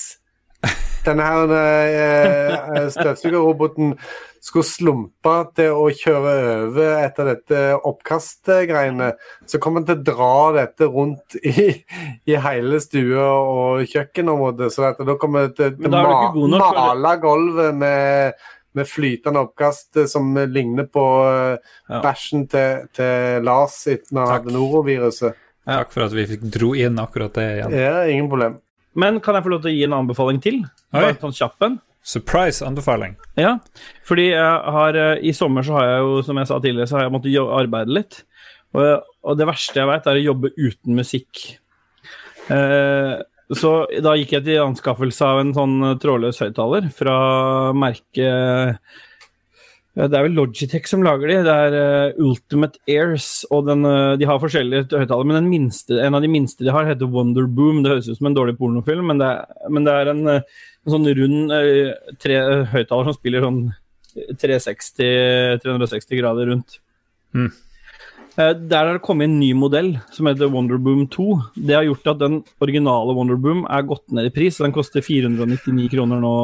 denne 1.08 1.26
her 1.26 1.56
eh, 1.58 2.88
støvsugerroboten 2.94 3.96
skulle 4.46 4.66
slumpe 4.68 5.32
til 5.58 5.74
å 5.74 5.86
kjøre 5.90 6.34
over 6.68 6.92
etter 7.02 7.30
dette 7.32 7.62
oppkastgreiene, 7.88 9.12
så 9.48 9.58
kommer 9.62 9.82
han 9.82 9.88
til 9.88 9.98
å 9.98 10.06
dra 10.06 10.36
dette 10.60 10.88
rundt 10.92 11.38
i, 11.42 11.64
i 12.30 12.36
hele 12.42 12.78
stua 12.84 13.24
og 13.40 13.86
kjøkkenområdet. 13.90 14.68
Så 14.74 14.92
da 15.02 15.16
kommer 15.20 15.48
det 15.48 15.56
til 15.58 15.88
å 15.88 15.94
ma 15.96 16.70
male 16.70 17.14
gulvet 17.22 17.74
med, 17.76 18.36
med 18.76 18.88
flytende 18.90 19.42
oppkast 19.48 19.98
eh, 20.02 20.06
som 20.10 20.30
ligner 20.52 20.86
på 20.92 21.06
eh, 21.30 21.72
Ja. 21.90 22.00
bæsjen 22.02 22.46
til, 22.50 22.86
til 22.96 23.44
Lars 23.46 23.80
etter 23.90 24.18
han 24.18 24.30
hadde 24.30 24.54
noroviruset. 24.54 25.36
Takk 25.66 25.90
for 25.94 26.06
at 26.06 26.14
vi 26.14 26.24
fikk 26.30 26.44
dro 26.54 26.72
inn 26.78 26.98
akkurat 27.02 27.34
det 27.34 27.46
igjen. 27.56 27.74
Ja, 27.74 28.04
ingen 28.06 28.28
problem. 28.30 28.60
Men 28.96 29.18
kan 29.20 29.36
jeg 29.36 29.44
få 29.44 29.50
lov 29.52 29.64
til 29.64 29.72
å 29.72 29.76
gi 29.76 29.84
en 29.86 29.96
anbefaling 29.98 30.38
til? 30.44 30.62
Bare 30.94 31.10
en 31.12 31.18
sånn 31.20 31.34
kjapp 31.36 31.66
en. 31.66 31.74
Surprise-anbefaling. 32.06 33.16
Ja, 33.40 33.56
fordi 34.06 34.28
jeg 34.30 34.72
har, 34.76 34.96
eh, 34.96 35.24
i 35.26 35.34
sommer 35.34 35.66
så 35.66 35.78
har 35.78 35.88
jeg 35.90 36.02
jo, 36.04 36.16
som 36.22 36.38
jeg 36.38 36.50
sa 36.50 36.58
tidligere, 36.62 36.86
så 36.86 36.98
har 36.98 37.06
jeg 37.06 37.14
måttet 37.16 37.38
arbeide 37.60 37.96
litt. 37.98 38.20
Og, 38.76 39.06
og 39.24 39.38
det 39.38 39.48
verste 39.48 39.80
jeg 39.80 39.88
vet, 39.90 40.06
er 40.06 40.20
å 40.20 40.28
jobbe 40.30 40.52
uten 40.58 40.98
musikk. 40.98 41.42
Eh, 42.52 43.16
så 43.56 43.72
da 44.02 44.14
gikk 44.18 44.36
jeg 44.36 44.46
til 44.46 44.62
anskaffelse 44.64 45.26
av 45.26 45.40
en 45.42 45.52
sånn 45.56 45.76
eh, 45.82 45.98
trådløs 46.02 46.38
høyttaler 46.42 46.88
fra 46.94 47.16
merket 47.74 48.78
Det 49.96 50.06
er 50.06 50.24
vel 50.26 50.34
Logitech 50.36 50.86
som 50.90 51.02
lager 51.06 51.30
de. 51.30 51.40
Det 51.46 51.56
er 51.66 51.76
eh, 51.80 52.22
Ultimate 52.22 52.82
Airs, 52.90 53.30
og 53.50 53.66
den, 53.70 53.86
de 54.20 54.28
har 54.28 54.42
forskjellige 54.42 54.90
høyttalere. 54.92 55.30
Men 55.32 55.50
minste, 55.50 55.98
en 56.02 56.18
av 56.18 56.22
de 56.22 56.30
minste 56.30 56.66
de 56.66 56.74
har, 56.74 56.88
heter 56.90 57.10
Wonderboom. 57.10 57.82
Det 57.82 57.94
høres 57.94 58.10
ut 58.10 58.20
som 58.20 58.30
en 58.30 58.36
dårlig 58.36 58.58
pornofilm, 58.60 59.06
men 59.10 59.22
det 59.22 59.30
er, 59.32 59.60
men 59.72 59.88
det 59.88 59.94
er 59.96 60.12
en, 60.12 60.34
en 60.86 60.96
sånn 60.96 61.10
rund 61.18 61.52
eh, 61.56 61.92
tre 62.22 62.40
høyttaler 62.72 63.10
som 63.10 63.16
spiller 63.16 63.44
sånn 63.44 63.60
360, 64.40 65.60
360 65.62 66.20
grader 66.20 66.52
rundt. 66.52 66.78
Mm. 67.36 67.50
Eh, 68.36 68.52
Der 68.54 68.84
har 68.84 68.92
det 68.96 69.04
kommet 69.04 69.28
en 69.28 69.38
ny 69.40 69.52
modell 69.56 69.94
som 70.12 70.28
heter 70.28 70.50
Wonderboom 70.52 71.06
2. 71.12 71.26
Det 71.56 71.76
har 71.76 71.86
gjort 71.88 72.12
at 72.12 72.22
den 72.22 72.38
originale 72.60 73.16
Wonderboom 73.16 73.64
er 73.68 73.88
gått 73.88 74.06
ned 74.12 74.28
i 74.28 74.34
pris. 74.34 74.60
Den 74.62 74.74
koster 74.76 75.04
499 75.04 75.90
kroner 75.92 76.20
nå 76.20 76.36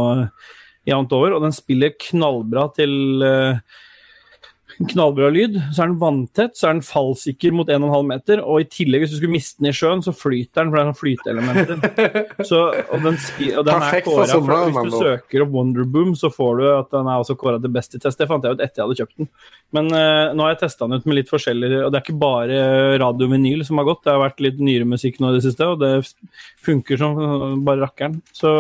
jevnt 0.89 1.13
år, 1.15 1.37
og 1.37 1.45
den 1.45 1.55
spiller 1.55 1.95
knallbra 1.95 2.67
til 2.75 3.23
eh, 3.23 3.61
knallbra 4.79 5.29
lyd, 5.33 5.59
så 5.75 5.85
er 5.85 5.91
den 5.91 5.99
vanntett, 6.01 6.55
så 6.59 6.69
er 6.69 6.77
den 6.77 6.85
fallsikker 6.87 7.55
mot 7.55 7.71
1,5 7.71 8.09
meter, 8.09 8.43
og 8.45 8.63
i 8.63 8.69
tillegg, 8.71 9.05
hvis 9.05 9.15
du 9.15 9.19
skulle 9.19 9.35
miste 9.35 9.61
den 9.61 9.71
i 9.71 9.75
sjøen, 9.77 10.03
så 10.05 10.15
flyter 10.17 10.63
den, 10.63 10.73
for 10.73 10.79
det 10.79 10.83
er 10.83 10.89
sånn 10.91 11.01
flyteelementer. 11.01 11.83
Så, 12.49 12.61
og 12.73 13.05
den, 13.05 13.17
og 13.17 13.67
den 13.67 13.75
er 13.75 13.85
Perfekt 13.85 14.09
for 14.09 14.19
kåret, 14.19 14.33
for 14.33 14.33
sommeren, 14.33 14.77
Hvis 14.77 14.95
du 14.95 15.05
søker 15.07 15.45
opp 15.45 15.53
Wonderboom, 15.55 16.15
så 16.19 16.31
får 16.33 16.59
du 16.59 16.65
at 16.73 16.91
den 16.95 17.11
er 17.11 17.23
også 17.23 17.37
kåra 17.39 17.61
til 17.63 17.73
best 17.75 17.97
i 17.97 18.01
test. 18.03 18.19
Det 18.19 18.29
fant 18.31 18.45
jeg 18.47 18.57
ut 18.57 18.63
etter 18.65 18.83
jeg 18.83 18.89
hadde 18.89 18.99
kjøpt 19.03 19.23
den. 19.23 19.31
Men 19.77 19.91
uh, 19.95 20.33
nå 20.35 20.47
har 20.47 20.55
jeg 20.55 20.63
testa 20.65 20.89
den 20.89 21.01
ut 21.01 21.09
med 21.09 21.19
litt 21.21 21.31
forskjellig 21.33 21.71
Og 21.85 21.93
det 21.93 21.99
er 21.99 22.05
ikke 22.05 22.19
bare 22.21 22.59
radiovinyl 23.03 23.65
som 23.69 23.81
har 23.81 23.89
gått, 23.89 24.03
det 24.07 24.15
har 24.15 24.25
vært 24.25 24.43
litt 24.45 24.61
nyere 24.63 24.89
musikk 24.89 25.21
nå 25.23 25.33
i 25.33 25.39
det 25.39 25.45
siste, 25.47 25.69
og 25.69 25.81
det 25.83 25.93
funker 26.67 27.01
som 27.01 27.63
bare 27.67 27.85
rakkeren. 27.85 28.21
Så 28.37 28.53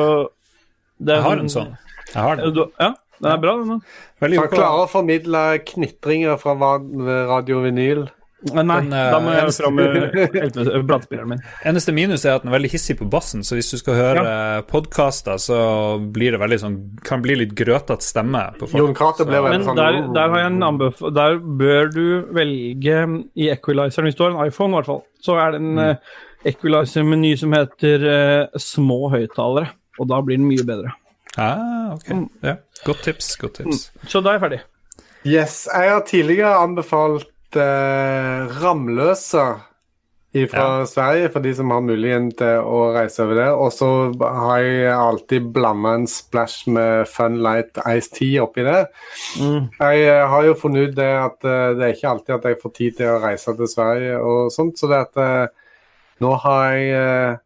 det 1.03 1.19
Jeg 1.19 1.27
har 1.27 1.43
en 1.43 1.53
sånn. 1.53 1.73
Jeg 2.13 2.21
har 2.21 2.39
den. 2.39 2.63
Ja, 2.79 2.93
den 3.23 3.33
er 3.33 3.39
bra, 3.43 3.57
den. 3.63 3.81
Veldig 4.21 4.39
Han 4.43 4.49
klarer 4.57 4.83
å 4.87 4.89
formidle 4.91 5.45
knitringer 5.65 6.39
fra 6.43 6.57
radio 6.59 7.63
vinyl. 7.63 8.09
Men 8.53 8.67
Nei, 8.67 8.81
Den, 8.81 8.93
eh, 8.93 9.11
da 9.13 9.19
må 9.23 9.31
jeg 9.31 9.45
eneste- 9.45 9.63
fram 9.63 9.75
med 9.77 11.27
min. 11.29 11.43
Eneste 11.65 11.93
minus 11.95 12.25
er 12.25 12.35
at 12.35 12.43
den 12.43 12.51
er 12.53 12.57
veldig 12.59 12.71
hissig 12.73 12.97
på 12.99 13.07
bassen, 13.09 13.45
så 13.47 13.55
hvis 13.55 13.71
du 13.71 13.79
skal 13.79 13.95
høre 13.95 14.25
ja. 14.27 14.63
podkaster, 14.67 15.39
så 15.39 15.59
blir 16.13 16.35
det 16.35 16.41
veldig 16.43 16.59
sånn 16.59 16.77
Kan 17.07 17.23
bli 17.23 17.37
litt 17.39 17.55
grøtete 17.55 18.03
stemme 18.03 18.43
på 18.59 18.67
folk. 18.69 18.99
Ble 19.29 19.43
Men 19.47 19.63
sånn 19.63 19.79
der, 19.79 20.01
der 20.13 20.29
har 20.35 20.39
jeg 20.43 20.51
en 20.53 20.67
anbef 20.73 20.99
Der 21.15 21.39
bør 21.39 21.93
du 21.93 22.05
velge 22.35 22.99
i 23.39 23.49
equalizeren, 23.55 24.11
hvis 24.11 24.17
du 24.19 24.25
har 24.25 24.35
en 24.35 24.47
iPhone 24.49 24.73
i 24.75 24.81
hvert 24.81 24.91
fall, 24.91 25.05
så 25.23 25.39
er 25.39 25.53
det 25.53 25.61
en 25.63 25.73
Mm. 25.73 25.79
eh, 25.79 25.97
equalizer-meny 26.45 27.37
som 27.39 27.53
heter 27.55 28.03
uh, 28.03 28.47
små 28.59 29.09
høyttalere, 29.13 29.69
og 30.01 30.09
da 30.09 30.21
blir 30.21 30.37
den 30.37 30.49
mye 30.49 30.65
bedre. 30.67 30.91
Ah, 31.41 31.95
ok. 31.95 32.09
Ja. 32.45 32.57
Godt 32.85 33.03
tips. 33.07 33.37
Godt 33.41 33.55
tips. 33.63 33.91
Så 34.09 34.21
da 34.21 34.33
er 34.35 34.39
jeg 34.41 34.45
ferdig. 34.47 34.63
Yes, 35.25 35.69
jeg 35.71 35.91
har 35.93 36.03
tidligere 36.09 36.57
anbefalt 36.61 37.57
eh, 37.57 38.49
Ramløsa 38.63 39.45
fra 40.33 40.63
Ja. 40.81 40.85
Sverige, 40.89 41.29
for 41.29 41.45
de 41.45 41.51
som 41.55 41.71
har 41.71 41.83
muligheten 41.85 42.31
til 42.37 42.63
å 42.65 42.79
reise 42.95 43.21
over 43.23 43.37
det. 43.37 43.49
Og 43.53 43.73
så 43.77 43.89
har 44.19 44.63
jeg 44.65 44.95
alltid 44.97 45.51
blanda 45.53 45.93
en 45.99 46.07
splash 46.09 46.69
med 46.73 47.07
Fun 47.09 47.37
Light 47.45 47.77
Ice 47.85 48.09
Tea 48.17 48.41
oppi 48.43 48.65
det. 48.65 48.87
Jeg 49.37 50.07
eh, 50.09 50.23
har 50.33 50.47
jo 50.49 50.55
funnet 50.57 50.89
ut 50.91 50.97
det 50.97 51.11
at 51.21 51.45
eh, 51.45 51.75
det 51.77 51.85
er 51.87 51.95
ikke 51.97 52.13
alltid 52.15 52.35
at 52.39 52.49
jeg 52.49 52.61
får 52.63 52.75
tid 52.81 52.97
til 52.97 53.13
å 53.13 53.21
reise 53.23 53.57
til 53.61 53.69
Sverige 53.69 54.19
og 54.25 54.53
sånt, 54.53 54.81
så 54.81 54.89
det 54.89 55.03
at 55.05 55.23
eh, 55.23 55.47
nå 56.25 56.35
har 56.45 56.73
jeg 56.73 57.39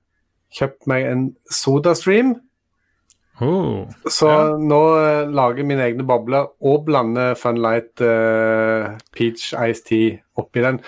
kjøpt 0.57 0.87
meg 0.91 1.07
en 1.11 1.23
SodaStream. 1.51 2.37
Oh. 3.45 3.85
Så 4.09 4.31
nå 4.57 4.81
uh, 4.97 5.27
lager 5.29 5.61
jeg 5.61 5.69
mine 5.69 5.85
egne 5.85 6.07
bobler 6.09 6.49
og 6.65 6.87
blander 6.87 7.37
Funlight 7.37 8.01
uh, 8.01 8.97
Peach 9.13 9.51
Ice 9.53 9.85
Tea 9.85 10.17
oppi 10.41 10.65
den. 10.65 10.81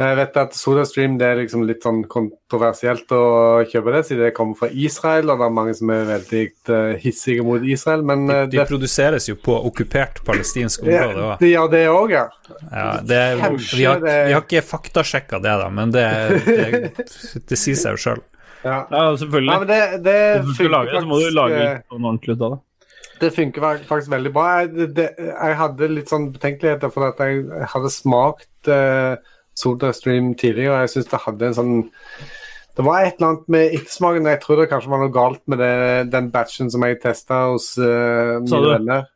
Jeg 0.00 0.16
vet 0.16 0.36
at 0.40 0.54
SodaStream 0.56 1.18
det 1.20 1.26
er 1.28 1.38
liksom 1.42 1.66
litt 1.68 1.84
sånn 1.84 1.98
kontroversielt 2.08 3.10
å 3.12 3.24
kjøpe 3.68 3.92
det, 3.92 4.00
siden 4.08 4.22
det 4.24 4.30
kommer 4.36 4.56
fra 4.56 4.70
Israel, 4.72 5.28
og 5.28 5.42
det 5.42 5.44
er 5.44 5.56
mange 5.58 5.74
som 5.76 5.92
er 5.92 6.06
veldig 6.08 6.44
uh, 6.70 6.94
hissige 7.02 7.44
mot 7.44 7.64
Israel, 7.68 8.04
men 8.08 8.24
uh, 8.32 8.46
De 8.48 8.64
produseres 8.64 9.28
jo 9.28 9.36
på 9.36 9.58
okkupert 9.68 10.22
palestinsk 10.24 10.86
område 10.86 11.26
òg. 11.26 11.34
de 11.44 11.52
gjør 11.52 11.72
det 11.74 11.82
òg, 11.92 12.16
ja. 12.16 12.24
Ja, 12.70 12.88
det 13.04 13.20
vi, 13.36 13.84
har, 13.84 14.00
vi 14.00 14.32
har 14.32 14.40
ikke 14.40 14.64
faktasjekka 14.64 15.42
det, 15.44 15.56
da, 15.64 15.68
men 15.68 15.92
det, 15.92 16.06
det, 16.48 17.08
det 17.52 17.60
sier 17.60 17.76
seg 17.76 17.98
jo 17.98 18.04
sjøl. 18.06 18.24
Ja. 18.64 18.80
Ja, 18.90 19.04
selvfølgelig. 19.16 19.52
Ja, 19.52 19.58
men 19.58 19.68
det, 19.68 19.78
det 20.04 20.16
Hvis 20.40 20.50
du 20.50 20.54
skal 20.58 20.74
lage 20.74 20.92
det, 20.92 21.02
så 21.04 21.08
må 21.08 21.20
du 21.20 21.30
lage 21.34 21.60
eh, 21.60 21.78
sånn 21.88 22.04
ordentlig 22.04 22.36
ut 22.36 22.44
av 22.44 22.56
det. 22.56 22.60
Det 23.20 23.30
funker 23.36 23.66
faktisk 23.88 24.12
veldig 24.12 24.32
bra. 24.32 24.46
Jeg, 24.60 24.90
det, 24.96 25.06
jeg 25.18 25.56
hadde 25.60 25.88
litt 25.92 26.12
sånn 26.12 26.30
betenkeligheter 26.34 26.92
for 26.92 27.10
at 27.10 27.20
jeg 27.20 27.42
hadde 27.72 27.92
smakt 27.92 28.70
uh, 28.72 29.16
SodaStream 29.60 30.32
tidligere, 30.40 30.72
og 30.72 30.84
jeg 30.86 30.94
syns 30.94 31.10
det 31.10 31.24
hadde 31.26 31.50
en 31.50 31.56
sånn 31.58 31.74
Det 32.76 32.86
var 32.86 33.04
et 33.04 33.18
eller 33.18 33.32
annet 33.32 33.50
med 33.52 33.76
ettersmaken. 33.76 34.28
Jeg 34.32 34.40
tror 34.44 34.60
det 34.60 34.68
kanskje 34.70 34.92
var 34.92 35.02
noe 35.04 35.12
galt 35.12 35.42
med 35.52 35.60
det, 35.60 35.72
den 36.14 36.30
batchen 36.32 36.72
som 36.72 36.84
jeg 36.86 37.00
testa 37.02 37.42
hos 37.50 37.74
uh, 37.80 38.38
mine 38.40 38.62
venner. 38.76 39.08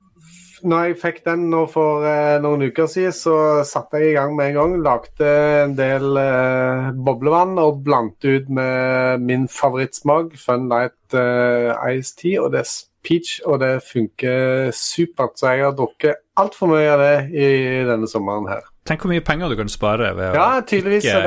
Når 0.65 0.87
jeg 0.89 0.97
fikk 0.97 1.19
den 1.27 1.51
nå 1.53 1.67
for 1.69 2.07
eh, 2.09 2.39
noen 2.41 2.63
uker 2.71 2.87
siden, 2.89 3.13
så 3.13 3.35
satte 3.69 3.99
jeg 4.01 4.11
i 4.15 4.17
gang 4.17 4.33
med 4.37 4.47
en 4.51 4.55
gang. 4.57 4.77
Lagde 4.87 5.29
en 5.65 5.75
del 5.77 6.17
eh, 6.21 6.87
boblevann 7.05 7.59
og 7.61 7.83
blandet 7.85 8.25
ut 8.25 8.49
med 8.49 9.21
min 9.29 9.45
favorittsmak, 9.53 10.33
Fun 10.41 10.69
Light 10.73 11.13
eh, 11.19 11.69
Ice 11.93 12.15
Tea. 12.17 12.41
Og 12.41 12.49
det 12.55 12.61
er 12.65 12.71
peach, 13.05 13.35
og 13.45 13.61
det 13.61 13.75
funker 13.85 14.71
supert. 14.73 15.37
Så 15.37 15.53
jeg 15.53 15.61
har 15.67 15.77
drukket 15.77 16.17
altfor 16.41 16.67
mye 16.73 16.89
av 16.95 16.99
det 17.05 17.17
i 17.37 17.49
denne 17.85 18.09
sommeren 18.11 18.49
her. 18.49 18.63
Tenk 18.89 19.01
hvor 19.05 19.13
mye 19.13 19.25
penger 19.25 19.49
du 19.53 19.57
kan 19.57 19.69
spare 19.73 20.11
ved 20.17 20.31
å 20.31 20.35
Ja, 20.37 20.47
er 20.61 20.65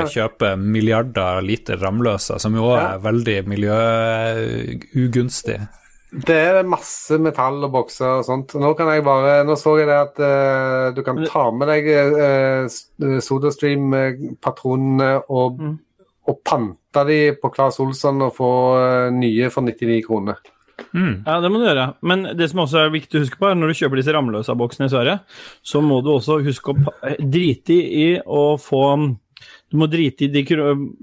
ikke 0.01 0.13
kjøpe 0.13 0.49
milliarder 0.61 1.41
liter 1.45 1.77
Ramløsa, 1.81 2.37
som 2.41 2.53
jo 2.57 2.63
òg 2.69 2.77
Ja. 2.77 2.87
er 2.95 2.99
veldig 3.05 3.37
miljøugunstig. 3.53 5.59
Det 6.07 6.35
er 6.39 6.63
masse 6.67 7.17
metall 7.19 7.59
og 7.67 7.71
bokser 7.73 8.21
og 8.21 8.25
sånt. 8.27 8.53
Nå 8.55 8.71
kan 8.79 8.87
jeg 8.93 9.03
bare, 9.03 9.43
nå 9.47 9.57
så 9.59 9.75
jeg 9.79 9.89
det 9.89 9.97
at 9.99 10.19
uh, 10.23 10.95
du 10.95 11.01
kan 11.03 11.19
ta 11.27 11.51
med 11.51 11.67
deg 11.67 11.89
uh, 11.91 12.63
SodaStream-patronene 13.25 15.09
og, 15.27 15.59
og 16.31 16.35
pante 16.47 17.03
de 17.09 17.19
på 17.41 17.51
Claes 17.51 17.79
Olsson 17.83 18.23
og 18.23 18.31
få 18.39 18.51
uh, 18.79 19.09
nye 19.11 19.51
for 19.51 19.67
99 19.67 19.99
kroner. 20.07 20.39
Ja, 20.93 21.41
det 21.43 21.49
må 21.51 21.59
du 21.59 21.65
gjøre. 21.67 21.89
Men 22.07 22.23
det 22.37 22.47
som 22.51 22.63
også 22.63 22.85
er 22.85 22.93
viktig 22.93 23.17
å 23.17 23.23
huske 23.25 23.39
på, 23.41 23.49
er 23.49 23.55
når 23.59 23.67
du 23.73 23.79
kjøper 23.81 23.99
disse 23.99 24.13
Ramløsa-boksene 24.15 24.87
i 24.87 24.93
Sverige, 24.93 25.17
så 25.65 25.81
må 25.83 25.99
du 26.05 26.09
også 26.13 26.39
huske 26.45 26.71
å 26.71 26.75
drite 27.19 27.75
i 27.75 28.09
å 28.23 28.55
få 28.61 28.83
Du 29.71 29.77
må 29.81 29.87
drite 29.91 30.25
i 30.25 30.31
de 30.31 30.43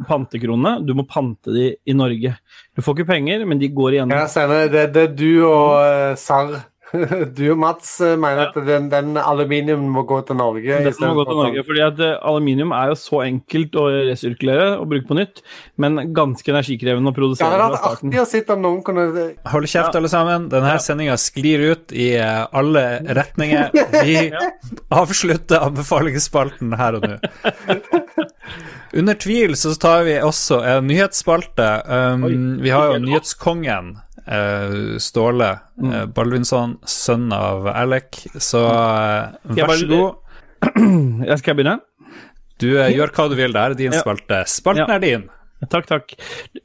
pantekronene. 0.08 0.78
Du 0.86 0.94
må 0.96 1.06
pante 1.08 1.52
de 1.54 1.66
i 1.84 1.96
Norge. 1.96 2.34
Du 2.74 2.82
får 2.84 2.98
ikke 2.98 3.10
penger, 3.12 3.44
men 3.48 3.60
de 3.60 3.70
går 3.74 3.98
igjennom. 3.98 4.16
Ja. 4.16 4.46
Det, 4.72 4.86
det 4.94 5.02
er 5.08 5.12
du 5.14 5.28
og 5.46 5.74
uh, 5.78 6.14
Sarr. 6.18 6.56
Du 7.36 7.42
og 7.52 7.58
Mats 7.60 7.96
eh, 8.04 8.14
mener 8.20 8.48
at 8.48 8.58
den, 8.66 8.88
den 8.92 9.18
aluminium 9.20 9.84
må 9.94 10.04
gå 10.08 10.20
til 10.28 10.38
Norge. 10.38 10.78
Det 10.84 10.94
må 11.00 11.12
gå 11.18 11.26
til 11.28 11.40
Norge, 11.40 11.64
fordi 11.66 11.82
at 11.84 12.02
eh, 12.04 12.14
Aluminium 12.24 12.74
er 12.76 12.92
jo 12.92 12.98
så 12.98 13.22
enkelt 13.26 13.78
å 13.80 13.86
resirkulere 14.10 14.68
og 14.78 14.88
bruke 14.92 15.08
på 15.08 15.18
nytt, 15.18 15.42
men 15.80 16.00
ganske 16.16 16.54
energikrevende 16.54 17.10
å 17.10 17.14
Ja, 17.14 17.18
produsere 17.18 17.50
det 17.50 17.62
hadde 17.64 17.78
vært 17.78 17.88
artig 17.90 18.22
å 18.22 18.26
sitte 18.30 18.56
om 18.56 18.64
noen 18.64 18.80
kunne 18.86 19.06
Hold 19.52 19.70
kjeft, 19.70 19.98
alle 19.98 20.10
sammen. 20.12 20.48
Denne 20.52 20.76
sendinga 20.82 21.18
sklir 21.20 21.66
ut 21.72 21.94
i 21.94 22.12
eh, 22.18 22.44
alle 22.54 22.84
retninger. 23.18 23.74
Vi 24.04 24.18
avslutter 25.02 25.66
anbefalingsspalten 25.68 26.74
her 26.78 27.00
og 27.00 27.08
nå. 27.08 27.18
Under 28.94 29.16
tvil 29.18 29.56
så 29.58 29.72
tar 29.80 30.04
vi 30.06 30.18
også 30.22 30.60
en 30.62 30.86
nyhetsspalte. 30.86 31.68
Um, 31.88 32.26
vi 32.62 32.70
har 32.70 32.92
jo 32.92 33.00
nyhetskongen. 33.02 33.96
Eh, 34.26 34.96
Ståle 35.02 35.50
uh, 35.84 36.04
Baldvinsson, 36.06 36.78
sønn 36.88 37.30
av 37.34 37.66
Alec. 37.72 38.24
Så 38.40 38.64
eh, 38.64 39.54
vær 39.60 39.76
så 39.80 39.88
god. 39.90 40.20
Jeg 41.30 41.38
skal 41.42 41.58
begynne? 41.58 41.78
Du 42.62 42.68
gjør 42.72 43.10
hva 43.14 43.28
du 43.28 43.36
vil 43.38 43.52
der. 43.56 43.74
Din 43.78 43.92
Ja. 43.92 44.00
spalte. 44.04 44.44
Spalten 44.48 44.86
Ja. 44.88 44.94
er 44.96 45.02
din. 45.02 45.28
Takk, 45.70 45.86
takk. 45.88 46.12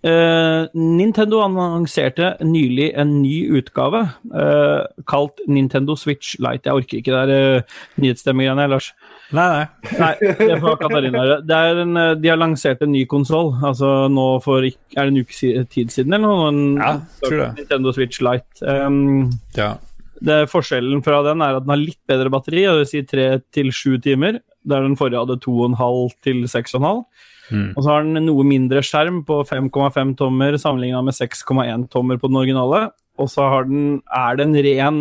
Uh, 0.03 0.68
Nintendo 0.76 1.40
annonserte 1.45 2.34
nylig 2.44 2.90
en 2.99 3.22
ny 3.22 3.48
utgave 3.60 4.02
uh, 4.34 4.81
kalt 5.07 5.40
Nintendo 5.48 5.95
Switch 5.95 6.36
Lite. 6.40 6.68
Jeg 6.68 6.73
orker 6.81 6.99
ikke 6.99 7.22
det 7.30 7.38
uh, 7.64 7.77
nyhetsstemmegreiene, 8.02 8.65
Lars. 8.68 8.91
Nei, 9.35 9.45
nei. 9.53 9.65
Nei, 9.99 10.14
det 10.39 10.56
får 10.64 10.77
Katarina. 10.81 11.23
Det 11.45 11.57
er 11.57 11.81
en, 11.84 11.97
eh, 12.01 12.14
de 12.18 12.31
har 12.31 12.39
lansert 12.41 12.81
en 12.81 12.91
ny 12.91 13.03
konsoll. 13.10 13.51
Altså 13.61 14.07
nå 14.10 14.26
for 14.41 14.65
Er 14.65 14.72
det 14.97 15.11
en 15.11 15.19
uke 15.22 15.65
tid 15.69 15.93
siden 15.93 16.15
eller 16.18 16.26
noe? 16.26 16.80
Ja, 16.81 16.95
tror 17.22 17.38
det. 17.43 17.49
Nintendo 17.60 17.93
Switch 17.93 18.22
Lite. 18.26 18.64
Um, 18.65 19.30
Ja. 19.56 19.76
det, 20.22 20.49
forskjellen 20.49 21.03
fra 21.06 21.22
den 21.23 21.41
er 21.45 21.56
at 21.60 21.64
den 21.64 21.69
har 21.76 21.77
litt 21.80 22.01
bedre 22.10 22.31
batteri, 22.34 22.65
det 22.65 22.77
vil 22.80 22.85
si 22.89 23.03
tre 23.03 23.27
til 23.53 23.69
sju 23.72 23.99
timer. 24.01 24.39
Der 24.68 24.81
den 24.81 24.97
forrige 24.97 25.22
hadde 25.22 25.39
to 25.39 25.53
og 25.61 25.69
en 25.69 25.77
halv 25.80 26.10
til 26.26 26.47
seks 26.47 26.73
og 26.76 26.81
en 26.81 26.88
halv. 26.89 27.03
Mm. 27.51 27.69
Og 27.77 27.84
så 27.84 27.89
har 27.89 28.03
den 28.03 28.26
noe 28.26 28.43
mindre 28.45 28.81
skjerm 28.85 29.23
på 29.26 29.43
5,5 29.47 30.15
tommer 30.18 30.57
sammenligna 30.57 31.03
med 31.06 31.14
6,1 31.18 31.88
tommer 31.89 32.18
på 32.18 32.30
den 32.30 32.38
originale. 32.41 32.91
Og 33.18 33.30
så 33.30 33.47
har 33.49 33.64
den, 33.69 34.01
er 34.10 34.35
det 34.38 34.45
en 34.47 34.60
ren 34.65 34.99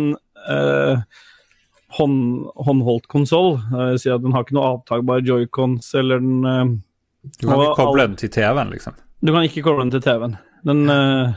eh, 0.49 1.01
hånd, 1.97 2.47
håndholdt 2.67 3.09
konsoll. 3.11 3.57
Si 3.99 4.09
den 4.09 4.35
har 4.35 4.45
ikke 4.45 4.57
noe 4.57 4.71
avtakbar 4.75 5.25
joycons 5.25 5.91
eller 5.99 6.21
den 6.23 6.45
eh, 6.45 6.73
Du 7.41 7.47
kan 7.47 7.63
ikke 7.63 7.77
koble 7.81 8.07
den 8.07 8.17
til 8.19 8.33
TV-en, 8.33 8.73
liksom. 8.73 8.97
Du 9.19 9.33
kan 9.35 9.45
ikke 9.47 9.63
koble 9.65 9.85
den 9.85 9.93
til 9.95 10.03
TV-en. 10.05 10.37
Den, 10.67 10.83
eh, 10.93 11.33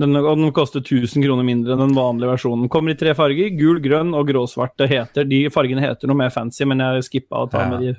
den, 0.00 0.18
og 0.18 0.32
den 0.40 0.54
koster 0.56 0.82
1000 0.82 1.22
kroner 1.26 1.46
mindre 1.46 1.76
enn 1.76 1.84
den 1.86 1.98
vanlige 1.98 2.32
versjonen. 2.32 2.70
Kommer 2.72 2.94
i 2.94 2.98
tre 2.98 3.14
farger. 3.18 3.52
Gul, 3.58 3.78
grønn 3.84 4.14
og 4.16 4.26
gråsvart. 4.30 4.76
Det 4.80 4.90
heter, 4.90 5.28
de 5.30 5.44
fargene 5.54 5.84
heter 5.84 6.10
noe 6.10 6.18
mer 6.24 6.34
fancy, 6.34 6.64
men 6.68 6.82
jeg 6.82 7.06
skippa 7.10 7.44
å 7.44 7.50
ta 7.52 7.68
med 7.70 7.84
de. 7.84 7.94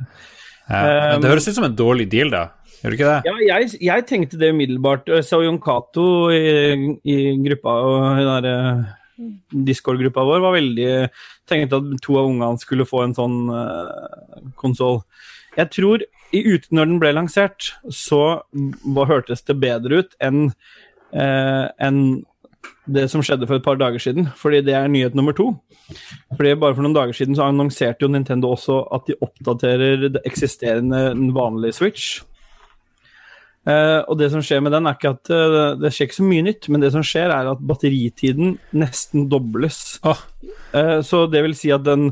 Ja. 0.65 1.15
Det 1.21 1.29
høres 1.29 1.47
ut 1.47 1.59
som 1.59 1.67
en 1.67 1.77
dårlig 1.77 2.09
deal, 2.09 2.33
da. 2.33 2.47
Gjør 2.81 2.91
det 2.91 2.97
ikke 2.99 3.11
det? 3.11 3.29
Ja, 3.29 3.57
jeg, 3.59 3.69
jeg 3.85 4.05
tenkte 4.09 4.39
det 4.41 4.51
umiddelbart. 4.53 5.07
Jeg 5.09 5.25
så 5.25 5.39
Jon 5.45 5.61
Cato 5.61 6.05
i, 6.33 6.97
i 7.05 7.17
gruppa 7.45 7.75
og 7.85 8.03
hun 8.17 8.29
der, 8.29 8.47
eh, 8.51 8.83
Discord-gruppa 9.15 10.25
vår 10.27 10.43
var 10.43 10.55
veldig 10.57 10.89
tenkte 11.49 11.79
at 11.79 12.03
to 12.03 12.17
av 12.19 12.29
ungene 12.29 12.61
skulle 12.61 12.87
få 12.87 13.05
en 13.05 13.15
sånn 13.15 13.37
uh, 13.53 14.51
konsoll. 14.59 15.01
Jeg 15.55 15.71
tror 15.71 16.03
i 16.35 16.41
ut, 16.43 16.67
når 16.73 16.89
den 16.89 17.01
ble 17.01 17.13
lansert, 17.15 17.71
så 17.93 18.21
var, 18.51 19.11
hørtes 19.11 19.45
det 19.47 19.55
bedre 19.61 20.03
ut 20.03 20.17
enn 20.23 20.49
uh, 20.49 21.67
en 21.79 22.01
det 22.89 23.07
som 23.09 23.21
skjedde 23.25 23.47
for 23.49 23.57
et 23.57 23.65
par 23.65 23.77
dager 23.77 24.01
siden, 24.01 24.27
fordi 24.37 24.61
det 24.65 24.75
er 24.77 24.89
nyhet 24.89 25.15
nummer 25.17 25.33
to. 25.37 25.51
Fordi 26.35 26.53
Bare 26.61 26.75
for 26.77 26.85
noen 26.85 26.95
dager 26.97 27.17
siden 27.17 27.37
så 27.37 27.47
annonserte 27.49 28.05
jo 28.05 28.11
Nintendo 28.13 28.51
også 28.53 28.79
at 28.93 29.05
de 29.09 29.17
oppdaterer 29.25 30.07
det 30.09 30.21
eksisterende 30.25 31.07
vanlige 31.33 31.77
Switch. 31.79 32.21
Uh, 33.65 34.03
og 34.05 34.19
det 34.19 34.29
som 34.29 34.43
skjer 34.45 34.61
med 34.61 34.75
den, 34.75 34.85
er 34.85 34.97
ikke 34.97 35.15
at 35.15 35.31
uh, 35.33 35.73
det 35.81 35.89
skjer 35.93 36.09
ikke 36.09 36.19
så 36.19 36.27
mye 36.27 36.45
nytt, 36.45 36.67
men 36.69 36.83
det 36.83 36.91
som 36.93 37.05
skjer, 37.05 37.31
er 37.33 37.49
at 37.49 37.63
batteritiden 37.65 38.59
nesten 38.77 39.25
dobles. 39.31 39.97
Ah. 40.05 40.21
Uh, 40.69 40.99
så 41.05 41.23
det 41.31 41.41
vil 41.47 41.57
si 41.57 41.71
at 41.73 41.85
den 41.87 42.11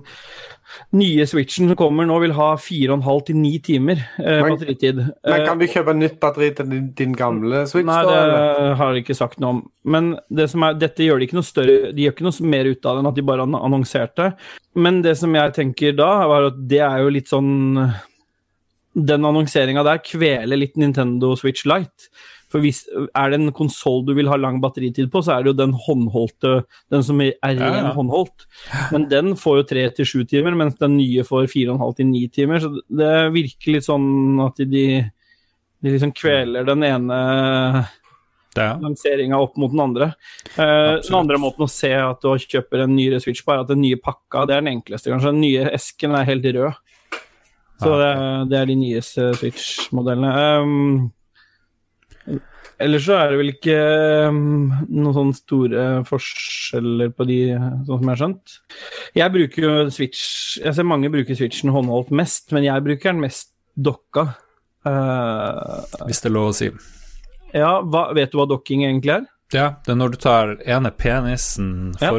nye 0.98 1.28
Switchen 1.30 1.70
som 1.70 1.78
kommer 1.78 2.08
nå, 2.10 2.16
vil 2.24 2.34
ha 2.34 2.48
4,5 2.58 3.20
til 3.28 3.38
9 3.38 3.52
timer 3.68 4.00
men, 4.18 4.56
batteritid. 4.56 5.02
Men 5.30 5.44
kan 5.46 5.60
du 5.60 5.68
kjøpe 5.70 5.94
nytt 5.94 6.16
batteri 6.24 6.50
til 6.58 6.72
din, 6.72 6.88
din 6.98 7.14
gamle 7.18 7.68
Switch? 7.70 7.86
Nei, 7.86 8.00
da, 8.08 8.16
det 8.16 8.24
eller? 8.24 8.74
har 8.80 8.96
de 8.96 9.04
ikke 9.04 9.18
sagt 9.18 9.44
noe 9.44 9.58
om. 9.58 9.60
Men 9.86 10.14
det 10.34 10.48
er, 10.48 10.80
dette 10.80 11.06
gjør 11.06 11.22
de 11.22 11.28
ikke 11.28 11.38
noe 11.38 11.46
større 11.46 11.92
De 11.94 12.06
gjør 12.06 12.16
ikke 12.16 12.26
noe 12.26 12.50
mer 12.56 12.72
ut 12.72 12.88
av 12.88 12.96
det 12.96 13.04
enn 13.04 13.12
at 13.12 13.20
de 13.20 13.28
bare 13.28 13.46
annonserte. 13.46 14.32
Men 14.74 15.04
det 15.06 15.14
som 15.22 15.38
jeg 15.38 15.54
tenker 15.60 15.94
da, 16.00 16.10
var 16.32 16.50
at 16.50 16.58
det 16.74 16.82
er 16.88 17.04
jo 17.04 17.14
litt 17.14 17.30
sånn 17.30 17.54
den 18.94 19.26
annonseringa 19.26 19.84
der 19.88 20.02
kveler 20.06 20.60
litt 20.60 20.78
Nintendo 20.78 21.34
Switch 21.40 21.66
Lite. 21.70 22.10
For 22.54 22.62
hvis 22.62 22.84
er 23.18 23.32
det 23.34 23.40
en 23.40 23.50
konsoll 23.56 24.04
du 24.06 24.12
vil 24.14 24.28
ha 24.30 24.36
lang 24.38 24.60
batteritid 24.62 25.08
på, 25.10 25.24
så 25.26 25.34
er 25.34 25.42
det 25.42 25.54
jo 25.54 25.58
den 25.64 25.72
håndholdte, 25.74 26.52
den 26.94 27.02
som 27.06 27.22
er 27.26 27.32
ren 27.42 27.58
Ja, 27.58 27.80
ja. 27.88 27.94
håndholdt. 27.96 28.46
Men 28.94 29.08
den 29.10 29.34
får 29.40 29.58
jo 29.58 29.64
tre 29.72 29.88
til 29.98 30.06
sju 30.06 30.20
timer, 30.30 30.54
mens 30.60 30.78
den 30.78 30.94
nye 31.00 31.26
får 31.26 31.50
fire 31.50 31.72
og 31.74 31.80
en 31.80 31.84
halv 31.88 31.98
til 31.98 32.12
ni 32.12 32.28
timer. 32.30 32.62
Så 32.62 32.70
det 32.94 33.10
virker 33.34 33.74
litt 33.74 33.88
sånn 33.88 34.38
at 34.46 34.62
de, 34.70 34.86
de 35.82 35.96
liksom 35.96 36.14
kveler 36.14 36.70
den 36.70 36.86
ene 36.86 37.20
Ja. 38.54 38.76
lanseringa 38.78 39.40
opp 39.42 39.58
mot 39.58 39.72
den 39.74 39.82
andre. 39.82 40.12
Uh, 40.54 41.02
den 41.02 41.16
andre 41.18 41.40
måten 41.42 41.66
å 41.66 41.72
se 41.74 41.90
at 41.98 42.22
du 42.22 42.30
kjøper 42.38 42.84
en 42.86 42.94
nyere 42.94 43.18
Switch 43.24 43.42
på, 43.42 43.50
er 43.56 43.64
at 43.66 43.72
den 43.74 43.82
nye 43.82 43.98
pakka 43.98 44.46
det 44.46 44.60
er 44.60 44.62
den 44.62 44.76
enkleste, 44.76 45.10
kanskje. 45.10 45.34
Den 45.34 45.42
nye 45.42 45.72
esken 45.74 46.14
er 46.14 46.30
helt 46.30 46.46
rød. 46.46 46.78
Så 47.82 47.96
det, 48.00 48.14
det 48.52 48.58
er 48.60 48.70
de 48.70 48.76
nyeste 48.80 49.26
Switch-modellene. 49.40 50.30
Um, 50.62 52.38
ellers 52.84 53.06
så 53.08 53.18
er 53.18 53.32
det 53.34 53.40
vel 53.42 53.52
ikke 53.54 53.78
um, 54.30 54.72
noen 54.88 55.16
sånne 55.18 55.38
store 55.38 55.84
forskjeller 56.08 57.12
på 57.18 57.28
de, 57.30 57.40
sånn 57.58 57.90
som 57.90 58.06
jeg 58.06 58.12
har 58.14 58.22
skjønt. 58.22 58.56
Jeg 59.20 59.34
bruker 59.36 59.66
jo 59.68 59.74
Switch 59.94 60.24
Jeg 60.62 60.76
ser 60.78 60.88
mange 60.88 61.12
bruker 61.14 61.38
Switchen 61.38 61.74
håndholdt 61.76 62.14
mest, 62.16 62.52
men 62.56 62.66
jeg 62.68 62.86
bruker 62.86 63.12
den 63.14 63.24
mest 63.26 63.52
dokka. 63.76 64.30
Uh, 64.88 65.84
Hvis 66.08 66.20
det 66.24 66.30
er 66.32 66.36
lov 66.36 66.50
å 66.52 66.56
si. 66.58 66.72
ja, 67.56 67.78
hva, 67.82 68.10
vet 68.16 68.34
du 68.34 68.40
hva 68.42 68.48
dokking 68.52 68.84
egentlig 68.88 69.14
er? 69.20 69.30
Ja, 69.54 69.68
det 69.86 69.94
er 69.94 70.00
når 70.00 70.16
du 70.16 70.18
tar 70.24 70.56
ene 70.66 70.90
penisen, 70.98 71.94
Ja. 72.02 72.10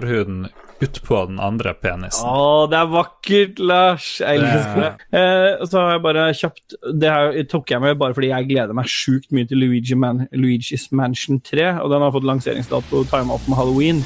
Utpå 0.85 1.21
den 1.29 1.41
andre 1.43 1.73
penisen. 1.77 2.27
Å, 2.29 2.65
det 2.71 2.79
er 2.79 2.91
vakkert, 2.93 3.59
Lars! 3.59 4.09
Jeg 4.23 4.41
elsker 4.43 4.81
det. 4.85 4.91
Eh, 5.19 5.49
og 5.59 5.67
så 5.71 5.81
har 5.83 5.93
jeg 5.97 6.03
bare 6.05 6.25
kjapt 6.39 6.77
Det 7.01 7.11
her 7.15 7.39
tok 7.51 7.73
jeg 7.75 7.85
med 7.85 7.99
bare 8.01 8.17
fordi 8.17 8.31
jeg 8.33 8.49
gleder 8.53 8.77
meg 8.77 8.91
sjukt 8.91 9.35
mye 9.35 9.49
til 9.51 9.61
Luigi 9.65 9.99
Man 9.99 10.25
Luigi's 10.33 10.89
Mansion 10.95 11.41
3. 11.45 11.69
Og 11.83 11.93
den 11.93 12.05
har 12.07 12.15
fått 12.15 12.29
lanseringsdato 12.29 13.05
time 13.11 13.35
opp 13.35 13.49
med 13.51 13.61
halloween. 13.61 14.03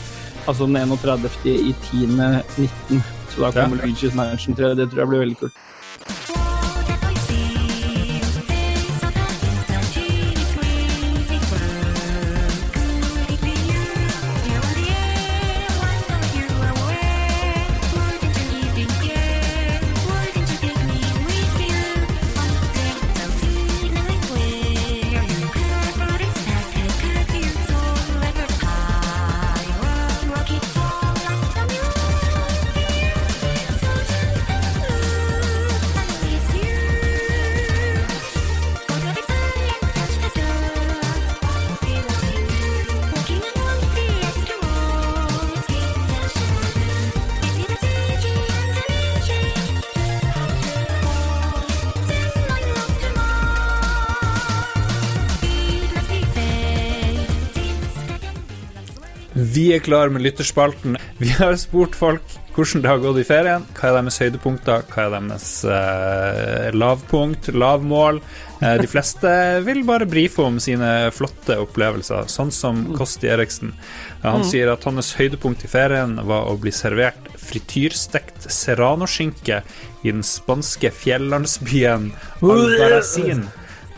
Altså 0.48 0.66
den 0.68 0.78
31. 0.80 1.28
i 1.52 1.74
10.19. 1.90 3.02
Så 3.28 3.42
da 3.44 3.50
kommer 3.52 3.76
Ja. 3.82 3.88
Luigi's 3.88 4.14
Mansion 4.16 4.56
3. 4.56 4.74
Det 4.78 4.90
tror 4.90 5.04
jeg 5.04 5.12
blir 5.12 5.24
veldig 5.26 5.38
kult. 5.42 5.64
Er 59.78 59.84
klar 59.86 60.10
med 60.10 60.24
lytterspalten. 60.26 60.96
Vi 61.22 61.28
har 61.38 61.54
spurt 61.60 61.94
folk 61.94 62.22
hvordan 62.58 62.82
det 62.82 62.88
har 62.90 62.98
gått 62.98 63.20
i 63.20 63.24
ferien. 63.26 63.62
Hva 63.78 63.92
er 63.92 63.96
deres 64.00 64.16
høydepunkter? 64.18 64.80
Hva 64.90 65.04
er 65.04 65.12
deres 65.14 65.44
eh, 65.70 66.64
lavpunkt? 66.74 67.52
Lavmål? 67.54 68.18
Eh, 68.58 68.74
de 68.82 68.88
fleste 68.90 69.30
vil 69.62 69.84
bare 69.86 70.08
brife 70.10 70.42
om 70.42 70.56
sine 70.62 70.88
flotte 71.14 71.54
opplevelser, 71.62 72.26
sånn 72.32 72.50
som 72.50 72.80
Kosti 72.98 73.30
Eriksen. 73.30 73.70
Han 74.24 74.40
Mm. 74.42 74.48
sier 74.50 74.72
at 74.72 74.82
hans 74.90 75.12
høydepunkt 75.14 75.62
i 75.62 75.70
ferien 75.70 76.18
var 76.26 76.50
å 76.50 76.58
bli 76.58 76.72
servert 76.74 77.30
frityrstekt 77.38 78.50
serranoskinke 78.50 79.62
i 80.02 80.10
den 80.10 80.26
spanske 80.26 80.90
fjellandsbyen 80.90 82.10
Albarracin. 82.42 83.46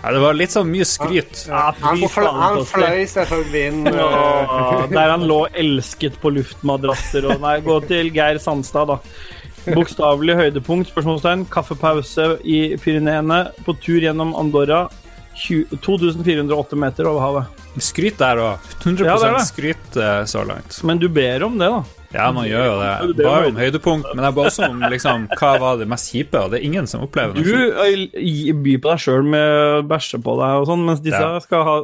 Ja, 0.02 0.12
det 0.16 0.20
var 0.22 0.32
litt 0.38 0.52
sånn 0.54 0.70
mye 0.72 0.86
skryt. 0.88 1.42
Ja, 1.50 1.74
Han, 1.82 1.98
fy 2.00 2.08
fl 2.08 2.24
faen, 2.24 2.38
han 2.40 2.62
fløy 2.64 3.02
selvfølgelig 3.12 3.64
inn. 3.68 3.84
der 4.94 5.10
han 5.12 5.26
lå 5.28 5.42
elsket 5.52 6.16
på 6.22 6.32
luftmadrasser 6.32 7.26
og 7.28 7.40
Nei, 7.44 7.58
gå 7.66 7.76
til 7.90 8.08
Geir 8.14 8.40
Sandstad, 8.40 8.88
da. 8.94 8.98
Bokstavelig 9.76 10.38
høydepunkt, 10.38 10.88
spørsmålstegn. 10.88 11.44
Kaffepause 11.52 12.38
i 12.48 12.76
Pyreneene. 12.80 13.42
På 13.66 13.74
tur 13.76 14.00
gjennom 14.00 14.32
Andorra. 14.40 14.86
2408 15.40 16.76
meter 16.76 17.06
over 17.08 17.20
havet. 17.20 17.60
Skryt 17.80 18.16
der 18.18 18.40
òg. 18.42 18.70
100 18.82 19.06
Ja, 19.06 19.16
det 19.20 19.30
det. 19.36 19.44
skryt 19.46 19.96
eh, 20.00 20.24
så 20.28 20.42
langt. 20.48 20.80
Men 20.84 20.98
du 20.98 21.08
ber 21.08 21.44
om 21.46 21.58
det, 21.60 21.68
da. 21.70 21.84
Ja, 22.14 22.30
man 22.34 22.46
gjør 22.48 22.64
jo 22.66 22.76
det. 22.80 23.16
Det 23.16 23.24
Bare 23.26 23.50
om 23.52 23.58
høydepunkt, 23.60 24.08
men 24.14 24.24
det 24.24 24.30
er 24.30 24.40
også 24.44 24.66
om 24.70 24.80
liksom, 24.90 25.28
hva 25.38 25.50
var 25.62 25.76
det 25.78 25.86
mest 25.90 26.10
kjipe, 26.10 26.40
og 26.40 26.50
det 26.50 26.58
er 26.60 26.66
ingen 26.66 26.88
som 26.90 27.04
opplever 27.06 27.36
noe 27.36 27.44
Du 27.44 28.56
byr 28.64 28.80
på 28.82 28.90
deg 28.90 29.04
sjøl 29.04 29.28
med 29.30 29.46
å 29.46 29.84
bæsje 29.86 30.18
på 30.24 30.34
deg 30.40 30.62
og 30.62 30.66
sånn, 30.72 30.82
mens 30.88 31.04
disse 31.04 31.20
Ja. 31.22 31.38
skal 31.44 31.64
ha 31.68 31.76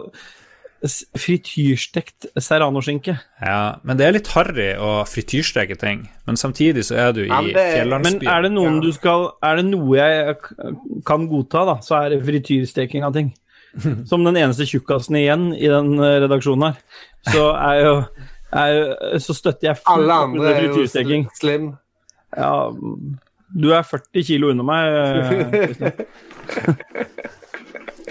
frityrstekt 1.17 2.27
serranoskinke. 2.39 3.17
Ja, 3.43 3.79
men 3.87 3.99
det 3.99 4.07
er 4.07 4.15
litt 4.19 4.29
harry 4.35 4.69
å 4.79 5.01
frityrsteke 5.09 5.79
ting, 5.81 6.05
men 6.29 6.39
samtidig 6.41 6.85
så 6.89 6.99
er 7.07 7.15
du 7.17 7.23
i 7.25 7.31
fjellandsbyen. 7.31 7.89
men 8.03 8.21
Men 8.21 8.29
er 8.35 8.43
det 8.47 8.53
noen 8.53 8.81
du 8.83 8.93
skal 8.93 9.33
Er 9.43 9.57
det 9.57 9.65
noe 9.71 9.97
jeg 9.97 10.37
kan 11.07 11.27
godta, 11.31 11.65
da, 11.67 11.77
så 11.83 11.99
er 12.05 12.11
det 12.15 12.25
frityrsteking 12.27 13.05
av 13.07 13.15
ting. 13.17 13.33
Som 14.11 14.25
den 14.25 14.37
eneste 14.37 14.65
tjukkasen 14.69 15.17
igjen 15.21 15.51
i 15.55 15.69
den 15.69 15.99
eh, 16.01 16.21
redaksjonen 16.25 16.71
her, 16.71 16.79
så 17.29 17.51
er 17.57 17.81
jo 17.83 17.95
er, 18.53 19.19
Så 19.23 19.35
støtter 19.35 19.71
jeg 19.71 19.77
Alle 19.87 20.13
andre 20.27 20.55
er 20.55 20.69
jo 20.69 20.87
slim. 21.35 21.73
Ja, 22.37 22.71
du 23.49 23.71
er 23.73 23.83
40 23.87 24.27
kilo 24.27 24.51
under 24.51 24.67
meg. 24.67 24.83
eh, 25.87 25.93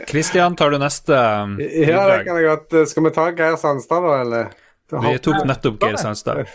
Kristian. 0.08 0.56
Tar 0.56 0.72
du 0.72 0.80
neste 0.82 1.14
um, 1.14 1.60
Ja, 1.60 2.08
det 2.12 2.24
kan 2.28 2.40
jeg 2.40 2.48
godt. 2.48 2.90
Skal 2.90 3.08
vi 3.08 3.12
ta 3.16 3.30
Geir 3.36 3.60
Sandstad, 3.60 4.06
da, 4.06 4.22
eller? 4.24 4.56
Vi 4.92 5.18
tok 5.24 5.46
nettopp 5.50 5.80
Geir 5.82 5.98
Sandstad. 6.02 6.46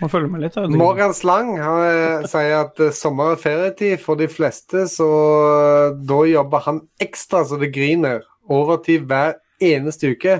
Må 0.00 0.08
følge 0.08 0.30
med 0.32 0.44
litt. 0.44 0.56
da. 0.56 0.68
Morgan 0.80 1.12
Slang 1.16 1.54
han 1.60 1.82
eh, 1.84 2.28
sier 2.30 2.62
at 2.62 2.80
eh, 2.80 2.92
sommer 2.96 3.34
er 3.34 3.40
ferietid 3.40 4.00
for 4.00 4.20
de 4.20 4.30
fleste, 4.32 4.86
så 4.88 5.08
eh, 5.50 5.98
da 6.08 6.20
jobber 6.28 6.64
han 6.64 6.80
ekstra 7.02 7.42
så 7.48 7.58
det 7.60 7.72
griner. 7.74 8.24
Overtid 8.50 9.04
hver 9.10 9.36
eneste 9.60 10.14
uke. 10.14 10.38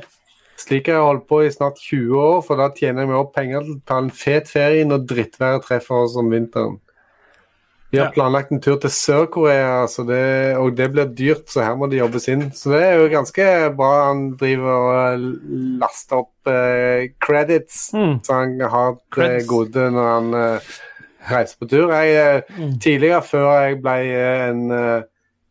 Slik 0.60 0.90
har 0.90 0.98
jeg 0.98 1.06
holdt 1.08 1.26
på 1.30 1.38
i 1.46 1.50
snart 1.54 1.78
20 1.80 2.18
år, 2.20 2.38
for 2.44 2.60
da 2.60 2.66
tjener 2.76 3.02
jeg 3.06 3.08
meg 3.14 3.16
opp 3.22 3.32
penger 3.38 3.64
til 3.64 3.78
å 3.78 3.82
ta 3.88 3.98
en 4.02 4.10
fet 4.12 4.50
ferie 4.52 4.84
når 4.84 5.06
drittværet 5.08 5.64
treffer 5.64 6.02
oss 6.04 6.18
om 6.20 6.28
vinteren. 6.32 6.78
Vi 7.90 7.98
har 7.98 8.12
planlagt 8.14 8.52
en 8.54 8.60
tur 8.62 8.76
til 8.78 8.90
Sør-Korea, 8.94 9.80
og 10.60 10.76
det 10.78 10.86
blir 10.92 11.08
dyrt, 11.18 11.48
så 11.50 11.64
her 11.66 11.74
må 11.80 11.88
det 11.90 11.98
jobbes 11.98 12.28
inn. 12.30 12.44
Så 12.54 12.70
det 12.70 12.84
er 12.86 13.00
jo 13.00 13.08
ganske 13.10 13.46
bra 13.74 13.88
han 14.12 14.20
driver 14.38 14.76
og 14.76 15.24
laster 15.80 16.20
opp 16.20 16.52
eh, 16.52 17.08
credits, 17.18 17.88
Mm. 17.96 18.20
så 18.22 18.32
han 18.38 18.54
har 18.60 18.92
det 18.94 19.00
Creds. 19.16 19.46
gode 19.50 19.88
når 19.90 20.06
han 20.12 20.34
eh, 20.38 20.68
reiser 21.32 21.56
på 21.58 21.68
tur. 21.72 21.90
Jeg, 21.90 22.14
eh, 22.14 22.42
Mm. 22.60 22.78
Tidligere, 22.78 23.22
før 23.26 23.48
jeg 23.64 23.82
ble 23.82 23.96
eh, 24.06 24.48
en, 24.50 24.62
eh, 24.70 25.02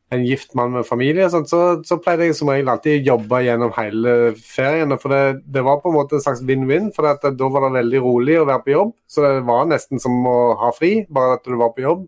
en 0.10 0.23
gift 0.26 0.56
mann 0.57 0.72
med 0.73 0.88
familie, 0.88 1.27
sånt, 1.30 1.52
så, 1.52 1.60
så 1.86 1.99
pleide 2.02 2.26
jeg 2.26 2.38
som 2.40 2.49
regel 2.49 2.72
alltid 2.72 2.98
å 2.98 3.11
jobbe 3.11 3.41
gjennom 3.45 3.73
hele 3.76 4.14
ferien. 4.41 4.95
For 5.02 5.14
det, 5.14 5.44
det 5.45 5.61
var 5.65 5.81
på 5.84 5.91
en 5.91 5.98
måte 5.99 6.18
en 6.18 6.23
slags 6.23 6.41
vinn-vinn, 6.49 6.90
for 6.95 7.10
at, 7.11 7.27
da 7.38 7.49
var 7.53 7.68
det 7.68 7.76
veldig 7.77 8.02
rolig 8.02 8.40
å 8.40 8.48
være 8.49 8.64
på 8.65 8.73
jobb. 8.73 8.95
Så 9.10 9.26
det 9.26 9.34
var 9.49 9.69
nesten 9.69 10.02
som 10.02 10.18
å 10.26 10.40
ha 10.64 10.72
fri, 10.73 11.03
bare 11.14 11.38
at 11.38 11.45
du 11.45 11.53
var 11.60 11.76
på 11.76 11.86
jobb. 11.86 12.07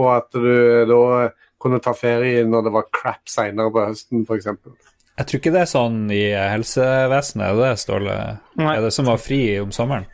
Og 0.00 0.10
at 0.12 0.32
du 0.32 0.48
da 0.88 1.02
kunne 1.60 1.80
ta 1.84 1.92
ferie 1.96 2.44
når 2.48 2.66
det 2.66 2.72
var 2.74 2.88
crap 2.92 3.28
seinere 3.32 3.72
på 3.72 3.84
høsten, 3.84 4.24
f.eks. 4.24 4.48
Jeg 5.16 5.28
tror 5.28 5.40
ikke 5.40 5.52
det 5.54 5.62
er 5.62 5.70
sånn 5.70 6.02
i 6.12 6.24
helsevesenet, 6.36 7.46
er 7.46 7.56
det 7.56 7.68
det, 7.68 7.76
Ståle? 7.80 8.16
Nei. 8.60 8.72
Er 8.76 8.84
det 8.84 8.92
som 8.92 9.08
var 9.08 9.20
fri 9.20 9.40
om 9.60 9.72
sommeren? 9.72 10.08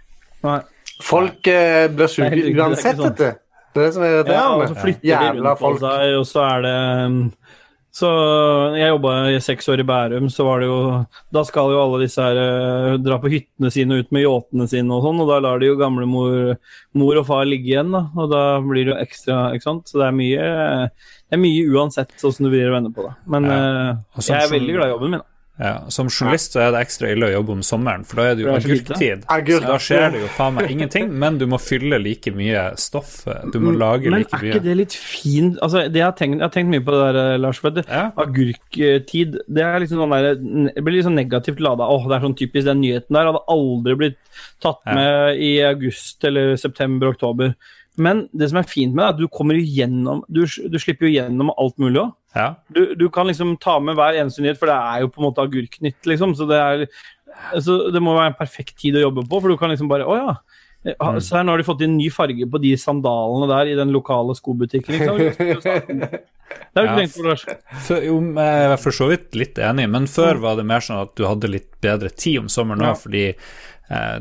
Nei. 0.47 0.61
Folk 1.03 1.47
eh, 1.51 1.89
blir 1.91 2.07
Det 2.07 2.13
syke 2.13 2.37
det 2.37 2.53
uansett, 2.55 2.99
sånn. 2.99 3.09
vet 3.09 3.19
du. 3.19 3.41
Det 3.75 3.93
som 3.95 4.03
er 4.05 4.23
Ja, 4.29 4.47
og 4.57 4.69
så 4.69 4.75
flytter 4.77 5.01
de 5.03 5.09
Jævla 5.13 5.33
rundt 5.53 5.59
på 5.61 5.67
folk. 5.69 5.81
seg, 5.81 6.17
og 6.19 6.27
så 6.29 6.43
er 6.45 6.63
det 6.67 6.77
um, 7.07 7.33
Så 7.93 8.09
jeg 8.77 8.89
jobba 8.89 9.11
i 9.29 9.39
seks 9.45 9.67
år 9.69 9.81
i 9.83 9.85
Bærum, 9.85 10.29
så 10.33 10.45
var 10.49 10.61
det 10.63 10.69
jo 10.71 10.79
Da 11.37 11.43
skal 11.45 11.73
jo 11.75 11.81
alle 11.83 11.99
disse 12.07 12.25
her 12.25 12.39
eh, 12.41 12.97
dra 13.05 13.19
på 13.21 13.29
hyttene 13.33 13.71
sine 13.75 13.99
ut 14.01 14.09
med 14.17 14.25
yachtene 14.25 14.69
sine 14.71 14.93
og 14.97 15.05
sånn, 15.05 15.21
og 15.21 15.29
da 15.29 15.41
lar 15.45 15.61
de 15.61 15.69
jo 15.69 15.77
gamlemor 15.81 16.55
mor 16.97 17.21
og 17.21 17.27
far 17.29 17.45
ligge 17.45 17.69
igjen, 17.75 17.93
da. 17.93 18.07
Og 18.17 18.31
da 18.33 18.43
blir 18.65 18.87
det 18.89 18.95
jo 18.95 19.01
ekstra, 19.03 19.41
ikke 19.53 19.67
sant. 19.69 19.85
Så 19.93 20.01
det 20.01 20.09
er 20.09 20.17
mye 20.17 20.47
det 21.33 21.37
er 21.37 21.43
mye 21.45 21.69
uansett 21.73 22.17
åssen 22.25 22.49
du 22.49 22.51
vrir 22.53 22.69
og 22.71 22.79
vender 22.79 22.97
på 22.97 23.05
det. 23.09 23.13
Men 23.29 23.45
Ja. 23.45 23.61
sånn, 24.17 24.37
jeg 24.41 24.49
er 24.49 24.55
veldig 24.57 24.75
glad 24.79 24.89
i 24.89 24.95
jobben 24.97 25.11
min. 25.17 25.21
da. 25.21 25.27
Ja, 25.61 25.85
Som 25.93 26.09
journalist 26.09 26.55
så 26.57 26.63
er 26.65 26.71
det 26.73 26.81
ekstra 26.87 27.11
ille 27.13 27.27
å 27.29 27.33
jobbe 27.35 27.53
om 27.53 27.61
sommeren, 27.63 28.07
for 28.09 28.17
da 28.19 28.31
er 28.31 28.39
det 28.39 28.43
jo 28.43 28.49
er 28.49 28.57
agurktid. 28.63 29.25
Agurk. 29.31 29.67
Da 29.69 29.75
skjer 29.85 30.07
det 30.15 30.23
jo 30.23 30.31
faen 30.33 30.55
meg 30.57 30.71
ingenting, 30.73 31.11
men 31.13 31.37
du 31.39 31.45
må 31.47 31.59
fylle 31.61 31.99
like 32.01 32.33
mye 32.35 32.63
stoff. 32.81 33.27
Du 33.53 33.59
må 33.61 33.75
lage 33.77 34.09
Men 34.11 34.23
like 34.25 34.33
er 34.33 34.41
mye. 34.47 34.55
ikke 34.55 34.63
det 34.65 34.77
litt 34.81 34.97
fint 34.97 35.59
altså, 35.63 35.85
det 35.93 36.01
jeg, 36.01 36.07
har 36.09 36.17
tenkt, 36.17 36.39
jeg 36.41 36.47
har 36.49 36.55
tenkt 36.57 36.73
mye 36.73 36.81
på 36.87 36.95
det 36.97 37.03
der, 37.05 37.21
eh, 37.35 37.39
Lars. 37.45 37.61
For 37.63 37.71
Ja. 37.85 38.11
Agurktid 38.17 39.37
det 39.47 39.63
er 39.63 39.79
liksom 39.85 40.01
sånn 40.03 40.17
der, 40.17 40.35
det 40.75 40.85
blir 40.85 41.05
sånn 41.05 41.19
negativt 41.21 41.61
lada. 41.61 41.85
Åh, 41.85 42.09
det 42.09 42.17
er 42.17 42.25
sånn 42.27 42.37
typisk 42.39 42.65
den 42.67 42.81
nyheten 42.81 43.13
der. 43.13 43.29
Hadde 43.31 43.45
aldri 43.53 43.95
blitt 44.01 44.19
tatt 44.65 44.81
Ja. 44.87 44.95
med 44.95 45.37
i 45.39 45.53
august 45.69 46.25
eller 46.25 46.57
september-oktober. 46.57 47.55
Men 48.01 48.27
det 48.33 48.49
som 48.49 48.59
er 48.63 48.69
fint 48.69 48.95
med 48.95 49.03
det, 49.03 49.09
er 49.09 49.15
at 49.17 49.21
du 49.21 49.29
kommer 49.29 49.59
igjennom 49.61 50.23
Du, 50.33 50.47
du 50.47 50.79
slipper 50.81 51.05
jo 51.11 51.13
gjennom 51.13 51.51
alt 51.61 51.77
mulig 51.83 52.01
òg. 52.01 52.15
Ja. 52.33 52.47
Du, 52.73 52.95
du 52.97 53.09
kan 53.13 53.29
liksom 53.29 53.59
ta 53.61 53.75
med 53.85 53.99
hver 53.99 54.17
eneste 54.17 54.41
nyhet, 54.41 54.57
for 54.61 54.71
det 54.71 54.79
er 54.79 55.03
jo 55.05 55.11
på 55.13 55.21
en 55.21 55.27
måte 55.29 55.45
agurknytt, 55.45 55.99
liksom. 56.09 56.33
Så 56.39 56.49
det 56.49 56.57
er 56.63 56.87
så 57.61 57.91
Det 57.93 58.01
må 58.05 58.15
være 58.17 58.33
en 58.33 58.39
perfekt 58.39 58.79
tid 58.81 58.97
å 58.97 59.07
jobbe 59.07 59.27
på, 59.29 59.41
for 59.41 59.53
du 59.53 59.59
kan 59.61 59.73
liksom 59.73 59.89
bare 59.93 60.09
Å 60.09 60.17
ja. 60.17 60.35
Ja, 60.83 61.13
Så 61.23 61.37
her, 61.37 61.45
nå 61.47 61.53
har 61.55 61.61
de 61.61 61.67
fått 61.69 61.83
inn 61.87 61.95
ny 61.95 62.09
farge 62.11 62.47
på 62.51 62.59
de 62.59 62.73
sandalene 62.81 63.47
der 63.53 63.69
i 63.71 63.77
den 63.79 63.93
lokale 63.95 64.35
skobutikken. 64.35 64.97
Ikke 64.99 65.61
sant? 65.63 66.17
Det 66.75 66.77
har 66.77 66.85
du 66.85 66.89
ikke 66.91 66.97
tenkt 66.99 67.15
på, 67.17 67.23
Lars. 67.25 67.45
Jo, 68.05 68.17
jeg 68.37 68.65
er 68.67 68.75
for 68.83 68.93
så 68.97 69.07
vidt 69.09 69.37
litt 69.39 69.61
enig, 69.63 69.87
men 69.89 70.09
før 70.11 70.41
var 70.43 70.59
det 70.59 70.67
mer 70.69 70.83
sånn 70.85 70.99
at 71.01 71.15
du 71.17 71.23
hadde 71.25 71.49
litt 71.49 71.71
bedre 71.85 72.11
tid 72.13 72.43
om 72.43 72.51
sommeren 72.53 72.85
Ja. 72.91 72.93
fordi 72.99 73.23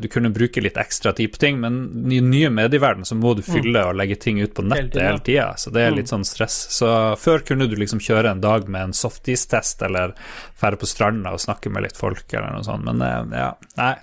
du 0.02 0.08
kunne 0.12 0.30
bruke 0.34 0.62
litt 0.62 0.78
ekstra 0.78 1.14
tid 1.16 1.32
på 1.32 1.38
ting, 1.40 1.60
men 1.62 1.78
i 2.12 2.20
den 2.20 2.30
nye 2.34 2.50
medieverden 2.52 3.06
så 3.08 3.16
må 3.16 3.34
du 3.38 3.42
fylle 3.46 3.86
og 3.88 3.96
legge 3.96 4.18
ting 4.20 4.42
ut 4.42 4.54
på 4.58 4.66
nettet 4.68 4.98
hele 5.02 5.20
tida, 5.24 5.46
så 5.58 5.72
det 5.72 5.82
er 5.88 5.92
litt 5.96 6.12
sånn 6.12 6.26
stress. 6.28 6.58
Så 6.76 6.90
før 7.22 7.40
kunne 7.48 7.68
du 7.72 7.76
liksom 7.80 8.00
kjøre 8.04 8.32
en 8.34 8.42
dag 8.44 8.68
med 8.68 8.90
en 8.90 8.94
softis-test, 8.98 9.82
eller 9.88 10.14
fære 10.60 10.80
på 10.82 10.90
stranda 10.90 11.32
og 11.36 11.40
snakke 11.44 11.72
med 11.72 11.84
litt 11.88 11.98
folk, 12.00 12.26
eller 12.34 12.52
noe 12.58 12.64
sånt, 12.68 12.84
men 12.90 13.02
eh, 13.06 13.38
ja, 13.46 13.52
nei. 13.78 13.94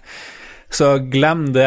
Så 0.70 0.98
glem 1.08 1.46
det. 1.54 1.64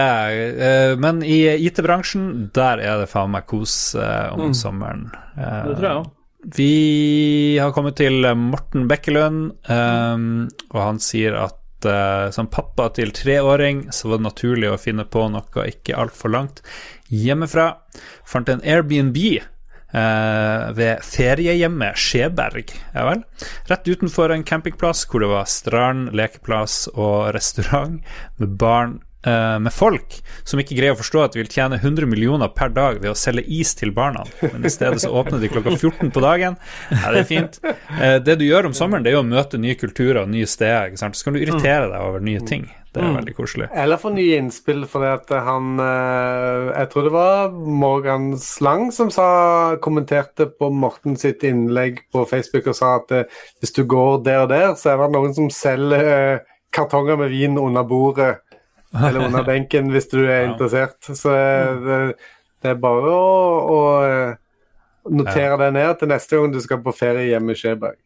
Eh, 0.62 0.96
Men 1.02 1.24
i 1.26 1.40
IT-bransjen, 1.66 2.52
der 2.54 2.78
er 2.86 3.00
det 3.02 3.08
faen 3.10 3.32
meg 3.34 3.48
kos 3.50 3.96
om 3.98 4.44
om 4.48 4.54
sommeren. 4.54 5.08
Eh, 5.38 5.64
Det 5.70 5.78
tror 5.80 5.88
jeg 5.88 6.02
òg. 6.04 6.12
vi 6.58 7.58
har 7.62 7.72
kommet 7.74 7.96
til 7.98 8.26
Morten 8.38 8.88
Bekkelund, 8.90 9.52
og 9.70 10.80
han 10.82 11.00
sier 11.02 11.36
at 11.38 11.58
eh, 11.90 12.28
som 12.36 12.50
pappa 12.52 12.90
til 12.96 13.14
treåring, 13.16 13.88
så 13.94 14.12
var 14.12 14.22
det 14.22 14.28
naturlig 14.30 14.72
å 14.72 14.80
finne 14.82 15.06
på 15.06 15.28
noe 15.32 15.68
ikke 15.70 15.98
altfor 15.98 16.34
langt 16.34 16.62
hjemmefra. 17.12 17.74
Fant 18.28 18.52
en 18.52 18.64
Airbnb 18.66 19.18
Uh, 19.92 20.72
ved 20.72 21.02
feriehjemmet 21.04 22.00
Skjeberg, 22.00 22.70
ja 22.96 23.02
vel. 23.10 23.26
Rett 23.68 23.90
utenfor 23.92 24.32
en 24.32 24.46
campingplass 24.48 25.02
hvor 25.12 25.20
det 25.20 25.28
var 25.34 25.50
strand, 25.52 26.14
lekeplass 26.16 26.86
og 26.94 27.34
restaurant 27.36 27.98
med 28.40 28.54
barn 28.62 29.02
med 29.22 29.70
folk 29.70 30.16
som 30.50 30.58
ikke 30.62 30.74
greier 30.80 30.96
å 30.96 30.98
forstå 30.98 31.20
at 31.22 31.36
de 31.36 31.42
vil 31.44 31.52
tjene 31.52 31.78
100 31.78 32.10
millioner 32.10 32.50
per 32.56 32.72
dag 32.74 32.98
ved 33.04 33.12
å 33.12 33.18
selge 33.18 33.44
is 33.54 33.76
til 33.78 33.94
barna, 33.94 34.24
men 34.42 34.66
i 34.66 34.72
stedet 34.74 35.04
så 35.04 35.12
åpner 35.14 35.38
de 35.42 35.52
klokka 35.52 35.76
14 35.76 36.10
på 36.16 36.24
dagen. 36.24 36.58
Ja, 36.90 37.14
det 37.14 37.24
er 37.24 37.30
fint. 37.30 37.60
Eh, 38.02 38.18
det 38.24 38.40
du 38.42 38.46
gjør 38.48 38.72
om 38.72 38.76
sommeren, 38.78 39.06
det 39.06 39.12
er 39.12 39.20
jo 39.20 39.24
å 39.24 39.28
møte 39.28 39.62
nye 39.62 39.78
kulturer 39.78 40.24
og 40.24 40.32
nye 40.34 40.50
steder. 40.50 40.96
Så 40.98 41.26
kan 41.26 41.36
du 41.36 41.42
irritere 41.42 41.90
deg 41.92 42.00
over 42.02 42.24
nye 42.24 42.42
ting. 42.48 42.70
Det 42.92 43.00
er 43.00 43.14
veldig 43.16 43.34
koselig. 43.38 43.68
Eller 43.72 44.00
få 44.02 44.10
nye 44.12 44.40
innspill, 44.42 44.82
fordi 44.92 45.08
at 45.14 45.30
han 45.46 45.80
eh, 45.80 46.72
Jeg 46.74 46.90
tror 46.92 47.06
det 47.08 47.14
var 47.14 47.54
Morgan 47.56 48.26
Slang 48.42 48.90
som 48.92 49.12
sa, 49.14 49.28
kommenterte 49.84 50.50
på 50.52 50.68
Morten 50.76 51.16
sitt 51.20 51.46
innlegg 51.48 52.04
på 52.12 52.26
Facebook 52.28 52.68
og 52.68 52.76
sa 52.76 52.98
at 53.00 53.16
eh, 53.16 53.40
hvis 53.64 53.78
du 53.78 53.86
går 53.88 54.26
der 54.26 54.44
og 54.44 54.52
der, 54.52 54.74
så 54.76 54.92
er 54.92 55.06
det 55.06 55.12
noen 55.16 55.36
som 55.38 55.48
selger 55.56 56.12
eh, 56.12 56.44
kartonger 56.76 57.20
med 57.22 57.32
vin 57.32 57.56
under 57.60 57.88
bordet 57.88 58.34
eller 58.94 59.26
under 59.26 59.44
benken 59.48 59.92
hvis 59.94 60.10
du 60.12 60.20
er 60.26 60.50
interessert. 60.50 61.00
Så 61.06 61.34
eh, 61.36 61.74
det, 61.86 62.00
det 62.62 62.74
er 62.74 62.80
bare 62.82 63.14
å, 63.16 63.36
å 63.76 63.82
eh, 64.06 64.34
notere 65.12 65.58
det 65.64 65.72
ned 65.78 65.94
til 66.00 66.12
neste 66.12 66.40
gang 66.40 66.54
du 66.54 66.60
skal 66.64 66.82
på 66.84 66.94
ferie 66.96 67.30
hjemme 67.32 67.56
i 67.56 67.60
Skjeberg. 67.60 68.00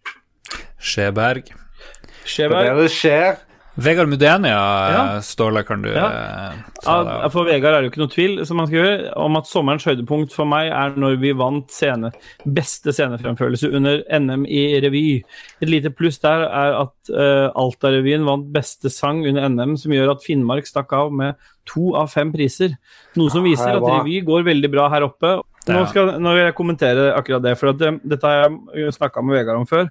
Skjeberg. 0.79 1.51
Det 1.51 2.31
Skjeberg. 2.35 2.69
er 2.69 2.79
det 2.79 2.91
skjer. 2.93 3.41
Vegard 3.75 4.07
Mudenia, 4.07 4.55
Ja. 4.91 5.21
Ståle, 5.21 5.63
kan 5.67 5.81
du 5.81 5.89
Ja. 5.89 6.05
eh, 6.05 6.53
ta 6.81 7.03
det. 7.03 7.21
Ja, 7.23 7.29
for 7.29 7.43
Vegard 7.43 7.73
er 7.75 7.81
det 7.81 7.91
jo 7.91 7.91
ikke 7.91 8.03
noe 8.05 8.13
tvil 8.13 8.45
som 8.45 8.57
man 8.57 8.67
skal 8.67 8.79
gjøre, 8.79 9.17
om 9.17 9.35
at 9.35 9.43
sommerens 9.47 9.83
høydepunkt 9.83 10.31
for 10.31 10.45
meg 10.45 10.71
er 10.71 10.95
når 10.95 11.17
vi 11.19 11.31
vant 11.33 11.67
scene, 11.69 12.11
beste 12.47 12.93
scenefremførelse 12.95 13.73
under 13.75 14.01
NM 14.09 14.45
i 14.47 14.79
revy. 14.79 15.23
Et 15.61 15.67
lite 15.69 15.89
pluss 15.93 16.19
der 16.19 16.45
er 16.47 16.79
at 16.85 16.93
uh, 17.11 17.51
Alta-revyen 17.53 18.23
vant 18.25 18.47
beste 18.53 18.89
sang 18.89 19.25
under 19.27 19.49
NM, 19.49 19.75
som 19.77 19.91
gjør 19.91 20.11
at 20.15 20.23
Finnmark 20.23 20.65
stakk 20.65 20.93
av 20.93 21.11
med 21.11 21.35
to 21.65 21.95
av 21.95 22.09
fem 22.13 22.31
priser. 22.31 22.77
Noe 23.17 23.29
som 23.29 23.43
viser 23.43 23.69
er 23.73 23.77
at 23.77 23.83
revy 23.83 24.21
går 24.23 24.43
veldig 24.45 24.71
bra 24.71 24.87
her 24.89 25.01
oppe. 25.01 25.41
Nå, 25.67 25.87
skal, 25.89 26.19
nå 26.21 26.33
vil 26.35 26.45
jeg 26.45 26.55
kommentere 26.55 27.11
akkurat 27.17 27.41
det, 27.41 27.57
for 27.57 27.69
at, 27.73 27.81
eh, 27.81 27.97
dette 28.05 28.21
har 28.23 28.49
jeg 28.75 28.93
snakka 28.93 29.23
med 29.23 29.35
Vegard 29.39 29.57
om 29.57 29.65
før. 29.65 29.89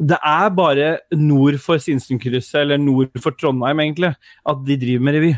Det 0.00 0.16
er 0.16 0.48
bare 0.56 0.88
nord 1.12 1.58
for 1.60 1.80
Sinsenkrysset, 1.82 2.62
eller 2.62 2.80
nord 2.80 3.12
for 3.20 3.36
Trondheim, 3.36 3.82
egentlig, 3.84 4.14
at 4.48 4.66
de 4.66 4.78
driver 4.80 5.06
med 5.06 5.18
revy. 5.18 5.32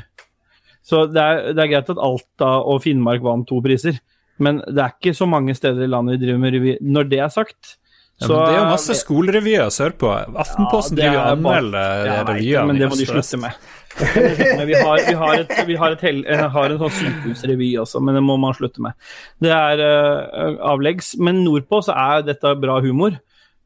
Så 0.87 1.05
det 1.11 1.23
er, 1.23 1.53
det 1.55 1.63
er 1.63 1.71
greit 1.71 1.93
at 1.93 2.01
Alta 2.03 2.55
og 2.67 2.83
Finnmark 2.85 3.23
vant 3.25 3.47
to 3.49 3.61
priser, 3.63 3.99
men 4.43 4.61
det 4.67 4.83
er 4.83 4.95
ikke 4.95 5.15
så 5.15 5.29
mange 5.31 5.55
steder 5.55 5.85
i 5.85 5.91
landet 5.91 6.19
de 6.19 6.27
driver 6.27 6.43
med 6.43 6.57
revy. 6.57 6.75
Når 6.83 7.11
det 7.11 7.23
er 7.23 7.33
sagt, 7.33 7.77
Ja, 8.23 8.29
men 8.29 8.39
det 8.39 8.55
er 8.55 8.59
jo 8.61 8.67
masse 8.71 8.95
skolerevyer 8.95 9.71
sørpå. 9.73 10.11
Aftenposten 10.39 10.99
Ja, 11.01 11.09
driver 11.09 11.17
er 11.17 11.23
og 11.25 11.39
anmelder 11.39 12.27
revyene. 12.29 12.67
Men 12.69 12.79
det 12.79 12.91
må 12.93 12.99
de 13.01 13.07
slutte 13.09 13.41
med. 13.43 13.57
Vi 13.93 14.77
har, 14.79 15.03
vi 15.05 15.15
har, 15.21 15.35
et, 15.37 15.51
vi 15.69 15.75
har, 15.77 15.93
et 15.93 16.05
eh, 16.07 16.43
har 16.55 16.73
en 16.73 16.79
sånn 16.81 16.95
sykehusrevy 16.97 17.75
også, 17.83 18.01
men 18.01 18.17
det 18.17 18.23
må 18.25 18.39
man 18.41 18.55
slutte 18.57 18.81
med. 18.81 18.97
Det 19.43 19.51
er 19.53 19.83
uh, 19.85 20.55
avleggs, 20.71 21.11
men 21.21 21.43
nordpå 21.45 21.83
så 21.85 21.93
er 21.93 22.25
dette 22.25 22.55
bra 22.63 22.79
humor. 22.81 23.19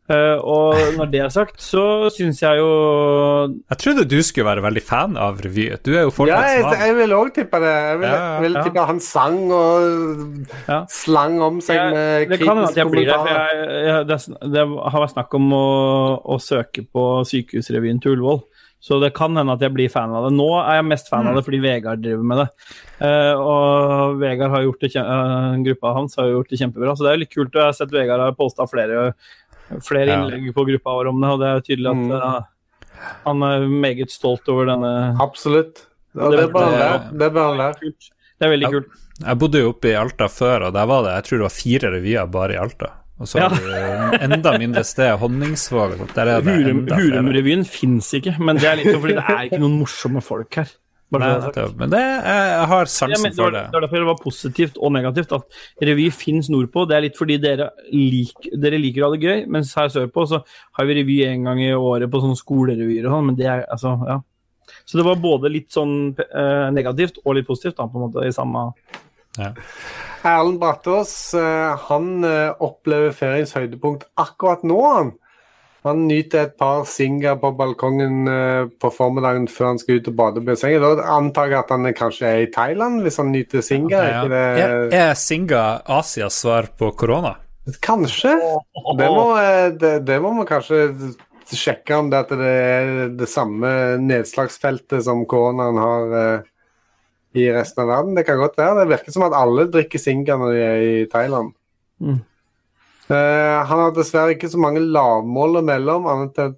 Eh, 0.07 0.39
og 0.39 0.79
når 0.95 1.09
det 1.11 1.21
er 1.25 1.33
sagt, 1.35 1.57
så 1.59 2.07
syns 2.15 2.39
jeg 2.39 2.61
jo 2.61 2.69
Jeg 3.67 3.79
trodde 3.83 4.05
du 4.07 4.21
skulle 4.23 4.47
være 4.47 4.63
veldig 4.63 4.83
fan 4.87 5.17
av 5.19 5.41
revy. 5.43 5.67
Du 5.83 5.91
er 5.97 6.07
jo 6.07 6.27
Ja, 6.29 6.43
jeg, 6.47 6.63
jeg 6.79 6.97
vil 7.01 7.15
òg 7.17 7.33
tippe 7.35 7.59
det. 7.63 7.75
Jeg 7.75 7.99
vil, 8.03 8.09
Ja, 8.15 8.41
vil 8.45 8.59
ja. 8.59 8.63
tippe 8.63 8.87
han 8.87 9.01
sang 9.01 9.39
og 9.51 10.47
Ja. 10.69 10.85
slang 10.87 11.41
om 11.43 11.61
seg 11.61 11.77
jeg, 11.77 11.93
med 12.31 12.39
kritiske 12.39 12.91
blir 12.91 13.11
det. 13.11 13.19
Jeg, 13.27 14.07
det, 14.07 14.21
det 14.55 14.67
har 14.67 15.01
vært 15.03 15.17
snakk 15.17 15.35
om 15.35 15.51
å, 15.53 15.67
å 16.23 16.39
søke 16.39 16.87
på 16.87 17.09
Sykehusrevyen 17.27 17.99
til 18.01 18.15
Ullevål. 18.15 18.45
Så 18.87 19.01
det 19.03 19.15
kan 19.17 19.35
hende 19.35 19.55
at 19.57 19.63
jeg 19.65 19.73
blir 19.75 19.91
fan 19.91 20.13
av 20.15 20.29
det. 20.29 20.37
Nå 20.37 20.47
er 20.61 20.79
jeg 20.79 20.87
mest 20.87 21.09
fan 21.11 21.27
av 21.27 21.35
det 21.35 21.43
fordi 21.47 21.59
Vegard 21.65 22.05
driver 22.05 22.27
med 22.31 22.43
det. 22.43 22.47
Uh, 23.01 23.35
og 23.41 24.21
Vegard 24.21 24.53
har 24.53 24.63
gjort 24.63 24.85
det 24.85 24.93
uh, 24.95 25.03
eh, 25.03 25.57
gruppa 25.67 25.95
hans 25.97 26.15
har 26.21 26.31
gjort 26.31 26.53
det 26.53 26.61
kjempebra. 26.61 26.95
Så 26.95 27.07
det 27.07 27.15
er 27.15 27.23
litt 27.25 27.33
kult. 27.33 27.51
og 27.51 27.59
Jeg 27.59 27.67
har 27.73 27.79
sett 27.81 27.95
Vegard 27.97 28.23
har 28.23 28.37
posta 28.39 28.69
flere, 28.71 29.09
flere 29.83 30.07
Ja. 30.07 30.19
innlegg 30.25 30.53
på 30.55 30.65
gruppa 30.67 30.91
vår 30.99 31.09
om 31.09 31.21
det, 31.21 31.31
og 31.31 31.41
det 31.41 31.49
er 31.49 31.61
tydelig 31.61 31.91
at 31.91 31.97
Mm. 31.97 32.13
uh, 32.13 32.43
han 33.27 33.43
er 33.43 33.67
meget 33.69 34.11
stolt 34.11 34.49
over 34.49 34.67
denne 34.67 35.17
Absolutt. 35.21 35.87
Ja, 36.17 36.31
Det- 36.31 36.39
det 36.41 36.53
bør 36.53 36.61
han 36.65 36.73
det- 36.73 36.81
være. 36.81 37.93
Det 38.39 38.47
er 38.47 38.51
veldig 38.57 38.71
kult. 38.73 38.87
Jeg 39.27 39.39
bodde 39.39 39.59
jo 39.61 39.69
oppe 39.73 39.85
i 39.89 39.95
Alta 39.97 40.27
før, 40.29 40.67
og 40.67 40.73
der 40.75 40.87
var 40.87 41.03
det 41.03 41.13
jeg 41.15 41.25
tror 41.25 41.39
det 41.39 41.47
var 41.49 41.57
fire 41.57 41.91
revyer 41.93 42.27
bare 42.31 42.53
i 42.53 42.57
Alta. 42.57 42.91
Og 43.19 43.27
så 43.27 43.39
Ja. 43.41 43.49
enda 44.21 44.59
mindre 44.59 44.85
sted, 44.85 45.19
Honningsvåg 45.19 45.93
og 45.93 45.99
sånt. 45.99 46.15
Det 46.15 46.45
Hurum-revyen. 46.45 47.65
Fins 47.67 48.13
ikke, 48.13 48.39
men 48.39 48.57
det 48.57 48.65
er 48.65 48.77
litt 48.77 48.87
sånn 48.95 49.01
fordi 49.01 49.15
det 49.15 49.25
er 49.25 49.45
ikke 49.49 49.61
noen 49.61 49.79
morsomme 49.81 50.23
folk 50.23 50.55
her. 50.55 50.69
Bare 51.15 51.27
Nei, 51.39 51.51
det 51.55 51.63
er. 51.63 51.75
Men 51.79 51.91
det, 51.93 52.01
jeg, 52.03 52.47
jeg 52.51 52.69
har 52.73 52.81
Ja, 52.83 52.91
sansen 52.91 53.23
men 53.23 53.35
det, 53.35 53.39
for 53.39 53.55
det. 53.55 53.61
det 53.71 53.79
var 53.79 53.85
derfor 53.85 54.03
det 54.03 54.09
var 54.09 54.23
positivt 54.23 54.79
og 54.83 54.93
negativt 54.97 55.35
at 55.37 55.59
revy 55.87 56.07
fins 56.11 56.49
nordpå. 56.51 56.83
Det 56.91 56.97
er 56.97 57.05
litt 57.05 57.19
fordi 57.21 57.37
dere, 57.43 57.69
lik, 57.95 58.49
dere 58.59 58.81
liker 58.83 59.05
å 59.05 59.11
ha 59.11 59.15
det 59.15 59.23
gøy, 59.23 59.45
mens 59.55 59.71
her 59.79 59.93
sørpå 59.95 60.25
så 60.27 60.41
har 60.79 60.89
vi 60.89 60.97
revy 60.99 61.21
en 61.29 61.47
gang 61.47 61.63
i 61.63 61.71
året 61.79 62.11
på 62.11 62.23
sånne 62.25 62.39
skolerevyer 62.41 63.07
og 63.07 63.15
sånn, 63.15 63.29
men 63.31 63.39
det 63.39 63.47
er 63.53 63.63
altså, 63.71 63.95
ja. 64.09 64.19
Så 64.87 64.99
det 64.99 65.07
var 65.07 65.23
både 65.23 65.51
litt 65.55 65.71
sånn 65.75 65.95
eh, 66.27 66.69
negativt 66.75 67.21
og 67.23 67.37
litt 67.39 67.47
positivt, 67.47 67.79
da, 67.79 67.87
på 67.87 68.01
en 68.01 68.09
måte, 68.09 68.27
i 68.27 68.35
samme 68.35 68.67
Erlend 69.37 70.59
Brattås 70.59 71.13
eh, 71.39 71.87
han 71.87 72.25
eh, 72.27 72.51
opplever 72.67 73.15
feriens 73.15 73.53
høydepunkt 73.55 74.07
akkurat 74.19 74.65
nå. 74.67 74.79
Han 74.97 75.11
Han 75.87 76.07
nyter 76.09 76.47
et 76.47 76.57
par 76.59 76.85
singer 76.91 77.37
på 77.39 77.53
balkongen 77.59 78.31
eh, 78.31 78.69
på 78.83 78.91
formiddagen 78.95 79.47
før 79.51 79.73
han 79.73 79.81
skal 79.83 80.01
ut 80.01 80.11
og 80.11 80.17
bade 80.19 80.43
på 80.45 80.57
sengen. 80.59 80.83
Da 80.83 81.07
antar 81.17 81.53
jeg 81.53 81.61
at 81.61 81.71
han 81.75 81.91
kanskje 81.97 82.29
er 82.29 82.45
i 82.45 82.51
Thailand 82.53 83.05
hvis 83.05 83.21
han 83.23 83.31
nyter 83.35 83.65
singer. 83.65 83.95
Ja. 83.95 84.25
Ikke? 84.25 84.43
Er, 84.67 84.89
er 84.91 85.15
Singa 85.21 85.65
Asias 85.99 86.41
svar 86.43 86.71
på 86.79 86.91
korona? 86.99 87.37
Kanskje. 87.83 88.35
Det 88.99 89.09
må, 89.11 89.31
eh, 89.39 89.71
det, 89.79 89.95
det 90.07 90.21
må 90.23 90.35
man 90.37 90.49
kanskje 90.49 91.15
sjekke 91.55 92.01
om 92.01 92.11
det, 92.11 92.25
at 92.25 92.35
det 92.35 92.53
er 92.53 92.93
det 93.15 93.29
samme 93.31 93.71
nedslagsfeltet 94.03 95.05
som 95.07 95.23
koronaen 95.31 95.79
har 95.79 96.15
eh, 96.21 96.53
i 97.37 97.51
resten 97.55 97.85
av 97.85 97.93
verden. 97.93 98.17
Det 98.19 98.25
kan 98.27 98.41
godt 98.41 98.59
være. 98.59 98.81
Det 98.81 98.91
virker 98.95 99.15
som 99.15 99.27
at 99.29 99.37
alle 99.37 99.69
drikker 99.71 100.03
Singa 100.03 100.39
når 100.41 100.55
de 100.55 100.65
er 100.65 100.87
i 100.87 101.05
Thailand. 101.13 101.53
Mm. 102.03 102.25
Eh, 103.07 103.57
han 103.69 103.83
har 103.85 103.95
dessverre 103.95 104.35
ikke 104.35 104.51
så 104.51 104.61
mange 104.61 104.83
lavmål 104.83 105.61
imellom, 105.63 106.09
annet 106.11 106.41
enn 106.43 106.55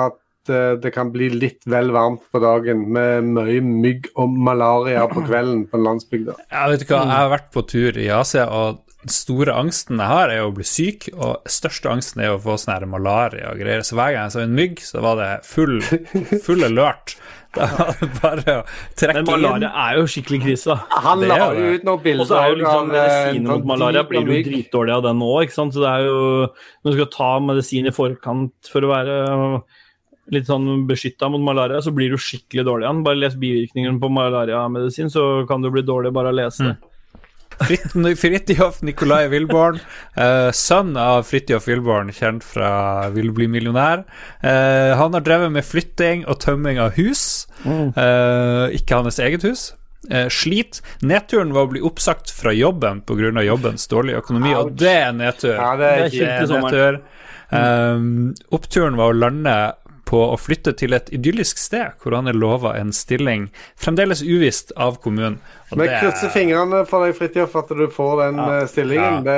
at 0.00 0.18
uh, 0.48 0.76
det 0.80 0.92
kan 0.94 1.10
bli 1.12 1.28
litt 1.34 1.66
vel 1.68 1.90
varmt 1.92 2.22
på 2.32 2.40
dagen 2.42 2.86
med 2.94 3.26
mye 3.36 3.60
mygg 3.64 4.08
og 4.14 4.32
malaria 4.48 5.02
på 5.10 5.24
kvelden 5.26 5.66
på 5.70 5.80
landsbygda. 5.82 6.38
Jeg 6.46 6.72
vet 6.72 6.86
hva, 6.86 7.02
jeg 7.02 7.18
har 7.18 7.32
vært 7.34 7.50
på 7.52 7.64
tur 7.68 7.98
i 8.00 8.08
Asia, 8.14 8.46
og 8.48 8.80
store 9.08 9.54
angsten 9.56 9.96
jeg 10.00 10.10
har, 10.12 10.28
er 10.28 10.44
å 10.44 10.52
bli 10.52 10.64
syk, 10.68 11.08
og 11.16 11.46
største 11.48 11.88
angsten 11.88 12.20
er 12.24 12.34
å 12.34 12.40
få 12.42 12.58
sånn 12.60 12.74
her 12.74 12.84
malaria 12.90 13.52
og 13.52 13.60
greier. 13.62 13.80
Så 13.86 13.96
hver 13.96 14.12
gang 14.12 14.26
jeg 14.28 14.34
så 14.34 14.42
en 14.44 14.56
mygg, 14.58 14.82
så 14.84 15.00
var 15.04 15.16
det 15.20 15.28
full, 15.48 15.78
full 16.46 16.66
alert. 16.66 17.14
Da 17.56 17.66
var 17.66 17.96
det 17.98 18.08
bare 18.20 18.52
å 18.60 18.64
trekke 18.94 19.22
inn. 19.22 19.26
Men 19.26 19.40
malaria 19.46 19.70
er 19.86 19.96
jo 19.98 20.04
skikkelig 20.12 20.40
krise, 20.44 20.70
da. 20.76 21.00
Han 21.08 21.24
la 21.26 21.38
jo 21.56 21.72
ut 21.74 21.86
noen 21.88 22.02
bilder 22.04 22.22
Og 22.22 22.28
så 22.30 22.36
er 22.38 22.52
jo 22.52 22.58
liksom 22.60 22.92
eh, 22.92 22.94
medisiner 23.00 23.46
mot 23.48 23.56
sånn 23.56 23.70
malaria 23.72 24.04
blir 24.12 24.28
du 24.28 24.32
jo 24.36 24.44
dritdårlig 24.50 24.94
av 24.98 25.02
den 25.08 25.24
òg, 25.26 25.38
ikke 25.48 25.56
sant. 25.56 25.74
Så 25.74 25.82
det 25.82 25.90
er 25.96 26.06
jo 26.06 26.20
Når 26.46 26.86
du 26.92 26.98
skal 27.00 27.10
ta 27.16 27.30
medisin 27.48 27.88
i 27.90 27.94
forkant 27.96 28.70
for 28.70 28.86
å 28.86 28.92
være 28.92 29.16
litt 30.30 30.46
sånn 30.46 30.84
beskytta 30.86 31.26
mot 31.32 31.42
malaria, 31.42 31.80
så 31.82 31.90
blir 31.90 32.12
du 32.12 32.20
skikkelig 32.22 32.62
dårlig 32.68 32.86
av 32.86 32.92
den. 32.94 33.02
Bare 33.08 33.18
les 33.18 33.34
bivirkningene 33.34 33.98
på 33.98 34.12
malariamedisin, 34.14 35.10
så 35.10 35.24
kan 35.48 35.64
du 35.64 35.72
bli 35.74 35.82
dårlig 35.82 36.12
bare 36.14 36.30
av 36.30 36.36
å 36.36 36.40
lese 36.44 36.68
det. 36.68 36.76
Frit- 36.78 36.89
Fridtjof 37.64 38.80
Nikolai 38.86 39.26
Wilborn, 39.32 39.80
uh, 40.16 40.50
sønn 40.56 40.94
av 41.00 41.26
Fridtjof 41.28 41.68
Wilborn, 41.68 42.12
kjent 42.14 42.46
fra 42.46 43.08
Vil 43.14 43.32
bli 43.36 43.48
millionær. 43.50 44.06
Uh, 44.44 44.96
han 44.98 45.16
har 45.16 45.26
drevet 45.26 45.52
med 45.54 45.66
flytting 45.66 46.24
og 46.26 46.40
tømming 46.44 46.80
av 46.82 46.96
hus, 46.98 47.46
uh, 47.66 48.70
ikke 48.72 49.02
hans 49.02 49.20
eget 49.22 49.46
hus. 49.46 49.70
Slit. 50.32 50.78
Nedturen 51.04 51.52
var 51.52 51.66
å 51.66 51.70
bli 51.74 51.82
oppsagt 51.84 52.30
fra 52.32 52.54
jobben 52.56 53.02
pga. 53.04 53.42
jobbens 53.44 53.84
dårlige 53.86 54.22
økonomi, 54.22 54.54
og 54.56 54.72
det 54.80 54.94
er 54.96 55.12
nedtur. 55.12 55.52
Ja, 55.54 55.74
det 55.76 55.90
er 55.90 56.08
Det 56.08 56.22
er 56.24 56.62
nedtur. 56.64 57.00
Um, 57.50 58.32
oppturen 58.54 58.96
var 58.96 59.12
å 59.12 59.18
lande 59.18 59.54
på 60.10 60.20
å 60.32 60.38
flytte 60.38 60.74
til 60.78 60.94
et 60.96 61.10
idyllisk 61.14 61.58
sted 61.60 61.94
hvor 62.02 62.16
han 62.16 62.30
er 62.30 62.38
lova 62.38 62.74
en 62.78 62.90
stilling, 62.94 63.48
fremdeles 63.78 64.24
uvisst 64.26 64.74
av 64.76 64.98
kommunen. 65.04 65.38
Vi 65.78 65.86
er- 65.86 66.00
krysser 66.02 66.30
fingrene 66.34 66.86
for 66.88 67.04
deg, 67.06 67.14
Fridtjof, 67.14 67.54
at 67.56 67.68
du 67.68 67.86
får 67.88 68.16
den 68.24 68.36
ja, 68.42 68.66
stillingen. 68.66 69.20
Ja. 69.20 69.20
Det 69.22 69.36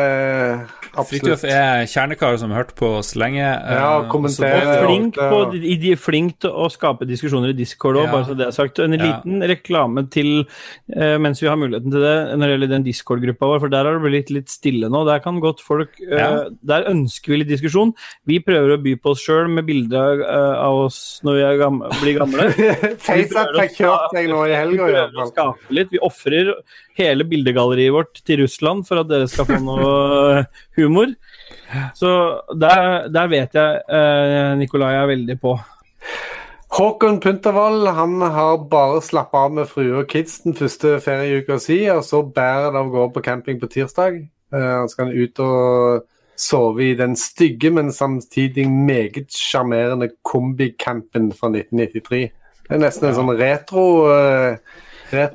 er 0.97 1.05
Fridtjof 1.09 1.45
er 1.45 1.85
kjernekar 1.89 2.39
som 2.39 2.51
har 2.53 2.63
hørt 2.65 2.75
på 2.77 2.89
oss 2.99 3.15
lenge. 3.17 3.41
Ja, 3.43 4.01
eh, 4.03 4.09
kommenterer. 4.09 4.63
og 4.63 4.73
Ja, 4.73 4.87
Flink, 4.87 5.15
på, 5.17 5.55
i- 5.55 5.77
de 5.77 5.95
flink 5.97 6.39
til 6.41 6.51
å 6.51 6.71
skape 6.71 7.07
diskusjoner 7.09 7.51
i 7.51 7.57
Discord 7.57 7.97
òg, 7.97 8.05
Ja. 8.07 8.13
bare 8.13 8.25
så 8.25 8.37
det 8.37 8.47
er 8.47 8.51
sagt. 8.53 8.79
En 8.79 8.93
Ja. 8.93 8.99
liten 9.23 9.43
reklame 9.43 10.11
til, 10.11 10.47
eh, 10.95 11.19
mens 11.19 11.41
vi 11.41 11.49
har 11.49 11.57
muligheten 11.57 11.91
til 11.91 12.01
det, 12.01 12.39
når 12.39 12.47
det 12.47 12.61
gjelder 12.61 12.69
den 12.69 12.85
Discord-gruppa 12.85 13.41
vår, 13.47 13.61
for 13.61 13.69
der 13.69 13.85
har 13.85 13.99
det 13.99 14.03
blitt 14.03 14.31
litt 14.31 14.49
stille 14.49 14.89
nå. 14.89 15.05
Der 15.07 15.19
kan 15.21 15.41
godt 15.41 15.61
folk 15.61 15.91
eh, 16.01 16.17
Ja. 16.19 16.45
Der 16.65 16.85
ønsker 16.85 17.29
vi 17.29 17.37
litt 17.45 17.49
diskusjon. 17.49 17.93
Vi 18.27 18.39
prøver 18.41 18.77
å 18.79 18.83
by 18.83 18.95
på 18.97 19.11
oss 19.11 19.21
sjøl 19.27 19.49
med 19.51 19.67
bilder 19.67 20.23
eh, 20.23 20.57
av 20.63 20.87
oss 20.87 21.21
når 21.25 21.35
vi 21.35 21.43
er 21.43 21.59
gamle, 21.59 21.89
blir 22.01 22.19
gamle. 22.19 22.97
FaceApp 22.99 23.57
fikk 23.59 23.77
kjørt 23.81 24.11
seg 24.15 24.29
nå 24.29 24.45
i 24.45 24.49
Vi 24.49 24.55
helga, 24.55 24.87
prøver 24.87 25.25
å 25.25 25.33
skape 25.33 25.59
litt. 25.71 25.91
Vi 25.91 25.99
ofrer 25.99 26.22
hele 26.99 27.27
bildegalleriet 27.29 27.95
vårt 27.95 28.21
til 28.27 28.43
Russland 28.43 28.85
for 28.89 29.03
at 29.03 29.11
dere 29.11 29.29
skal 29.31 29.49
få 29.49 29.59
noe 29.63 29.89
eh, 30.39 30.63
humor. 30.79 31.15
Så 31.99 32.13
der, 32.59 33.09
der 33.13 33.33
vet 33.33 33.57
jeg 33.57 33.83
eh, 33.89 34.53
Nikolai 34.61 34.95
er 34.99 35.11
veldig 35.11 35.39
på. 35.43 35.57
Håkon 36.73 37.19
Puntervold 37.21 37.91
han 37.93 38.21
har 38.21 38.63
bare 38.71 39.03
slappa 39.05 39.45
av 39.47 39.57
med 39.59 39.69
frue 39.69 39.99
og 40.01 40.07
kids 40.09 40.39
den 40.47 40.57
første 40.57 40.97
ferieuka 41.05 41.59
si, 41.61 41.83
og 41.93 42.01
så 42.07 42.23
bærer 42.25 42.71
det 42.73 42.81
av 42.81 42.89
gårde 42.95 43.13
på 43.17 43.25
camping 43.27 43.61
på 43.61 43.69
tirsdag. 43.75 44.23
Eh, 44.55 44.73
Han 44.81 44.89
skal 44.89 45.13
ut 45.13 45.43
og 45.45 46.09
sove 46.43 46.87
i 46.91 46.95
den 46.97 47.17
stygge, 47.17 47.71
men 47.71 47.93
samtidig 47.93 48.71
meget 48.71 49.33
sjarmerende 49.37 50.11
kombicampen 50.25 51.33
fra 51.33 51.53
1993. 51.53 52.31
Det 52.69 52.79
er 52.79 52.81
nesten 52.81 53.11
en 53.11 53.19
sånn 53.19 53.35
retro 53.37 53.85
uh, 54.09 54.57
Ja, 55.13 55.29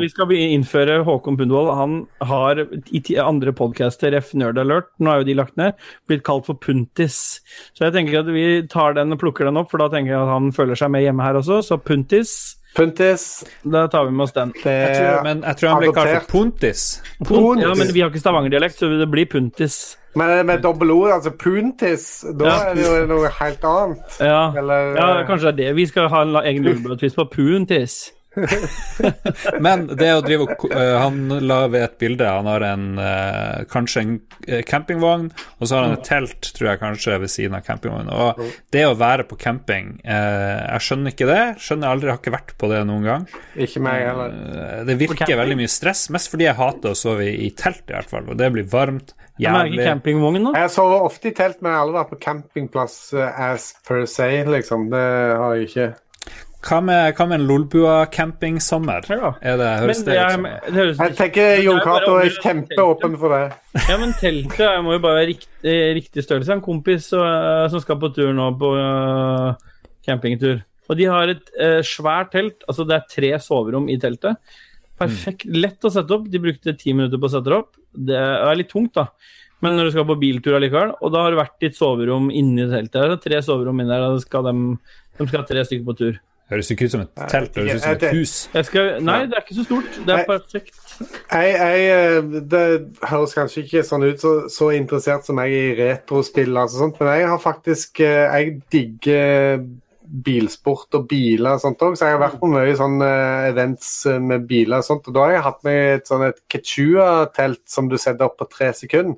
vi 0.00 0.08
skal 0.08 0.32
innføre 0.32 1.02
Håkon 1.04 1.36
Pundvold. 1.36 1.68
Han 1.76 1.96
har 2.28 2.62
i 2.92 3.02
andre 3.20 3.52
podcaster, 3.52 4.14
F 4.18 4.32
Nerd 4.34 4.58
Alert, 4.58 4.88
nå 4.98 5.12
er 5.12 5.20
jo 5.22 5.28
de 5.28 5.34
lagt 5.38 5.56
ned, 5.60 5.76
blitt 6.08 6.24
kalt 6.24 6.46
for 6.48 6.54
Puntis. 6.56 7.40
Så 7.76 7.84
jeg 7.86 7.92
tenker 7.92 8.20
at 8.22 8.32
vi 8.32 8.46
tar 8.72 8.94
den 8.96 9.12
og 9.12 9.20
plukker 9.20 9.44
den 9.48 9.60
opp, 9.60 9.70
for 9.70 9.78
da 9.82 9.90
tenker 9.92 10.14
jeg 10.14 10.20
at 10.22 10.32
han 10.32 10.50
føler 10.56 10.78
seg 10.78 10.90
med 10.94 11.04
hjemme 11.04 11.22
her 11.26 11.38
også. 11.42 11.60
Så 11.66 11.78
Puntis, 11.78 12.56
Puntis. 12.74 13.44
da 13.68 13.86
tar 13.92 14.06
vi 14.08 14.12
med 14.16 14.24
oss 14.24 14.32
den. 14.32 14.52
Det 14.62 14.72
Jeg 14.72 14.96
tror, 14.96 15.22
men 15.28 15.42
jeg 15.44 15.56
tror 15.60 15.68
han 15.74 15.82
blir 15.82 15.92
kalt 15.92 16.14
for 16.22 16.30
Puntis. 16.38 16.84
Puntis. 17.20 17.62
ja, 17.66 17.74
men 17.76 17.92
vi 17.92 18.00
har 18.00 18.08
ikke 18.14 18.24
stavangerdialekt, 18.24 18.78
så 18.80 18.88
det 18.98 19.10
blir 19.12 19.28
Puntis. 19.28 19.98
Men 20.14 20.44
med 20.46 20.60
dobbel 20.60 20.90
O, 20.92 21.04
altså 21.08 21.30
puntis, 21.32 22.20
da 22.36 22.44
Ja. 22.44 22.56
er 22.70 22.74
det 22.76 22.82
jo 22.84 23.06
noe 23.08 23.28
helt 23.32 23.62
annet. 23.64 24.18
Ja, 24.20 24.52
Eller, 24.60 24.94
ja 24.96 25.24
kanskje 25.24 25.56
det 25.56 25.64
er 25.64 25.70
det. 25.72 25.76
Vi 25.76 25.86
skal 25.86 26.08
ha 26.12 26.20
en 26.22 26.34
egen 26.36 26.64
lullebrødtvist 26.66 27.16
på 27.16 27.24
Puntis. 27.32 28.12
Men 29.64 29.84
det 29.98 30.08
å 30.14 30.22
drive 30.24 30.46
og 30.46 30.64
eh, 30.72 30.94
Han 31.02 31.26
la 31.44 31.58
ved 31.70 31.84
et 31.84 31.96
bilde. 32.00 32.28
Han 32.28 32.48
har 32.48 32.64
en 32.64 32.86
eh, 33.02 33.64
kanskje 33.70 34.02
en 34.02 34.12
eh, 34.46 34.62
campingvogn, 34.68 35.28
og 35.58 35.68
så 35.68 35.76
har 35.76 35.86
han 35.86 35.96
et 35.98 36.06
telt, 36.06 36.52
tror 36.56 36.70
jeg 36.70 36.80
kanskje, 36.82 37.18
ved 37.22 37.32
siden 37.32 37.56
av 37.58 37.66
campingvognen. 37.66 38.12
Og 38.12 38.42
det 38.72 38.84
å 38.88 38.94
være 38.98 39.26
på 39.28 39.38
camping 39.40 39.94
eh, 40.00 40.60
Jeg 40.74 40.86
skjønner 40.86 41.14
ikke 41.14 41.28
det. 41.28 41.42
Skjønner 41.62 41.92
aldri, 41.92 42.12
har 42.12 42.20
ikke 42.22 42.34
vært 42.36 42.54
på 42.60 42.70
det 42.72 42.82
noen 42.88 43.08
gang. 43.08 43.26
Ikke 43.66 43.82
meg 43.84 44.06
heller. 44.08 44.38
Det 44.88 44.98
virker 45.00 45.36
veldig 45.42 45.58
mye 45.60 45.72
stress, 45.72 46.06
mest 46.14 46.32
fordi 46.32 46.48
jeg 46.48 46.58
hater 46.58 46.94
å 46.94 46.98
sove 46.98 47.28
i, 47.28 47.34
i 47.48 47.50
telt, 47.58 47.84
i 47.88 47.96
hvert 47.96 48.12
fall. 48.12 48.30
Og 48.32 48.38
det 48.40 48.48
blir 48.54 48.68
varmt, 48.72 49.12
jævlig. 49.40 49.82
Jeg 50.56 50.72
sover 50.72 51.04
ofte 51.08 51.28
i 51.32 51.36
telt, 51.36 51.60
men 51.60 51.72
jeg 51.72 51.78
har 51.78 51.84
aldri 51.86 52.00
vært 52.00 52.14
på 52.14 52.22
campingplass 52.22 52.96
as 53.18 53.72
per 53.86 54.06
se, 54.10 54.30
liksom. 54.48 54.88
Det 54.92 55.04
har 55.42 55.58
jeg 55.58 55.68
ikke. 55.68 55.90
Hva 56.62 56.78
med, 56.84 57.16
hva 57.18 57.24
med 57.26 57.40
en 57.40 57.46
Lolbua 57.48 57.94
campingsommer? 58.12 59.06
Ja. 59.10 59.32
Er 59.42 59.56
det, 59.58 59.68
høres 59.82 60.02
Men 60.02 60.06
det 60.06 60.18
er, 60.22 60.44
det 60.62 60.76
høres 60.76 61.00
Jeg 61.00 61.16
tenker 61.18 61.48
er 61.56 61.62
Jon 61.64 61.80
Cato 61.82 62.12
er 62.20 62.36
kjempeåpen 62.36 63.16
for 63.18 63.34
det. 63.34 63.40
Ja, 63.88 63.96
men 63.98 64.14
teltet 64.20 64.84
må 64.86 64.94
jo 64.94 65.02
bare 65.02 65.18
være 65.18 65.30
riktig, 65.32 65.74
riktig 65.98 66.22
størrelse. 66.22 66.54
En 66.54 66.62
kompis 66.62 67.10
uh, 67.18 67.66
som 67.72 67.82
skal 67.82 67.98
på 67.98 68.12
tur 68.14 68.30
nå, 68.36 68.46
på 68.60 68.70
uh, 68.78 69.58
campingtur. 70.06 70.62
Og 70.86 71.00
de 71.00 71.10
har 71.10 71.34
et 71.34 71.52
uh, 71.58 71.80
svært 71.86 72.30
telt. 72.36 72.62
Altså 72.70 72.86
det 72.86 72.98
er 73.00 73.10
tre 73.10 73.34
soverom 73.42 73.90
i 73.90 73.98
teltet. 73.98 74.38
Perfekt. 75.02 75.48
Lett 75.50 75.82
å 75.82 75.90
sette 75.90 76.14
opp. 76.14 76.30
De 76.30 76.46
brukte 76.46 76.78
ti 76.78 76.94
minutter 76.94 77.18
på 77.18 77.26
å 77.26 77.34
sette 77.34 77.50
det 77.50 77.58
opp. 77.58 77.74
Det 77.90 78.18
er 78.18 78.58
litt 78.60 78.70
tungt, 78.70 78.94
da. 78.94 79.08
Men 79.62 79.74
når 79.78 79.88
du 79.88 79.96
skal 79.96 80.06
på 80.06 80.18
biltur 80.18 80.56
allikevel, 80.58 80.94
og 80.98 81.10
da 81.14 81.22
har 81.22 81.34
det 81.34 81.42
vært 81.42 81.62
ditt 81.62 81.78
soverom 81.78 82.30
inni 82.34 82.70
teltet. 82.70 83.02
Det 83.02 83.16
er 83.18 83.24
tre 83.26 83.42
soverom 83.46 83.82
inni 83.82 83.90
der, 83.90 84.06
og 84.06 84.20
da 84.20 84.22
skal 84.24 84.46
de, 84.46 84.54
de 85.18 85.26
skal 85.26 85.42
ha 85.42 85.48
tre 85.48 85.66
stykker 85.66 85.90
på 85.90 85.98
tur. 85.98 86.22
Høres 86.52 86.68
ikke 86.74 86.84
ut 86.84 86.92
som 86.92 87.02
et 87.06 87.20
telt, 87.32 87.54
høres 87.56 87.78
ut 87.78 87.84
som 87.84 87.94
et 87.96 88.02
hus. 88.12 88.32
Jeg 88.52 88.68
skal, 88.68 88.88
nei, 89.00 89.18
det 89.30 89.38
er 89.38 89.44
ikke 89.46 89.54
så 89.56 89.62
stort. 89.64 90.00
Det 90.04 90.16
er 90.16 90.24
perfekt. 90.28 90.80
Jeg, 91.32 91.52
jeg, 91.56 91.86
eh, 91.96 92.42
det 92.52 92.64
høres 93.08 93.36
kanskje 93.38 93.62
ikke 93.64 93.84
sånn 93.88 94.04
ut, 94.04 94.20
så, 94.20 94.32
så 94.52 94.68
interessert 94.76 95.24
som 95.24 95.40
jeg 95.40 95.54
er 95.56 95.70
i 95.70 95.78
retrospill, 95.78 96.52
altså 96.60 96.82
sånt, 96.82 97.00
men 97.00 97.14
jeg 97.16 97.30
har 97.32 97.40
faktisk 97.40 98.02
eh, 98.04 98.26
Jeg 98.36 98.52
digger 98.74 99.64
bilsport 100.12 100.92
og 100.98 101.06
biler 101.08 101.56
og 101.56 101.62
sånt 101.62 101.82
òg, 101.86 101.96
så 101.96 102.10
jeg 102.10 102.18
har 102.18 102.24
vært 102.26 102.40
på 102.42 102.50
mye 102.52 103.12
events 103.48 103.90
eh, 104.10 104.20
med 104.20 104.44
biler 104.48 104.82
og 104.82 104.88
sånt. 104.90 105.08
Og 105.08 105.16
da 105.16 105.24
har 105.24 105.36
jeg 105.38 105.46
hatt 105.48 105.62
med 105.64 105.82
et 105.96 106.10
sånn 106.10 106.26
et 106.28 106.42
Quechua-telt 106.52 107.62
som 107.70 107.88
du 107.88 107.96
setter 107.96 108.28
opp 108.28 108.36
på 108.42 108.50
tre 108.52 108.74
sekunder. 108.76 109.16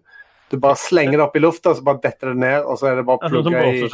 Du 0.52 0.58
bare 0.60 0.78
slenger 0.78 1.18
det 1.18 1.24
opp 1.24 1.36
i 1.36 1.42
lufta, 1.42 1.74
så 1.74 1.84
bare 1.84 2.02
detter 2.04 2.32
det 2.32 2.38
ned, 2.42 2.62
og 2.62 2.78
så 2.78 2.90
er 2.90 3.00
det 3.00 3.06
bare 3.08 3.30
plugga 3.30 3.64
i. 3.70 3.88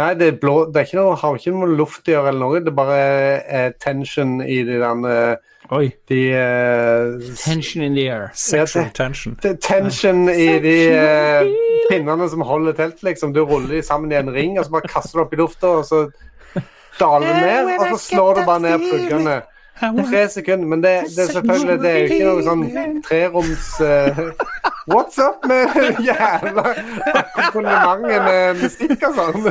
Nei, 0.00 0.14
det, 0.16 0.26
er 0.26 0.36
blå, 0.40 0.54
det 0.72 0.80
er 0.80 0.86
ikke 0.88 0.96
noe, 0.96 1.16
har 1.20 1.34
ikke 1.36 1.52
noe 1.52 1.74
luft 1.76 2.06
å 2.08 2.14
gjøre 2.14 2.30
eller 2.32 2.40
noe. 2.40 2.60
Det 2.64 2.72
er 2.72 2.76
bare 2.78 3.00
er 3.60 3.74
tension 3.76 4.38
i 4.40 4.62
de 4.64 4.78
der 4.80 5.08
eh, 5.10 5.50
Oi. 5.72 5.86
De 6.10 6.20
uh, 6.36 7.34
Tension 7.38 7.84
in 7.84 7.94
the 7.96 8.06
air. 8.08 8.30
Sexual 8.34 8.90
tension. 8.92 9.36
det 9.42 9.54
tension 9.64 10.26
i 10.28 10.48
de 10.64 10.74
uh, 10.96 11.52
pinnene 11.90 12.26
som 12.28 12.44
holder 12.44 12.76
teltet, 12.76 13.04
liksom. 13.06 13.32
Du 13.36 13.44
ruller 13.44 13.76
de 13.76 13.82
sammen 13.84 14.12
i 14.12 14.18
en 14.18 14.32
ring, 14.32 14.58
og 14.58 14.66
så 14.66 14.74
bare 14.74 14.90
kaster 14.90 15.20
du 15.20 15.24
opp 15.24 15.32
i 15.32 15.40
lufta, 15.40 15.76
og 15.80 15.86
så 15.88 16.02
daler 16.98 17.28
det 17.28 17.38
ned, 17.40 17.72
og 17.78 17.86
så 17.94 18.02
slår 18.08 18.40
du 18.40 18.44
bare 18.48 18.64
ned 18.66 18.84
pluggene. 18.88 19.38
Tre 20.10 20.28
sekunder. 20.28 20.66
Men 20.66 20.82
det, 20.82 20.92
det 21.16 21.24
er 21.24 21.32
selvfølgelig 21.32 21.78
det 21.82 21.90
er 21.90 21.98
jo 21.98 22.04
ikke 22.04 22.28
noe 22.28 22.44
sånn 22.46 23.00
treroms 23.06 23.70
eh, 23.80 24.20
What's 24.90 25.18
up 25.22 25.44
med 25.46 25.68
jævla 26.02 26.64
akkompagnementet 27.14 28.24
med 28.26 28.62
musikk 28.62 29.04
og 29.06 29.14
sånn? 29.18 29.44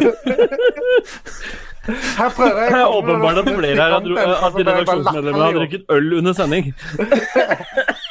Her 1.87 2.29
prøver 2.35 2.59
jeg 2.61 2.73
Det 2.73 2.81
er 2.81 2.95
åpenbart 2.97 3.39
at 3.41 3.47
det 3.47 3.53
blir 3.57 3.79
her 3.79 3.95
at 3.95 4.09
bare 4.11 4.51
redaksjonsmedlemmene 4.57 5.45
har 5.45 5.55
drukket 5.55 5.95
øl 5.95 6.13
under 6.19 6.35
sending. 6.37 6.71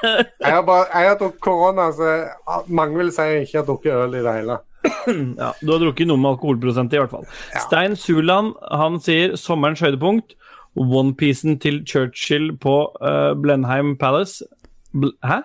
Jeg 0.01 0.55
har, 0.55 0.62
bare, 0.64 0.86
jeg 0.97 1.09
har 1.10 1.16
drukket 1.20 1.40
korona, 1.44 1.90
så 1.92 2.62
mange 2.72 2.97
vil 2.97 3.10
si 3.12 3.20
jeg 3.20 3.42
ikke 3.44 3.59
har 3.59 3.66
drukket 3.68 3.92
øl 3.92 4.14
i 4.16 4.22
det 4.24 4.32
hele. 4.32 4.55
Ja, 5.36 5.51
Du 5.60 5.72
har 5.74 5.82
drukket 5.82 6.09
noe 6.09 6.16
med 6.16 6.30
alkoholprosent 6.30 6.97
i 6.97 7.02
hvert 7.02 7.12
fall. 7.12 7.26
Stein 7.66 7.98
Suland 8.01 8.55
han 8.72 8.97
sier 9.05 9.36
sommerens 9.36 9.82
høydepunkt. 9.84 10.32
Onepiecen 10.80 11.59
til 11.60 11.82
Churchill 11.84 12.55
på 12.64 12.78
uh, 13.05 13.36
Blenheim 13.36 13.92
Palace. 14.01 14.40
Bl 14.97 15.12
Hæ? 15.20 15.42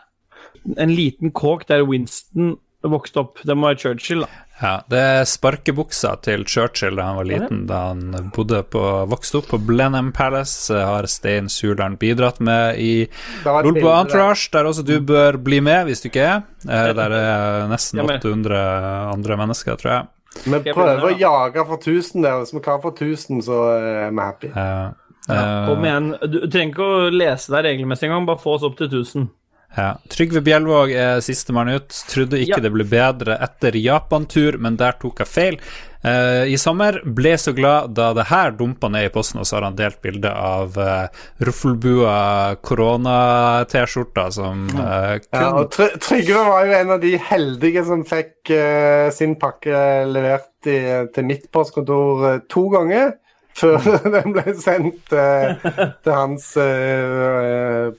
En 0.78 0.90
liten 0.96 1.32
kåk 1.32 1.68
der 1.70 1.84
Winston 1.86 2.56
vokste 2.86 3.20
opp. 3.24 3.40
Det 3.46 3.56
må 3.58 3.72
være 3.72 3.80
Churchill, 3.82 4.22
da. 4.26 4.42
Ja, 4.62 4.74
det 4.88 5.00
er 5.04 5.26
sparkebuksa 5.28 6.14
til 6.24 6.46
Churchill 6.48 6.96
da 6.96 7.10
han 7.10 7.18
var 7.18 7.26
liten, 7.28 7.64
da 7.68 7.80
han 7.90 8.30
bodde 8.36 8.62
på, 8.72 8.82
vokste 9.12 9.42
opp 9.42 9.50
på 9.52 9.58
Blenheim 9.68 10.14
Palace, 10.16 10.70
eh, 10.74 10.80
har 10.86 11.08
Stein 11.12 11.50
Surland 11.52 11.98
bidratt 12.00 12.40
med 12.40 12.78
i 12.80 13.08
Lolbo. 13.44 13.90
Entourage, 13.92 14.48
der 14.54 14.70
også 14.70 14.86
du 14.88 15.00
bør 15.02 15.36
bli 15.44 15.60
med 15.66 15.90
hvis 15.90 16.02
du 16.06 16.10
ikke 16.10 16.24
er. 16.24 16.44
Eh, 16.70 16.94
Der 16.96 17.12
er 17.20 17.68
nesten 17.68 18.00
Jeg 18.00 18.06
er 18.06 18.12
med. 18.14 18.24
800 18.24 19.14
andre 19.14 19.38
mennesker, 19.44 19.76
tror 19.82 19.92
jeg. 19.92 20.06
Vi 20.46 20.74
prøver 20.74 21.04
å 21.10 21.18
jage 21.20 21.66
for 21.66 21.78
1000 21.78 22.22
der. 22.24 22.40
Hvis 22.44 22.54
vi 22.54 22.60
klarer 22.60 22.82
for 22.82 22.92
1000, 22.92 23.42
så 23.44 23.60
er 23.76 24.12
vi 24.12 24.22
happy. 24.22 24.48
Ja. 24.56 24.92
Ja, 25.28 25.36
eh, 25.36 25.68
Kom 25.68 25.84
igjen. 25.84 26.12
Du 26.32 26.40
trenger 26.48 26.72
ikke 26.72 26.86
å 26.86 27.10
lese 27.12 27.50
deg 27.52 27.66
regelmessig 27.66 28.08
engang, 28.08 28.26
bare 28.28 28.38
få 28.40 28.56
oss 28.56 28.64
opp 28.64 28.78
til 28.78 28.88
1000. 28.88 29.30
Ja. 29.76 29.90
Trygve 30.10 30.40
Bjelvåg 30.46 30.92
er 30.96 31.20
sistemann 31.26 31.70
ut. 31.76 31.90
Trodde 32.08 32.40
ikke 32.40 32.58
Ja. 32.58 32.64
det 32.64 32.72
ble 32.72 32.86
bedre 32.88 33.36
etter 33.44 33.76
Japan-tur, 33.76 34.58
men 34.64 34.78
der 34.80 34.96
tok 35.02 35.20
jeg 35.20 35.28
feil. 35.28 35.58
Uh, 36.06 36.46
I 36.46 36.54
sommer 36.62 37.00
ble 37.04 37.32
så 37.42 37.50
glad 37.58 37.96
da 37.98 38.12
det 38.14 38.28
her 38.30 38.52
dumpa 38.54 38.92
ned 38.94 39.08
i 39.08 39.10
posten, 39.10 39.40
og 39.42 39.48
så 39.50 39.56
har 39.58 39.64
han 39.66 39.76
delt 39.80 39.98
bilde 40.06 40.30
av 40.30 40.78
uh, 40.78 41.08
Ruffelbua 41.42 42.56
korona-T-skjorta 42.62 44.28
som 44.32 44.68
uh, 44.78 45.18
kun 45.18 45.42
Ja, 45.42 45.50
og 45.58 45.72
Try- 45.74 45.96
Trygve 46.06 46.44
var 46.46 46.66
jo 46.70 46.78
en 46.78 46.94
av 46.96 47.02
de 47.02 47.16
heldige 47.18 47.84
som 47.88 48.06
fikk 48.06 48.52
uh, 48.54 49.10
sin 49.16 49.34
pakke 49.42 49.82
levert 50.12 50.70
i, 50.70 50.78
til 51.16 51.26
mitt 51.30 51.50
postkontor 51.54 52.44
to 52.54 52.68
ganger. 52.74 53.16
Før 53.56 53.80
den 54.20 54.34
ble 54.36 54.54
sendt 54.60 55.10
til 55.10 56.12
hans 56.12 56.50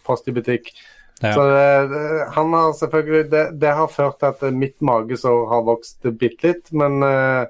post 0.05 0.27
i 0.29 0.35
butikk. 0.37 0.69
Ja. 1.23 1.33
Så 1.33 1.45
det, 1.49 1.69
det- 1.93 2.27
han 2.37 2.53
har 2.53 2.73
selvfølgelig 2.77 3.31
det, 3.33 3.45
det 3.61 3.75
har 3.79 3.89
ført 3.89 4.19
til 4.21 4.27
at 4.35 4.43
eh, 4.45 4.51
mitt 4.65 4.77
magesår 4.85 5.47
har 5.49 5.63
vokst 5.65 6.05
bitte 6.21 6.51
litt, 6.51 6.73
men 6.77 6.99
uh, 7.03 7.47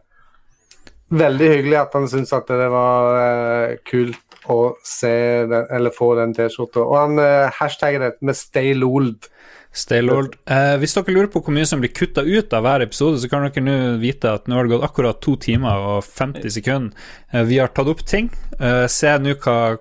veldig 1.11 1.49
hyggelig 1.55 1.81
at 1.81 1.97
han 1.99 2.07
syntes 2.11 2.35
at 2.37 2.47
det 2.51 2.69
var 2.71 3.17
uh, 3.17 3.77
kult 3.91 4.23
å 4.51 4.61
se 4.87 5.11
den, 5.51 5.67
eller 5.75 5.91
få 5.95 6.13
den 6.21 6.35
T-skjorta. 6.37 6.85
Og 6.85 6.95
han 7.01 7.19
uh, 7.19 7.51
hashtagger 7.59 8.05
det 8.05 8.13
med 8.23 8.39
'stay 8.39 8.75
lold'. 8.79 9.31
Stay 9.77 10.01
Old 10.09 10.37
Eh, 10.49 10.77
hvis 10.81 10.95
dere 10.97 11.13
lurer 11.13 11.29
på 11.29 11.43
hvor 11.45 11.53
mye 11.53 11.67
som 11.69 11.83
blir 11.83 11.93
kutta 11.93 12.23
ut 12.25 12.55
av 12.57 12.63
hver 12.65 12.85
episode, 12.87 13.19
så 13.21 13.29
kan 13.29 13.45
dere 13.45 13.61
nå 13.61 13.75
vite 14.01 14.31
at 14.33 14.47
nå 14.49 14.57
har 14.57 14.65
det 14.65 14.73
gått 14.73 14.87
akkurat 14.89 15.21
to 15.21 15.35
timer 15.37 15.83
og 15.91 16.05
50 16.07 16.49
sekunder. 16.55 16.95
Eh, 17.33 17.43
vi 17.45 17.59
har 17.61 17.69
tatt 17.69 17.91
opp 17.93 18.01
ting. 18.09 18.31
Eh, 18.59 18.87
se 18.89 19.13
nå 19.21 19.35
hva 19.37 19.77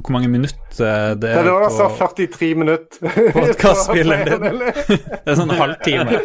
hvor 0.00 0.12
mange 0.14 0.28
minutter 0.28 0.62
det 0.72 1.20
Det 1.20 1.30
er 1.30 1.38
er 1.42 1.50
var 1.52 1.66
altså 1.66 1.88
43 1.98 2.54
minutter. 2.54 2.98
Podcastspilleren 3.36 4.42
din. 4.46 4.58
Det 4.62 5.28
er 5.28 5.36
sånn 5.36 5.52
halvtime. 5.52 6.20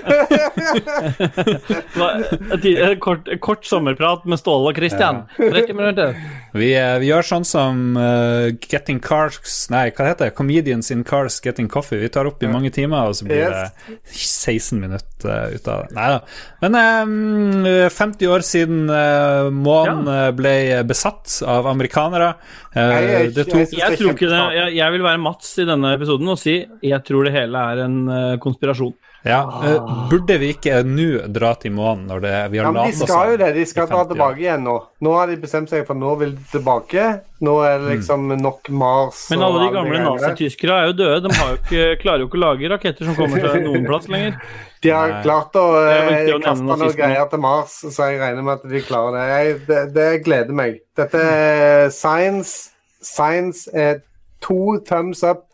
Kort, 3.03 3.27
kort 3.44 3.65
sommerprat 3.68 4.26
med 4.30 4.39
Ståle 4.39 4.72
og 4.72 4.77
Christian. 4.77 5.26
30 5.38 5.73
minutter. 5.76 6.15
Vi, 6.57 6.72
eh, 6.77 6.95
vi 7.02 7.10
gjør 7.10 7.26
sånn 7.27 7.45
som 7.48 7.98
uh, 7.99 8.48
Getting 8.64 8.99
Cars 9.03 9.68
Nei, 9.73 9.89
hva 9.95 10.07
heter 10.07 10.30
det? 10.30 10.35
Comedians 10.38 10.91
in 10.94 11.03
Cars 11.07 11.41
Getting 11.44 11.68
Coffee. 11.72 11.99
Vi 12.02 12.10
tar 12.14 12.30
opp 12.30 12.44
i 12.44 12.49
mange 12.52 12.72
timer, 12.73 13.11
og 13.11 13.18
så 13.19 13.27
blir 13.27 13.52
det 13.52 13.98
16 14.15 14.80
minutter 14.80 15.34
eh, 15.34 15.57
ut 15.57 15.68
av 15.72 15.84
det. 15.84 15.98
Nei 15.98 16.07
da. 16.14 16.19
Men 16.64 16.80
um, 17.11 17.68
50 17.94 18.31
år 18.31 18.45
siden 18.48 18.88
uh, 18.89 19.52
månen 19.53 20.07
ble 20.38 20.56
besatt 20.88 21.39
av 21.48 21.68
amerikanere. 21.69 22.34
Uh, 22.77 23.27
det 23.34 23.48
tok 23.49 23.56
Jeg 23.57 23.97
tror 23.99 24.13
ikke 24.13 24.29
det. 24.31 24.43
Jeg, 24.57 24.77
jeg 24.77 24.95
vil 24.95 25.03
være 25.05 25.21
Mats 25.21 25.51
i 25.61 25.67
denne 25.67 25.95
episoden 25.97 26.34
og 26.34 26.39
si 26.41 26.59
jeg 26.85 27.03
tror 27.07 27.27
det 27.27 27.35
hele 27.35 27.67
er 27.73 27.84
en 27.88 27.99
eh, 28.11 28.38
konspirasjon. 28.43 28.93
ja, 29.27 29.39
eh, 29.65 29.88
Burde 30.11 30.38
vi 30.39 30.51
ikke 30.53 30.84
nå 30.88 31.07
dra 31.34 31.53
til 31.59 31.73
månen 31.75 32.05
når 32.07 32.21
det, 32.23 32.35
vi 32.53 32.61
har 32.61 32.69
Ja, 32.69 32.71
men 32.75 32.91
de 32.91 32.99
skal 32.99 33.34
jo 33.34 33.39
det. 33.41 33.49
De 33.57 33.65
skal 33.67 33.89
dra 33.89 34.03
tilbake 34.07 34.43
igjen 34.45 34.63
nå. 34.67 34.77
Nå 35.03 35.15
har 35.17 35.27
de 35.31 35.39
bestemt 35.41 35.71
seg 35.73 35.84
for 35.88 35.99
nå 35.99 36.13
vil 36.21 36.35
de 36.38 36.45
tilbake. 36.53 37.07
Nå 37.43 37.57
er 37.65 37.81
det 37.81 37.97
liksom 37.97 38.31
nok 38.41 38.69
Mars 38.73 39.27
Men 39.34 39.43
alle 39.45 39.65
de 39.65 39.73
gamle 39.75 39.99
nazityskere 40.05 40.77
er 40.79 40.88
jo 40.91 40.95
døde. 41.01 41.19
De 41.27 41.35
har 41.38 41.51
jo 41.53 41.59
ikke, 41.61 41.84
klarer 42.05 42.23
jo 42.23 42.29
ikke 42.31 42.39
å 42.39 42.45
lage 42.45 42.71
raketter 42.73 43.09
som 43.09 43.19
kommer 43.19 43.43
til 43.43 43.67
noen 43.67 43.85
plass 43.89 44.07
lenger. 44.13 44.39
De 44.85 44.93
har 44.93 45.09
Nei. 45.09 45.21
klart 45.25 45.55
å 45.57 45.65
eh, 45.89 46.31
kaste 46.43 46.63
noen 46.63 46.95
greier 46.95 47.29
til 47.31 47.41
Mars, 47.41 47.79
så 47.81 48.11
jeg 48.11 48.19
regner 48.21 48.45
med 48.45 48.59
at 48.59 48.65
de 48.69 48.81
klarer 48.85 49.17
det. 49.17 49.27
Jeg, 49.34 49.55
det, 49.67 49.84
det 49.95 50.09
gleder 50.25 50.57
meg. 50.57 50.81
Dette 50.97 51.21
er 51.21 51.89
science. 51.93 52.77
Science 53.07 53.67
er 53.73 53.99
to 54.43 54.77
thumbs 54.88 55.23
up 55.23 55.45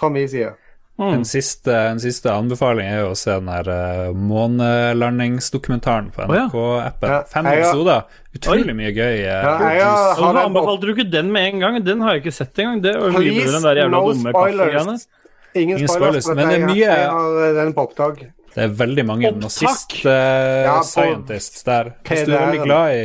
fra 0.00 0.08
min 0.14 0.28
side. 0.30 0.54
En 1.00 1.22
siste, 1.24 1.72
en 1.72 1.96
siste 2.02 2.28
anbefaling 2.28 2.84
er 2.84 2.98
jo 3.06 3.12
å 3.14 3.16
se 3.16 3.32
den 3.32 3.46
der 3.48 3.68
uh, 3.72 4.10
månelandingsdokumentaren 4.12 6.10
på. 6.12 6.26
NRK-appen. 6.28 7.08
Ja, 7.14 7.20
Fem 7.30 7.46
jeg 7.48 7.62
episoder. 7.62 8.02
Utrolig 8.36 8.74
mye 8.76 8.90
gøy. 8.92 9.22
eh, 9.22 9.24
Ja, 9.24 9.54
jeg 9.72 9.80
har, 9.80 9.96
har 9.96 10.18
Hvorfor 10.18 10.40
anbefalte 10.44 10.86
du 10.86 10.92
ikke 10.94 11.06
den 11.10 11.30
med 11.32 11.46
en 11.54 11.60
gang? 11.64 11.78
Den 11.86 12.00
har 12.04 12.14
jeg 12.18 12.22
ikke 12.24 12.34
sett 12.36 12.58
engang. 12.60 12.82
Det 12.84 12.92
er 12.94 13.00
mye 13.16 13.32
bedre 13.32 13.46
enn 13.48 13.56
den 13.56 13.66
der 13.70 13.80
jævla 13.80 13.94
no 13.96 14.02
dumme 14.12 14.34
kaffegreiene. 14.36 14.82
spoilers. 14.84 15.06
Ingen, 15.54 15.78
Ingen 15.80 15.88
spoilers, 15.88 16.28
men 16.28 16.36
det 16.36 16.44
er 16.46 16.50
Jeg- 16.58 16.68
mye- 16.68 16.76
Jeg 16.84 17.08
har 17.16 17.40
eh, 17.48 17.54
den 17.64 17.72
på 17.74 17.86
opptak. 17.88 18.20
Det 18.54 18.62
er 18.64 18.68
veldig 18.80 19.04
mange 19.06 19.30
nazist-scientists 19.38 21.64
der. 21.66 21.84
Hvis 22.06 22.22
du 22.26 22.32
er 22.34 22.40
veldig 22.48 22.62
glad 22.64 22.86
i, 22.96 22.98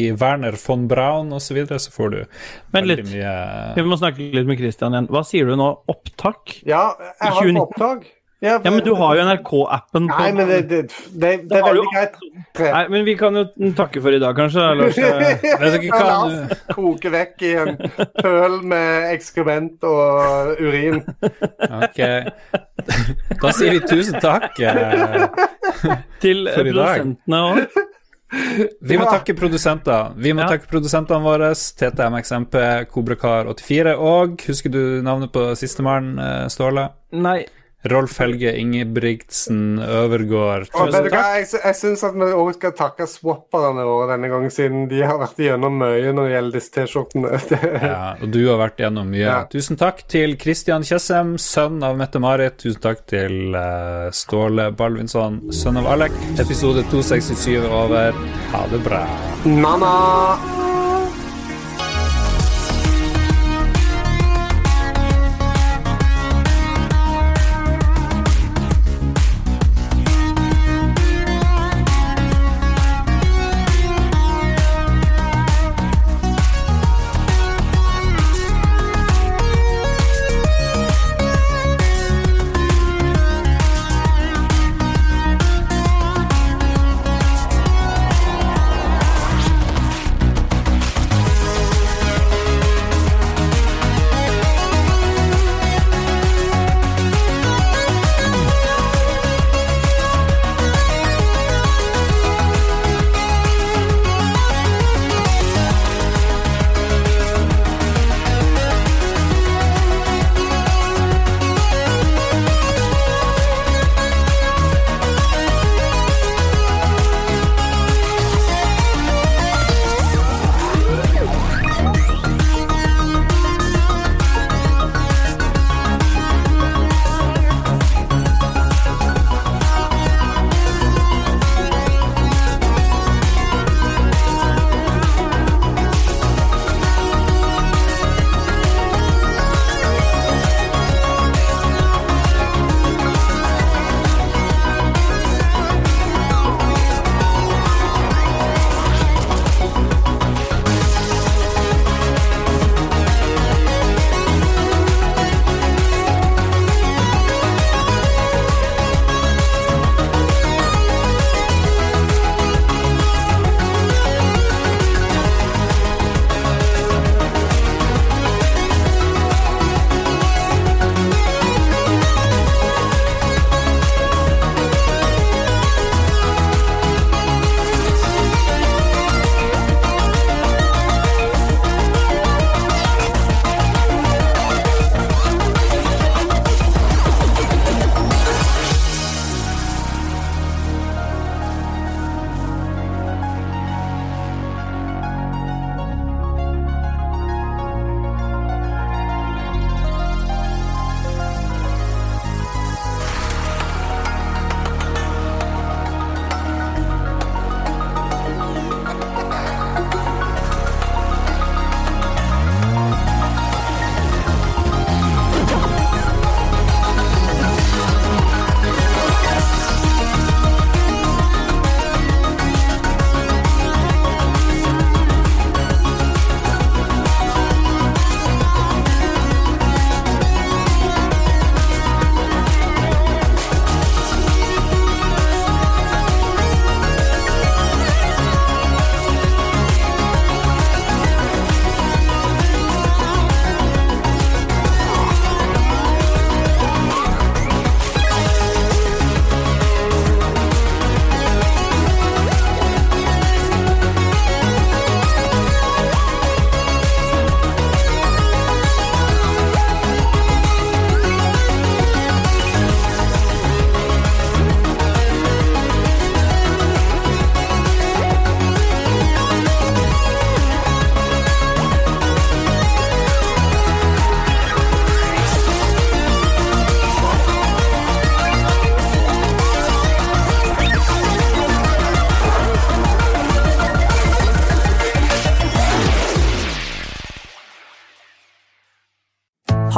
i 0.00 0.02
Werner 0.18 0.54
von 0.58 0.88
Braun 0.90 1.32
osv., 1.36 1.46
så, 1.50 1.54
videre, 1.58 1.78
så 1.82 1.90
får 1.94 2.08
du 2.10 2.20
Men 2.20 2.26
veldig 2.82 2.96
litt. 2.96 3.08
mye 3.12 3.32
Vi 3.76 3.82
må 3.86 3.96
snakke 4.00 4.18
litt 4.34 4.48
med 4.50 4.58
Christian 4.58 4.92
igjen. 4.96 5.08
Hva 5.14 5.22
sier 5.26 5.44
du 5.46 5.54
nå? 5.58 5.68
Opptak? 5.90 6.42
Ja, 6.66 6.84
jeg 6.98 7.30
har 7.36 7.44
den 7.46 7.56
2019. 7.56 7.58
på 7.58 7.62
opptak. 7.68 8.00
Ja, 8.42 8.54
Ja, 8.64 8.70
men 8.72 8.80
du 8.84 8.94
har 8.96 9.16
jo 9.18 9.24
NRK-appen 9.28 10.06
på 10.08 10.16
Nei, 10.18 10.28
men 10.32 10.48
det, 10.48 10.58
det, 10.70 10.78
det, 11.12 11.32
det 11.50 11.58
er 11.58 11.64
veldig 11.66 11.82
greit. 11.92 12.14
Nei, 12.60 12.84
men 12.88 13.04
vi 13.04 13.14
kan 13.20 13.36
jo 13.36 13.42
takke 13.76 14.00
for 14.00 14.16
i 14.16 14.20
dag, 14.22 14.32
kanskje. 14.38 14.64
Lars. 14.78 14.96
Vet 15.60 15.84
La 15.90 16.06
du- 16.06 16.14
oss 16.14 16.62
koke 16.72 17.12
vekk 17.12 17.44
i 17.44 17.52
en 17.60 17.76
pøl 18.16 18.56
med 18.72 19.10
ekskrement 19.12 19.84
og 19.84 20.56
urin. 20.64 21.02
Ok. 21.82 22.00
Da 23.44 23.52
sier 23.52 23.76
vi 23.76 23.82
tusen 23.84 24.16
takk. 24.24 24.56
eh, 24.64 25.28
Til 26.24 26.48
For 26.48 26.64
i 26.64 26.72
dag. 26.72 27.04
produsentene 27.04 27.44
òg. 27.44 27.86
Vi 28.86 28.94
må 28.96 29.04
takke 29.10 29.34
produsenter. 29.36 30.12
Vi 30.16 30.32
må 30.32 30.44
Ja. 30.44 30.48
takke 30.54 30.68
produsentene 30.70 31.20
våre. 31.24 31.52
TTMXMP, 31.52 32.56
Kobrakar84 32.92 33.96
og 33.98 34.40
Husker 34.46 34.70
du 34.70 34.82
navnet 35.02 35.32
på 35.34 35.48
sistemann, 35.58 36.12
eh, 36.18 36.46
Ståle? 36.48 36.88
Nei. 37.12 37.40
Rolf 37.88 38.18
Helge 38.20 38.52
Ingebrigtsen 38.60 39.78
Øvergård. 39.80 40.66
Og 40.74 40.90
Tusen 40.90 41.06
takk. 41.08 41.14
Jeg, 41.38 41.46
jeg 41.64 41.78
syns 41.78 42.04
at 42.04 42.18
vi 42.18 42.28
òg 42.36 42.52
skal 42.58 42.74
takke 42.76 43.06
swapperne 43.08 43.86
våre 43.88 44.10
denne 44.12 44.28
gangen, 44.32 44.52
siden 44.52 44.84
de 44.90 45.00
har 45.00 45.16
vært 45.22 45.40
igjennom 45.40 45.80
mye 45.80 46.12
når 46.12 46.28
det 46.28 46.34
gjelder 46.34 46.58
disse 46.58 46.74
T-skjortene. 46.76 47.40
Ja, 47.90 48.14
og 48.20 48.28
du 48.34 48.40
har 48.44 48.58
vært 48.60 48.80
gjennom 48.82 49.08
mye. 49.10 49.24
Ja. 49.24 49.38
Tusen 49.50 49.78
takk 49.80 50.02
til 50.10 50.36
Christian 50.40 50.84
Tjessem, 50.86 51.34
sønn 51.40 51.80
av 51.86 51.96
Mette-Marit. 52.00 52.58
Tusen 52.60 52.82
takk 52.84 53.04
til 53.10 53.56
uh, 53.56 54.10
Ståle 54.14 54.70
Balvinsson, 54.76 55.40
sønn 55.54 55.80
av 55.80 55.88
Alek. 55.96 56.16
Episode 56.36 56.84
267 56.92 57.54
er 57.56 57.70
over. 57.72 58.24
Ha 58.52 58.66
det 58.72 58.84
bra. 58.84 59.04
Na-na! 59.48 60.69